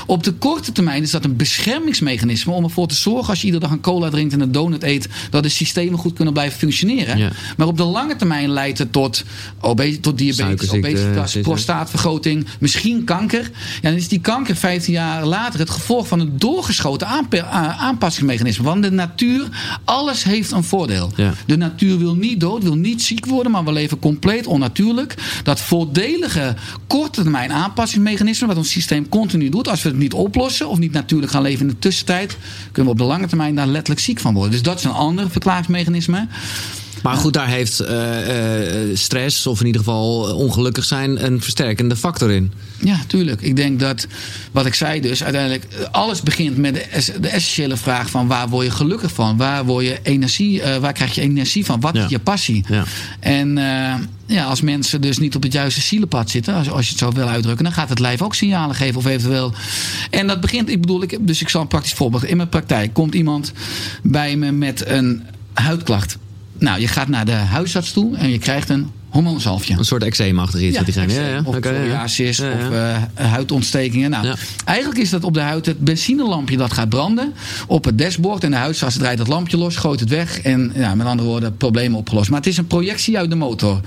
Op 0.06 0.24
de 0.24 0.32
korte 0.32 0.72
termijn 0.72 1.02
is 1.02 1.10
dat 1.10 1.24
een 1.24 1.36
beschermingsmechanisme 1.36 2.52
om 2.52 2.64
ervoor 2.64 2.86
te 2.86 2.94
zorgen 2.94 3.28
als 3.28 3.40
je 3.40 3.46
iedere 3.46 3.64
dag 3.64 3.72
een 3.72 3.80
cola 3.80 4.10
drinkt 4.10 4.32
en 4.32 4.40
een 4.40 4.52
donut 4.52 4.82
eet, 4.82 5.08
dat 5.30 5.42
de 5.42 5.48
systemen 5.48 5.98
goed 5.98 6.12
kunnen 6.12 6.32
blijven 6.32 6.58
functioneren. 6.58 7.18
Ja. 7.18 7.30
Maar 7.56 7.66
op 7.66 7.76
de 7.76 7.84
lange 7.84 8.16
termijn 8.16 8.50
leidt 8.50 8.78
het 8.78 8.92
tot, 8.92 9.24
obes 9.60 9.96
tot 10.00 10.18
diabetes, 10.18 10.70
obesitas, 10.70 11.36
prostaatvergroting, 11.42 12.46
misschien 12.58 13.04
kanker. 13.04 13.50
Ja, 13.82 13.88
dan 13.88 13.98
is 13.98 14.08
die 14.08 14.20
kanker 14.20 14.56
15 14.56 14.92
jaar 14.92 15.24
later 15.24 15.60
het 15.60 15.70
gevolg 15.70 16.08
van 16.08 16.20
een 16.20 16.38
doorgeschoten 16.38 17.06
aanpassing 17.06 18.00
aanpassingsmechanisme. 18.02 18.64
Want 18.64 18.82
de 18.82 18.90
natuur, 18.90 19.48
alles 19.84 20.24
heeft 20.24 20.50
een 20.50 20.64
voordeel. 20.64 21.12
Ja. 21.16 21.34
De 21.46 21.56
natuur 21.56 21.98
wil 21.98 22.14
niet 22.14 22.40
dood, 22.40 22.62
wil 22.62 22.74
niet 22.74 23.02
ziek 23.02 23.26
worden, 23.26 23.52
maar 23.52 23.64
we 23.64 23.72
leven 23.72 23.98
compleet 23.98 24.46
onnatuurlijk. 24.46 25.14
Dat 25.44 25.60
voordelige 25.60 26.54
korte 26.86 27.22
termijn 27.22 27.52
aanpassingsmechanisme, 27.52 28.46
wat 28.46 28.56
ons 28.56 28.70
systeem 28.70 29.08
continu 29.08 29.48
doet, 29.48 29.68
als 29.68 29.82
we 29.82 29.88
het 29.88 29.98
niet 29.98 30.12
oplossen 30.12 30.68
of 30.68 30.78
niet 30.78 30.92
natuurlijk 30.92 31.32
gaan 31.32 31.42
leven 31.42 31.60
in 31.60 31.72
de 31.72 31.78
tussentijd, 31.78 32.36
kunnen 32.72 32.84
we 32.84 33.00
op 33.00 33.06
de 33.06 33.12
lange 33.12 33.26
termijn 33.26 33.54
daar 33.54 33.66
letterlijk 33.66 34.00
ziek 34.00 34.20
van 34.20 34.34
worden. 34.34 34.52
Dus 34.52 34.62
dat 34.62 34.78
is 34.78 34.84
een 34.84 34.90
ander 34.90 35.30
verklaringsmechanisme. 35.30 36.26
Maar 37.02 37.16
goed, 37.16 37.32
daar 37.32 37.48
heeft 37.48 37.82
uh, 37.82 37.88
uh, 38.88 38.96
stress, 38.96 39.46
of 39.46 39.60
in 39.60 39.66
ieder 39.66 39.80
geval 39.80 40.36
ongelukkig 40.36 40.84
zijn, 40.84 41.24
een 41.24 41.40
versterkende 41.42 41.96
factor 41.96 42.30
in. 42.30 42.52
Ja, 42.78 42.98
tuurlijk. 43.06 43.40
Ik 43.40 43.56
denk 43.56 43.80
dat, 43.80 44.06
wat 44.52 44.66
ik 44.66 44.74
zei 44.74 45.00
dus, 45.00 45.22
uiteindelijk 45.22 45.66
alles 45.90 46.22
begint 46.22 46.56
met 46.56 46.74
de, 46.74 47.20
de 47.20 47.28
essentiële 47.28 47.76
vraag 47.76 48.10
van 48.10 48.26
waar 48.26 48.48
word 48.48 48.66
je 48.66 48.72
gelukkig 48.72 49.12
van? 49.12 49.36
Waar, 49.36 49.64
word 49.64 49.84
je 49.84 49.98
energie, 50.02 50.62
waar 50.80 50.92
krijg 50.92 51.14
je 51.14 51.20
energie 51.20 51.64
van? 51.64 51.80
Wat 51.80 51.94
ja. 51.94 52.04
is 52.04 52.10
je 52.10 52.18
passie? 52.18 52.64
Ja. 52.68 52.84
En 53.20 53.58
ja, 54.26 54.44
als 54.44 54.60
mensen 54.60 55.00
dus 55.00 55.18
niet 55.18 55.36
op 55.36 55.42
het 55.42 55.52
juiste 55.52 55.80
zielenpad 55.80 56.30
zitten, 56.30 56.54
als, 56.54 56.70
als 56.70 56.84
je 56.84 56.90
het 56.90 56.98
zo 56.98 57.12
wil 57.12 57.28
uitdrukken, 57.28 57.64
dan 57.64 57.72
gaat 57.72 57.88
het 57.88 57.98
lijf 57.98 58.22
ook 58.22 58.34
signalen 58.34 58.76
geven 58.76 58.96
of 58.96 59.06
eventueel. 59.06 59.52
En 60.10 60.26
dat 60.26 60.40
begint, 60.40 60.68
ik 60.70 60.80
bedoel, 60.80 61.02
ik, 61.02 61.18
dus 61.20 61.40
ik 61.40 61.48
zal 61.48 61.60
een 61.60 61.66
praktisch 61.66 61.92
voorbeeld. 61.92 62.24
In 62.24 62.36
mijn 62.36 62.48
praktijk 62.48 62.92
komt 62.92 63.14
iemand 63.14 63.52
bij 64.02 64.36
me 64.36 64.52
met 64.52 64.86
een 64.86 65.22
huidklacht. 65.52 66.18
Nou, 66.62 66.80
je 66.80 66.88
gaat 66.88 67.08
naar 67.08 67.24
de 67.24 67.32
huisarts 67.32 67.92
toe 67.92 68.16
en 68.16 68.30
je 68.30 68.38
krijgt 68.38 68.68
een 68.68 68.90
hormoonzalfje. 69.08 69.74
Een 69.78 69.84
soort 69.84 70.02
eczeemachtig 70.02 70.60
iets. 70.60 70.94
Ja. 70.94 71.02
Ja, 71.06 71.26
ja. 71.26 71.42
Of 71.44 71.56
okay, 71.56 71.86
ja. 71.86 72.02
of 72.04 72.70
uh, 72.70 72.96
huidontstekingen. 73.14 74.10
Nou, 74.10 74.36
Eigenlijk 74.64 75.00
is 75.00 75.10
dat 75.10 75.24
op 75.24 75.34
de 75.34 75.40
huid 75.40 75.66
het 75.66 75.78
benzinelampje 75.78 76.56
dat 76.56 76.72
gaat 76.72 76.88
branden. 76.88 77.32
Op 77.66 77.84
het 77.84 77.98
dashboard. 77.98 78.44
En 78.44 78.50
de 78.50 78.56
huisarts 78.56 78.96
draait 78.96 79.18
het 79.18 79.28
lampje 79.28 79.56
los, 79.56 79.76
gooit 79.76 80.00
het 80.00 80.08
weg. 80.08 80.40
En 80.40 80.72
ja, 80.74 80.94
met 80.94 81.06
andere 81.06 81.28
woorden, 81.28 81.56
problemen 81.56 81.98
opgelost. 81.98 82.30
Maar 82.30 82.38
het 82.38 82.48
is 82.48 82.56
een 82.56 82.66
projectie 82.66 83.18
uit 83.18 83.30
de 83.30 83.36
motor. 83.36 83.80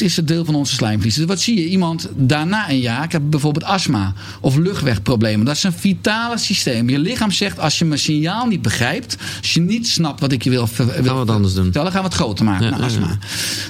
Is 0.00 0.16
het 0.16 0.28
deel 0.28 0.44
van 0.44 0.54
onze 0.54 0.74
slijmvlies. 0.74 1.14
Dus 1.14 1.24
wat 1.24 1.40
zie 1.40 1.60
je? 1.60 1.68
Iemand 1.68 2.08
daarna 2.14 2.70
een 2.70 2.78
jaar, 2.78 3.04
ik 3.04 3.12
heb 3.12 3.22
bijvoorbeeld 3.24 3.64
astma 3.64 4.12
of 4.40 4.56
luchtwegproblemen. 4.56 5.46
Dat 5.46 5.56
is 5.56 5.62
een 5.62 5.72
vitale 5.72 6.38
systeem. 6.38 6.88
Je 6.88 6.98
lichaam 6.98 7.30
zegt, 7.30 7.58
als 7.58 7.78
je 7.78 7.84
mijn 7.84 8.00
signaal 8.00 8.46
niet 8.46 8.62
begrijpt, 8.62 9.16
als 9.40 9.54
je 9.54 9.60
niet 9.60 9.88
snapt 9.88 10.20
wat 10.20 10.32
ik 10.32 10.42
je 10.42 10.50
wil, 10.50 10.68
wil 10.76 10.86
gaan 10.86 11.02
we 11.02 11.20
het 11.20 11.30
anders 11.30 11.54
doen. 11.54 11.70
Dan 11.70 11.90
gaan 11.90 12.02
we 12.02 12.08
het 12.08 12.14
groter 12.16 12.44
maken. 12.44 12.64
Ja, 12.64 12.70
nou, 12.70 12.82
astma. 12.82 13.18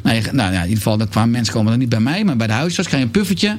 Nou, 0.03 0.17
ja. 0.17 0.33
Nou, 0.33 0.53
ja, 0.53 0.59
in 0.59 0.63
ieder 0.63 0.77
geval, 0.77 0.97
dat 0.97 1.09
kwamen 1.09 1.31
mensen 1.31 1.55
komen 1.55 1.71
dan 1.71 1.79
niet 1.79 1.89
bij 1.89 2.01
mij, 2.01 2.25
maar 2.25 2.37
bij 2.37 2.47
de 2.47 2.53
huisarts 2.53 2.89
krijg 2.89 3.03
je 3.03 3.09
een 3.09 3.15
puffertje. 3.21 3.59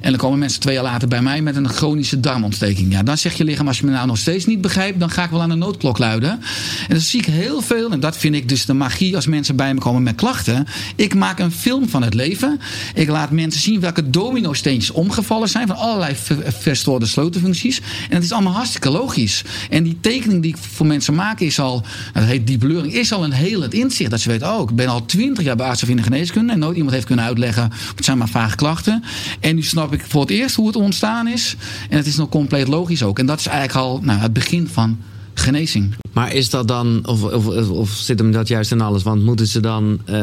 En 0.00 0.10
dan 0.10 0.20
komen 0.20 0.38
mensen 0.38 0.60
twee 0.60 0.74
jaar 0.74 0.82
later 0.82 1.08
bij 1.08 1.22
mij 1.22 1.42
met 1.42 1.56
een 1.56 1.68
chronische 1.68 2.20
darmontsteking. 2.20 2.92
Ja, 2.92 3.02
dan 3.02 3.18
zegt 3.18 3.36
je 3.36 3.44
lichaam, 3.44 3.68
als 3.68 3.78
je 3.78 3.86
me 3.86 3.92
nou 3.92 4.06
nog 4.06 4.18
steeds 4.18 4.46
niet 4.46 4.60
begrijpt, 4.60 5.00
dan 5.00 5.10
ga 5.10 5.24
ik 5.24 5.30
wel 5.30 5.42
aan 5.42 5.48
de 5.48 5.54
noodklok 5.54 5.98
luiden. 5.98 6.30
En 6.30 6.88
dan 6.88 7.00
zie 7.00 7.18
ik 7.18 7.26
heel 7.26 7.60
veel, 7.60 7.90
en 7.90 8.00
dat 8.00 8.16
vind 8.16 8.34
ik 8.34 8.48
dus 8.48 8.66
de 8.66 8.72
magie 8.72 9.16
als 9.16 9.26
mensen 9.26 9.56
bij 9.56 9.74
me 9.74 9.80
komen 9.80 10.02
met 10.02 10.14
klachten. 10.14 10.66
Ik 10.96 11.14
maak 11.14 11.38
een 11.38 11.52
film 11.52 11.88
van 11.88 11.97
het 12.02 12.14
leven. 12.14 12.60
Ik 12.94 13.08
laat 13.08 13.30
mensen 13.30 13.60
zien 13.60 13.80
welke 13.80 14.10
domino-steentjes 14.10 14.90
omgevallen 14.90 15.48
zijn 15.48 15.66
van 15.66 15.76
allerlei 15.76 16.14
verstoorde 16.46 17.06
sleutelfuncties. 17.06 17.80
En 18.08 18.14
het 18.14 18.24
is 18.24 18.32
allemaal 18.32 18.52
hartstikke 18.52 18.90
logisch. 18.90 19.44
En 19.70 19.82
die 19.82 19.98
tekening 20.00 20.42
die 20.42 20.50
ik 20.50 20.58
voor 20.58 20.86
mensen 20.86 21.14
maak 21.14 21.40
is 21.40 21.60
al, 21.60 21.82
dat 22.12 22.24
heet 22.24 22.46
die 22.46 22.58
is 22.92 23.12
al 23.12 23.24
een 23.24 23.32
heel 23.32 23.60
het 23.60 23.74
inzicht. 23.74 24.10
Dat 24.10 24.20
ze 24.20 24.28
weten, 24.28 24.54
oh, 24.54 24.70
ik 24.70 24.76
ben 24.76 24.88
al 24.88 25.06
twintig 25.06 25.44
jaar 25.44 25.56
bij 25.56 25.76
in 25.86 25.96
de 25.96 26.02
geneeskunde 26.02 26.52
en 26.52 26.58
nooit 26.58 26.76
iemand 26.76 26.94
heeft 26.94 27.06
kunnen 27.06 27.24
uitleggen, 27.24 27.72
het 27.96 28.04
zijn 28.04 28.18
maar 28.18 28.28
vage 28.28 28.56
klachten. 28.56 29.04
En 29.40 29.54
nu 29.54 29.62
snap 29.62 29.92
ik 29.92 30.04
voor 30.08 30.20
het 30.20 30.30
eerst 30.30 30.56
hoe 30.56 30.66
het 30.66 30.76
ontstaan 30.76 31.28
is. 31.28 31.56
En 31.90 31.96
het 31.96 32.06
is 32.06 32.16
nog 32.16 32.28
compleet 32.28 32.68
logisch 32.68 33.02
ook. 33.02 33.18
En 33.18 33.26
dat 33.26 33.38
is 33.38 33.46
eigenlijk 33.46 33.78
al 33.86 34.00
nou, 34.02 34.20
het 34.20 34.32
begin 34.32 34.68
van 34.68 34.98
genezing. 35.38 35.94
Maar 36.12 36.34
is 36.34 36.50
dat 36.50 36.68
dan, 36.68 37.06
of, 37.06 37.22
of, 37.22 37.68
of 37.70 37.90
zit 37.90 38.18
hem 38.18 38.32
dat 38.32 38.48
juist 38.48 38.70
in 38.70 38.80
alles? 38.80 39.02
Want 39.02 39.24
moeten 39.24 39.46
ze 39.46 39.60
dan 39.60 40.00
uh, 40.06 40.16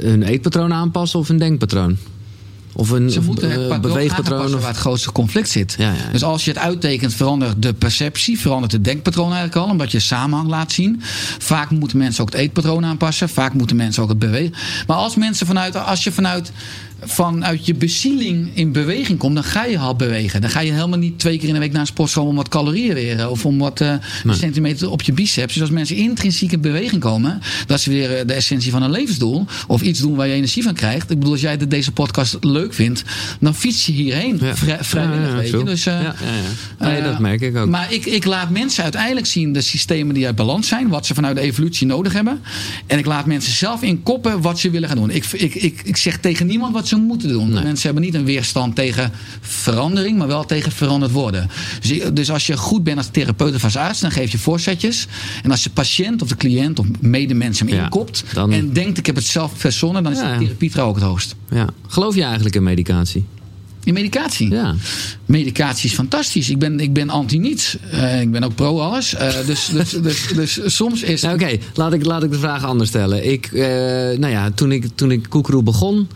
hun 0.00 0.22
eetpatroon 0.22 0.72
aanpassen 0.72 1.18
of 1.18 1.28
hun 1.28 1.38
denkpatroon? 1.38 1.96
Of 2.74 2.90
een 2.90 3.10
Ze 3.10 3.20
moeten 3.20 3.70
het 3.70 3.80
beweegpatroon. 3.80 4.54
Of... 4.54 4.60
waar 4.60 4.68
het 4.68 4.76
grootste 4.76 5.12
conflict 5.12 5.48
zit. 5.48 5.74
Ja, 5.78 5.84
ja, 5.84 5.92
ja. 5.92 6.12
Dus 6.12 6.22
als 6.22 6.44
je 6.44 6.50
het 6.50 6.60
uittekent, 6.60 7.14
verandert 7.14 7.62
de 7.62 7.72
perceptie, 7.72 8.40
verandert 8.40 8.72
het 8.72 8.84
denkpatroon 8.84 9.32
eigenlijk 9.32 9.56
al, 9.56 9.70
omdat 9.70 9.92
je 9.92 10.00
samenhang 10.00 10.48
laat 10.48 10.72
zien. 10.72 11.00
Vaak 11.38 11.70
moeten 11.70 11.98
mensen 11.98 12.22
ook 12.22 12.30
het 12.30 12.40
eetpatroon 12.40 12.84
aanpassen, 12.84 13.28
vaak 13.28 13.54
moeten 13.54 13.76
mensen 13.76 14.02
ook 14.02 14.08
het 14.08 14.18
bewegen. 14.18 14.54
Maar 14.86 14.96
als 14.96 15.16
mensen 15.16 15.46
vanuit, 15.46 15.76
als 15.76 16.04
je 16.04 16.12
vanuit 16.12 16.52
vanuit 17.04 17.66
je 17.66 17.74
bezieling 17.74 18.50
in 18.54 18.72
beweging 18.72 19.18
komt, 19.18 19.34
dan 19.34 19.44
ga 19.44 19.64
je 19.64 19.78
al 19.78 19.96
bewegen. 19.96 20.40
Dan 20.40 20.50
ga 20.50 20.60
je 20.60 20.72
helemaal 20.72 20.98
niet 20.98 21.18
twee 21.18 21.38
keer 21.38 21.48
in 21.48 21.54
de 21.54 21.60
week 21.60 21.72
naar 21.72 21.80
een 21.80 21.86
sportschool 21.86 22.26
om 22.26 22.36
wat 22.36 22.48
calorieën 22.48 22.94
weer 22.94 23.30
of 23.30 23.46
om 23.46 23.58
wat 23.58 23.80
uh, 23.80 23.94
centimeter 24.28 24.90
op 24.90 25.02
je 25.02 25.12
biceps. 25.12 25.52
Dus 25.52 25.62
als 25.62 25.70
mensen 25.70 25.96
intrinsiek 25.96 26.52
in 26.52 26.60
beweging 26.60 27.00
komen, 27.00 27.40
dat 27.66 27.78
is 27.78 27.86
weer 27.86 28.16
eh, 28.16 28.26
de 28.26 28.32
essentie 28.32 28.70
van 28.70 28.82
een 28.82 28.90
levensdoel. 28.90 29.46
Of 29.66 29.82
iets 29.82 30.00
doen 30.00 30.14
waar 30.14 30.26
je 30.26 30.34
energie 30.34 30.62
van 30.62 30.74
krijgt. 30.74 31.10
Ik 31.10 31.18
bedoel, 31.18 31.32
als 31.32 31.40
jij 31.40 31.56
deze 31.68 31.92
podcast 31.92 32.36
leuk 32.40 32.74
vindt, 32.74 33.02
dan 33.40 33.54
fiets 33.54 33.86
je 33.86 33.92
hierheen. 33.92 34.38
Ja. 34.40 34.54
vrijwillig, 34.80 35.28
ja, 35.28 35.36
weet 35.36 35.50
je. 35.50 35.64
Dus, 35.64 35.86
uh, 35.86 36.00
ja, 36.00 36.14
nee, 36.78 37.02
dat 37.02 37.18
merk 37.18 37.40
ik 37.40 37.56
ook. 37.56 37.68
Maar 37.68 37.92
ik, 37.92 38.06
ik 38.06 38.24
laat 38.24 38.50
mensen 38.50 38.82
uiteindelijk 38.82 39.26
zien 39.26 39.52
de 39.52 39.60
systemen 39.60 40.14
die 40.14 40.26
uit 40.26 40.36
balans 40.36 40.68
zijn, 40.68 40.88
wat 40.88 41.06
ze 41.06 41.14
vanuit 41.14 41.36
de 41.36 41.42
evolutie 41.42 41.86
nodig 41.86 42.12
hebben. 42.12 42.40
En 42.86 42.98
ik 42.98 43.06
laat 43.06 43.26
mensen 43.26 43.52
zelf 43.52 43.82
in 43.82 44.02
koppen 44.02 44.40
wat 44.40 44.58
ze 44.58 44.70
willen 44.70 44.88
gaan 44.88 44.98
doen. 44.98 45.10
Ik, 45.10 45.24
ik, 45.32 45.54
ik, 45.54 45.80
ik 45.84 45.96
zeg 45.96 46.18
tegen 46.18 46.46
niemand 46.46 46.72
wat 46.72 46.88
ze 46.88 46.91
moeten 47.00 47.28
doen. 47.28 47.52
Mensen 47.52 47.82
hebben 47.82 48.02
niet 48.02 48.14
een 48.14 48.24
weerstand 48.24 48.74
tegen 48.74 49.12
verandering, 49.40 50.18
maar 50.18 50.26
wel 50.26 50.44
tegen 50.44 50.72
veranderd 50.72 51.12
worden. 51.12 51.50
Dus, 51.80 52.00
dus 52.12 52.30
als 52.30 52.46
je 52.46 52.56
goed 52.56 52.84
bent 52.84 52.96
als 52.96 53.08
therapeut 53.10 53.54
of 53.54 53.64
als 53.64 53.76
arts, 53.76 54.00
dan 54.00 54.10
geef 54.10 54.32
je 54.32 54.38
voorzetjes. 54.38 55.06
En 55.42 55.50
als 55.50 55.62
de 55.62 55.70
patiënt 55.70 56.22
of 56.22 56.28
de 56.28 56.36
cliënt 56.36 56.78
of 56.78 56.86
medemens 57.00 57.58
hem 57.58 57.68
ja, 57.68 57.82
inkopt 57.82 58.24
dan... 58.32 58.52
en 58.52 58.72
denkt 58.72 58.98
ik 58.98 59.06
heb 59.06 59.14
het 59.14 59.26
zelf 59.26 59.52
verzonnen, 59.56 60.02
dan 60.02 60.12
is 60.12 60.18
ja, 60.18 60.32
de 60.32 60.44
therapie 60.44 60.70
trouw 60.70 60.88
ook 60.88 60.94
het 60.94 61.04
hoogst. 61.04 61.34
Ja. 61.50 61.66
Geloof 61.86 62.14
je 62.14 62.22
eigenlijk 62.22 62.54
in 62.54 62.62
medicatie? 62.62 63.24
In 63.84 63.94
medicatie? 63.94 64.50
Ja. 64.50 64.74
Medicatie 65.26 65.88
is 65.88 65.94
fantastisch. 65.94 66.50
Ik 66.50 66.58
ben, 66.58 66.80
ik 66.80 66.92
ben 66.92 67.10
anti-niets. 67.10 67.76
Uh, 67.92 68.20
ik 68.20 68.30
ben 68.30 68.44
ook 68.44 68.54
pro-alles. 68.54 69.14
Uh, 69.14 69.46
dus, 69.46 69.66
dus, 69.66 69.90
dus, 70.02 70.26
dus, 70.34 70.60
soms 70.64 71.02
is... 71.02 71.22
Nou, 71.22 71.34
Oké, 71.34 71.58
laat, 71.74 71.92
ik, 71.92 72.04
laat 72.04 72.22
ik 72.22 72.30
de 72.30 72.38
vraag 72.38 72.64
anders 72.64 72.88
stellen. 72.88 73.30
Ik, 73.30 73.50
uh, 73.52 73.62
nou 74.18 74.26
ja, 74.26 74.50
toen 74.50 74.72
ik, 74.72 74.86
toen 74.94 75.10
ik 75.10 75.26
Koekeroe 75.28 75.62
begon... 75.62 76.08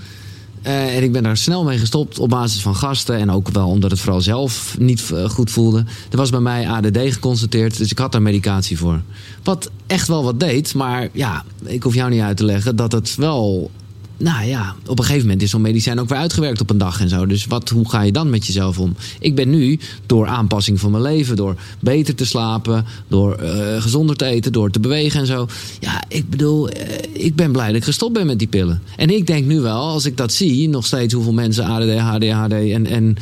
en 0.66 1.02
ik 1.02 1.12
ben 1.12 1.22
daar 1.22 1.36
snel 1.36 1.64
mee 1.64 1.78
gestopt 1.78 2.18
op 2.18 2.28
basis 2.28 2.62
van 2.62 2.76
gasten. 2.76 3.16
En 3.16 3.30
ook 3.30 3.48
wel 3.48 3.68
omdat 3.68 3.90
het 3.90 4.00
vooral 4.00 4.20
zelf 4.20 4.76
niet 4.78 5.12
goed 5.26 5.50
voelde. 5.50 5.84
Er 6.10 6.16
was 6.16 6.30
bij 6.30 6.40
mij 6.40 6.68
ADD 6.68 6.98
geconstateerd. 6.98 7.78
Dus 7.78 7.90
ik 7.90 7.98
had 7.98 8.12
daar 8.12 8.22
medicatie 8.22 8.78
voor. 8.78 9.00
Wat 9.42 9.70
echt 9.86 10.08
wel 10.08 10.24
wat 10.24 10.40
deed. 10.40 10.74
Maar 10.74 11.08
ja, 11.12 11.44
ik 11.64 11.82
hoef 11.82 11.94
jou 11.94 12.10
niet 12.10 12.20
uit 12.20 12.36
te 12.36 12.44
leggen 12.44 12.76
dat 12.76 12.92
het 12.92 13.14
wel 13.14 13.70
nou 14.18 14.46
ja, 14.46 14.74
op 14.86 14.98
een 14.98 15.04
gegeven 15.04 15.26
moment 15.26 15.42
is 15.42 15.50
zo'n 15.50 15.60
medicijn 15.60 16.00
ook 16.00 16.08
weer 16.08 16.18
uitgewerkt 16.18 16.60
op 16.60 16.70
een 16.70 16.78
dag 16.78 17.00
en 17.00 17.08
zo. 17.08 17.26
Dus 17.26 17.46
wat, 17.46 17.68
hoe 17.68 17.90
ga 17.90 18.00
je 18.02 18.12
dan 18.12 18.30
met 18.30 18.46
jezelf 18.46 18.78
om? 18.78 18.96
Ik 19.18 19.34
ben 19.34 19.50
nu 19.50 19.78
door 20.06 20.26
aanpassing 20.26 20.80
van 20.80 20.90
mijn 20.90 21.02
leven, 21.02 21.36
door 21.36 21.56
beter 21.80 22.14
te 22.14 22.26
slapen, 22.26 22.84
door 23.08 23.42
uh, 23.42 23.82
gezonder 23.82 24.16
te 24.16 24.24
eten, 24.24 24.52
door 24.52 24.70
te 24.70 24.80
bewegen 24.80 25.20
en 25.20 25.26
zo. 25.26 25.46
Ja, 25.80 26.04
ik 26.08 26.30
bedoel, 26.30 26.70
uh, 26.70 26.76
ik 27.12 27.34
ben 27.34 27.52
blij 27.52 27.66
dat 27.66 27.76
ik 27.76 27.84
gestopt 27.84 28.12
ben 28.12 28.26
met 28.26 28.38
die 28.38 28.48
pillen. 28.48 28.82
En 28.96 29.10
ik 29.10 29.26
denk 29.26 29.46
nu 29.46 29.60
wel, 29.60 29.80
als 29.80 30.04
ik 30.04 30.16
dat 30.16 30.32
zie, 30.32 30.68
nog 30.68 30.86
steeds 30.86 31.14
hoeveel 31.14 31.32
mensen 31.32 31.64
ADD, 31.64 31.98
HDHD 31.98 32.52
en, 32.52 32.86
en 32.86 33.16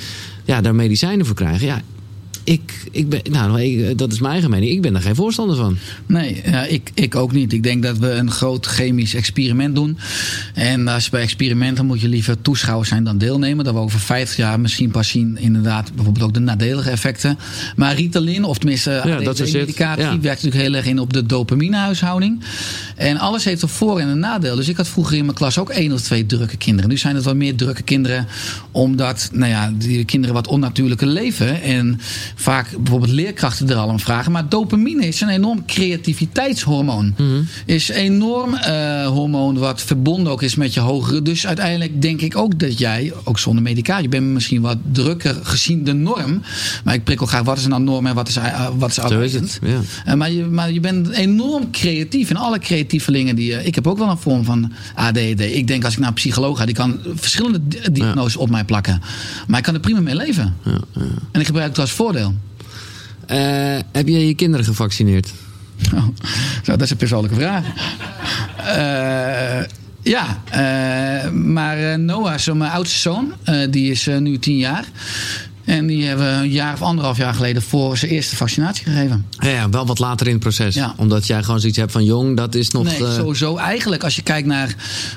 ja, 0.44 0.60
daar 0.60 0.74
medicijnen 0.74 1.26
voor 1.26 1.34
krijgen. 1.34 1.66
Ja, 1.66 1.82
ik, 2.44 2.86
ik 2.90 3.08
ben, 3.08 3.20
nou, 3.30 3.60
ik, 3.60 3.98
dat 3.98 4.12
is 4.12 4.18
mijn 4.18 4.32
eigen 4.32 4.50
mening. 4.50 4.70
Ik 4.70 4.82
ben 4.82 4.94
er 4.94 5.00
geen 5.00 5.14
voorstander 5.14 5.56
van. 5.56 5.76
Nee, 6.06 6.42
ja, 6.44 6.64
ik, 6.64 6.90
ik 6.94 7.14
ook 7.14 7.32
niet. 7.32 7.52
Ik 7.52 7.62
denk 7.62 7.82
dat 7.82 7.98
we 7.98 8.10
een 8.10 8.30
groot 8.30 8.66
chemisch 8.66 9.14
experiment 9.14 9.74
doen. 9.74 9.98
En 10.54 10.88
als 10.88 11.10
bij 11.10 11.22
experimenten 11.22 11.86
moet 11.86 12.00
je 12.00 12.08
liever 12.08 12.42
toeschouwer 12.42 12.86
zijn 12.86 13.04
dan 13.04 13.18
deelnemer. 13.18 13.64
Dat 13.64 13.74
we 13.74 13.80
over 13.80 14.00
50 14.00 14.36
jaar 14.36 14.60
misschien 14.60 14.90
pas 14.90 15.08
zien, 15.08 15.38
inderdaad, 15.38 15.94
bijvoorbeeld 15.94 16.24
ook 16.24 16.34
de 16.34 16.40
nadelige 16.40 16.90
effecten. 16.90 17.38
Maar 17.76 17.94
Ritalin, 17.94 18.44
of 18.44 18.58
tenminste 18.58 18.90
ja, 18.90 19.18
de, 19.18 19.34
de 19.34 19.50
medicatie, 19.52 20.04
werkt 20.04 20.22
natuurlijk 20.22 20.62
heel 20.62 20.74
erg 20.74 20.86
in 20.86 20.98
op 20.98 21.12
de 21.12 21.26
dopaminehuishouding. 21.26 22.42
En 22.96 23.18
alles 23.18 23.44
heeft 23.44 23.62
een 23.62 23.68
voor- 23.68 24.00
en 24.00 24.08
een 24.08 24.18
nadeel. 24.18 24.56
Dus 24.56 24.68
ik 24.68 24.76
had 24.76 24.88
vroeger 24.88 25.16
in 25.16 25.24
mijn 25.24 25.36
klas 25.36 25.58
ook 25.58 25.70
één 25.70 25.92
of 25.92 26.00
twee 26.00 26.26
drukke 26.26 26.56
kinderen. 26.56 26.90
Nu 26.90 26.96
zijn 26.96 27.14
het 27.14 27.24
wat 27.24 27.36
meer 27.36 27.56
drukke 27.56 27.82
kinderen, 27.82 28.26
omdat 28.70 29.28
nou 29.32 29.50
ja, 29.50 29.72
die 29.76 30.04
kinderen 30.04 30.34
wat 30.34 30.46
onnatuurlijker 30.46 31.06
leven. 31.06 31.62
En 31.62 32.00
vaak 32.34 32.76
bijvoorbeeld 32.78 33.12
leerkrachten 33.12 33.70
er 33.70 33.76
al 33.76 33.88
om 33.88 34.00
vragen. 34.00 34.32
Maar 34.32 34.48
dopamine 34.48 35.06
is 35.06 35.20
een 35.20 35.28
enorm 35.28 35.64
creativiteitshormoon. 35.66 37.14
Mm 37.16 37.46
Is 37.64 37.88
een 37.88 37.94
enorm 37.94 38.54
uh, 38.54 39.06
hormoon 39.06 39.58
wat 39.58 39.82
verbonden 39.82 40.32
ook 40.32 40.42
is 40.42 40.54
met 40.54 40.74
je 40.74 40.80
hogere. 40.80 41.22
Dus 41.22 41.46
uiteindelijk 41.46 42.02
denk 42.02 42.20
ik 42.20 42.36
ook 42.36 42.58
dat 42.58 42.78
jij, 42.78 43.12
ook 43.24 43.38
zonder 43.38 43.62
medicatie, 43.62 44.02
je 44.02 44.08
bent 44.08 44.26
misschien 44.26 44.60
wat 44.60 44.76
drukker 44.92 45.36
gezien 45.42 45.84
de 45.84 45.92
norm. 45.92 46.42
Maar 46.84 46.94
ik 46.94 47.04
prikkel 47.04 47.26
graag 47.26 47.42
wat 47.42 47.58
is 47.58 47.66
nou 47.66 47.82
norm 47.82 48.06
en 48.06 48.14
wat 48.14 48.28
is, 48.28 48.36
uh, 48.36 48.68
wat 48.78 48.88
is 48.88 48.94
Zo 48.94 49.20
is 49.20 49.34
het, 49.34 49.58
ja. 49.62 49.80
Uh, 50.06 50.14
maar, 50.14 50.30
je, 50.30 50.44
maar 50.44 50.72
je 50.72 50.80
bent 50.80 51.10
enorm 51.10 51.70
creatief. 51.70 52.30
En 52.30 52.36
alle 52.36 52.58
creatievelingen 52.58 53.36
die. 53.36 53.64
ik 53.64 53.74
heb 53.74 53.86
ook 53.86 53.98
wel 53.98 54.08
een 54.08 54.18
vorm 54.18 54.44
van 54.44 54.72
ADD. 54.94 55.40
Ik 55.40 55.66
denk 55.66 55.84
als 55.84 55.92
ik 55.92 55.98
naar 55.98 56.08
een 56.08 56.14
psycholoog 56.14 56.58
ga, 56.58 56.64
die 56.64 56.74
kan 56.74 56.98
verschillende 57.14 57.60
diagnoses 57.92 58.36
op 58.36 58.50
mij 58.50 58.64
plakken. 58.64 59.02
Maar 59.46 59.58
ik 59.58 59.64
kan 59.64 59.74
er 59.74 59.80
prima 59.80 60.00
mee 60.00 60.14
leven. 60.14 60.56
Ja, 60.62 60.78
en 61.32 61.40
ik 61.40 61.46
gebruik 61.46 61.68
het 61.68 61.78
als 61.78 61.90
voordeel. 61.90 62.23
Uh, 62.30 63.78
heb 63.92 64.08
je 64.08 64.26
je 64.26 64.34
kinderen 64.34 64.66
gevaccineerd? 64.66 65.32
Oh, 65.94 66.06
dat 66.64 66.82
is 66.82 66.90
een 66.90 66.96
persoonlijke 66.96 67.36
vraag. 67.36 67.64
Uh, 68.58 69.64
ja, 70.02 70.42
uh, 70.50 71.30
maar 71.30 71.98
Noah, 71.98 72.38
zo 72.38 72.54
mijn 72.54 72.70
oudste 72.70 72.98
zoon, 72.98 73.32
die 73.70 73.90
is 73.90 74.06
nu 74.18 74.38
tien 74.38 74.56
jaar. 74.56 74.84
En 75.64 75.86
die 75.86 76.04
hebben 76.04 76.32
een 76.32 76.50
jaar 76.50 76.72
of 76.72 76.82
anderhalf 76.82 77.16
jaar 77.16 77.34
geleden 77.34 77.62
voor 77.62 77.96
zijn 77.96 78.10
eerste 78.10 78.36
vaccinatie 78.36 78.84
gegeven. 78.84 79.26
Ja, 79.38 79.68
wel 79.68 79.86
wat 79.86 79.98
later 79.98 80.26
in 80.26 80.32
het 80.32 80.42
proces. 80.42 80.74
Ja. 80.74 80.94
Omdat 80.96 81.26
jij 81.26 81.42
gewoon 81.42 81.60
zoiets 81.60 81.78
hebt 81.78 81.92
van 81.92 82.04
jong, 82.04 82.36
dat 82.36 82.54
is 82.54 82.70
nog. 82.70 82.84
Nee, 82.84 83.00
uh... 83.00 83.14
sowieso. 83.14 83.56
Eigenlijk, 83.56 84.04
als 84.04 84.16
je 84.16 84.22
kijkt 84.22 84.46
naar 84.46 84.74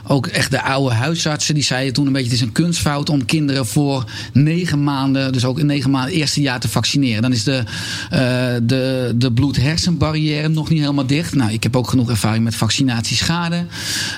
ook 0.08 0.28
echt 0.28 0.52
de 0.52 0.62
oude 0.62 0.96
huisartsen, 0.96 1.54
die 1.54 1.64
zeiden 1.64 1.94
toen 1.94 2.06
een 2.06 2.14
beetje: 2.14 2.30
het 2.30 2.38
is 2.38 2.46
een 2.46 2.52
kunstfout 2.52 3.10
om 3.10 3.26
kinderen 3.26 3.66
voor 3.66 4.04
negen 4.34 4.84
maanden, 4.84 5.34
dus 5.34 5.46
ook 5.46 5.60
in 5.60 5.66
negen 5.66 5.90
maanden, 5.90 6.12
het 6.12 6.20
eerste 6.20 6.42
jaar 6.42 6.60
te 6.60 6.70
vaccineren. 6.70 7.22
Dan 7.22 7.32
is 7.32 7.44
de, 7.44 7.64
uh, 8.14 8.20
de, 8.64 9.14
de 9.16 9.32
bloed-hersenbarrière 9.32 10.48
nog 10.48 10.70
niet 10.70 10.80
helemaal 10.80 11.08
dicht. 11.08 11.36
Nou, 11.36 11.52
ik 11.52 11.64
heb 11.64 11.76
ook 11.76 11.90
genoeg 11.90 12.10
ervaring 12.10 12.44
met 12.44 12.56
vaccinatieschade 12.56 13.66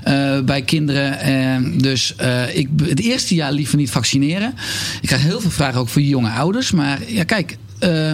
uh, 0.07 0.39
bij 0.39 0.61
kinderen. 0.61 1.77
dus 1.81 2.15
ik 2.53 2.69
het 2.83 2.99
eerste 2.99 3.35
jaar 3.35 3.51
liever 3.51 3.77
niet 3.77 3.91
vaccineren. 3.91 4.53
Ik 5.01 5.07
krijg 5.07 5.23
heel 5.23 5.41
veel 5.41 5.51
vragen 5.51 5.79
ook 5.79 5.89
voor 5.89 6.01
jongen 6.01 6.18
jonge 6.19 6.33
ouders. 6.35 6.71
Maar 6.71 6.99
ja, 7.11 7.23
kijk. 7.23 7.57
Uh, 7.79 8.13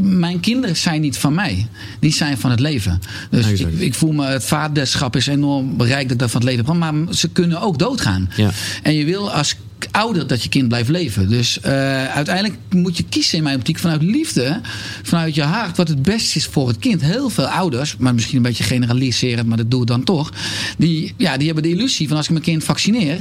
mijn 0.00 0.40
kinderen 0.40 0.76
zijn 0.76 1.00
niet 1.00 1.18
van 1.18 1.34
mij. 1.34 1.68
Die 2.00 2.12
zijn 2.12 2.38
van 2.38 2.50
het 2.50 2.60
leven. 2.60 3.00
Dus 3.30 3.46
ik, 3.46 3.72
ik, 3.78 3.94
voel 3.94 4.12
me, 4.12 4.26
het 4.26 4.44
vaderschap 4.44 5.16
is 5.16 5.26
enorm 5.26 5.76
bereikt 5.76 6.08
dat 6.08 6.22
ik 6.22 6.28
van 6.28 6.40
het 6.40 6.50
leven 6.50 6.78
Maar 6.78 7.14
ze 7.14 7.28
kunnen 7.28 7.60
ook 7.60 7.78
doodgaan. 7.78 8.30
Ja. 8.36 8.50
En 8.82 8.94
je 8.94 9.04
wil 9.04 9.32
als 9.32 9.56
ouder 9.90 10.26
dat 10.26 10.42
je 10.42 10.48
kind 10.48 10.68
blijft 10.68 10.88
leven. 10.88 11.28
Dus 11.28 11.58
uh, 11.58 11.72
uiteindelijk 12.06 12.56
moet 12.70 12.96
je 12.96 13.04
kiezen 13.08 13.38
in 13.38 13.44
mijn 13.44 13.56
optiek 13.56 13.78
vanuit 13.78 14.02
liefde, 14.02 14.60
vanuit 15.02 15.34
je 15.34 15.42
hart, 15.42 15.76
wat 15.76 15.88
het 15.88 16.02
beste 16.02 16.38
is 16.38 16.46
voor 16.46 16.68
het 16.68 16.78
kind. 16.78 17.00
Heel 17.00 17.30
veel 17.30 17.46
ouders, 17.46 17.96
maar 17.96 18.14
misschien 18.14 18.36
een 18.36 18.42
beetje 18.42 18.64
generaliseren, 18.64 19.46
maar 19.46 19.56
dat 19.56 19.70
doe 19.70 19.80
ik 19.80 19.86
dan 19.86 20.04
toch. 20.04 20.32
Die, 20.78 21.14
ja, 21.16 21.36
die 21.36 21.46
hebben 21.46 21.64
de 21.64 21.70
illusie 21.70 22.08
van 22.08 22.16
als 22.16 22.26
ik 22.26 22.32
mijn 22.32 22.44
kind 22.44 22.64
vaccineer, 22.64 23.20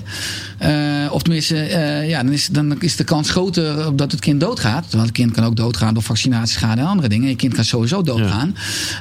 uh, 0.64 1.12
of 1.12 1.24
tenminste, 1.24 1.56
uh, 1.56 2.10
ja, 2.10 2.24
dan 2.24 2.32
is, 2.32 2.48
dan 2.48 2.82
is 2.82 2.96
de 2.96 3.04
kans 3.04 3.30
groter 3.30 3.96
dat 3.96 4.12
het 4.12 4.22
kind 4.22 4.40
doodgaat. 4.40 4.86
Want 4.92 5.04
het 5.04 5.12
kind 5.12 5.32
kan 5.32 5.44
ook 5.44 5.56
doodgaan 5.56 5.94
door 5.94 6.04
vaccinatieschade 6.04 6.82
en 6.82 6.88
andere 6.88 7.10
dingen. 7.10 7.30
Je 7.30 7.36
kind 7.36 7.54
kan 7.54 7.64
sowieso 7.64 8.02
doodgaan. 8.02 8.56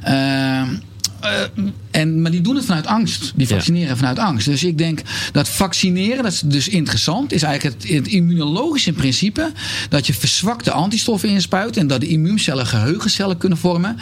Ja. 0.04 0.66
Uh, 1.22 1.68
en, 1.94 2.22
maar 2.22 2.30
die 2.30 2.40
doen 2.40 2.56
het 2.56 2.64
vanuit 2.64 2.86
angst. 2.86 3.32
Die 3.36 3.48
vaccineren 3.48 3.96
vanuit 3.96 4.18
angst. 4.18 4.46
Dus 4.46 4.64
ik 4.64 4.78
denk 4.78 5.00
dat 5.32 5.48
vaccineren, 5.48 6.22
dat 6.22 6.32
is 6.32 6.40
dus 6.40 6.68
interessant, 6.68 7.32
is 7.32 7.42
eigenlijk 7.42 7.82
het, 7.82 7.92
het 7.92 8.06
immunologische 8.06 8.92
principe. 8.92 9.52
Dat 9.88 10.06
je 10.06 10.14
verzwakte 10.14 10.70
antistoffen 10.70 11.28
inspuit. 11.28 11.76
En 11.76 11.86
dat 11.86 12.00
de 12.00 12.06
immuuncellen 12.06 12.66
geheugencellen 12.66 13.36
kunnen 13.36 13.58
vormen. 13.58 13.96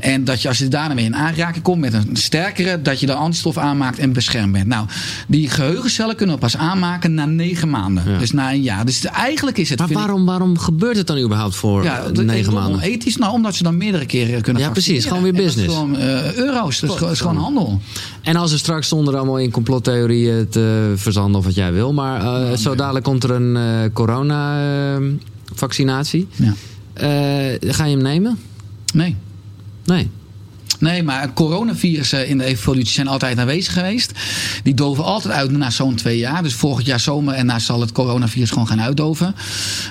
En 0.00 0.24
dat 0.24 0.42
je 0.42 0.48
als 0.48 0.58
je 0.58 0.68
daarmee 0.68 1.04
in 1.04 1.16
aanraking 1.16 1.64
komt 1.64 1.80
met 1.80 1.92
een 1.92 2.16
sterkere, 2.16 2.82
dat 2.82 3.00
je 3.00 3.06
de 3.06 3.14
antistof 3.14 3.58
aanmaakt 3.58 3.98
en 3.98 4.12
beschermd 4.12 4.52
bent. 4.52 4.66
Nou, 4.66 4.86
die 5.26 5.50
geheugencellen 5.50 6.16
kunnen 6.16 6.34
we 6.34 6.40
pas 6.40 6.56
aanmaken 6.56 7.14
na 7.14 7.26
negen 7.26 7.70
maanden. 7.70 8.18
Dus 8.18 8.32
na 8.32 8.52
een 8.52 8.62
jaar. 8.62 8.84
Dus 8.84 9.04
eigenlijk 9.04 9.58
is 9.58 9.70
het. 9.70 9.78
Maar 9.78 9.88
waarom, 9.88 10.24
waarom 10.24 10.58
gebeurt 10.58 10.96
het 10.96 11.06
dan 11.06 11.18
überhaupt 11.18 11.56
voor 11.56 11.84
ja, 11.84 12.04
negen 12.12 12.52
maanden? 12.52 12.80
Ethisch, 12.80 13.16
nou, 13.16 13.32
omdat 13.32 13.54
ze 13.54 13.62
dan 13.62 13.76
meerdere 13.76 14.06
keren 14.06 14.42
kunnen 14.42 14.62
Ja, 14.62 14.70
precies. 14.70 15.04
Gewoon 15.04 15.22
weer 15.22 15.32
business. 15.32 15.74
gewoon 15.74 15.94
uh, 15.94 16.34
euro's. 16.34 16.80
Dus 16.80 17.20
handel. 17.36 17.80
En 18.22 18.36
als 18.36 18.52
er 18.52 18.58
straks 18.58 18.88
zonder 18.88 19.16
allemaal 19.16 19.38
in 19.38 19.50
complottheorieën 19.50 20.48
te 20.48 20.92
verzanden 20.96 21.38
of 21.38 21.44
wat 21.44 21.54
jij 21.54 21.72
wil. 21.72 21.92
Maar 21.92 22.22
uh, 22.22 22.52
zo 22.56 22.74
dadelijk 22.74 23.04
komt 23.04 23.24
er 23.24 23.30
een 23.30 23.56
uh, 23.56 23.80
corona-vaccinatie. 23.92 26.28
ja. 26.36 26.54
Uh, 26.94 27.00
ga 27.60 27.84
je 27.84 27.94
hem 27.94 28.02
nemen? 28.02 28.38
Nee. 28.94 29.16
Nee. 29.84 30.10
Nee, 30.78 31.02
maar 31.02 31.32
coronavirussen 31.32 32.28
in 32.28 32.38
de 32.38 32.44
evolutie 32.44 32.92
zijn 32.92 33.08
altijd 33.08 33.38
aanwezig 33.38 33.72
geweest. 33.72 34.12
Die 34.62 34.74
doven 34.74 35.04
altijd 35.04 35.34
uit 35.34 35.50
na 35.50 35.70
zo'n 35.70 35.94
twee 35.94 36.18
jaar. 36.18 36.42
Dus 36.42 36.54
volgend 36.54 36.86
jaar 36.86 37.00
zomer 37.00 37.34
en 37.34 37.46
na 37.46 37.58
zal 37.58 37.80
het 37.80 37.92
coronavirus 37.92 38.50
gewoon 38.50 38.66
gaan 38.66 38.80
uitdoven. 38.80 39.34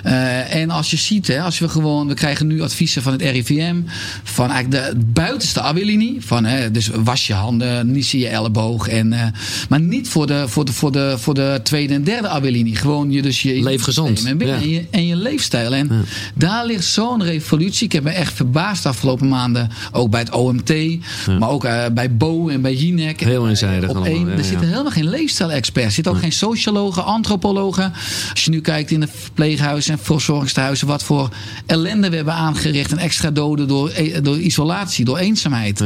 Uh, 0.05 0.55
en 0.55 0.69
als 0.69 0.91
je 0.91 0.97
ziet, 0.97 1.27
hè, 1.27 1.41
als 1.41 1.59
we 1.59 1.69
gewoon, 1.69 2.07
we 2.07 2.13
krijgen 2.13 2.47
nu 2.47 2.61
adviezen 2.61 3.01
van 3.01 3.11
het 3.11 3.21
RIVM, 3.21 3.75
van 4.23 4.51
eigenlijk 4.51 4.91
de 4.91 4.99
buitenste 5.05 5.61
afweerlinie. 5.61 6.17
Van, 6.19 6.45
hè, 6.45 6.71
dus 6.71 6.87
was 6.87 7.27
je 7.27 7.33
handen, 7.33 7.91
niet 7.91 8.05
zie 8.05 8.19
je 8.19 8.27
elleboog. 8.27 8.87
En, 8.87 9.11
uh, 9.11 9.23
maar 9.69 9.81
niet 9.81 10.09
voor 10.09 10.27
de, 10.27 10.43
voor, 10.47 10.65
de, 10.65 10.73
voor, 10.73 10.91
de, 10.91 11.15
voor 11.17 11.33
de 11.33 11.59
tweede 11.63 11.93
en 11.93 12.03
derde 12.03 12.27
afweerlinie. 12.27 12.75
Gewoon 12.75 13.11
je, 13.11 13.21
dus 13.21 13.41
je 13.41 13.63
leef 13.63 13.81
gezond. 13.81 14.25
En, 14.25 14.39
ja. 14.39 14.55
en, 14.55 14.69
je, 14.69 14.85
en 14.89 15.07
je 15.07 15.15
leefstijl. 15.15 15.73
En 15.73 15.87
ja. 15.91 16.01
daar 16.33 16.65
ligt 16.65 16.85
zo'n 16.85 17.23
revolutie. 17.23 17.85
Ik 17.85 17.91
heb 17.91 18.03
me 18.03 18.09
echt 18.09 18.33
verbaasd 18.33 18.83
de 18.83 18.89
afgelopen 18.89 19.27
maanden. 19.27 19.69
Ook 19.91 20.09
bij 20.09 20.19
het 20.19 20.31
OMT. 20.31 20.66
Ja. 20.67 21.37
Maar 21.39 21.49
ook 21.49 21.65
uh, 21.65 21.85
bij 21.93 22.15
Bo 22.15 22.49
en 22.49 22.61
bij 22.61 22.73
Jinek. 22.73 23.19
Heel 23.19 23.47
eenzijdig. 23.47 23.89
Op 23.89 24.05
één, 24.05 24.29
er 24.29 24.43
zitten 24.43 24.67
helemaal 24.67 24.91
geen 24.91 25.09
leefstijlexperts. 25.09 25.87
Er 25.87 25.93
zitten 25.93 26.13
ook 26.13 26.19
geen 26.19 26.31
sociologen, 26.31 27.05
antropologen. 27.05 27.93
Als 28.31 28.45
je 28.45 28.51
nu 28.51 28.61
kijkt 28.61 28.91
in 28.91 28.99
de 28.99 29.07
verpleeghuizen 29.07 29.93
en 29.93 29.99
verzorgingstehuizen. 29.99 30.87
Wat 30.87 31.03
voor 31.03 31.29
ellende 31.65 32.09
we 32.09 32.15
hebben 32.15 32.33
aangericht. 32.33 32.91
En 32.91 32.97
extra 32.97 33.31
doden 33.31 33.67
door, 33.67 33.91
door 34.21 34.39
isolatie, 34.39 35.05
door 35.05 35.17
eenzaamheid. 35.17 35.83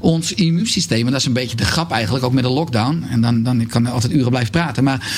Ons 0.00 0.32
immuunsysteem, 0.32 1.06
en 1.06 1.12
dat 1.12 1.20
is 1.20 1.26
een 1.26 1.32
beetje 1.32 1.56
de 1.56 1.64
grap 1.64 1.90
eigenlijk. 1.90 2.24
Ook 2.24 2.32
met 2.32 2.44
de 2.44 2.50
lockdown. 2.50 3.04
En 3.10 3.20
dan, 3.20 3.42
dan 3.42 3.66
kan 3.66 3.86
ik 3.86 3.92
altijd 3.92 4.12
uren 4.12 4.30
blijven 4.30 4.50
praten. 4.50 4.84
Maar 4.84 5.12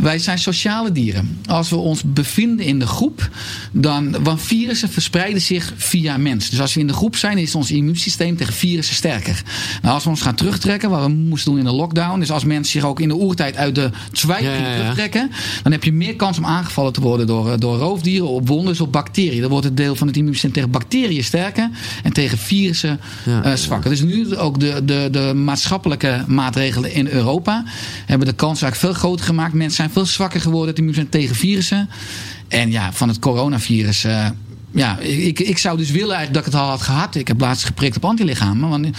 wij 0.00 0.18
zijn 0.18 0.38
sociale 0.38 0.92
dieren. 0.92 1.38
Als 1.46 1.70
we 1.70 1.76
ons 1.76 2.02
bevinden 2.04 2.66
in 2.66 2.78
de 2.78 2.86
groep, 2.86 3.28
dan. 3.72 4.22
Want 4.22 4.42
virussen 4.42 4.88
verspreiden 4.88 5.42
zich 5.42 5.72
via 5.76 6.16
mens. 6.16 6.50
Dus 6.50 6.60
als 6.60 6.74
we 6.74 6.80
in 6.80 6.86
de 6.86 6.92
groep 6.92 7.16
zijn, 7.16 7.38
is 7.38 7.54
ons 7.54 7.70
immuunsysteem 7.70 8.36
tegen 8.36 8.54
virussen 8.54 8.94
sterker. 8.94 9.42
Nou, 9.82 9.94
als 9.94 10.04
we 10.04 10.10
ons 10.10 10.20
gaan 10.20 10.34
terugtrekken, 10.34 10.90
wat 10.90 11.06
we 11.06 11.08
moesten 11.08 11.50
doen 11.50 11.60
in 11.60 11.66
de 11.66 11.72
lockdown. 11.72 12.18
Dus 12.18 12.30
als 12.30 12.44
mensen 12.44 12.72
zich 12.72 12.84
ook 12.84 13.00
in 13.00 13.08
de 13.08 13.14
oertijd 13.14 13.56
uit 13.56 13.74
de 13.74 13.90
zwijg 14.12 14.42
ja, 14.42 14.52
ja, 14.52 14.66
ja. 14.66 14.74
terugtrekken. 14.74 15.30
dan 15.62 15.72
heb 15.72 15.84
je 15.84 15.92
meer 15.92 16.16
kans 16.16 16.38
om 16.38 16.44
aangevallen 16.44 16.92
te 16.92 17.00
worden 17.00 17.26
door, 17.26 17.60
door 17.60 17.76
roofdieren, 17.76 18.28
op 18.28 18.48
wonders, 18.48 18.80
op 18.80 18.92
bacteriën. 18.92 19.40
Dan 19.40 19.50
wordt 19.50 19.64
het 19.64 19.76
deel 19.76 19.94
van 19.94 20.06
het 20.06 20.16
immuunsysteem 20.16 20.52
tegen 20.52 20.70
bacteriën 20.70 21.24
sterker 21.24 21.70
en 22.02 22.12
tegen 22.12 22.38
virussen 22.38 23.00
uh, 23.28 23.54
zwakker. 23.54 23.90
Dus 23.90 24.02
nu 24.02 24.36
ook 24.36 24.60
de, 24.60 24.84
de, 24.84 25.08
de 25.10 25.32
maatschappelijke 25.34 26.24
maatregelen 26.26 26.92
in 26.92 27.08
Europa 27.08 27.64
hebben 28.06 28.26
de 28.26 28.32
kans 28.32 28.62
eigenlijk 28.62 28.94
veel 28.94 29.02
groter 29.02 29.24
gemaakt. 29.24 29.52
Mensen 29.52 29.76
zijn 29.76 29.87
veel 29.90 30.06
zwakker 30.06 30.40
geworden, 30.40 30.68
het 30.68 30.78
immuunsysteem 30.78 31.20
tegen 31.20 31.36
virussen. 31.36 31.88
En 32.48 32.70
ja, 32.70 32.92
van 32.92 33.08
het 33.08 33.18
coronavirus. 33.18 34.04
Uh, 34.04 34.26
ja, 34.70 34.98
ik, 34.98 35.40
ik 35.40 35.58
zou 35.58 35.76
dus 35.76 35.90
willen 35.90 36.16
eigenlijk 36.16 36.34
dat 36.34 36.46
ik 36.46 36.52
het 36.52 36.62
al 36.62 36.68
had 36.68 36.82
gehad. 36.82 37.14
Ik 37.14 37.28
heb 37.28 37.40
laatst 37.40 37.64
geprikt 37.64 37.96
op 37.96 38.04
antilichamen. 38.04 38.68
Want, 38.68 38.84
en 38.84 38.92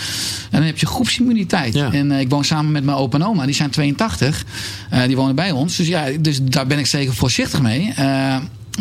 dan 0.49 0.61
heb 0.61 0.77
je 0.77 0.85
groepsimmuniteit. 0.85 1.73
Ja. 1.73 1.91
En 1.91 2.11
uh, 2.11 2.19
ik 2.19 2.29
woon 2.29 2.43
samen 2.43 2.71
met 2.71 2.83
mijn 2.83 2.97
opa 2.97 3.17
en 3.17 3.25
oma. 3.25 3.45
Die 3.45 3.55
zijn 3.55 3.69
82. 3.69 4.45
Uh, 4.93 5.03
die 5.03 5.15
wonen 5.15 5.35
bij 5.35 5.51
ons. 5.51 5.75
Dus 5.75 5.87
ja, 5.87 6.05
dus 6.19 6.39
daar 6.43 6.67
ben 6.67 6.79
ik 6.79 6.85
zeker 6.85 7.13
voorzichtig 7.13 7.61
mee. 7.61 7.93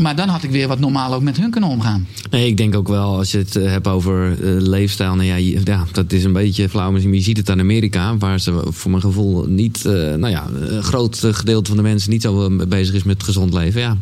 Maar 0.01 0.17
dan 0.17 0.29
had 0.29 0.43
ik 0.43 0.51
weer 0.51 0.69
wat 0.69 0.79
normaal 0.79 1.15
ook 1.15 1.23
met 1.23 1.37
hun 1.37 1.51
kunnen 1.51 1.71
omgaan. 1.71 2.07
Nee, 2.31 2.47
ik 2.47 2.57
denk 2.57 2.75
ook 2.75 2.89
wel 2.89 3.17
als 3.17 3.31
je 3.31 3.39
het 3.39 3.55
hebt 3.55 3.87
over 3.87 4.39
uh, 4.41 4.61
leefstijl. 4.61 5.15
Nou 5.15 5.29
ja, 5.29 5.37
ja, 5.65 5.85
dat 5.93 6.13
is 6.13 6.25
een 6.25 6.33
beetje 6.33 6.69
flauw. 6.69 6.91
Maar 6.91 7.01
je 7.01 7.21
ziet 7.21 7.37
het 7.37 7.51
aan 7.51 7.61
Amerika, 7.61 8.17
waar 8.17 8.41
ze 8.41 8.63
voor 8.69 8.91
mijn 8.91 9.03
gevoel 9.03 9.45
niet, 9.49 9.85
uh, 9.87 9.93
nou 9.93 10.29
ja, 10.29 10.47
een 10.55 10.83
groot 10.83 11.19
gedeelte 11.31 11.69
van 11.69 11.77
de 11.77 11.83
mensen 11.83 12.11
niet 12.11 12.23
zo 12.23 12.51
bezig 12.69 12.95
is 12.95 13.03
met 13.03 13.23
gezond 13.23 13.53
leven. 13.53 13.81
Ja, 13.81 13.97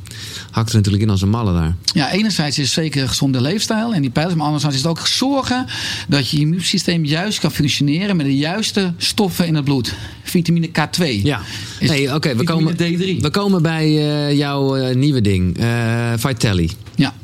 hakt 0.51 0.69
er 0.69 0.77
natuurlijk 0.77 1.05
in 1.05 1.11
als 1.11 1.23
een 1.23 1.29
malle 1.29 1.53
daar. 1.53 1.77
Ja, 1.85 2.13
enerzijds 2.13 2.59
is 2.59 2.65
het 2.65 2.75
zeker 2.75 3.03
een 3.03 3.09
gezonde 3.09 3.41
leefstijl 3.41 3.95
en 3.95 4.01
die 4.01 4.11
pijlers. 4.11 4.35
Maar 4.35 4.47
anderzijds 4.47 4.77
is 4.77 4.83
het 4.83 4.91
ook 4.91 5.07
zorgen 5.07 5.67
dat 6.09 6.29
je 6.29 6.39
immuunsysteem 6.39 7.05
juist 7.05 7.39
kan 7.39 7.51
functioneren 7.51 8.17
met 8.17 8.27
de 8.27 8.37
juiste 8.37 8.93
stoffen 8.97 9.47
in 9.47 9.55
het 9.55 9.65
bloed. 9.65 9.95
Vitamine 10.37 10.69
K2. 10.69 11.23
Ja, 11.23 11.41
nee, 11.81 12.07
oké, 12.07 12.15
okay, 12.15 12.37
we, 12.37 12.45
komen, 12.45 12.75
D3. 12.75 13.21
we 13.21 13.31
komen 13.31 13.63
bij 13.63 13.89
uh, 13.89 14.37
jouw 14.37 14.77
uh, 14.77 14.95
nieuwe 14.95 15.21
ding. 15.21 15.61
Uh, 15.61 16.13
Vitelli. 16.17 16.71
Ja. 16.95 17.15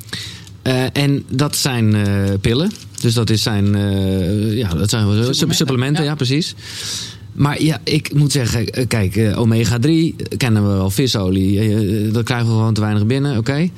En 0.92 1.24
dat 1.28 1.56
zijn 1.56 1.96
pillen. 2.40 2.70
Dus 3.00 3.14
dat 3.14 3.30
is 3.30 3.42
zijn, 3.42 3.66
ja, 4.56 4.74
dat 4.74 4.90
zijn 4.90 5.06
supplementen, 5.06 5.54
supplementen 5.54 6.02
ja. 6.02 6.10
ja. 6.10 6.14
precies. 6.16 6.54
Maar 7.32 7.62
ja, 7.62 7.80
ik 7.84 8.14
moet 8.14 8.32
zeggen, 8.32 8.86
kijk, 8.88 9.36
omega-3 9.36 10.26
kennen 10.36 10.68
we 10.68 10.74
wel, 10.74 10.90
visolie. 10.90 12.10
dat 12.10 12.24
krijgen 12.24 12.46
we 12.46 12.52
gewoon 12.52 12.74
te 12.74 12.80
weinig 12.80 13.06
binnen, 13.06 13.38
oké. 13.38 13.70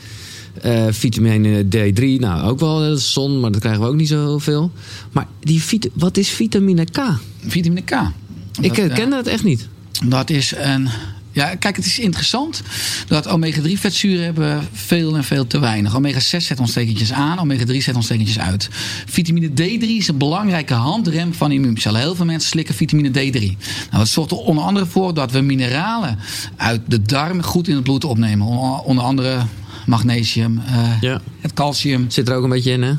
Okay. 0.63 0.93
vitamine 0.93 1.65
D3, 1.65 2.21
nou 2.21 2.49
ook 2.49 2.61
wel, 2.61 2.79
dat 2.79 2.99
is 2.99 3.13
zon, 3.13 3.41
maar 3.41 3.51
dat 3.53 3.61
krijgen 3.61 3.83
we 3.83 3.89
ook 3.89 3.97
niet 3.97 4.09
zoveel. 4.09 4.71
Maar 5.13 5.27
die, 5.41 5.63
wat 5.93 6.17
is 6.17 6.29
vitamine 6.29 6.85
K? 6.85 7.01
Vitamine 7.47 7.83
K? 7.83 8.13
Ik 8.61 8.73
ken 8.73 9.11
dat 9.11 9.27
echt 9.27 9.45
niet. 9.45 9.69
Dat 10.05 10.31
is 10.31 10.55
een 10.57 10.89
ja, 11.35 11.55
kijk, 11.55 11.77
het 11.77 11.87
is 11.87 11.99
interessant 11.99 12.63
dat 13.07 13.29
omega-3 13.29 13.73
vetzuren 13.73 14.25
hebben 14.25 14.69
veel 14.73 15.17
en 15.17 15.25
veel 15.25 15.47
te 15.47 15.59
weinig. 15.59 15.97
Omega-6 15.97 16.37
zet 16.37 16.61
ontstekentjes 16.61 17.13
aan, 17.13 17.39
omega-3 17.39 17.77
zet 17.77 17.95
ontstekentjes 17.95 18.39
uit. 18.39 18.69
Vitamine 19.07 19.49
D3 19.49 19.81
is 19.81 20.09
een 20.09 20.19
belangrijke 20.19 20.75
handrem 20.75 21.35
van 21.35 21.53
immuuncellen. 21.53 22.01
Heel 22.01 22.15
veel 22.15 22.25
mensen 22.25 22.51
slikken 22.51 22.75
vitamine 22.75 23.09
D3. 23.09 23.41
Nou, 23.41 23.57
dat 23.91 24.09
zorgt 24.09 24.31
er 24.31 24.37
onder 24.37 24.65
andere 24.65 24.87
voor 24.87 25.15
dat 25.15 25.31
we 25.33 25.41
mineralen 25.41 26.19
uit 26.57 26.81
de 26.87 27.03
darm 27.03 27.43
goed 27.43 27.69
in 27.69 27.75
het 27.75 27.85
bloed 27.85 28.05
opnemen. 28.05 28.47
Onder 28.85 29.05
andere 29.05 29.43
magnesium, 29.87 30.63
uh, 30.71 31.01
ja. 31.01 31.21
het 31.41 31.53
calcium. 31.53 32.11
Zit 32.11 32.29
er 32.29 32.35
ook 32.35 32.45
een 32.45 32.51
beetje 32.51 32.73
in, 32.73 32.83
hè? 32.83 32.95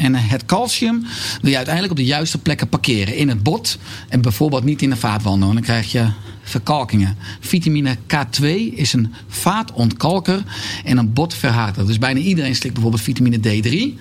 En 0.00 0.14
het 0.14 0.44
calcium 0.44 1.06
wil 1.40 1.50
je 1.50 1.56
uiteindelijk 1.56 1.92
op 1.92 2.00
de 2.00 2.10
juiste 2.10 2.38
plekken 2.38 2.68
parkeren. 2.68 3.16
In 3.16 3.28
het 3.28 3.42
bot 3.42 3.78
en 4.08 4.20
bijvoorbeeld 4.20 4.64
niet 4.64 4.82
in 4.82 4.90
de 4.90 4.96
vaatwanden. 4.96 5.54
Dan 5.54 5.62
krijg 5.62 5.92
je 5.92 6.08
verkalkingen. 6.42 7.16
Vitamine 7.40 7.96
K2 7.96 8.46
is 8.74 8.92
een 8.92 9.14
vaatontkalker 9.28 10.42
en 10.84 10.98
een 10.98 11.12
botverharder. 11.12 11.86
Dus 11.86 11.98
bijna 11.98 12.20
iedereen 12.20 12.54
slikt 12.54 12.74
bijvoorbeeld 12.74 13.02
vitamine 13.02 13.38
D3. 13.38 13.98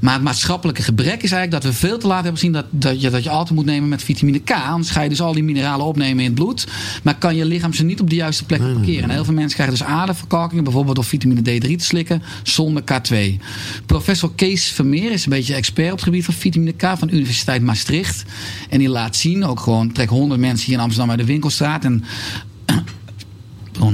Maar 0.00 0.14
het 0.14 0.22
maatschappelijke 0.22 0.82
gebrek 0.82 1.22
is 1.22 1.32
eigenlijk 1.32 1.62
dat 1.62 1.72
we 1.72 1.78
veel 1.78 1.98
te 1.98 2.06
laat 2.06 2.22
hebben 2.22 2.38
gezien 2.40 2.52
dat, 2.52 2.66
dat, 2.70 3.00
je, 3.00 3.10
dat 3.10 3.22
je 3.22 3.30
altijd 3.30 3.54
moet 3.54 3.64
nemen 3.64 3.88
met 3.88 4.02
vitamine 4.02 4.38
K. 4.38 4.50
Anders 4.50 4.90
ga 4.90 5.00
je 5.02 5.08
dus 5.08 5.20
al 5.20 5.32
die 5.32 5.42
mineralen 5.42 5.86
opnemen 5.86 6.18
in 6.18 6.30
het 6.30 6.34
bloed. 6.34 6.66
Maar 7.02 7.16
kan 7.18 7.36
je 7.36 7.44
lichaam 7.44 7.72
ze 7.72 7.84
niet 7.84 8.00
op 8.00 8.10
de 8.10 8.16
juiste 8.16 8.44
plek 8.44 8.60
parkeren. 8.60 9.02
En 9.02 9.10
heel 9.10 9.24
veel 9.24 9.34
mensen 9.34 9.54
krijgen 9.54 9.78
dus 9.78 9.86
aderverkalkingen, 9.86 10.64
bijvoorbeeld 10.64 10.96
door 10.96 11.04
vitamine 11.04 11.40
D3 11.40 11.76
te 11.76 11.84
slikken, 11.84 12.22
zonder 12.42 12.82
K2. 12.82 13.16
Professor 13.86 14.34
Kees 14.34 14.64
Vermeer 14.64 15.12
is 15.12 15.24
een 15.24 15.30
beetje 15.30 15.54
expert 15.54 15.90
op 15.90 15.96
het 15.96 16.04
gebied 16.04 16.24
van 16.24 16.34
vitamine 16.34 16.72
K 16.72 16.82
van 16.98 17.08
de 17.08 17.14
Universiteit 17.14 17.62
Maastricht. 17.62 18.24
En 18.68 18.78
die 18.78 18.88
laat 18.88 19.16
zien, 19.16 19.44
ook 19.44 19.60
gewoon 19.60 19.92
trek 19.92 20.08
100 20.08 20.40
mensen 20.40 20.66
hier 20.66 20.76
in 20.76 20.82
Amsterdam 20.82 21.10
uit 21.10 21.18
de 21.18 21.24
winkelstraat. 21.24 21.81
En 21.84 22.04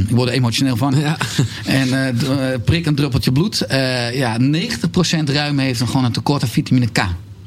ik 0.09 0.15
word 0.15 0.29
er 0.29 0.35
emotioneel 0.35 0.77
van. 0.77 0.95
Ja. 0.99 1.17
En 1.65 1.89
uh, 1.89 2.55
prik 2.65 2.87
een 2.87 2.95
druppeltje 2.95 3.33
bloed. 3.33 3.65
Uh, 3.71 4.17
ja, 4.17 4.39
90% 4.41 5.25
ruim 5.25 5.59
heeft 5.59 5.83
gewoon 5.83 6.05
een 6.05 6.13
tekort 6.13 6.43
aan 6.43 6.49
vitamine 6.49 6.87
K. 6.87 7.05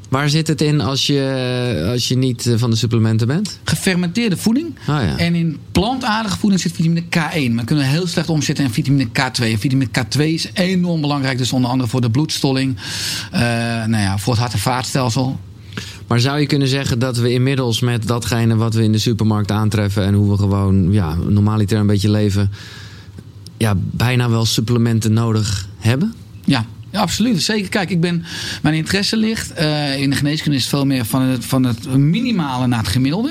Waar 0.08 0.28
zit 0.28 0.48
het 0.48 0.60
in 0.60 0.80
als 0.80 1.06
je, 1.06 1.88
als 1.92 2.08
je 2.08 2.16
niet 2.16 2.50
van 2.56 2.70
de 2.70 2.76
supplementen 2.76 3.26
bent? 3.26 3.58
Gefermenteerde 3.64 4.36
voeding. 4.36 4.66
Oh 4.66 4.86
ja. 4.86 5.16
En 5.16 5.34
in 5.34 5.58
plantaardige 5.72 6.38
voeding 6.38 6.60
zit 6.60 6.72
vitamine 6.72 7.02
K1. 7.02 7.52
Maar 7.52 7.64
kunnen 7.64 7.84
heel 7.84 8.06
slecht 8.06 8.28
omzetten 8.28 8.64
in 8.64 8.70
vitamine 8.70 9.08
K2. 9.08 9.44
En 9.44 9.58
vitamine 9.58 9.90
K2 9.98 10.20
is 10.20 10.50
enorm 10.54 11.00
belangrijk. 11.00 11.38
Dus 11.38 11.52
onder 11.52 11.70
andere 11.70 11.90
voor 11.90 12.00
de 12.00 12.10
bloedstolling. 12.10 12.76
Uh, 13.34 13.40
nou 13.84 13.96
ja, 13.96 14.18
voor 14.18 14.32
het 14.32 14.42
hart- 14.42 14.52
en 14.52 14.58
vaatstelsel. 14.58 15.40
Maar 16.12 16.20
zou 16.20 16.40
je 16.40 16.46
kunnen 16.46 16.68
zeggen 16.68 16.98
dat 16.98 17.16
we 17.16 17.32
inmiddels 17.32 17.80
met 17.80 18.06
datgene 18.06 18.56
wat 18.56 18.74
we 18.74 18.82
in 18.82 18.92
de 18.92 18.98
supermarkt 18.98 19.50
aantreffen 19.50 20.04
en 20.04 20.14
hoe 20.14 20.30
we 20.30 20.36
gewoon 20.36 20.92
ja, 20.92 21.14
normaliter 21.14 21.78
een 21.78 21.86
beetje 21.86 22.10
leven, 22.10 22.50
ja, 23.56 23.74
bijna 23.76 24.30
wel 24.30 24.44
supplementen 24.44 25.12
nodig 25.12 25.68
hebben? 25.78 26.14
Ja, 26.44 26.66
ja, 26.92 27.00
absoluut. 27.00 27.42
Zeker. 27.42 27.68
Kijk, 27.68 27.90
ik 27.90 28.00
ben, 28.00 28.24
mijn 28.62 28.74
interesse 28.74 29.16
ligt 29.16 29.60
uh, 29.60 30.00
in 30.00 30.10
de 30.10 30.16
geneeskunde 30.16 30.58
is 30.58 30.66
veel 30.66 30.86
meer 30.86 31.04
van 31.04 31.22
het, 31.22 31.44
van 31.44 31.64
het 31.64 31.96
minimale 31.96 32.66
naar 32.66 32.78
het 32.78 32.88
gemiddelde. 32.88 33.30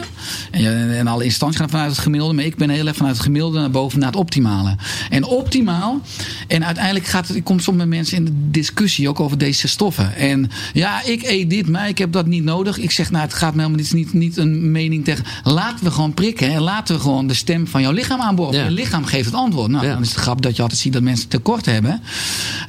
En, 0.52 0.98
en 0.98 1.08
alle 1.08 1.24
instanties 1.24 1.60
gaan 1.60 1.70
vanuit 1.70 1.92
het 1.92 2.00
gemiddelde. 2.00 2.34
Maar 2.36 2.46
ik 2.46 2.56
ben 2.56 2.70
heel 2.70 2.88
erg 2.88 2.96
vanuit 2.96 3.16
het 3.16 3.24
gemiddelde 3.24 3.60
naar 3.60 3.72
boven 3.72 4.00
naar 4.00 4.08
het 4.08 4.18
optimale. 4.20 4.76
En 5.10 5.24
optimaal. 5.24 6.02
En 6.48 6.66
uiteindelijk 6.66 7.06
gaat 7.06 7.28
het, 7.28 7.38
ik 7.38 7.44
kom 7.44 7.60
soms 7.60 7.78
met 7.78 7.88
mensen 7.88 8.18
in 8.18 8.26
de 8.26 8.32
discussie 8.52 9.10
ook 9.10 9.20
over 9.20 9.38
deze 9.38 9.68
stoffen. 9.68 10.16
En 10.16 10.50
ja, 10.74 11.04
ik 11.04 11.24
eet 11.24 11.50
dit, 11.50 11.70
maar 11.70 11.88
ik 11.88 11.98
heb 11.98 12.12
dat 12.12 12.26
niet 12.26 12.44
nodig. 12.44 12.78
Ik 12.78 12.92
zeg, 12.92 13.12
nou, 13.12 13.24
het 13.24 13.34
gaat 13.34 13.54
me 13.56 13.62
helemaal 13.62 13.82
niet, 13.82 13.94
niet, 13.94 14.14
niet 14.14 14.38
een 14.38 14.72
mening 14.72 15.04
tegen. 15.04 15.26
Laten 15.44 15.86
we 15.86 15.92
gewoon 15.92 16.14
prikken. 16.14 16.54
En 16.54 16.62
laten 16.62 16.96
we 16.96 17.02
gewoon 17.02 17.28
de 17.28 17.34
stem 17.34 17.68
van 17.68 17.82
jouw 17.82 17.92
lichaam 17.92 18.22
aanboren. 18.22 18.60
Ja. 18.60 18.64
Je 18.64 18.72
lichaam 18.72 19.06
geeft 19.06 19.26
het 19.26 19.36
antwoord. 19.36 19.72
Nou, 19.72 19.86
ja. 19.86 19.94
dan 19.94 20.02
is 20.02 20.10
het 20.10 20.18
grap 20.18 20.42
dat 20.42 20.56
je 20.56 20.62
altijd 20.62 20.82
ziet 20.82 20.94
dat 20.94 21.02
mensen 21.02 21.28
tekort 21.28 21.66
hebben. 21.66 22.02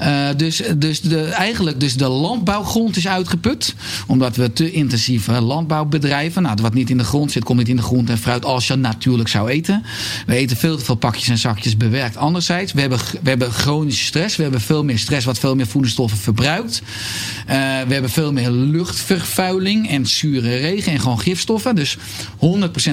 Uh, 0.00 0.28
dus 0.36 0.62
dus 0.82 1.00
de, 1.00 1.24
eigenlijk 1.24 1.80
dus 1.80 1.96
de 1.96 2.08
landbouwgrond 2.08 2.96
is 2.96 3.08
uitgeput. 3.08 3.74
Omdat 4.06 4.36
we 4.36 4.52
te 4.52 4.72
intensief 4.72 5.26
landbouw 5.26 5.84
bedrijven. 5.84 6.42
Nou, 6.42 6.56
wat 6.62 6.74
niet 6.74 6.90
in 6.90 6.98
de 6.98 7.04
grond 7.04 7.32
zit, 7.32 7.44
komt 7.44 7.58
niet 7.58 7.68
in 7.68 7.76
de 7.76 7.82
grond 7.82 8.10
en 8.10 8.18
fruit 8.18 8.44
als 8.44 8.66
je 8.66 8.74
natuurlijk 8.74 9.28
zou 9.28 9.48
eten. 9.48 9.82
We 10.26 10.34
eten 10.34 10.56
veel 10.56 10.76
te 10.76 10.84
veel 10.84 10.94
pakjes 10.94 11.28
en 11.28 11.38
zakjes 11.38 11.76
bewerkt. 11.76 12.16
Anderzijds, 12.16 12.72
we 12.72 12.80
hebben, 12.80 12.98
we 13.22 13.28
hebben 13.28 13.52
chronische 13.52 14.04
stress. 14.04 14.36
We 14.36 14.42
hebben 14.42 14.60
veel 14.60 14.84
meer 14.84 14.98
stress 14.98 15.26
wat 15.26 15.38
veel 15.38 15.54
meer 15.54 15.66
voedingsstoffen 15.66 16.18
verbruikt. 16.18 16.82
Uh, 16.82 17.54
we 17.86 17.92
hebben 17.92 18.10
veel 18.10 18.32
meer 18.32 18.50
luchtvervuiling 18.50 19.88
en 19.88 20.06
zure 20.06 20.56
regen 20.56 20.92
en 20.92 21.00
gewoon 21.00 21.20
gifstoffen. 21.20 21.74
Dus 21.74 21.96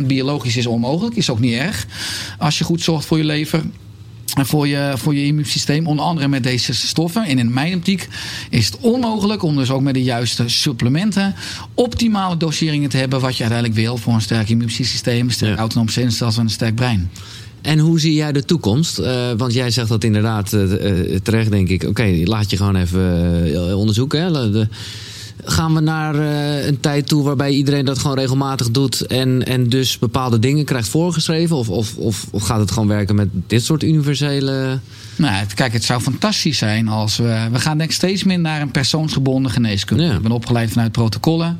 100% 0.01 0.05
biologisch 0.05 0.57
is 0.57 0.65
onmogelijk. 0.65 1.15
Is 1.15 1.29
ook 1.29 1.39
niet 1.39 1.53
erg. 1.53 1.85
Als 2.37 2.57
je 2.57 2.63
goed 2.63 2.81
zorgt 2.81 3.05
voor 3.05 3.17
je 3.17 3.23
lever 3.23 3.61
voor 4.36 4.67
je, 4.67 4.93
voor 4.95 5.15
je 5.15 5.25
immuunsysteem. 5.25 5.88
Onder 5.88 6.05
andere 6.05 6.27
met 6.27 6.43
deze 6.43 6.73
stoffen. 6.73 7.23
En 7.23 7.39
in 7.39 7.53
mijn 7.53 7.75
optiek 7.75 8.07
is 8.49 8.65
het 8.65 8.77
onmogelijk 8.80 9.43
om 9.43 9.55
dus 9.55 9.71
ook 9.71 9.82
met 9.82 9.93
de 9.93 10.03
juiste 10.03 10.43
supplementen 10.47 11.36
optimale 11.73 12.38
doseringen 12.38 12.89
te 12.89 12.97
hebben. 12.97 13.19
Wat 13.19 13.38
je 13.38 13.43
uiteindelijk 13.43 13.80
wil 13.80 13.97
voor 13.97 14.13
een 14.13 14.21
sterk 14.21 14.49
immuunsysteem, 14.49 15.25
een 15.25 15.34
sterk 15.34 15.53
ja. 15.53 15.59
autonoom 15.59 15.89
zenuwstelsel 15.89 16.39
en 16.39 16.45
een 16.45 16.53
sterk 16.53 16.75
brein. 16.75 17.09
En 17.61 17.80
hoe 17.80 17.99
zie 17.99 18.13
jij 18.13 18.32
de 18.32 18.45
toekomst? 18.45 18.99
Uh, 18.99 19.32
want 19.38 19.53
jij 19.53 19.71
zegt 19.71 19.88
dat 19.88 20.03
inderdaad 20.03 20.53
uh, 20.53 21.15
terecht, 21.23 21.51
denk 21.51 21.69
ik. 21.69 21.84
Oké, 21.84 22.21
laat 22.23 22.49
je 22.49 22.57
gewoon 22.57 22.75
even 22.75 23.77
onderzoeken. 23.77 24.21
Hè? 24.21 24.51
De, 24.51 24.67
gaan 25.43 25.73
we 25.73 25.79
naar 25.79 26.15
uh, 26.15 26.65
een 26.65 26.79
tijd 26.79 27.07
toe 27.07 27.23
waarbij 27.23 27.51
iedereen 27.51 27.85
dat 27.85 27.99
gewoon 27.99 28.17
regelmatig 28.17 28.71
doet 28.71 29.01
en, 29.01 29.45
en 29.45 29.69
dus 29.69 29.99
bepaalde 29.99 30.39
dingen 30.39 30.65
krijgt 30.65 30.87
voorgeschreven? 30.87 31.55
Of, 31.55 31.69
of, 31.69 31.95
of, 31.95 32.27
of 32.31 32.43
gaat 32.43 32.59
het 32.59 32.71
gewoon 32.71 32.87
werken 32.87 33.15
met 33.15 33.27
dit 33.47 33.63
soort 33.63 33.83
universele. 33.83 34.79
Nou, 35.15 35.45
kijk, 35.55 35.73
het 35.73 35.83
zou 35.83 36.01
fantastisch 36.01 36.57
zijn 36.57 36.87
als 36.87 37.17
we. 37.17 37.47
We 37.51 37.59
gaan 37.59 37.77
denk 37.77 37.89
ik 37.89 37.95
steeds 37.95 38.23
meer 38.23 38.39
naar 38.39 38.61
een 38.61 38.71
persoonsgebonden 38.71 39.51
geneeskunde. 39.51 40.03
Ja. 40.03 40.13
Ik 40.13 40.21
ben 40.21 40.31
opgeleid 40.31 40.71
vanuit 40.71 40.91
protocollen. 40.91 41.59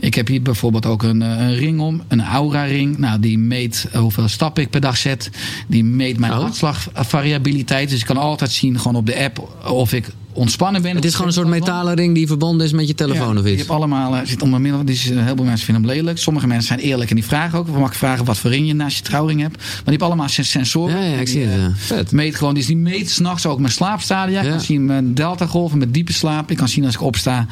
Ik 0.00 0.14
heb 0.14 0.26
hier 0.26 0.42
bijvoorbeeld 0.42 0.86
ook 0.86 1.02
een, 1.02 1.20
een 1.20 1.54
ring 1.54 1.80
om, 1.80 2.02
een 2.08 2.24
aura-ring. 2.24 2.98
Nou, 2.98 3.20
die 3.20 3.38
meet 3.38 3.88
hoeveel 3.94 4.28
stappen 4.28 4.62
ik 4.62 4.70
per 4.70 4.80
dag 4.80 4.96
zet. 4.96 5.30
Die 5.66 5.84
meet 5.84 6.18
mijn 6.18 6.32
oh. 6.32 6.38
hartslagvariabiliteit. 6.38 7.90
Dus 7.90 8.00
ik 8.00 8.06
kan 8.06 8.16
altijd 8.16 8.50
zien, 8.50 8.78
gewoon 8.78 8.96
op 8.96 9.06
de 9.06 9.16
app, 9.24 9.48
of 9.64 9.92
ik 9.92 10.08
ontspannen 10.38 10.82
ben. 10.82 10.94
Het 10.94 11.04
is 11.04 11.12
gewoon 11.12 11.26
een 11.26 11.32
soort 11.32 11.48
metalen 11.48 11.94
ring 11.94 12.14
die 12.14 12.26
verbonden 12.26 12.66
is 12.66 12.72
met 12.72 12.88
je 12.88 12.94
telefoon 12.94 13.34
ja, 13.34 13.40
of 13.40 13.46
iets. 13.46 13.50
Je 13.50 13.56
hebt 13.56 13.70
allemaal, 13.70 14.14
uh, 14.14 14.20
zit 14.24 14.42
onder 14.42 14.60
middel, 14.60 14.84
die 14.84 14.98
heel 14.98 15.36
veel 15.36 15.44
mensen 15.44 15.64
vinden 15.64 15.84
hem 15.84 15.92
lelijk. 15.92 16.18
Sommige 16.18 16.46
mensen 16.46 16.66
zijn 16.66 16.80
eerlijk 16.80 17.10
en 17.10 17.16
die 17.16 17.24
vragen 17.24 17.58
ook. 17.58 17.66
We 17.66 17.78
mag 17.78 17.96
vragen 17.96 18.24
wat 18.24 18.38
voor 18.38 18.50
ring 18.50 18.66
je 18.66 18.74
naast 18.74 18.96
je 18.96 19.02
trouwring 19.02 19.40
hebt. 19.40 19.56
Maar 19.56 19.66
die 19.66 19.82
hebben 19.84 20.06
allemaal 20.06 20.28
sensoren. 20.28 20.96
Ja, 20.96 21.04
ja 21.04 21.16
ik 21.16 21.28
zie 21.28 21.44
het. 21.44 21.72
Vet. 21.76 22.12
Meet 22.12 22.34
gewoon, 22.34 22.54
dus 22.54 22.66
die 22.66 22.76
meet 22.76 23.10
s'nachts 23.10 23.46
ook 23.46 23.58
mijn 23.58 23.72
slaapstadia. 23.72 24.40
Ik 24.40 24.50
kan 24.50 24.60
zien 24.60 24.84
mijn 24.84 25.14
delta 25.14 25.46
golven 25.46 25.78
met 25.78 25.94
diepe 25.94 26.12
slaap. 26.12 26.50
Ik 26.50 26.56
kan 26.56 26.68
zien 26.68 26.84
als 26.84 26.94
ik 26.94 27.02
opsta. 27.02 27.46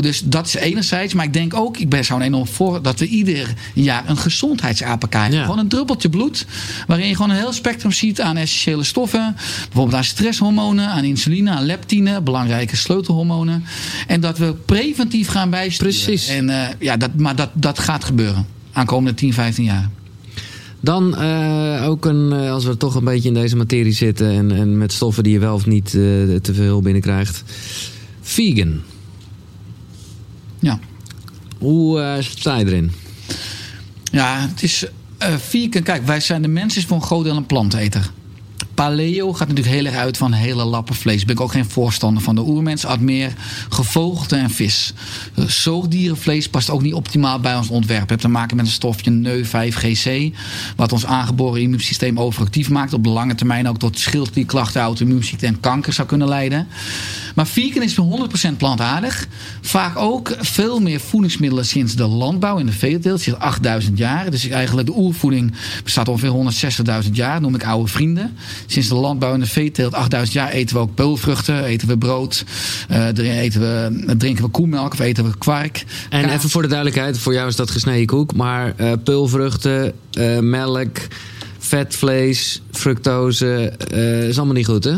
Dus 0.00 0.22
dat 0.24 0.46
is 0.46 0.54
enerzijds. 0.54 1.14
Maar 1.14 1.24
ik 1.24 1.32
denk 1.32 1.54
ook, 1.54 1.76
ik 1.76 1.88
ben 1.88 2.04
zo'n 2.04 2.22
enorm 2.22 2.46
voor 2.46 2.82
dat 2.82 2.98
we 2.98 3.06
ieder 3.06 3.54
jaar 3.74 4.08
een 4.08 4.16
gezondheidsapp 4.16 5.06
krijgen. 5.08 5.40
Gewoon 5.42 5.58
een 5.58 5.68
druppeltje 5.68 6.08
bloed. 6.08 6.46
Waarin 6.86 7.06
je 7.06 7.16
gewoon 7.16 7.30
een 7.30 7.36
heel 7.36 7.52
spectrum 7.52 7.92
ziet 7.92 8.20
aan 8.20 8.36
essentiële 8.36 8.84
stoffen. 8.84 9.36
Bijvoorbeeld 9.64 9.96
aan 9.96 10.04
stresshormonen, 10.04 10.88
aan 10.88 11.04
insuline, 11.04 11.50
aan 11.50 11.64
leptine. 11.64 12.09
Belangrijke 12.22 12.76
sleutelhormonen. 12.76 13.64
En 14.06 14.20
dat 14.20 14.38
we 14.38 14.54
preventief 14.64 15.28
gaan 15.28 15.50
bijsturen. 15.50 15.92
Precies. 15.92 16.28
En, 16.28 16.48
uh, 16.48 16.68
ja, 16.78 16.96
dat, 16.96 17.14
maar 17.14 17.36
dat, 17.36 17.50
dat 17.52 17.78
gaat 17.78 18.04
gebeuren. 18.04 18.46
Aankomende 18.72 19.14
10, 19.14 19.32
15 19.32 19.64
jaar. 19.64 19.90
Dan 20.80 21.22
uh, 21.22 21.88
ook 21.88 22.04
een, 22.04 22.32
uh, 22.32 22.52
als 22.52 22.64
we 22.64 22.76
toch 22.76 22.94
een 22.94 23.04
beetje 23.04 23.28
in 23.28 23.34
deze 23.34 23.56
materie 23.56 23.92
zitten 23.92 24.30
en, 24.30 24.50
en 24.50 24.78
met 24.78 24.92
stoffen 24.92 25.22
die 25.22 25.32
je 25.32 25.38
wel 25.38 25.54
of 25.54 25.66
niet 25.66 25.94
uh, 25.94 26.36
te 26.36 26.54
veel 26.54 26.80
binnenkrijgt. 26.80 27.42
Vegan. 28.20 28.80
Ja. 30.58 30.78
Hoe 31.58 32.16
sta 32.20 32.56
je 32.56 32.66
erin? 32.66 32.92
Ja, 34.12 34.48
het 34.48 34.62
is 34.62 34.84
vegan. 35.18 35.82
Kijk, 35.82 36.06
wij 36.06 36.20
zijn 36.20 36.42
de 36.42 36.48
mensen 36.48 36.82
voor 36.82 36.96
een 36.96 37.02
groot 37.02 37.24
deel 37.24 37.36
een 37.36 37.46
planteter 37.46 38.10
paleo 38.80 39.32
gaat 39.32 39.48
natuurlijk 39.48 39.76
heel 39.76 39.84
erg 39.84 39.96
uit 39.96 40.16
van 40.16 40.32
hele 40.32 40.64
lappen 40.64 40.94
vlees. 40.94 41.24
Ben 41.24 41.34
ik 41.34 41.40
ook 41.40 41.52
geen 41.52 41.70
voorstander 41.70 42.22
van. 42.22 42.34
De 42.34 42.40
oermens 42.40 42.84
at 42.84 43.00
meer 43.00 43.32
gevogelte 43.68 44.36
en 44.36 44.50
vis. 44.50 44.92
Zoogdierenvlees 45.46 46.48
past 46.48 46.70
ook 46.70 46.82
niet 46.82 46.94
optimaal 46.94 47.40
bij 47.40 47.56
ons 47.56 47.68
ontwerp. 47.68 48.00
Het 48.00 48.10
heeft 48.10 48.22
te 48.22 48.28
maken 48.28 48.56
met 48.56 48.66
een 48.66 48.72
stofje 48.72 49.10
NEU5GC. 49.10 50.36
Wat 50.76 50.92
ons 50.92 51.06
aangeboren 51.06 51.60
immuunsysteem 51.60 52.20
overactief 52.20 52.70
maakt. 52.70 52.92
Op 52.92 53.04
de 53.04 53.10
lange 53.10 53.34
termijn 53.34 53.68
ook 53.68 53.78
tot 53.78 53.98
schildklierklachten, 53.98 54.80
auto-immuunziekte 54.80 55.46
en 55.46 55.60
kanker 55.60 55.92
zou 55.92 56.08
kunnen 56.08 56.28
leiden. 56.28 56.66
Maar 57.34 57.46
vegan 57.46 57.82
is 57.82 57.98
100% 58.52 58.56
plantaardig. 58.56 59.28
Vaak 59.60 59.96
ook 59.98 60.36
veel 60.38 60.80
meer 60.80 61.00
voedingsmiddelen 61.00 61.66
sinds 61.66 61.94
de 61.94 62.06
landbouw 62.06 62.58
in 62.58 62.66
de 62.66 62.72
veeteelt. 62.72 63.20
Sinds 63.20 63.38
8000 63.38 63.98
jaar. 63.98 64.30
Dus 64.30 64.48
eigenlijk 64.48 64.86
de 64.86 64.96
oervoeding 64.96 65.52
bestaat 65.84 66.08
ongeveer 66.08 67.02
160.000 67.04 67.10
jaar. 67.12 67.40
Noem 67.40 67.54
ik 67.54 67.64
oude 67.64 67.90
vrienden. 67.90 68.36
Sinds 68.70 68.88
de 68.88 68.94
landbouw 68.94 69.32
en 69.34 69.40
de 69.40 69.46
veeteelt 69.46 69.94
8000 69.94 70.32
jaar 70.32 70.50
eten 70.50 70.76
we 70.76 70.82
ook 70.82 70.94
peulvruchten. 70.94 71.64
Eten 71.64 71.88
we 71.88 71.98
brood. 71.98 72.44
Uh, 72.90 73.40
eten 73.42 73.60
we, 73.60 74.14
drinken 74.16 74.44
we 74.44 74.50
koemelk 74.50 74.92
of 74.92 74.98
eten 74.98 75.24
we 75.24 75.38
kwark. 75.38 75.84
En 76.10 76.28
even 76.28 76.50
voor 76.50 76.62
de 76.62 76.68
duidelijkheid. 76.68 77.18
Voor 77.18 77.32
jou 77.32 77.48
is 77.48 77.56
dat 77.56 77.70
gesneden 77.70 78.06
koek. 78.06 78.34
Maar 78.34 78.74
uh, 78.80 78.92
peulvruchten, 79.04 79.92
uh, 80.18 80.38
melk, 80.38 80.98
vetvlees, 81.58 82.62
fructose. 82.70 83.72
is 84.28 84.36
allemaal 84.36 84.54
niet 84.54 84.66
goed 84.66 84.84
hè? 84.84 84.96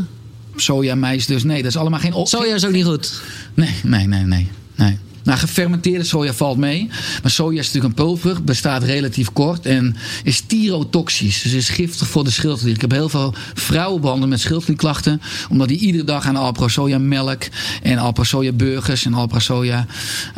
Sojamijs 0.56 1.26
dus. 1.26 1.42
Nee, 1.44 1.62
dat 1.62 1.70
is 1.70 1.76
allemaal 1.76 2.00
geen... 2.00 2.26
Soja 2.26 2.54
is 2.54 2.66
ook 2.66 2.72
niet 2.72 2.84
goed? 2.84 3.22
Nee, 3.54 3.74
nee, 3.82 4.06
nee, 4.06 4.24
nee. 4.24 4.48
nee. 4.76 4.98
Nou, 5.24 5.38
gefermenteerde 5.38 6.04
soja 6.04 6.32
valt 6.32 6.56
mee. 6.56 6.88
Maar 7.22 7.30
soja 7.30 7.58
is 7.58 7.66
natuurlijk 7.66 7.98
een 7.98 8.04
pulvrucht, 8.04 8.44
bestaat 8.44 8.82
relatief 8.82 9.32
kort 9.32 9.66
en 9.66 9.96
is 10.24 10.40
tyrotoxisch. 10.40 11.42
Dus 11.42 11.52
is 11.52 11.68
giftig 11.68 12.08
voor 12.08 12.24
de 12.24 12.30
schildklier. 12.30 12.74
Ik 12.74 12.80
heb 12.80 12.90
heel 12.90 13.08
veel 13.08 13.34
vrouwen 13.54 14.00
behandeld 14.00 14.30
met 14.30 14.40
schildklierklachten, 14.40 15.20
omdat 15.50 15.68
die 15.68 15.78
iedere 15.78 16.04
dag 16.04 16.26
aan 16.26 16.36
Alpro 16.36 16.68
soja 16.68 16.98
melk 16.98 17.42
en 17.82 17.98
Alpro 17.98 18.24
soja 18.24 18.52
burgers 18.52 19.04
en 19.04 19.14
Alpro 19.14 19.38
soja. 19.38 19.86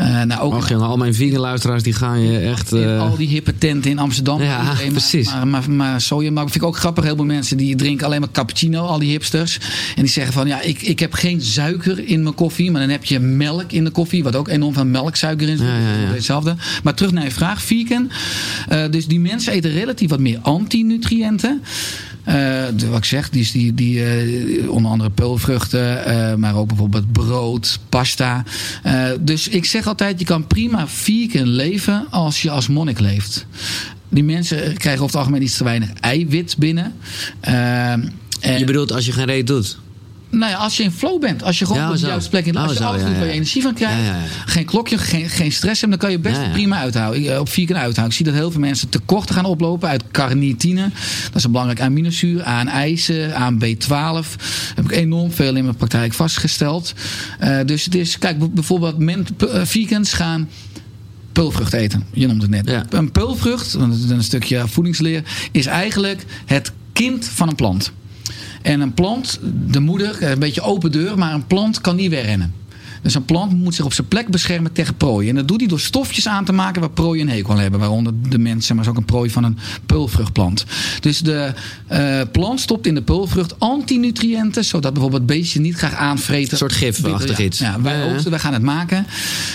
Uh, 0.00 0.22
nou, 0.22 0.40
ook 0.40 0.54
Och, 0.54 0.68
jongen, 0.68 0.86
al 0.86 0.96
mijn 0.96 1.14
vegan 1.14 1.40
luisteraars 1.40 1.82
die 1.82 1.92
gaan 1.92 2.20
je 2.20 2.38
echt. 2.38 2.72
Uh... 2.72 3.00
Al 3.00 3.16
die 3.16 3.28
hippe 3.28 3.58
tenten 3.58 3.90
in 3.90 3.98
Amsterdam. 3.98 4.42
Ja, 4.42 4.74
precies. 4.90 5.32
Maar, 5.32 5.48
maar, 5.48 5.70
maar, 5.70 6.00
soja, 6.00 6.30
maar 6.30 6.42
vind 6.42 6.54
ik 6.54 6.62
ook 6.62 6.76
grappig. 6.76 7.04
Heel 7.04 7.16
veel 7.16 7.24
mensen 7.24 7.56
die 7.56 7.76
drinken 7.76 8.06
alleen 8.06 8.20
maar 8.20 8.30
cappuccino, 8.32 8.86
al 8.86 8.98
die 8.98 9.10
hipsters. 9.10 9.58
En 9.96 10.02
die 10.02 10.10
zeggen 10.10 10.32
van 10.32 10.46
ja, 10.46 10.60
ik, 10.60 10.82
ik 10.82 10.98
heb 10.98 11.12
geen 11.12 11.42
suiker 11.42 12.08
in 12.08 12.22
mijn 12.22 12.34
koffie, 12.34 12.70
maar 12.70 12.80
dan 12.80 12.90
heb 12.90 13.04
je 13.04 13.18
melk 13.20 13.72
in 13.72 13.84
de 13.84 13.90
koffie, 13.90 14.22
wat 14.22 14.36
ook 14.36 14.48
enorm 14.48 14.73
van 14.74 14.90
melksuiker 14.90 15.48
in 15.48 15.56
zit. 15.56 15.66
Ja, 15.66 15.78
ja, 15.78 16.00
ja. 16.00 16.12
Hetzelfde. 16.12 16.56
Maar 16.82 16.94
terug 16.94 17.12
naar 17.12 17.24
je 17.24 17.30
vraag, 17.30 17.62
vegan. 17.62 18.10
Uh, 18.72 18.84
dus 18.90 19.06
die 19.06 19.20
mensen 19.20 19.52
eten 19.52 19.70
relatief 19.70 20.10
wat 20.10 20.20
meer 20.20 20.38
antinutriënten. 20.42 21.62
Uh, 22.28 22.64
wat 22.88 22.98
ik 22.98 23.04
zeg, 23.04 23.30
die, 23.30 23.50
die, 23.52 23.74
die 23.74 23.98
uh, 23.98 24.70
onder 24.70 24.90
andere 24.90 25.10
peulvruchten, 25.10 26.02
uh, 26.08 26.34
maar 26.34 26.56
ook 26.56 26.68
bijvoorbeeld 26.68 27.12
brood, 27.12 27.78
pasta. 27.88 28.44
dus 29.20 29.48
ik 29.48 29.64
zeg 29.64 29.86
altijd, 29.86 30.18
je 30.18 30.24
kan 30.24 30.46
prima 30.46 30.88
vegan 30.88 31.46
leven 31.48 32.06
als 32.10 32.42
je 32.42 32.50
als 32.50 32.68
monnik 32.68 33.00
leeft. 33.00 33.46
Die 34.08 34.24
mensen 34.24 34.56
krijgen 34.56 35.02
over 35.02 35.04
het 35.04 35.14
algemeen 35.14 35.42
iets 35.42 35.56
te 35.56 35.64
weinig 35.64 35.88
eiwit 36.00 36.56
binnen. 36.58 36.92
En 37.40 38.58
je 38.58 38.64
bedoelt 38.64 38.92
als 38.92 39.06
je 39.06 39.12
geen 39.12 39.26
reet 39.26 39.46
doet? 39.46 39.78
Nou 40.30 40.50
ja, 40.50 40.56
als 40.56 40.76
je 40.76 40.82
in 40.82 40.90
flow 40.90 41.20
bent. 41.20 41.42
Als 41.42 41.58
je 41.58 41.66
gewoon 41.66 41.82
ja, 41.82 41.90
op 41.90 41.96
de 41.96 42.06
juiste 42.06 42.30
plek 42.30 42.46
in 42.46 42.56
Als 42.56 42.78
je 42.78 42.84
alles 42.84 43.02
doet 43.02 43.16
waar 43.16 43.26
je 43.26 43.32
energie 43.32 43.62
van 43.62 43.74
krijgt. 43.74 44.10
Geen 44.46 44.64
klokje, 44.64 44.98
geen, 44.98 45.28
geen 45.28 45.52
stress 45.52 45.80
hebben. 45.80 45.98
Dan 45.98 46.08
kan 46.08 46.18
je 46.18 46.22
best 46.22 46.52
prima 46.52 46.78
uithouden. 46.78 47.40
Op 47.40 47.48
vier 47.48 47.74
uithouden. 47.74 48.04
Ik 48.04 48.12
zie 48.12 48.24
dat 48.24 48.34
heel 48.34 48.50
veel 48.50 48.60
mensen 48.60 48.88
tekorten 48.88 49.34
gaan 49.34 49.44
oplopen 49.44 49.88
uit 49.88 50.04
carnitine. 50.10 50.90
Dat 51.24 51.34
is 51.34 51.44
een 51.44 51.50
belangrijk 51.50 51.80
aminozuur. 51.80 52.42
Aan 52.42 52.68
ijzer, 52.68 53.34
aan 53.34 53.54
B12. 53.64 53.88
Daar 53.88 54.24
heb 54.74 54.84
ik 54.84 54.92
enorm 54.92 55.32
veel 55.32 55.56
in 55.56 55.64
mijn 55.64 55.76
praktijk 55.76 56.12
vastgesteld. 56.12 56.94
Uh, 57.42 57.58
dus 57.66 57.84
het 57.84 57.94
is, 57.94 58.18
kijk, 58.18 58.54
bijvoorbeeld 58.54 58.98
men, 58.98 59.26
uh, 59.44 59.60
vegans 59.64 60.12
gaan 60.12 60.48
pulvrucht 61.32 61.72
eten. 61.72 62.04
Je 62.12 62.26
noemde 62.26 62.56
het 62.56 62.64
net. 62.64 62.86
Een 62.94 63.12
pulvrucht, 63.12 63.78
dat 63.78 63.94
is 63.94 64.10
een 64.10 64.22
stukje 64.22 64.68
voedingsleer, 64.68 65.22
is 65.52 65.66
eigenlijk 65.66 66.24
het 66.44 66.72
kind 66.92 67.24
van 67.24 67.48
een 67.48 67.54
plant. 67.54 67.92
En 68.64 68.80
een 68.80 68.94
plant, 68.94 69.38
de 69.70 69.80
moeder, 69.80 70.22
een 70.22 70.38
beetje 70.38 70.60
open 70.62 70.92
deur, 70.92 71.18
maar 71.18 71.34
een 71.34 71.46
plant 71.46 71.80
kan 71.80 71.96
niet 71.96 72.10
wegrennen. 72.10 72.54
Dus 73.04 73.14
een 73.14 73.24
plant 73.24 73.52
moet 73.52 73.74
zich 73.74 73.84
op 73.84 73.92
zijn 73.92 74.08
plek 74.08 74.28
beschermen 74.28 74.72
tegen 74.72 74.94
prooi. 74.94 75.28
En 75.28 75.34
dat 75.34 75.48
doet 75.48 75.60
hij 75.60 75.68
door 75.68 75.80
stofjes 75.80 76.28
aan 76.28 76.44
te 76.44 76.52
maken 76.52 76.80
waar 76.80 76.90
prooi 76.90 77.20
een 77.20 77.28
hekel 77.28 77.56
hebben. 77.56 77.80
Waaronder 77.80 78.12
de 78.28 78.38
mensen, 78.38 78.76
maar 78.76 78.84
is 78.84 78.90
ook 78.90 78.96
een 78.96 79.04
prooi 79.04 79.30
van 79.30 79.44
een 79.44 79.58
peulvruchtplant. 79.86 80.64
Dus 81.00 81.18
de 81.18 81.52
uh, 81.92 82.20
plant 82.32 82.60
stopt 82.60 82.86
in 82.86 82.94
de 82.94 83.02
peulvrucht 83.02 83.60
antinutriënten, 83.60 84.64
zodat 84.64 84.92
bijvoorbeeld 84.92 85.26
beestjes 85.26 85.62
niet 85.62 85.74
graag 85.74 85.94
aanvreten. 85.94 86.52
Een 86.52 86.58
soort 86.58 86.72
gifachtig 86.72 87.38
ja, 87.38 87.44
iets. 87.44 87.58
Ja, 87.58 87.80
wij, 87.80 87.98
ja. 87.98 88.30
wij 88.30 88.38
gaan 88.38 88.52
het 88.52 88.62
maken. 88.62 89.06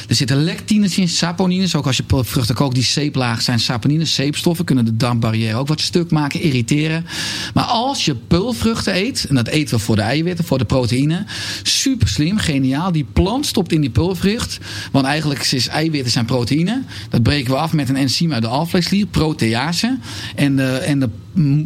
Er 0.08 0.16
zitten 0.16 0.44
lectines 0.44 0.98
in, 0.98 1.10
saponines. 1.10 1.76
Ook 1.76 1.88
als 1.88 1.98
je 1.98 2.04
peulvruchten 2.04 2.56
kookt 2.56 2.76
die 2.76 2.84
zeeplaag 2.84 3.42
zijn 3.42 3.60
saponines, 3.60 4.14
zeepstoffen. 4.14 4.66
Kunnen 4.66 4.86
de 4.86 4.98
darmbarrière 4.98 5.58
ook 5.58 5.68
wat 5.68 5.82
stuk 5.82 6.12
maken, 6.12 6.42
irriteren. 6.42 7.06
Maar 7.54 7.64
als 7.64 8.06
je 8.06 8.16
peulvruchten 8.16 8.96
eet, 8.96 9.26
en 9.30 9.36
dat 9.36 9.48
eten 9.48 9.78
we 9.78 9.84
voor 9.84 9.96
de 9.96 10.02
eiwitten, 10.02 10.46
voor 10.46 10.58
de 10.58 10.66
proteïne. 10.66 11.26
Super 11.64 12.08
slim, 12.08 12.38
geniaal. 12.38 12.92
Die 12.92 13.06
plant 13.14 13.39
stopt 13.46 13.72
in 13.72 13.82
die 13.82 13.90
peulvrucht. 13.90 14.58
Want 14.92 15.06
eigenlijk 15.06 15.52
is 15.52 15.68
eiwitten 15.68 16.12
zijn 16.12 16.26
proteïne. 16.26 16.82
Dat 17.10 17.24
breken 17.24 17.52
we 17.52 17.58
af 17.58 17.74
met 17.74 17.90
een 17.90 17.96
enzym 17.96 18.34
uit 18.34 18.42
de 18.42 18.48
alvleesklier, 18.48 19.06
protease. 19.06 19.98
En 20.36 20.56
de, 20.56 20.78
en 20.78 21.00
de 21.00 21.10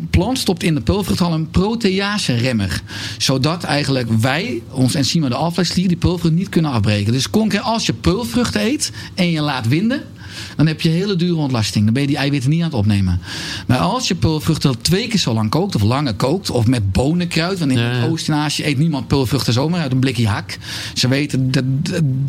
plant 0.09 0.39
stopt 0.39 0.63
in 0.63 0.75
de 0.75 0.81
peulvrucht 0.81 1.21
al 1.21 1.33
een 1.33 1.49
protease-remmer. 1.49 2.81
Zodat 3.17 3.63
eigenlijk 3.63 4.09
wij, 4.21 4.61
ons 4.69 4.95
enzym 4.95 5.23
uit 5.23 5.31
de 5.31 5.37
alvleesklier, 5.37 5.87
die 5.87 5.97
peulvrucht 5.97 6.35
niet 6.35 6.49
kunnen 6.49 6.71
afbreken. 6.71 7.13
Dus 7.13 7.27
als 7.61 7.85
je 7.85 7.93
peulvruchten 7.93 8.61
eet 8.61 8.91
en 9.15 9.31
je 9.31 9.41
laat 9.41 9.67
winden 9.67 10.01
dan 10.55 10.67
heb 10.67 10.81
je 10.81 10.89
hele 10.89 11.15
dure 11.15 11.35
ontlasting. 11.35 11.83
Dan 11.85 11.93
ben 11.93 12.01
je 12.01 12.07
die 12.07 12.17
eiwitten 12.17 12.49
niet 12.49 12.59
aan 12.59 12.65
het 12.65 12.75
opnemen. 12.75 13.19
Maar 13.67 13.77
als 13.77 14.07
je 14.07 14.15
peulvruchten 14.15 14.81
twee 14.81 15.07
keer 15.07 15.19
zo 15.19 15.33
lang 15.33 15.49
kookt, 15.49 15.75
of 15.75 15.81
langer 15.81 16.13
kookt, 16.13 16.49
of 16.49 16.67
met 16.67 16.91
bonenkruid, 16.91 17.59
want 17.59 17.71
in 17.71 17.77
ja. 17.77 17.83
het 17.83 18.09
oosten 18.09 18.33
Azië 18.33 18.65
eet 18.65 18.77
niemand 18.77 19.07
peulvruchten 19.07 19.53
zomaar 19.53 19.81
uit 19.81 19.91
een 19.91 19.99
blikje 19.99 20.27
hak. 20.27 20.57
Ze 20.93 21.07
weten 21.07 21.51
dat, 21.51 21.63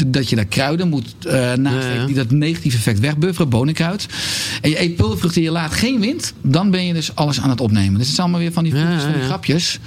dat 0.07 0.29
je 0.29 0.37
daar 0.37 0.45
kruiden 0.45 0.89
moet 0.89 1.15
uh, 1.27 1.53
naast 1.53 1.87
ja, 1.95 2.07
die 2.07 2.15
dat 2.15 2.31
negatieve 2.31 2.77
effect 2.77 3.01
wegbufferen, 3.01 3.49
bonenkruid. 3.49 4.07
En 4.61 4.71
je 4.71 4.81
eet 4.81 4.97
peulvruchten 4.97 5.41
en 5.41 5.47
je 5.47 5.53
laat 5.53 5.73
geen 5.73 6.01
wind, 6.01 6.33
dan 6.41 6.71
ben 6.71 6.87
je 6.87 6.93
dus 6.93 7.15
alles 7.15 7.41
aan 7.41 7.51
het 7.51 7.61
opnemen. 7.61 7.99
Dus 7.99 8.03
het 8.03 8.13
is 8.13 8.21
allemaal 8.21 8.41
weer 8.41 8.53
van 8.53 8.65
die, 8.65 8.73
van 8.73 9.13
die 9.13 9.23
grapjes. 9.23 9.79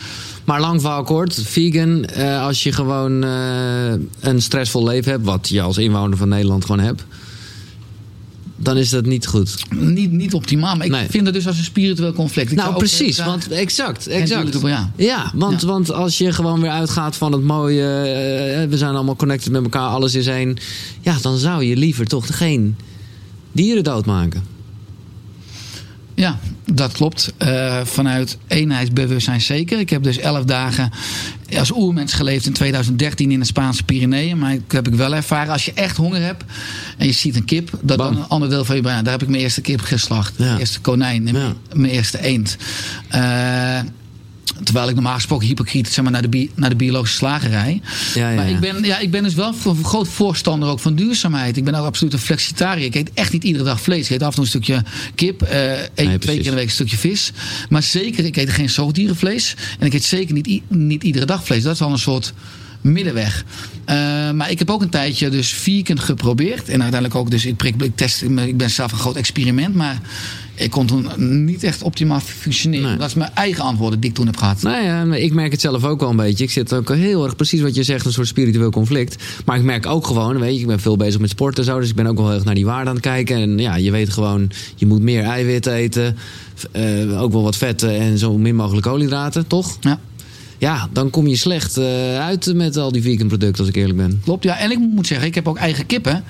Maar 0.45 0.59
lang 0.59 0.81
verhaal 0.81 1.03
kort, 1.03 1.41
vegan, 1.43 2.05
uh, 2.17 2.41
als 2.41 2.63
je 2.63 2.71
gewoon 2.71 3.25
uh, 3.25 3.91
een 4.19 4.41
stressvol 4.41 4.83
leven 4.83 5.11
hebt, 5.11 5.25
wat 5.25 5.49
je 5.49 5.61
als 5.61 5.77
inwoner 5.77 6.17
van 6.17 6.29
Nederland 6.29 6.65
gewoon 6.65 6.85
hebt 6.85 7.03
dan 8.57 8.77
is 8.77 8.89
dat 8.89 9.05
niet 9.05 9.27
goed. 9.27 9.55
Niet, 9.75 10.11
niet 10.11 10.33
optimaal. 10.33 10.75
Maar 10.75 10.85
ik 10.85 10.91
nee. 10.91 11.09
vind 11.09 11.25
het 11.25 11.33
dus 11.33 11.47
als 11.47 11.57
een 11.57 11.63
spiritueel 11.63 12.13
conflict. 12.13 12.51
Ik 12.51 12.57
nou, 12.57 12.77
precies. 12.77 13.23
Want, 13.23 13.51
exact. 13.51 14.07
exact. 14.07 14.61
ja. 14.61 14.91
ja, 14.95 15.31
want, 15.33 15.61
ja. 15.61 15.67
want 15.67 15.91
als 15.91 16.17
je 16.17 16.31
gewoon 16.31 16.61
weer 16.61 16.69
uitgaat 16.69 17.15
van 17.15 17.31
het 17.31 17.43
mooie... 17.43 17.83
Uh, 17.83 18.69
we 18.69 18.77
zijn 18.77 18.95
allemaal 18.95 19.15
connected 19.15 19.51
met 19.51 19.63
elkaar, 19.63 19.89
alles 19.89 20.15
is 20.15 20.27
één. 20.27 20.57
Ja, 21.01 21.17
dan 21.21 21.37
zou 21.37 21.63
je 21.63 21.75
liever 21.75 22.05
toch 22.05 22.37
geen 22.37 22.75
dieren 23.51 23.83
doodmaken. 23.83 24.56
Ja, 26.17 26.39
dat 26.65 26.91
klopt. 26.91 27.33
Uh, 27.43 27.81
vanuit 27.83 28.37
eenheidsbewustzijn 28.47 29.41
zeker. 29.41 29.79
Ik 29.79 29.89
heb 29.89 30.03
dus 30.03 30.17
elf 30.17 30.45
dagen 30.45 30.91
als 31.57 31.71
oermens 31.71 32.13
geleefd 32.13 32.45
in 32.45 32.53
2013 32.53 33.31
in 33.31 33.39
de 33.39 33.45
Spaanse 33.45 33.83
Pyreneeën. 33.83 34.37
Maar 34.37 34.53
ik 34.53 34.71
heb 34.71 34.87
ik 34.87 34.93
wel 34.93 35.15
ervaren, 35.15 35.53
als 35.53 35.65
je 35.65 35.73
echt 35.73 35.97
honger 35.97 36.21
hebt 36.21 36.43
en 36.97 37.05
je 37.05 37.11
ziet 37.11 37.35
een 37.35 37.45
kip, 37.45 37.69
dat 37.81 37.97
dan 37.97 38.17
een 38.17 38.27
ander 38.27 38.49
deel 38.49 38.65
van 38.65 38.75
je 38.75 38.81
brein. 38.81 39.03
Daar 39.03 39.13
heb 39.13 39.21
ik 39.21 39.29
mijn 39.29 39.41
eerste 39.41 39.61
kip 39.61 39.81
geslacht. 39.81 40.33
Ja. 40.37 40.45
Mijn 40.45 40.59
eerste 40.59 40.79
konijn, 40.79 41.27
ja. 41.27 41.53
mijn 41.73 41.91
eerste 41.91 42.21
eend. 42.21 42.57
Uh, 43.15 43.79
Terwijl 44.63 44.87
ik 44.87 44.93
normaal 44.93 45.13
gesproken 45.13 45.47
hypocriet 45.47 45.87
zeg 45.87 46.03
maar, 46.03 46.13
naar, 46.13 46.21
de 46.21 46.29
bi 46.29 46.51
naar 46.55 46.69
de 46.69 46.75
biologische 46.75 47.17
slagerij. 47.17 47.81
Ja, 48.13 48.29
ja, 48.29 48.35
maar 48.35 48.49
ik 48.49 48.59
ben, 48.59 48.83
ja, 48.83 48.99
ik 48.99 49.11
ben 49.11 49.23
dus 49.23 49.33
wel 49.33 49.53
een 49.65 49.85
groot 49.85 50.07
voorstander 50.07 50.69
ook 50.69 50.79
van 50.79 50.95
duurzaamheid. 50.95 51.57
Ik 51.57 51.63
ben 51.63 51.75
ook 51.75 51.85
absoluut 51.85 52.13
een 52.13 52.19
flexitariër. 52.19 52.85
Ik 52.85 52.95
eet 52.95 53.11
echt 53.13 53.31
niet 53.31 53.43
iedere 53.43 53.63
dag 53.63 53.81
vlees. 53.81 54.05
Ik 54.05 54.09
eet 54.09 54.21
af 54.21 54.27
en 54.27 54.33
toe 54.33 54.43
een 54.43 54.49
stukje 54.49 54.83
kip. 55.15 55.43
Uh, 55.43 55.71
één, 55.71 55.89
nee, 55.95 56.17
twee 56.17 56.35
keer 56.35 56.45
in 56.45 56.51
de 56.51 56.57
week 56.57 56.65
een 56.65 56.71
stukje 56.71 56.97
vis. 56.97 57.31
Maar 57.69 57.83
zeker, 57.83 58.25
ik 58.25 58.37
eet 58.37 58.49
geen 58.49 58.69
zoogdierenvlees. 58.69 59.55
En 59.79 59.85
ik 59.85 59.93
eet 59.93 60.03
zeker 60.03 60.33
niet, 60.33 60.61
niet 60.69 61.03
iedere 61.03 61.25
dag 61.25 61.43
vlees. 61.43 61.63
Dat 61.63 61.73
is 61.73 61.79
wel 61.79 61.91
een 61.91 61.99
soort 61.99 62.33
middenweg. 62.81 63.45
Uh, 63.89 64.31
maar 64.31 64.51
ik 64.51 64.59
heb 64.59 64.69
ook 64.69 64.81
een 64.81 64.89
tijdje 64.89 65.29
dus 65.29 65.49
vegan 65.49 65.99
geprobeerd. 65.99 66.69
En 66.69 66.81
uiteindelijk 66.81 67.15
ook 67.15 67.31
dus, 67.31 67.45
ik, 67.45 67.63
ik, 67.63 67.95
test, 67.95 68.21
ik 68.21 68.57
ben 68.57 68.69
zelf 68.69 68.91
een 68.91 68.97
groot 68.97 69.15
experiment. 69.15 69.75
Maar 69.75 70.01
ik 70.55 70.71
kon 70.71 70.85
toen 70.85 71.07
niet 71.45 71.63
echt 71.63 71.81
optimaal 71.81 72.19
functioneren. 72.19 72.89
Nee. 72.89 72.97
Dat 72.97 73.07
is 73.07 73.13
mijn 73.13 73.31
eigen 73.33 73.63
antwoorden 73.63 73.99
die 73.99 74.09
ik 74.09 74.15
toen 74.15 74.25
heb 74.25 74.37
gehad. 74.37 74.61
Nou 74.61 74.83
ja, 74.83 75.15
ik 75.15 75.33
merk 75.33 75.51
het 75.51 75.61
zelf 75.61 75.83
ook 75.83 75.99
wel 75.99 76.09
een 76.09 76.15
beetje. 76.15 76.43
Ik 76.43 76.51
zit 76.51 76.73
ook 76.73 76.89
heel 76.89 77.23
erg 77.23 77.35
precies 77.35 77.61
wat 77.61 77.75
je 77.75 77.83
zegt, 77.83 78.05
een 78.05 78.11
soort 78.11 78.27
spiritueel 78.27 78.69
conflict. 78.69 79.23
Maar 79.45 79.57
ik 79.57 79.63
merk 79.63 79.85
ook 79.85 80.07
gewoon, 80.07 80.39
weet 80.39 80.53
je, 80.53 80.59
ik 80.59 80.67
ben 80.67 80.79
veel 80.79 80.97
bezig 80.97 81.19
met 81.19 81.29
sport 81.29 81.57
en 81.57 81.63
zo. 81.63 81.79
Dus 81.79 81.89
ik 81.89 81.95
ben 81.95 82.07
ook 82.07 82.17
wel 82.17 82.25
heel 82.25 82.35
erg 82.35 82.43
naar 82.43 82.55
die 82.55 82.65
waarde 82.65 82.89
aan 82.89 82.95
het 82.95 83.03
kijken. 83.03 83.37
En 83.37 83.57
ja, 83.57 83.75
je 83.75 83.91
weet 83.91 84.09
gewoon, 84.09 84.51
je 84.75 84.85
moet 84.85 85.01
meer 85.01 85.23
eiwit 85.23 85.65
eten. 85.65 86.17
Uh, 86.75 87.21
ook 87.21 87.31
wel 87.31 87.43
wat 87.43 87.55
vetten 87.55 87.99
en 87.99 88.17
zo 88.17 88.37
min 88.37 88.55
mogelijk 88.55 88.87
koolhydraten, 88.87 89.47
toch? 89.47 89.77
Ja 89.81 89.99
ja, 90.57 90.89
dan 90.91 91.09
kom 91.09 91.27
je 91.27 91.35
slecht 91.35 91.77
uh, 91.77 92.19
uit 92.19 92.53
met 92.53 92.77
al 92.77 92.91
die 92.91 93.01
vegan 93.01 93.27
producten, 93.27 93.59
als 93.59 93.69
ik 93.69 93.75
eerlijk 93.75 93.97
ben. 93.97 94.21
Klopt, 94.23 94.43
ja. 94.43 94.57
En 94.57 94.71
ik 94.71 94.79
moet 94.79 95.07
zeggen, 95.07 95.27
ik 95.27 95.35
heb 95.35 95.47
ook 95.47 95.57
eigen 95.57 95.85
kippen. 95.85 96.23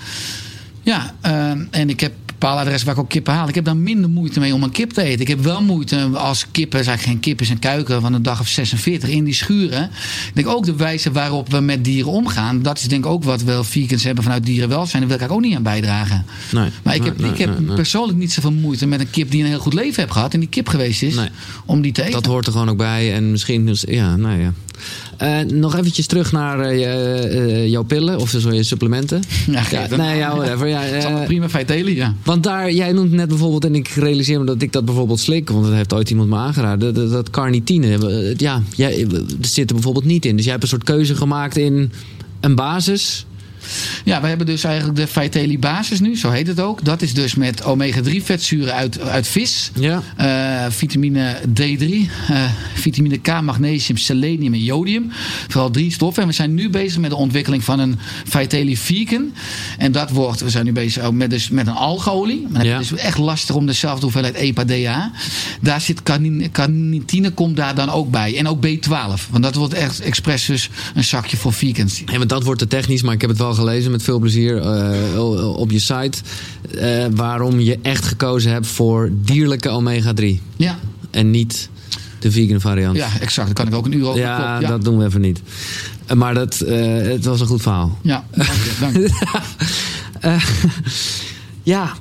Ja, 0.88 1.14
uh, 1.26 1.50
en 1.72 1.90
ik 1.90 2.00
heb 2.00 2.12
bepaalde 2.26 2.62
adressen 2.62 2.86
waar 2.86 2.96
ik 2.96 3.02
ook 3.02 3.10
kippen 3.10 3.34
haal. 3.34 3.48
Ik 3.48 3.56
heb 3.56 3.66
daar 3.66 3.78
minder 3.78 4.10
moeite 4.10 4.40
mee 4.40 4.54
om 4.54 4.64
een 4.64 4.72
kip 4.72 4.92
te 4.92 5.02
eten. 5.02 5.22
Ik 5.22 5.28
heb 5.28 5.40
wel 5.40 5.62
moeite 5.62 6.10
als 6.14 6.46
kippen, 6.52 6.84
zeg 6.84 7.04
geen 7.04 7.20
kip 7.20 7.42
is 7.42 7.50
een 7.50 7.60
kuiken 7.60 8.02
van 8.02 8.14
een 8.14 8.24
dag 8.24 8.40
of 8.40 8.48
46 8.48 9.10
in 9.10 9.24
die 9.24 9.34
schuren. 9.34 9.84
Ik 10.28 10.32
denk 10.34 10.48
ook 10.48 10.66
de 10.66 10.76
wijze 10.76 11.12
waarop 11.12 11.52
we 11.52 11.60
met 11.60 11.84
dieren 11.84 12.12
omgaan. 12.12 12.62
Dat 12.62 12.78
is 12.78 12.88
denk 12.88 13.06
ik 13.06 13.12
ook 13.12 13.24
wat 13.24 13.44
wel 13.44 13.64
vegans 13.64 14.04
hebben 14.04 14.24
vanuit 14.24 14.46
dierenwelzijn. 14.46 15.08
Daar 15.08 15.18
wil 15.18 15.28
ik 15.28 15.34
ook 15.34 15.42
niet 15.42 15.56
aan 15.56 15.64
bijdragen. 15.64 16.26
Nee, 16.52 16.70
maar 16.84 16.96
ik 16.96 17.04
heb, 17.04 17.20
nee, 17.20 17.32
ik 17.32 17.38
heb 17.38 17.76
persoonlijk 17.76 18.18
niet 18.18 18.32
zoveel 18.32 18.52
moeite 18.52 18.88
met 18.88 19.00
een 19.00 19.10
kip 19.10 19.32
die 19.32 19.44
een 19.44 19.50
heel 19.50 19.60
goed 19.60 19.74
leven 19.74 20.02
heeft 20.02 20.14
gehad. 20.14 20.34
En 20.34 20.40
die 20.40 20.50
kip 20.50 20.68
geweest 20.68 21.04
is. 21.04 21.18
Om 21.66 21.82
die 21.82 21.92
te 21.92 22.02
eten. 22.02 22.14
Dat 22.14 22.26
hoort 22.26 22.46
er 22.46 22.52
gewoon 22.52 22.70
ook 22.70 22.78
bij. 22.78 23.14
En 23.14 23.32
misschien, 23.32 23.76
ja, 23.82 24.16
nou 24.16 24.40
ja. 24.40 24.54
Uh, 25.22 25.40
nog 25.40 25.76
eventjes 25.76 26.06
terug 26.06 26.32
naar 26.32 26.74
uh, 26.74 26.80
uh, 26.80 27.68
jouw 27.68 27.84
pillen 27.84 28.20
of 28.20 28.30
zo 28.30 28.52
je 28.52 28.64
supplementen. 28.64 29.24
Ja, 29.48 29.64
ja 29.70 29.96
nee, 29.96 30.18
ja, 30.18 30.36
whatever. 30.36 30.68
Ja, 30.84 31.20
uh, 31.20 31.26
prima 31.26 31.50
feitelen, 31.50 31.94
ja. 31.94 32.14
Want 32.24 32.44
daar, 32.44 32.72
jij 32.72 32.92
noemt 32.92 33.12
net 33.12 33.28
bijvoorbeeld, 33.28 33.66
en 33.66 33.76
ik 33.76 33.88
realiseer 33.88 34.40
me 34.40 34.46
dat 34.46 34.62
ik 34.62 34.72
dat 34.72 34.86
bijvoorbeeld 34.86 35.20
slik, 35.20 35.50
want 35.50 35.66
dat 35.66 35.74
heeft 35.74 35.94
ooit 35.94 36.10
iemand 36.10 36.30
me 36.30 36.36
aangeraden, 36.36 36.94
dat, 36.94 37.12
dat 37.12 37.30
carnitine. 37.30 38.34
Ja, 38.38 38.62
jij, 38.76 39.08
er 39.42 39.48
zit 39.48 39.70
er 39.70 39.76
bijvoorbeeld 39.76 40.06
niet 40.06 40.26
in. 40.26 40.36
Dus 40.36 40.44
jij 40.44 40.52
hebt 40.52 40.64
een 40.64 40.70
soort 40.70 40.84
keuze 40.84 41.16
gemaakt 41.16 41.58
in 41.58 41.92
een 42.40 42.56
basis. 42.56 43.26
Ja, 44.04 44.22
we 44.22 44.28
hebben 44.28 44.46
dus 44.46 44.64
eigenlijk 44.64 44.98
de 44.98 45.08
Vitelli 45.08 45.60
basis 45.60 46.00
nu, 46.00 46.18
zo 46.18 46.30
heet 46.30 46.48
het 46.48 46.60
ook. 46.60 46.86
Dat 46.86 47.02
is 47.02 47.14
dus 47.14 47.36
met 47.36 47.64
omega-3 47.64 48.24
vetzuren 48.24 48.74
uit, 48.74 49.00
uit 49.00 49.28
vis. 49.28 49.72
Ja. 49.80 50.04
Uh, 50.20 50.72
vitamine 50.72 51.36
D3, 51.62 51.84
uh, 51.88 52.44
vitamine 52.74 53.18
K, 53.18 53.42
magnesium, 53.42 53.98
selenium 53.98 54.54
en 54.54 54.64
jodium. 54.64 55.12
Vooral 55.48 55.72
drie 55.72 55.92
stoffen. 55.92 56.22
En 56.22 56.30
we 56.30 56.36
zijn 56.36 56.54
nu 56.54 56.70
bezig 56.70 57.00
met 57.00 57.10
de 57.10 57.16
ontwikkeling 57.16 57.64
van 57.64 57.80
een 57.80 58.00
Vitelli 58.26 58.78
vegan. 58.78 59.34
En 59.78 59.92
dat 59.92 60.10
wordt, 60.10 60.42
we 60.42 60.50
zijn 60.50 60.66
nu 60.66 60.72
bezig 60.72 61.04
ook 61.04 61.14
met, 61.14 61.30
dus, 61.30 61.50
met 61.50 61.68
een 61.68 61.76
algeolie. 61.76 62.48
Maar 62.50 62.66
ja. 62.66 62.78
het 62.78 62.82
is 62.82 62.94
echt 62.94 63.18
lastig 63.18 63.56
om 63.56 63.66
dezelfde 63.66 64.02
hoeveelheid 64.02 64.36
EPA-DA. 64.36 65.12
Daar 65.62 65.82
zit 65.82 66.04
carnitine, 66.52 67.32
komt 67.32 67.56
daar 67.56 67.76
dan 67.76 67.90
ook 67.90 68.12
bij. 68.12 68.38
En 68.38 68.48
ook 68.48 68.66
B12. 68.68 69.30
Want 69.30 69.44
dat 69.44 69.56
wordt 69.56 69.74
echt 69.74 70.00
expres 70.00 70.46
dus 70.46 70.70
een 70.94 71.04
zakje 71.04 71.38
voor 71.38 71.54
vegans. 71.54 72.04
Ja, 72.06 72.18
want 72.18 72.30
dat 72.30 72.44
wordt 72.44 72.60
te 72.60 72.68
technisch, 72.68 73.02
maar 73.02 73.14
ik 73.14 73.22
heb 73.22 73.30
het 73.30 73.40
wel 73.40 73.54
gelezen 73.58 73.92
met 73.92 74.04
veel 74.04 74.20
plezier 74.20 74.62
uh, 74.64 75.56
op 75.58 75.72
je 75.72 75.80
site. 75.80 76.18
Uh, 76.76 77.06
waarom 77.12 77.60
je 77.60 77.80
echt 77.82 78.06
gekozen 78.06 78.52
hebt 78.52 78.68
voor 78.68 79.12
dierlijke 79.14 79.70
omega-3. 79.70 80.26
Ja. 80.56 80.80
En 81.12 81.32
niet 81.32 81.70
de 82.20 82.32
vegan 82.32 82.62
variant. 82.62 82.96
Ja, 82.96 83.10
exact. 83.20 83.48
Daar 83.48 83.56
kan 83.56 83.68
ik 83.68 83.74
ook 83.74 83.86
een 83.86 83.98
uur 83.98 84.08
over. 84.08 84.20
Ja, 84.20 84.60
ja. 84.60 84.68
dat 84.68 84.84
doen 84.84 84.98
we 84.98 85.06
even 85.06 85.22
niet. 85.22 85.42
Maar 86.16 86.34
dat, 86.34 86.58
het 86.58 87.26
was 87.26 87.42
een 87.42 87.48
goed 87.48 87.62
verhaal. 87.62 87.98
Ja, 88.02 88.26
dank 88.32 88.50
je. 88.50 88.76
Dank 88.80 88.96
je. 88.96 89.12
ja, 91.74 91.94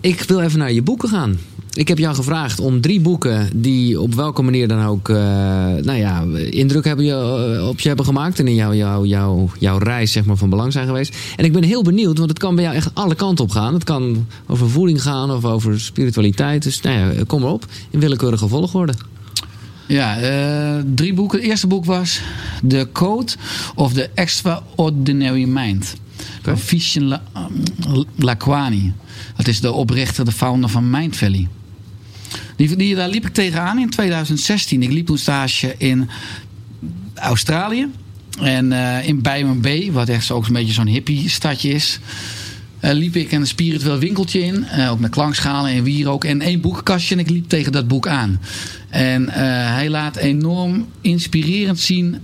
ik 0.00 0.20
wil 0.20 0.40
even 0.40 0.58
naar 0.58 0.72
je 0.72 0.82
boeken 0.82 1.08
gaan. 1.08 1.38
Ik 1.72 1.88
heb 1.88 1.98
jou 1.98 2.14
gevraagd 2.14 2.60
om 2.60 2.80
drie 2.80 3.00
boeken 3.00 3.48
die 3.54 4.00
op 4.00 4.14
welke 4.14 4.42
manier 4.42 4.68
dan 4.68 4.84
ook 4.84 5.08
uh, 5.08 5.16
nou 5.16 5.92
ja, 5.92 6.24
indruk 6.50 6.84
hebben 6.84 7.04
je, 7.04 7.56
uh, 7.58 7.68
op 7.68 7.80
je 7.80 7.88
hebben 7.88 8.06
gemaakt. 8.06 8.38
En 8.38 8.48
in 8.48 8.54
jouw 8.54 8.74
jou, 8.74 9.06
jou, 9.06 9.48
jouw 9.58 9.78
reis 9.78 10.12
zeg 10.12 10.24
maar, 10.24 10.36
van 10.36 10.50
belang 10.50 10.72
zijn 10.72 10.86
geweest. 10.86 11.16
En 11.36 11.44
ik 11.44 11.52
ben 11.52 11.62
heel 11.62 11.82
benieuwd, 11.82 12.18
want 12.18 12.30
het 12.30 12.38
kan 12.38 12.54
bij 12.54 12.64
jou 12.64 12.76
echt 12.76 12.94
alle 12.94 13.14
kanten 13.14 13.44
op 13.44 13.50
gaan. 13.50 13.74
Het 13.74 13.84
kan 13.84 14.26
over 14.46 14.70
voeding 14.70 15.02
gaan 15.02 15.30
of 15.30 15.44
over 15.44 15.80
spiritualiteit. 15.80 16.62
Dus 16.62 16.80
nou 16.80 16.96
ja, 16.96 17.24
kom 17.26 17.42
erop 17.42 17.66
in 17.90 18.00
willekeurige 18.00 18.48
volgorde. 18.48 18.94
Ja, 19.86 20.22
uh, 20.22 20.82
drie 20.94 21.14
boeken. 21.14 21.38
Het 21.38 21.48
eerste 21.48 21.66
boek 21.66 21.84
was 21.84 22.20
The 22.68 22.88
Code 22.92 23.32
of 23.74 23.92
the 23.92 24.10
Extraordinary 24.14 25.44
Mind. 25.44 25.94
Van 26.42 26.58
Vishen 26.58 27.04
La, 27.04 27.22
Lakwani. 28.16 28.92
Dat 29.36 29.48
is 29.48 29.60
de 29.60 29.72
oprichter, 29.72 30.24
de 30.24 30.32
founder 30.32 30.70
van 30.70 30.90
Mind 30.90 31.16
Valley. 31.16 31.48
Die, 32.60 32.76
die, 32.76 32.94
daar 32.94 33.08
liep 33.08 33.26
ik 33.26 33.32
tegenaan 33.32 33.78
in 33.78 33.90
2016. 33.90 34.82
Ik 34.82 34.92
liep 34.92 35.06
toen 35.06 35.18
stage 35.18 35.74
in 35.78 36.08
Australië. 37.14 37.86
En 38.40 38.72
uh, 38.72 39.08
in 39.08 39.22
Bijmen 39.22 39.60
B, 39.60 39.92
wat 39.92 40.08
echt 40.08 40.30
ook 40.30 40.46
een 40.46 40.52
beetje 40.52 40.72
zo'n 40.72 40.86
hippie 40.86 41.28
stadje 41.28 41.68
is. 41.68 41.98
Uh, 42.80 42.90
liep 42.92 43.16
ik 43.16 43.32
een 43.32 43.46
spiritueel 43.46 43.98
winkeltje 43.98 44.40
in. 44.40 44.66
Uh, 44.76 44.90
ook 44.90 44.98
met 44.98 45.10
klankschalen 45.10 45.70
en 45.70 45.82
wierook. 45.82 46.24
En 46.24 46.40
één 46.40 46.60
boekenkastje. 46.60 47.14
En 47.14 47.20
ik 47.20 47.30
liep 47.30 47.48
tegen 47.48 47.72
dat 47.72 47.88
boek 47.88 48.08
aan. 48.08 48.40
En 48.88 49.28
hij 49.74 49.88
laat 49.88 50.16
enorm 50.16 50.86
inspirerend 51.00 51.80
zien 51.80 52.20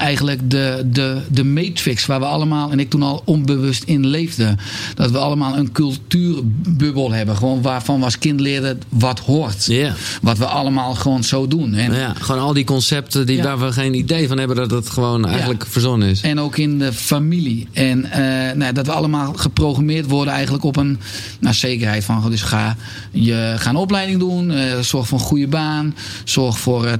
eigenlijk 0.00 0.50
de, 0.50 0.86
de, 0.92 1.20
de 1.30 1.44
matrix 1.44 2.06
waar 2.06 2.20
we 2.20 2.26
allemaal, 2.26 2.70
en 2.70 2.80
ik 2.80 2.90
toen 2.90 3.02
al 3.02 3.22
onbewust 3.24 3.82
in 3.82 4.06
leefden. 4.06 4.58
Dat 4.94 5.10
we 5.10 5.18
allemaal 5.18 5.56
een 5.56 5.72
cultuurbubbel 5.72 7.12
hebben. 7.12 7.36
Gewoon 7.36 7.62
waarvan 7.62 7.98
we 7.98 8.04
als 8.04 8.18
kind 8.18 8.40
leerden 8.40 8.80
wat 8.88 9.18
hoort. 9.18 9.66
Yeah. 9.66 9.92
Wat 10.22 10.38
we 10.38 10.46
allemaal 10.46 10.94
gewoon 10.94 11.24
zo 11.24 11.46
doen. 11.46 11.74
En, 11.74 11.92
ja, 11.92 12.14
gewoon 12.20 12.42
al 12.42 12.52
die 12.52 12.64
concepten 12.64 13.26
die, 13.26 13.36
ja. 13.36 13.42
waar 13.42 13.58
we 13.58 13.72
geen 13.72 13.94
idee 13.94 14.28
van 14.28 14.38
hebben 14.38 14.56
dat 14.56 14.70
het 14.70 14.90
gewoon 14.90 15.26
eigenlijk 15.26 15.62
ja. 15.62 15.70
verzonnen 15.70 16.08
is. 16.08 16.20
En 16.20 16.40
ook 16.40 16.56
in 16.56 16.78
de 16.78 16.92
familie. 16.92 17.68
En 17.72 17.98
uh, 17.98 18.16
nou, 18.54 18.72
dat 18.72 18.86
we 18.86 18.92
allemaal 18.92 19.32
geprogrammeerd 19.32 20.06
worden 20.06 20.34
eigenlijk 20.34 20.64
op 20.64 20.76
een 20.76 20.98
nou, 21.40 21.54
zekerheid 21.54 22.04
van. 22.04 22.30
Dus 22.30 22.42
ga, 22.42 22.76
je, 23.10 23.54
ga 23.56 23.70
een 23.70 23.76
opleiding 23.76 24.18
doen. 24.18 24.50
Uh, 24.50 24.78
zorg 24.80 25.06
voor 25.06 25.18
een 25.18 25.24
goede 25.24 25.48
baan. 25.48 25.94
Zorg 26.24 26.58
voor 26.58 26.86
uh, 26.86 26.92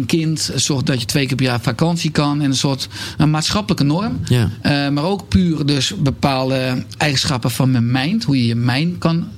2,1 0.00 0.06
kind. 0.06 0.50
Zorg 0.54 0.82
dat 0.82 1.00
je 1.00 1.06
twee 1.06 1.26
keer 1.26 1.36
per 1.36 1.46
jaar 1.46 1.60
vakantie 1.60 1.97
kan. 2.10 2.40
En 2.40 2.50
een 2.50 2.56
soort 2.56 2.88
een 3.16 3.30
maatschappelijke 3.30 3.84
norm. 3.84 4.20
Ja. 4.24 4.50
Uh, 4.62 4.88
maar 4.94 5.04
ook 5.04 5.28
puur 5.28 5.66
dus 5.66 5.94
bepaalde 5.98 6.84
eigenschappen 6.98 7.50
van 7.50 7.70
mijn 7.70 7.90
mind. 7.90 8.24
Hoe 8.24 8.36
je 8.36 8.46
je 8.46 8.54
mind 8.54 8.98
kan, 8.98 9.28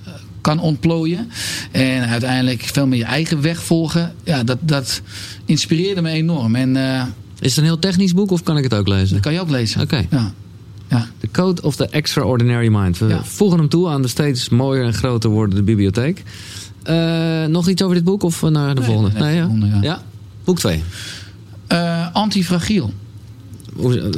kan 0.41 0.59
ontplooien. 0.59 1.31
En 1.71 2.09
uiteindelijk 2.09 2.63
veel 2.63 2.87
meer 2.87 2.99
je 2.99 3.05
eigen 3.05 3.41
weg 3.41 3.63
volgen. 3.63 4.15
Ja, 4.25 4.45
dat, 4.45 4.59
dat 4.61 5.01
inspireerde 5.45 6.03
me 6.03 6.11
enorm. 6.11 6.55
En, 6.55 6.77
uh, 6.77 7.03
is 7.41 7.49
het 7.49 7.57
een 7.57 7.65
heel 7.65 7.79
technisch 7.79 8.15
boek 8.15 8.31
of 8.31 8.43
kan 8.43 8.57
ik 8.57 8.63
het 8.63 8.75
ook 8.75 8.89
lezen? 8.89 9.13
Dat 9.13 9.21
kan 9.21 9.33
je 9.33 9.41
ook 9.41 9.51
lezen. 9.51 9.81
Oké. 9.81 9.95
Okay. 9.95 10.21
Ja. 10.21 10.33
Ja. 10.89 11.07
The 11.21 11.29
Code 11.33 11.63
of 11.63 11.77
the 11.77 11.87
Extraordinary 11.87 12.69
Mind. 12.69 12.99
We 12.99 13.07
ja. 13.07 13.25
voegen 13.25 13.59
hem 13.59 13.69
toe 13.69 13.89
aan 13.89 14.03
de 14.03 14.09
steeds 14.09 14.49
mooier 14.49 14.85
en 14.85 14.95
groter 14.95 15.31
wordende 15.31 15.63
bibliotheek. 15.63 16.23
Uh, 16.91 17.45
nog 17.45 17.69
iets 17.69 17.83
over 17.83 17.95
dit 17.95 18.05
boek 18.05 18.23
of 18.23 18.43
naar 18.43 18.75
de 18.75 18.81
nee, 18.81 18.91
volgende? 18.91 19.19
Nee, 19.19 19.35
ja. 19.35 19.43
Volgende, 19.43 19.67
ja. 19.67 19.79
ja. 19.81 20.03
Boek 20.45 20.59
2. 20.59 20.83
Uh, 21.73 22.07
antifragiel. 22.13 22.95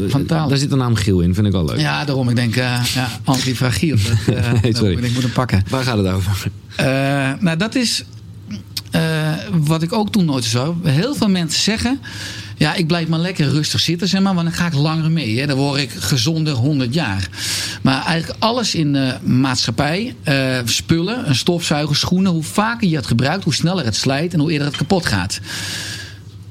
Van 0.06 0.26
taal. 0.26 0.48
Daar 0.48 0.58
zit 0.58 0.70
de 0.70 0.76
naam 0.76 0.94
Giel 0.94 1.20
in, 1.20 1.34
vind 1.34 1.46
ik 1.46 1.52
wel 1.52 1.64
leuk. 1.64 1.80
Ja, 1.80 2.04
daarom. 2.04 2.28
Ik 2.28 2.36
denk, 2.36 2.56
uh, 2.56 2.84
ja, 2.94 3.08
antifragiel. 3.24 3.96
Dat, 4.26 4.36
uh, 4.36 4.52
nee, 4.62 4.76
sorry. 4.76 5.04
Ik 5.04 5.12
moet 5.12 5.22
hem 5.22 5.32
pakken. 5.32 5.64
Waar 5.68 5.84
gaat 5.84 5.98
het 5.98 6.06
over? 6.06 6.50
nou, 7.40 7.56
dat 7.56 7.74
is 7.74 8.04
wat 9.50 9.82
ik 9.82 9.92
ook 9.92 10.12
toen 10.12 10.24
nooit 10.24 10.44
zou. 10.44 10.76
Heel 10.82 11.14
veel 11.14 11.28
mensen 11.28 11.62
zeggen... 11.62 12.00
Ja, 12.56 12.74
ik 12.74 12.86
blijf 12.86 13.08
maar 13.08 13.18
lekker 13.18 13.48
rustig 13.48 13.80
zitten, 13.80 14.08
zeg 14.08 14.20
maar, 14.20 14.34
want 14.34 14.46
dan 14.46 14.56
ga 14.56 14.66
ik 14.66 14.74
langer 14.74 15.10
mee. 15.10 15.40
Hè. 15.40 15.46
Dan 15.46 15.56
word 15.56 15.80
ik 15.80 15.90
gezonder 15.90 16.52
100 16.52 16.94
jaar. 16.94 17.28
Maar 17.82 18.04
eigenlijk 18.04 18.42
alles 18.42 18.74
in 18.74 18.92
de 18.92 19.14
maatschappij, 19.22 20.14
uh, 20.28 20.58
spullen, 20.64 21.28
een 21.28 21.34
stofzuiger, 21.34 21.96
schoenen, 21.96 22.32
hoe 22.32 22.42
vaker 22.42 22.88
je 22.88 22.96
het 22.96 23.06
gebruikt, 23.06 23.44
hoe 23.44 23.54
sneller 23.54 23.84
het 23.84 23.96
slijt 23.96 24.32
en 24.32 24.40
hoe 24.40 24.52
eerder 24.52 24.66
het 24.66 24.76
kapot 24.76 25.06
gaat 25.06 25.40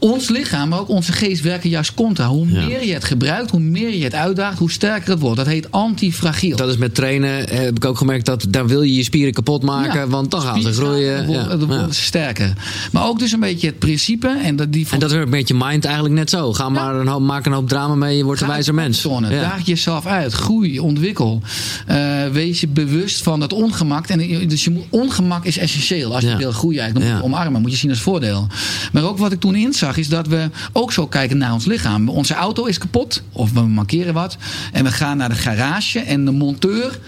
ons 0.01 0.29
lichaam, 0.29 0.69
maar 0.69 0.79
ook 0.79 0.89
onze 0.89 1.11
geest 1.11 1.41
werken 1.41 1.69
juist 1.69 1.93
contra. 1.93 2.27
Hoe 2.27 2.47
Ja. 2.51 2.65
meer 2.65 2.85
je 2.85 2.93
het 2.93 3.03
gebruikt, 3.03 3.51
hoe 3.51 3.59
meer 3.59 3.95
je 3.95 4.03
het 4.03 4.15
uitdaagt, 4.15 4.57
hoe 4.59 4.71
sterker 4.71 5.09
het 5.09 5.19
wordt. 5.19 5.37
Dat 5.37 5.45
heet 5.45 5.71
antifragiel. 5.71 6.55
Dat 6.55 6.69
is 6.69 6.77
met 6.77 6.95
trainen, 6.95 7.47
eh, 7.49 7.59
heb 7.59 7.75
ik 7.75 7.85
ook 7.85 7.97
gemerkt, 7.97 8.25
dat 8.25 8.45
daar 8.49 8.67
wil 8.67 8.81
je 8.81 8.93
je 8.95 9.03
spieren 9.03 9.33
kapot 9.33 9.63
maken, 9.63 9.99
Ja. 9.99 10.07
want 10.07 10.31
dan 10.31 10.41
gaan 10.41 10.61
ze 10.61 10.73
groeien. 10.73 11.21
Ja. 11.21 11.25
worden- 11.25 11.67
worden 11.67 11.93
ze 11.93 12.01
sterker. 12.01 12.53
Maar 12.91 13.07
ook 13.07 13.19
dus 13.19 13.31
een 13.31 13.39
beetje 13.39 13.67
het 13.67 13.79
principe. 13.79 14.37
En 14.43 14.55
dat, 14.55 14.71
die 14.73 14.87
En 14.91 14.99
dat 14.99 15.11
werkt 15.11 15.29
met 15.29 15.47
je 15.47 15.53
mind 15.57 15.85
eigenlijk 15.85 16.15
net 16.15 16.29
zo. 16.29 16.53
Ga 16.53 16.69
maar 16.69 16.95
een 16.95 17.07
hoop, 17.07 17.21
maak 17.21 17.45
een 17.45 17.51
hoop 17.51 17.67
drama 17.69 17.95
mee, 17.95 18.17
je 18.17 18.23
wordt 18.23 18.41
een 18.41 18.47
wijzer 18.47 18.73
mens. 18.73 19.01
Ja. 19.01 19.19
Daag 19.29 19.65
jezelf 19.65 20.05
uit. 20.05 20.33
Groei, 20.33 20.79
ontwikkel. 20.79 21.41
Eh, 21.87 21.97
wees 22.31 22.59
je 22.61 22.67
bewust 22.67 23.23
van 23.23 23.39
dat 23.39 23.53
ongemak. 23.53 24.07
En, 24.07 24.29
je- 24.29 24.45
dus 24.45 24.63
je 24.63 24.69
moet, 24.69 24.83
ongemak 24.89 25.45
is 25.45 25.57
essentieel. 25.57 26.13
Als 26.13 26.23
je 26.23 26.35
wil 26.37 26.51
groeien, 26.51 26.93
dan 26.93 27.03
moet 27.03 27.11
je 27.17 27.23
omarmen. 27.23 27.61
Moet 27.61 27.71
je 27.71 27.77
zien 27.77 27.89
als 27.89 27.99
voordeel. 27.99 28.47
Maar 28.91 29.03
ook 29.03 29.17
wat 29.17 29.31
ik 29.31 29.39
toen 29.39 29.55
inzag, 29.55 29.90
is 29.97 30.09
dat 30.09 30.27
we 30.27 30.49
ook 30.73 30.91
zo 30.91 31.07
kijken 31.07 31.37
naar 31.37 31.53
ons 31.53 31.65
lichaam. 31.65 32.09
Onze 32.09 32.33
auto 32.33 32.65
is 32.65 32.77
kapot. 32.77 33.21
Of 33.31 33.51
we 33.51 33.61
markeren 33.61 34.13
wat. 34.13 34.37
En 34.71 34.83
we 34.83 34.91
gaan 34.91 35.17
naar 35.17 35.29
de 35.29 35.35
garage. 35.35 35.99
En 35.99 36.25
de 36.25 36.31
monteur 36.31 36.99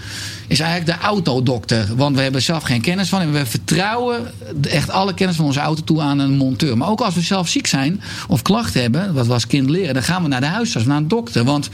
is 0.48 0.60
eigenlijk 0.60 1.00
de 1.00 1.06
autodokter. 1.06 1.96
Want 1.96 2.16
we 2.16 2.22
hebben 2.22 2.42
zelf 2.42 2.64
geen 2.64 2.82
kennis 2.82 3.10
van. 3.10 3.22
En 3.22 3.34
we 3.34 3.46
vertrouwen 3.46 4.32
echt 4.62 4.90
alle 4.90 5.14
kennis 5.14 5.36
van 5.36 5.46
onze 5.46 5.60
auto 5.60 5.84
toe 5.84 6.02
aan 6.02 6.20
een 6.20 6.38
monteur. 6.38 6.78
Maar 6.78 6.90
ook 6.90 7.02
als 7.02 7.16
we 7.16 7.22
zelf 7.22 7.48
ziek 7.48 7.68
zijn 7.68 8.02
of 8.28 8.42
klachten 8.42 8.82
hebben, 8.82 9.14
wat 9.14 9.28
we 9.28 9.34
als 9.34 9.48
kind 9.48 9.70
leren, 9.70 9.94
dan 9.94 10.04
gaan 10.04 10.22
we 10.24 10.28
naar 10.28 10.42
de 10.42 10.48
huisarts, 10.48 10.88
naar 10.88 10.98
een 10.98 11.08
dokter. 11.08 11.44
Want 11.44 11.70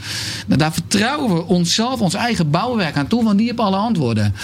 daar 0.46 0.72
vertrouwen 0.72 1.34
we 1.34 1.44
onszelf, 1.46 2.00
ons 2.00 2.14
eigen 2.14 2.50
bouwwerk 2.50 2.96
aan 2.96 3.06
toe, 3.06 3.24
want 3.24 3.38
die 3.38 3.46
hebben 3.46 3.64
alle 3.64 3.76
antwoorden. 3.76 4.34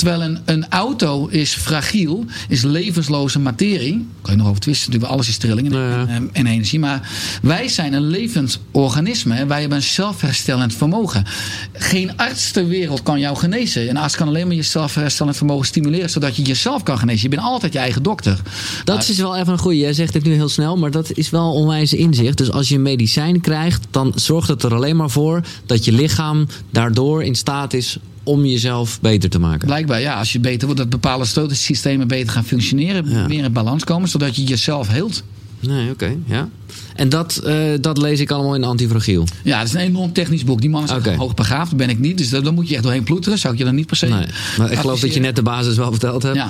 Terwijl 0.00 0.22
een, 0.22 0.38
een 0.44 0.66
auto 0.68 1.26
is 1.26 1.54
fragiel, 1.54 2.24
is 2.48 2.62
levensloze 2.62 3.38
materie. 3.38 4.06
Kan 4.22 4.32
je 4.32 4.38
nog 4.38 4.48
over 4.48 4.60
twisten, 4.60 4.86
natuurlijk, 4.90 5.12
alles 5.12 5.28
is 5.28 5.36
trilling 5.36 5.72
en, 5.72 5.78
Ja. 5.78 6.06
en, 6.06 6.28
en 6.32 6.46
energie. 6.46 6.78
Maar 6.78 7.08
wij 7.42 7.68
zijn 7.68 7.92
een 7.92 8.06
levend 8.06 8.60
organisme. 8.70 9.34
en 9.34 9.48
Wij 9.48 9.60
hebben 9.60 9.78
een 9.78 9.84
zelfherstellend 9.84 10.74
vermogen. 10.74 11.24
Geen 11.72 12.16
arts 12.16 12.50
ter 12.50 12.66
wereld 12.66 13.02
kan 13.02 13.20
jou 13.20 13.36
genezen. 13.36 13.88
Een 13.88 13.96
arts 13.96 14.16
kan 14.16 14.28
alleen 14.28 14.46
maar 14.46 14.56
je 14.56 14.62
zelfherstellend 14.62 15.36
vermogen 15.36 15.66
stimuleren, 15.66 16.10
zodat 16.10 16.36
je 16.36 16.42
jezelf 16.42 16.82
kan 16.82 16.98
genezen. 16.98 17.22
Je 17.22 17.28
bent 17.36 17.42
altijd 17.48 17.72
je 17.72 17.78
eigen 17.78 18.02
dokter. 18.02 18.40
Dat 18.84 19.08
is 19.08 19.18
wel 19.18 19.36
even 19.36 19.52
een 19.52 19.58
goeie. 19.58 19.80
Jij 19.80 19.92
zegt 19.92 20.14
het 20.14 20.24
nu 20.24 20.32
heel 20.34 20.48
snel, 20.48 20.76
maar 20.76 20.90
dat 20.90 21.10
is 21.16 21.30
wel 21.30 21.52
onwijs 21.52 21.92
inzicht. 21.92 22.38
Dus 22.38 22.50
als 22.50 22.68
je 22.68 22.74
een 22.74 22.82
medicijn 22.82 23.40
krijgt, 23.40 23.86
dan 23.90 24.12
zorgt 24.14 24.48
het 24.48 24.62
er 24.62 24.74
alleen 24.74 24.96
maar 24.96 25.10
voor 25.10 25.40
dat 25.66 25.84
je 25.84 25.92
lichaam 25.92 26.46
daardoor 26.70 27.24
in 27.24 27.34
staat 27.34 27.72
is 27.72 27.98
om 28.30 28.44
jezelf 28.46 29.00
beter 29.00 29.30
te 29.30 29.38
maken. 29.38 29.66
Blijkbaar, 29.66 30.00
ja, 30.00 30.14
als 30.18 30.32
je 30.32 30.40
beter 30.40 30.66
wordt, 30.66 30.80
dat 30.80 30.90
bepaalde 30.90 31.24
stootsystemen 31.24 32.08
beter 32.08 32.32
gaan 32.32 32.44
functioneren, 32.44 33.10
Ja. 33.10 33.26
meer 33.26 33.44
in 33.44 33.52
balans 33.52 33.84
komen, 33.84 34.08
zodat 34.08 34.36
je 34.36 34.44
jezelf 34.44 34.88
heelt. 34.88 35.22
Nee, 35.60 35.90
oké, 35.90 36.16
ja. 36.26 36.48
En 36.94 37.08
dat, 37.08 37.36
eh, 37.36 37.56
dat 37.80 37.98
lees 37.98 38.20
ik 38.20 38.30
allemaal 38.30 38.54
in 38.54 38.64
Antifragiel. 38.64 39.24
Ja, 39.44 39.58
het 39.58 39.68
is 39.68 39.74
een 39.74 39.80
enorm 39.80 40.12
technisch 40.12 40.44
boek. 40.44 40.60
Die 40.60 40.70
man 40.70 40.84
is 40.84 40.90
Oké. 40.90 41.14
hoogbegaafd, 41.14 41.76
ben 41.76 41.88
ik 41.90 41.98
niet. 41.98 42.18
Dus 42.18 42.28
daar 42.28 42.42
daar 42.42 42.52
moet 42.52 42.68
je 42.68 42.74
echt 42.74 42.82
doorheen 42.82 43.02
ploeteren. 43.04 43.38
Zou 43.38 43.52
ik 43.52 43.58
je 43.58 43.64
dan 43.64 43.74
niet 43.74 43.86
per 43.86 43.96
se 43.96 44.06
Nee, 44.06 44.26
maar 44.58 44.70
ik 44.72 44.78
geloof 44.78 45.00
dat 45.00 45.14
je 45.14 45.20
net 45.20 45.36
de 45.36 45.42
basis 45.42 45.76
wel 45.76 45.90
verteld 45.90 46.22
hebt. 46.22 46.36
Ja, 46.36 46.48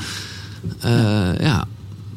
Eh, 0.80 0.90
ja. 1.40 1.66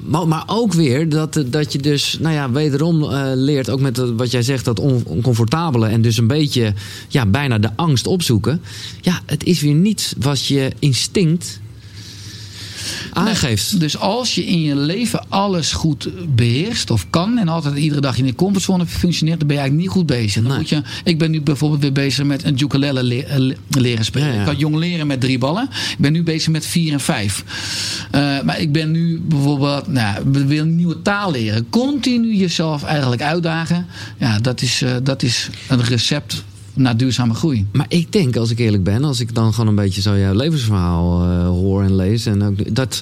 Maar, 0.06 0.44
ook 0.46 0.74
weer 0.74 1.10
dat, 1.10 1.44
dat 1.48 1.74
je 1.74 1.78
dus, 1.78 2.18
nou 2.20 2.34
ja, 2.34 2.52
wederom 2.52 3.04
eh, 3.04 3.32
leert, 3.36 3.70
ook 3.70 3.80
met 3.80 3.98
wat 3.98 4.32
jij 4.32 4.42
zegt, 4.42 4.66
dat 4.66 4.80
on- 4.80 5.04
oncomfortabele 5.06 5.88
en 5.88 6.02
dus 6.02 6.18
een 6.18 6.28
beetje, 6.28 6.74
ja, 7.08 7.26
bijna 7.26 7.60
de 7.60 7.70
angst 7.76 8.08
opzoeken. 8.08 8.62
Ja, 9.02 9.22
het 9.26 9.44
is 9.44 9.62
weer 9.62 9.74
niet 9.74 10.16
wat 10.20 10.46
je 10.46 10.72
instinct 10.80 11.62
aangeeft. 13.14 13.80
Dus 13.80 13.98
als 13.98 14.36
je 14.36 14.46
in 14.46 14.62
je 14.62 14.76
leven 14.76 15.26
alles 15.30 15.72
goed 15.72 16.10
beheerst 16.36 16.92
of 16.92 17.06
kan 17.10 17.38
en 17.38 17.48
altijd 17.48 17.76
iedere 17.76 18.02
dag 18.02 18.18
in 18.18 18.26
de 18.26 18.36
comfortzone 18.36 18.86
functioneert, 18.86 19.40
dan 19.40 19.48
ben 19.48 19.56
je 19.58 19.62
eigenlijk 19.62 19.90
niet 19.94 19.98
goed 20.00 20.18
bezig. 20.18 20.34
Dan 20.42 20.52
Nee. 20.52 20.58
moet 20.60 20.70
je, 20.70 20.82
ik 21.04 21.18
ben 21.18 21.32
nu 21.32 21.42
bijvoorbeeld 21.42 21.82
weer 21.82 21.92
bezig 21.92 22.26
met 22.26 22.44
een 22.44 22.62
ukulele 22.62 23.04
le- 23.04 23.20
eh, 23.20 23.38
le- 23.38 23.56
leren 23.70 24.06
spelen. 24.06 24.28
Ja, 24.28 24.34
ja. 24.34 24.40
Ik 24.40 24.46
kan 24.46 24.58
jong 24.58 24.76
leren 24.76 25.08
met 25.08 25.20
drie 25.22 25.38
ballen. 25.38 25.70
Ik 25.92 25.98
ben 25.98 26.12
nu 26.12 26.24
bezig 26.24 26.52
met 26.52 26.66
vier 26.66 26.94
en 26.94 27.00
vijf. 27.00 27.44
Eh, 28.12 28.42
maar 28.42 28.60
ik 28.60 28.72
ben 28.72 28.92
nu 28.92 29.22
bijvoorbeeld, 29.26 29.88
nou, 29.88 30.24
we 30.32 30.46
willen 30.46 30.68
een 30.68 30.76
nieuwe 30.76 31.02
taal 31.02 31.32
leren. 31.32 31.70
Continu 31.70 32.36
jezelf 32.36 32.84
eigenlijk 32.84 33.22
uitdagen. 33.22 33.86
Ja, 34.18 34.40
dat 34.40 34.62
is, 34.62 34.82
eh, 34.82 34.92
dat 35.04 35.24
is 35.24 35.50
een 35.68 35.84
recept 35.84 36.44
naar 36.74 36.98
duurzame 36.98 37.34
groei. 37.34 37.66
Maar 37.72 37.86
ik 37.90 38.12
denk, 38.12 38.36
als 38.36 38.52
ik 38.52 38.60
eerlijk 38.60 38.84
ben, 38.84 39.04
als 39.04 39.20
ik 39.20 39.36
dan 39.36 39.54
gewoon 39.54 39.68
een 39.68 39.76
beetje 39.76 40.02
zo 40.02 40.18
jouw 40.18 40.34
levensverhaal 40.34 41.24
eh, 41.24 41.48
hoor 41.48 41.84
en 41.84 41.96
lees. 41.96 42.26
En 42.26 42.44
ook 42.44 42.76
dat, 42.76 43.02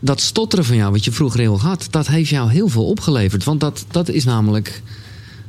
dat 0.00 0.20
stotteren 0.20 0.64
van 0.64 0.76
jou, 0.76 0.92
wat 0.92 1.04
je 1.04 1.12
vroeger 1.12 1.40
heel 1.40 1.60
had, 1.60 1.86
dat 1.90 2.06
heeft 2.06 2.30
jou 2.30 2.50
heel 2.50 2.68
veel 2.68 2.86
opgeleverd. 2.86 3.44
Want 3.44 3.60
dat, 3.60 3.84
dat 3.90 4.08
is 4.08 4.24
namelijk 4.24 4.82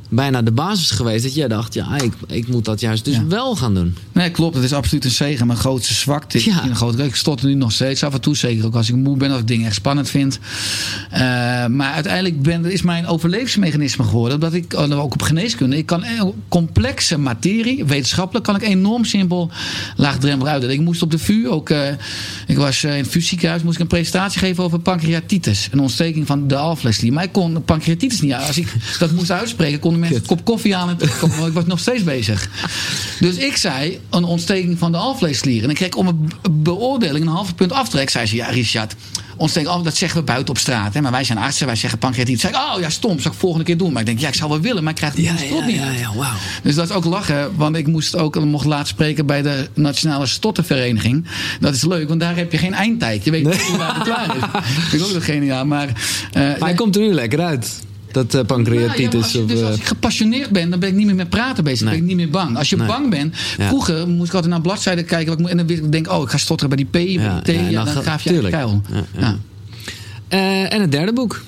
bijna 0.08 0.42
de 0.42 0.52
basis 0.52 0.90
geweest 0.90 1.22
dat 1.24 1.34
jij 1.34 1.48
dacht, 1.48 1.74
ja, 1.74 1.96
ik, 2.00 2.12
ik 2.26 2.48
moet 2.48 2.64
dat 2.64 2.80
juist 2.80 3.04
dus 3.04 3.14
Ja. 3.14 3.26
wel 3.26 3.56
gaan 3.56 3.74
doen. 3.74 3.96
Nee, 4.12 4.30
klopt. 4.30 4.54
Het 4.54 4.64
is 4.64 4.72
absoluut 4.72 5.04
een 5.04 5.10
zegen. 5.10 5.46
Mijn 5.46 5.58
grootste 5.58 5.94
zwakte 5.94 6.44
Ja. 6.44 6.64
een 6.64 6.76
grote. 6.76 7.04
Ik 7.04 7.14
stotter 7.14 7.46
nu 7.48 7.54
nog 7.54 7.72
steeds 7.72 8.02
af 8.04 8.14
en 8.14 8.20
toe. 8.20 8.36
Zeker 8.36 8.64
ook 8.66 8.74
als 8.74 8.88
ik 8.88 8.94
moe 8.94 9.16
ben 9.16 9.32
of 9.32 9.38
ik 9.38 9.46
dingen 9.46 9.66
echt 9.66 9.74
spannend 9.74 10.10
vind. 10.10 10.38
Eh, 11.10 11.20
maar 11.66 11.92
uiteindelijk 11.92 12.42
ben, 12.42 12.64
is 12.64 12.82
mijn 12.82 13.06
overlevingsmechanisme 13.06 14.04
geworden. 14.04 14.40
Dat 14.40 14.52
ik 14.54 14.72
oh, 14.76 15.02
ook 15.02 15.12
op 15.12 15.22
geneeskunde. 15.22 15.76
Ik 15.76 15.86
kan 15.86 16.02
eh, 16.04 16.22
complexe 16.48 17.18
materie, 17.18 17.84
wetenschappelijk, 17.84 18.44
kan 18.46 18.56
ik 18.56 18.62
enorm 18.62 19.04
simpel 19.04 19.50
laagdrempelig 19.96 20.52
uitleggen. 20.52 20.78
Ik 20.78 20.84
moest 20.84 21.02
op 21.02 21.10
de 21.10 21.18
VU 21.18 21.48
ook. 21.48 21.70
eh, 21.70 21.88
ik 22.46 22.56
was 22.56 22.84
eh, 22.84 22.96
in 22.96 23.02
het 23.02 23.10
VU 23.12 23.20
ziekenhuis. 23.20 23.62
Moest 23.62 23.74
ik 23.76 23.80
een 23.82 23.86
presentatie 23.88 24.38
geven 24.38 24.64
over 24.64 24.78
pancreatitis. 24.80 25.68
Een 25.72 25.80
ontsteking 25.80 26.26
van 26.26 26.48
de 26.48 26.56
alvleesklier. 26.56 27.12
Maar 27.12 27.24
ik 27.24 27.32
kon 27.32 27.64
pancreatitis 27.64 28.20
niet. 28.20 28.32
Als 28.34 28.58
ik 28.58 28.74
dat 28.98 29.10
moest 29.12 29.30
uitspreken, 29.30 29.78
konden 30.00 30.10
mensen 30.10 30.30
een 30.30 30.36
kop 30.36 30.44
koffie 30.54 30.76
aan 30.76 30.88
en 30.88 30.96
ik 31.46 31.52
was 31.52 31.64
nog 31.66 31.78
steeds 31.78 32.04
bezig. 32.04 32.48
Dus 33.20 33.36
ik 33.36 33.56
zei 33.56 34.00
een 34.10 34.24
ontsteking 34.24 34.78
van 34.78 34.92
de 34.92 34.98
alvleesklier. 34.98 35.62
En 35.62 35.70
ik 35.70 35.76
kreeg 35.76 35.94
om 35.94 36.06
een 36.06 36.30
beoordeling 36.50 37.24
een 37.26 37.32
halve 37.32 37.54
punt 37.54 37.72
aftrek. 37.72 38.10
Zei 38.10 38.26
ze, 38.26 38.36
ja 38.36 38.46
Richard, 38.46 38.94
ontsteking, 39.36 39.72
af- 39.72 39.82
dat 39.82 39.96
zeggen 39.96 40.18
we 40.18 40.24
buiten 40.24 40.48
op 40.48 40.58
straat. 40.58 40.94
Hè? 40.94 41.00
Maar 41.00 41.10
wij 41.12 41.24
zijn 41.24 41.38
artsen. 41.38 41.66
Wij 41.66 41.76
zeggen 41.76 41.98
pancreatitis. 41.98 42.40
Zeg 42.40 42.50
ik, 42.50 42.56
oh 42.56 42.80
ja, 42.80 42.90
stom. 42.90 43.20
Zou 43.20 43.34
ik 43.34 43.40
volgende 43.40 43.64
keer 43.64 43.76
doen. 43.76 43.92
Maar 43.92 44.00
ik 44.00 44.06
denk, 44.06 44.18
ja, 44.18 44.28
ik 44.28 44.34
zou 44.34 44.50
wel 44.50 44.60
willen. 44.60 44.82
Maar 44.82 44.92
ik 44.92 44.98
krijg 44.98 45.14
het 45.14 45.24
Ja, 45.24 45.36
slot 45.36 45.58
ja, 45.60 45.66
niet 45.66 45.76
ja, 45.76 45.90
ja, 45.90 46.14
wauw. 46.14 46.34
Dus 46.62 46.74
dat 46.74 46.88
is 46.88 46.94
ook 46.94 47.04
lachen, 47.04 47.56
want 47.56 47.76
ik 47.76 47.86
moest 47.86 48.16
ook 48.16 48.44
mocht 48.44 48.64
laat 48.66 48.88
spreken 48.88 49.26
bij 49.26 49.42
de 49.42 49.68
Nationale 49.74 50.26
Stottenvereniging. 50.26 51.26
Dat 51.60 51.74
is 51.74 51.84
leuk, 51.84 52.08
want 52.08 52.20
daar 52.20 52.36
heb 52.36 52.52
je 52.52 52.58
geen 52.58 52.74
eindtijd. 52.74 53.24
Je 53.24 53.30
weet 53.30 53.44
niet 53.44 53.76
waar 53.76 53.94
het 53.94 54.02
klaar 54.04 54.36
is. 54.36 54.42
Vind 54.88 55.02
ik 55.02 55.08
ook 55.08 55.14
nog 55.14 55.24
geniaal. 55.24 55.64
Maar, 55.66 55.88
eh, 55.88 56.42
Maar 56.42 56.56
hij 56.58 56.74
komt 56.74 56.96
er 56.96 57.02
nu 57.02 57.12
lekker 57.12 57.40
uit. 57.40 57.82
Dat 58.14 58.24
eh, 58.26 58.32
nou, 58.32 58.46
ja, 58.46 58.54
pancreatitis. 58.54 59.22
als, 59.22 59.32
je- 59.32 59.40
of, 59.42 59.46
dus 59.46 59.60
eh, 59.60 59.66
als 59.66 59.76
ik 59.76 59.84
gepassioneerd 59.84 60.50
ben, 60.50 60.70
dan 60.70 60.78
ben 60.78 60.88
ik 60.88 60.94
niet 60.94 61.06
meer 61.06 61.14
met 61.14 61.28
praten 61.28 61.64
bezig. 61.64 61.78
Dan 61.78 61.88
Nee. 61.88 61.96
ben 62.00 62.10
ik 62.10 62.16
niet 62.16 62.24
meer 62.26 62.32
bang. 62.42 62.56
Als 62.58 62.70
je 62.70 62.76
Nee. 62.76 62.86
bang 62.86 63.10
bent, 63.10 63.34
Ja. 63.58 63.66
vroeger 63.66 64.08
moest 64.08 64.28
ik 64.28 64.34
altijd 64.34 64.52
naar 64.52 64.60
bladzijden 64.60 65.04
kijken. 65.04 65.30
Wat 65.36 65.40
ik 65.40 65.46
en 65.50 65.56
dan 65.56 65.66
wist 65.66 65.82
ik, 65.82 65.92
denk 65.92 66.10
oh, 66.12 66.22
ik 66.22 66.28
ga 66.28 66.36
stotteren 66.38 66.76
bij 66.76 66.84
die 66.84 66.86
P, 67.16 67.16
bij 67.16 67.30
die 67.42 67.42
T. 67.42 67.48
en 67.48 67.72
dan 67.72 67.84
dan 67.84 68.02
graaf 68.02 68.22
je 68.22 68.48
kuil. 68.50 68.82
Ja, 69.18 69.36
eh, 70.28 70.72
en 70.72 70.80
het 70.80 70.92
derde 70.92 71.12
boek. 71.12 71.42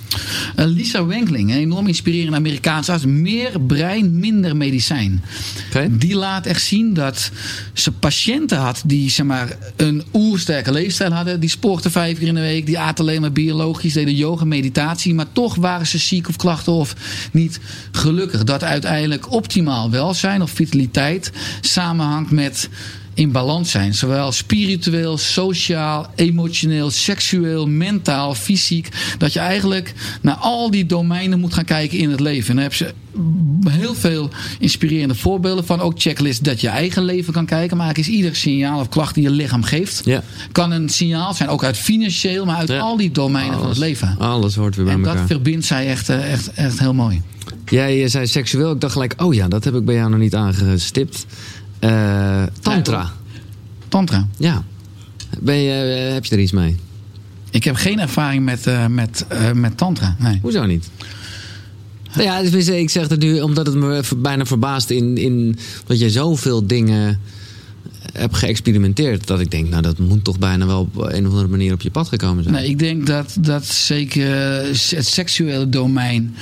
Eh, 0.56 0.66
Lisa 0.66 1.06
Wenkling, 1.06 1.50
een 1.50 1.56
enorm 1.56 1.86
inspirerende 1.86 2.36
Amerikaanse 2.36 2.92
arts. 2.92 3.04
Meer 3.04 3.60
brein, 3.60 4.18
minder 4.18 4.56
medicijn. 4.56 5.24
Die 5.90 6.14
laat 6.14 6.46
echt 6.46 6.62
zien 6.62 6.94
dat 6.94 7.30
ze 7.72 7.92
patiënten 7.92 8.58
had 8.58 8.82
die 8.86 9.10
zeg 9.10 9.26
maar, 9.26 9.56
een 9.76 10.02
oersterke 10.12 10.72
leefstijl 10.72 11.12
hadden. 11.12 11.40
Die 11.40 11.48
sporten 11.48 11.90
vijf 11.90 12.18
keer 12.18 12.28
in 12.28 12.34
de 12.34 12.40
week. 12.40 12.66
Die 12.66 12.78
aten 12.78 13.04
alleen 13.04 13.20
maar 13.20 13.32
biologisch, 13.32 13.92
deden 13.92 14.14
yoga, 14.14 14.44
meditatie. 14.44 15.14
Maar 15.14 15.32
toch 15.32 15.54
waren 15.54 15.86
ze 15.86 15.98
ziek 15.98 16.28
of 16.28 16.36
klachten 16.36 16.72
of 16.72 16.94
niet 17.32 17.60
gelukkig. 17.92 18.44
Dat 18.44 18.64
uiteindelijk 18.64 19.32
optimaal 19.32 19.90
welzijn 19.90 20.42
of 20.42 20.50
vitaliteit 20.50 21.32
samenhangt 21.60 22.30
met 22.30 22.68
in 23.16 23.32
balans 23.32 23.70
zijn. 23.70 23.94
Zowel 23.94 24.32
spiritueel, 24.32 25.18
sociaal, 25.18 26.10
emotioneel, 26.14 26.90
seksueel, 26.90 27.66
mentaal, 27.68 28.34
fysiek. 28.34 28.88
Dat 29.18 29.32
je 29.32 29.38
eigenlijk 29.38 29.94
naar 30.20 30.34
al 30.34 30.70
die 30.70 30.86
domeinen 30.86 31.40
moet 31.40 31.54
gaan 31.54 31.64
kijken 31.64 31.98
in 31.98 32.10
het 32.10 32.20
leven. 32.20 32.48
En 32.50 32.56
daar 32.56 32.70
hebben 32.70 32.78
ze 32.78 32.94
heel 33.70 33.94
veel 33.94 34.30
inspirerende 34.58 35.14
voorbeelden 35.14 35.66
van. 35.66 35.80
Ook 35.80 36.00
checklists 36.00 36.40
dat 36.40 36.60
je 36.60 36.68
eigen 36.68 37.04
leven 37.04 37.32
kan 37.32 37.46
kijken. 37.46 37.76
Maar 37.76 37.98
is 37.98 38.08
ieder 38.08 38.36
signaal 38.36 38.80
of 38.80 38.88
klacht 38.88 39.14
die 39.14 39.22
je 39.22 39.30
lichaam 39.30 39.62
geeft. 39.62 40.00
Ja. 40.04 40.22
Kan 40.52 40.70
een 40.70 40.88
signaal 40.88 41.34
zijn, 41.34 41.48
ook 41.48 41.64
uit 41.64 41.76
financieel, 41.76 42.44
maar 42.44 42.56
uit 42.56 42.68
Ja. 42.68 42.78
al 42.78 42.96
die 42.96 43.10
domeinen 43.10 43.58
van 43.58 43.68
het 43.68 43.78
leven. 43.78 44.16
Alles 44.18 44.54
hoort 44.54 44.76
weer 44.76 44.84
bij 44.84 44.94
En 44.94 45.02
dat 45.02 45.12
elkaar. 45.12 45.26
verbindt 45.26 45.66
zij 45.66 45.86
echt, 45.86 46.08
eh, 46.08 46.32
echt, 46.32 46.52
echt 46.54 46.78
heel 46.78 46.94
mooi. 46.94 47.22
Jij 47.66 48.02
eh, 48.04 48.10
zei 48.10 48.26
seksueel. 48.26 48.72
Ik 48.72 48.80
dacht 48.80 48.92
gelijk, 48.92 49.14
oh 49.16 49.34
ja, 49.34 49.48
dat 49.48 49.64
heb 49.64 49.74
ik 49.74 49.84
bij 49.84 49.94
jou 49.94 50.10
nog 50.10 50.18
niet 50.18 50.34
aangestipt. 50.34 51.26
Eh, 51.78 52.42
tantra. 52.60 53.12
Tantra. 53.88 54.26
Ja. 54.36 54.64
Ben 55.40 55.56
je, 55.56 55.72
eh, 55.72 56.12
heb 56.12 56.24
je 56.24 56.34
er 56.34 56.40
iets 56.42 56.52
mee? 56.52 56.76
Ik 57.50 57.64
heb 57.64 57.74
geen 57.74 58.00
ervaring 58.00 58.44
met, 58.44 58.66
eh, 58.66 58.86
met, 58.86 59.24
eh, 59.28 59.52
met 59.52 59.76
tantra. 59.76 60.16
Nee. 60.18 60.38
Hoezo 60.42 60.66
niet? 60.66 60.90
Nou 62.14 62.28
Ja, 62.28 62.50
dus 62.50 62.68
ik 62.68 62.90
zeg 62.90 63.08
het 63.08 63.20
nu 63.20 63.40
omdat 63.40 63.66
het 63.66 63.74
me 63.74 64.02
bijna 64.16 64.44
verbaast 64.44 64.90
in, 64.90 65.16
in 65.16 65.58
dat 65.86 65.98
je 65.98 66.10
zoveel 66.10 66.66
dingen 66.66 67.20
hebt 68.12 68.36
geëxperimenteerd. 68.36 69.26
Dat 69.26 69.40
ik 69.40 69.50
denk, 69.50 69.68
nou 69.68 69.82
dat 69.82 69.98
moet 69.98 70.24
toch 70.24 70.38
bijna 70.38 70.66
wel 70.66 70.80
op 70.80 70.96
een 70.96 71.26
of 71.26 71.30
andere 71.30 71.48
manier 71.48 71.72
op 71.72 71.80
je 71.80 71.90
pad 71.90 72.08
gekomen 72.08 72.42
zijn. 72.42 72.54
Nee, 72.54 72.68
ik 72.68 72.78
denk 72.78 73.06
dat, 73.06 73.36
dat 73.40 73.66
zeker 73.66 74.34
het 74.96 75.06
seksuele 75.06 75.68
domein, 75.68 76.34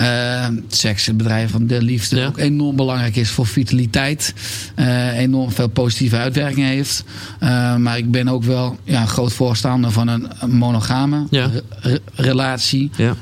eh, 0.00 0.46
seks, 0.68 1.06
het 1.06 1.16
bedrijf 1.16 1.50
van 1.50 1.66
de 1.66 1.82
liefde, 1.82 2.16
Ja. 2.16 2.26
ook 2.26 2.38
enorm 2.38 2.76
belangrijk 2.76 3.16
is 3.16 3.30
voor 3.30 3.46
vitaliteit. 3.46 4.34
eh, 4.74 5.18
enorm 5.18 5.50
veel 5.50 5.68
positieve 5.68 6.16
uitwerking 6.16 6.66
heeft. 6.66 7.04
Eh, 7.38 7.76
maar 7.76 7.98
ik 7.98 8.10
ben 8.10 8.28
ook 8.28 8.44
wel 8.44 8.78
ja, 8.84 9.00
een 9.00 9.08
groot 9.08 9.32
voorstander 9.32 9.90
van 9.90 10.08
een 10.08 10.28
monogame 10.48 11.26
Ja. 11.30 11.46
re- 11.46 11.62
re- 11.80 12.00
relatie. 12.14 12.90
Ja. 12.96 13.14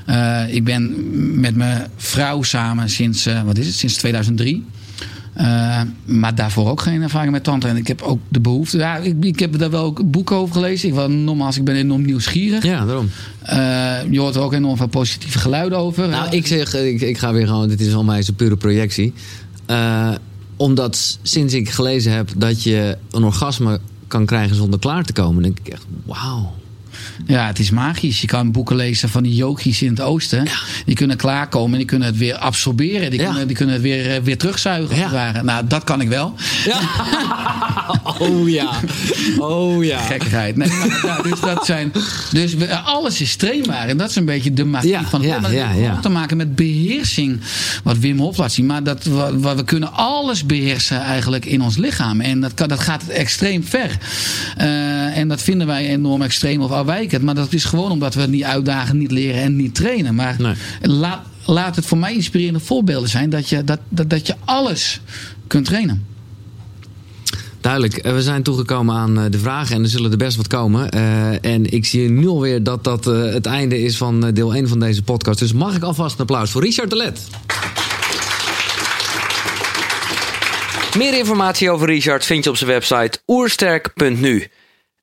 Eh, 0.47 0.55
ik 0.55 0.65
ben 0.65 0.95
met 1.41 1.55
mijn 1.57 1.87
vrouw 1.97 2.43
samen 2.43 2.89
sinds, 2.91 3.27
eh, 3.27 3.43
wat 3.43 3.59
is 3.59 3.67
het, 3.67 3.75
sinds 3.75 3.95
2003. 3.97 4.65
Eh, 5.39 5.81
maar 6.05 6.35
daarvoor 6.35 6.69
ook 6.69 6.81
geen 6.81 7.03
ervaring 7.03 7.33
met 7.33 7.45
tantra. 7.45 7.71
En 7.71 7.77
ik 7.77 7.87
heb 7.87 8.03
ook 8.03 8.21
de 8.29 8.41
behoefte. 8.41 8.79
Ja, 8.79 8.97
ik, 8.97 9.25
ik 9.25 9.39
heb 9.39 9.59
daar 9.59 9.71
wel 9.71 9.85
ook 9.85 10.11
boeken 10.11 10.37
over 10.37 10.55
gelezen. 10.55 10.89
Ik, 10.89 10.95
wel, 10.95 11.11
nogmaals, 11.11 11.57
ik 11.57 11.65
ben 11.65 11.77
enorm 11.77 12.05
nieuwsgierig. 12.05 12.65
Ja, 12.65 12.85
daarom. 12.85 13.11
Eh, 13.43 13.57
je 14.11 14.21
hoort 14.21 14.35
er 14.35 14.41
ook 14.41 14.53
enorm 14.53 14.77
veel 14.77 14.87
positieve 14.87 15.39
geluiden 15.39 15.79
over. 15.79 16.09
Nou, 16.09 16.37
ik 16.37 16.47
zeg, 16.47 16.75
ik, 16.75 17.01
ik 17.01 17.19
ga 17.19 17.33
weer 17.33 17.47
gewoon, 17.47 17.69
dit 17.69 17.81
is 17.81 17.95
al 17.95 18.05
mij 18.05 18.23
een 18.27 18.35
pure 18.35 18.57
projectie. 18.57 19.13
Eh, 19.67 20.15
omdat 20.57 21.19
sinds 21.23 21.55
ik 21.55 21.71
gelezen 21.71 22.13
heb 22.13 22.31
dat 22.37 22.63
je 22.63 22.97
een 23.11 23.25
orgasme 23.25 23.81
kan 24.07 24.27
krijgen 24.27 24.57
zonder 24.57 24.79
klaar 24.79 25.05
te 25.05 25.13
komen, 25.13 25.43
denk 25.43 25.59
ik 25.59 25.69
echt, 25.69 25.85
wauw. 26.05 26.55
Ja, 27.27 27.47
het 27.47 27.59
is 27.59 27.71
magisch. 27.71 28.21
Je 28.21 28.27
kan 28.27 28.51
boeken 28.53 28.77
lezen 28.77 29.09
van 29.09 29.23
die 29.23 29.35
yogis 29.35 29.83
in 29.83 29.89
het 29.91 30.01
oosten. 30.01 30.47
Die 30.87 30.95
kunnen 30.95 31.17
klaarkomen 31.17 31.73
en 31.73 31.79
die 31.79 31.87
kunnen 31.87 32.09
het 32.09 32.17
weer 32.17 32.37
absorberen. 32.37 33.11
Die, 33.11 33.21
Ja. 33.21 33.27
kunnen, 33.27 33.47
die 33.47 33.57
kunnen 33.57 33.75
het 33.75 33.85
weer, 33.85 34.15
eh, 34.15 34.23
weer 34.23 34.39
terugzuigen. 34.39 34.97
Ja. 34.97 35.43
Nou, 35.43 35.67
dat 35.67 35.85
kan 35.85 36.01
ik 36.01 36.09
wel. 36.09 36.35
Ja. 36.65 36.81
oh 38.29 38.49
ja. 38.49 38.71
Oh 39.39 39.85
ja. 39.85 39.99
Gekkigheid. 39.99 40.57
Nee, 40.57 40.69
maar, 40.69 41.21
dus 41.23 41.41
dat 41.41 41.67
zijn. 41.67 41.93
Dus 42.33 42.55
we- 42.55 42.77
alles 42.77 43.21
is 43.21 43.37
trainbaar. 43.37 43.89
En 43.89 43.97
dat 43.97 44.11
is 44.11 44.17
een 44.17 44.25
beetje 44.25 44.53
de 44.53 44.65
magie 44.65 44.99
van 45.09 45.23
het 45.25 45.53
ja, 45.53 45.73
ja, 45.73 45.99
te 46.01 46.09
maken 46.09 46.37
met 46.37 46.55
beheersing. 46.57 47.41
Wat 47.85 47.99
Wim 47.99 48.19
Hof 48.19 48.37
laat 48.37 48.53
zien. 48.53 48.67
Maar 48.67 48.83
dat 48.83 49.05
we, 49.05 49.39
we- 49.41 49.65
kunnen 49.65 49.93
alles 49.93 50.47
beheersen 50.47 51.01
eigenlijk 51.03 51.45
in 51.45 51.63
ons 51.63 51.77
lichaam. 51.77 52.21
En 52.21 52.41
dat, 52.41 52.57
dat 52.57 52.81
gaat 52.81 53.03
extreem 53.07 53.65
ver. 53.65 53.97
Eh, 54.57 55.17
en 55.17 55.29
dat 55.29 55.43
vinden 55.43 55.67
wij 55.67 55.87
enorm 55.89 56.23
extreem 56.23 56.61
of 56.61 56.71
afwijkend. 56.89 57.23
Maar 57.23 57.35
dat 57.35 57.53
is 57.53 57.65
gewoon 57.65 57.91
omdat 57.91 58.15
we 58.15 58.21
het 58.21 58.31
niet 58.31 58.45
uitdagen, 58.45 58.99
niet 58.99 59.11
leren 59.11 59.43
en 59.43 59.57
niet 59.57 59.75
trainen. 59.75 60.15
Maar 60.15 60.37
Nee. 60.39 60.55
laat, 60.81 61.21
laat 61.45 61.77
het 61.77 61.87
voor 61.87 61.99
mij 61.99 62.15
inspirerende 62.15 62.61
voorbeelden 62.61 63.09
zijn 63.09 63.31
dat 63.31 63.49
je, 63.49 63.65
dat, 63.65 63.79
dat, 63.89 64.11
dat 64.11 64.27
je 64.27 64.35
alles 64.45 65.01
kunt 65.47 65.65
trainen. 65.65 66.07
Duidelijk. 67.61 67.97
Eh, 67.97 68.13
We 68.13 68.23
zijn 68.23 68.43
toegekomen 68.43 68.95
aan 68.95 69.19
eh, 69.19 69.25
de 69.31 69.39
vragen 69.39 69.77
en 69.77 69.83
er 69.83 69.89
zullen 69.89 70.11
er 70.11 70.17
best 70.17 70.37
wat 70.37 70.47
komen. 70.47 70.91
Eh, 70.91 71.45
en 71.45 71.73
ik 71.73 71.85
zie 71.87 72.11
nu 72.11 72.27
alweer 72.29 72.63
dat 72.63 72.85
dat 72.85 73.07
eh, 73.07 73.23
het 73.33 73.47
einde 73.47 73.83
is 73.83 73.97
van 73.97 74.27
eh, 74.27 74.33
deel 74.35 74.55
1 74.55 74.69
van 74.69 74.81
deze 74.81 75.03
podcast. 75.03 75.39
Dus 75.39 75.53
mag 75.53 75.77
ik 75.77 75.83
alvast 75.83 76.15
een 76.15 76.21
applaus 76.21 76.51
voor 76.51 76.63
Richard 76.63 76.91
de 76.91 76.97
Let. 76.97 77.21
Meer 80.97 81.19
informatie 81.19 81.71
over 81.71 81.87
Richard 81.87 82.25
vind 82.25 82.45
je 82.45 82.51
op 82.51 82.57
zijn 82.57 82.71
website 82.71 83.19
oersterk.nu. 83.27 84.47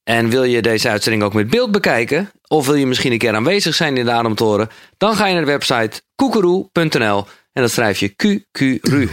En 0.05 0.29
wil 0.29 0.43
je 0.43 0.61
deze 0.61 0.89
uitzending 0.89 1.23
ook 1.23 1.33
met 1.33 1.49
beeld 1.49 1.71
bekijken? 1.71 2.31
Of 2.47 2.65
wil 2.65 2.75
je 2.75 2.87
misschien 2.87 3.11
een 3.11 3.17
keer 3.17 3.35
aanwezig 3.35 3.75
zijn 3.75 3.97
in 3.97 4.05
de 4.05 4.11
Ademtoren? 4.11 4.69
Dan 4.97 5.15
ga 5.15 5.25
je 5.25 5.33
naar 5.33 5.45
de 5.45 5.51
website 5.51 6.01
koekeroe.nl 6.15 7.27
en 7.53 7.61
dat 7.61 7.71
schrijf 7.71 7.99
je 7.99 8.09
QQRU. 8.09 9.09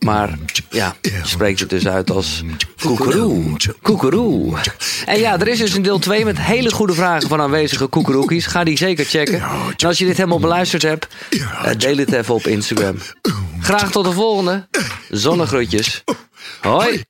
Maar 0.00 0.38
ja, 0.70 0.96
je 1.00 1.20
spreekt 1.22 1.60
het 1.60 1.70
dus 1.70 1.88
uit 1.88 2.10
als 2.10 2.42
koekeroe. 2.80 3.56
Koekeroe. 3.82 4.56
En 5.06 5.18
ja, 5.18 5.40
er 5.40 5.48
is 5.48 5.58
dus 5.58 5.74
een 5.74 5.82
deel 5.82 5.98
2 5.98 6.24
met 6.24 6.40
hele 6.40 6.70
goede 6.70 6.94
vragen 6.94 7.28
van 7.28 7.40
aanwezige 7.40 7.86
koekeroekies. 7.86 8.46
Ga 8.46 8.64
die 8.64 8.76
zeker 8.76 9.04
checken. 9.04 9.42
En 9.76 9.86
als 9.86 9.98
je 9.98 10.04
dit 10.04 10.16
helemaal 10.16 10.40
beluisterd 10.40 10.82
hebt, 10.82 11.06
eh, 11.30 11.70
deel 11.76 11.96
het 11.96 12.12
even 12.12 12.34
op 12.34 12.46
Instagram. 12.46 12.96
Graag 13.60 13.90
tot 13.90 14.04
de 14.04 14.12
volgende. 14.12 14.68
Zonnegroetjes. 15.10 16.04
Hoi. 16.60 17.04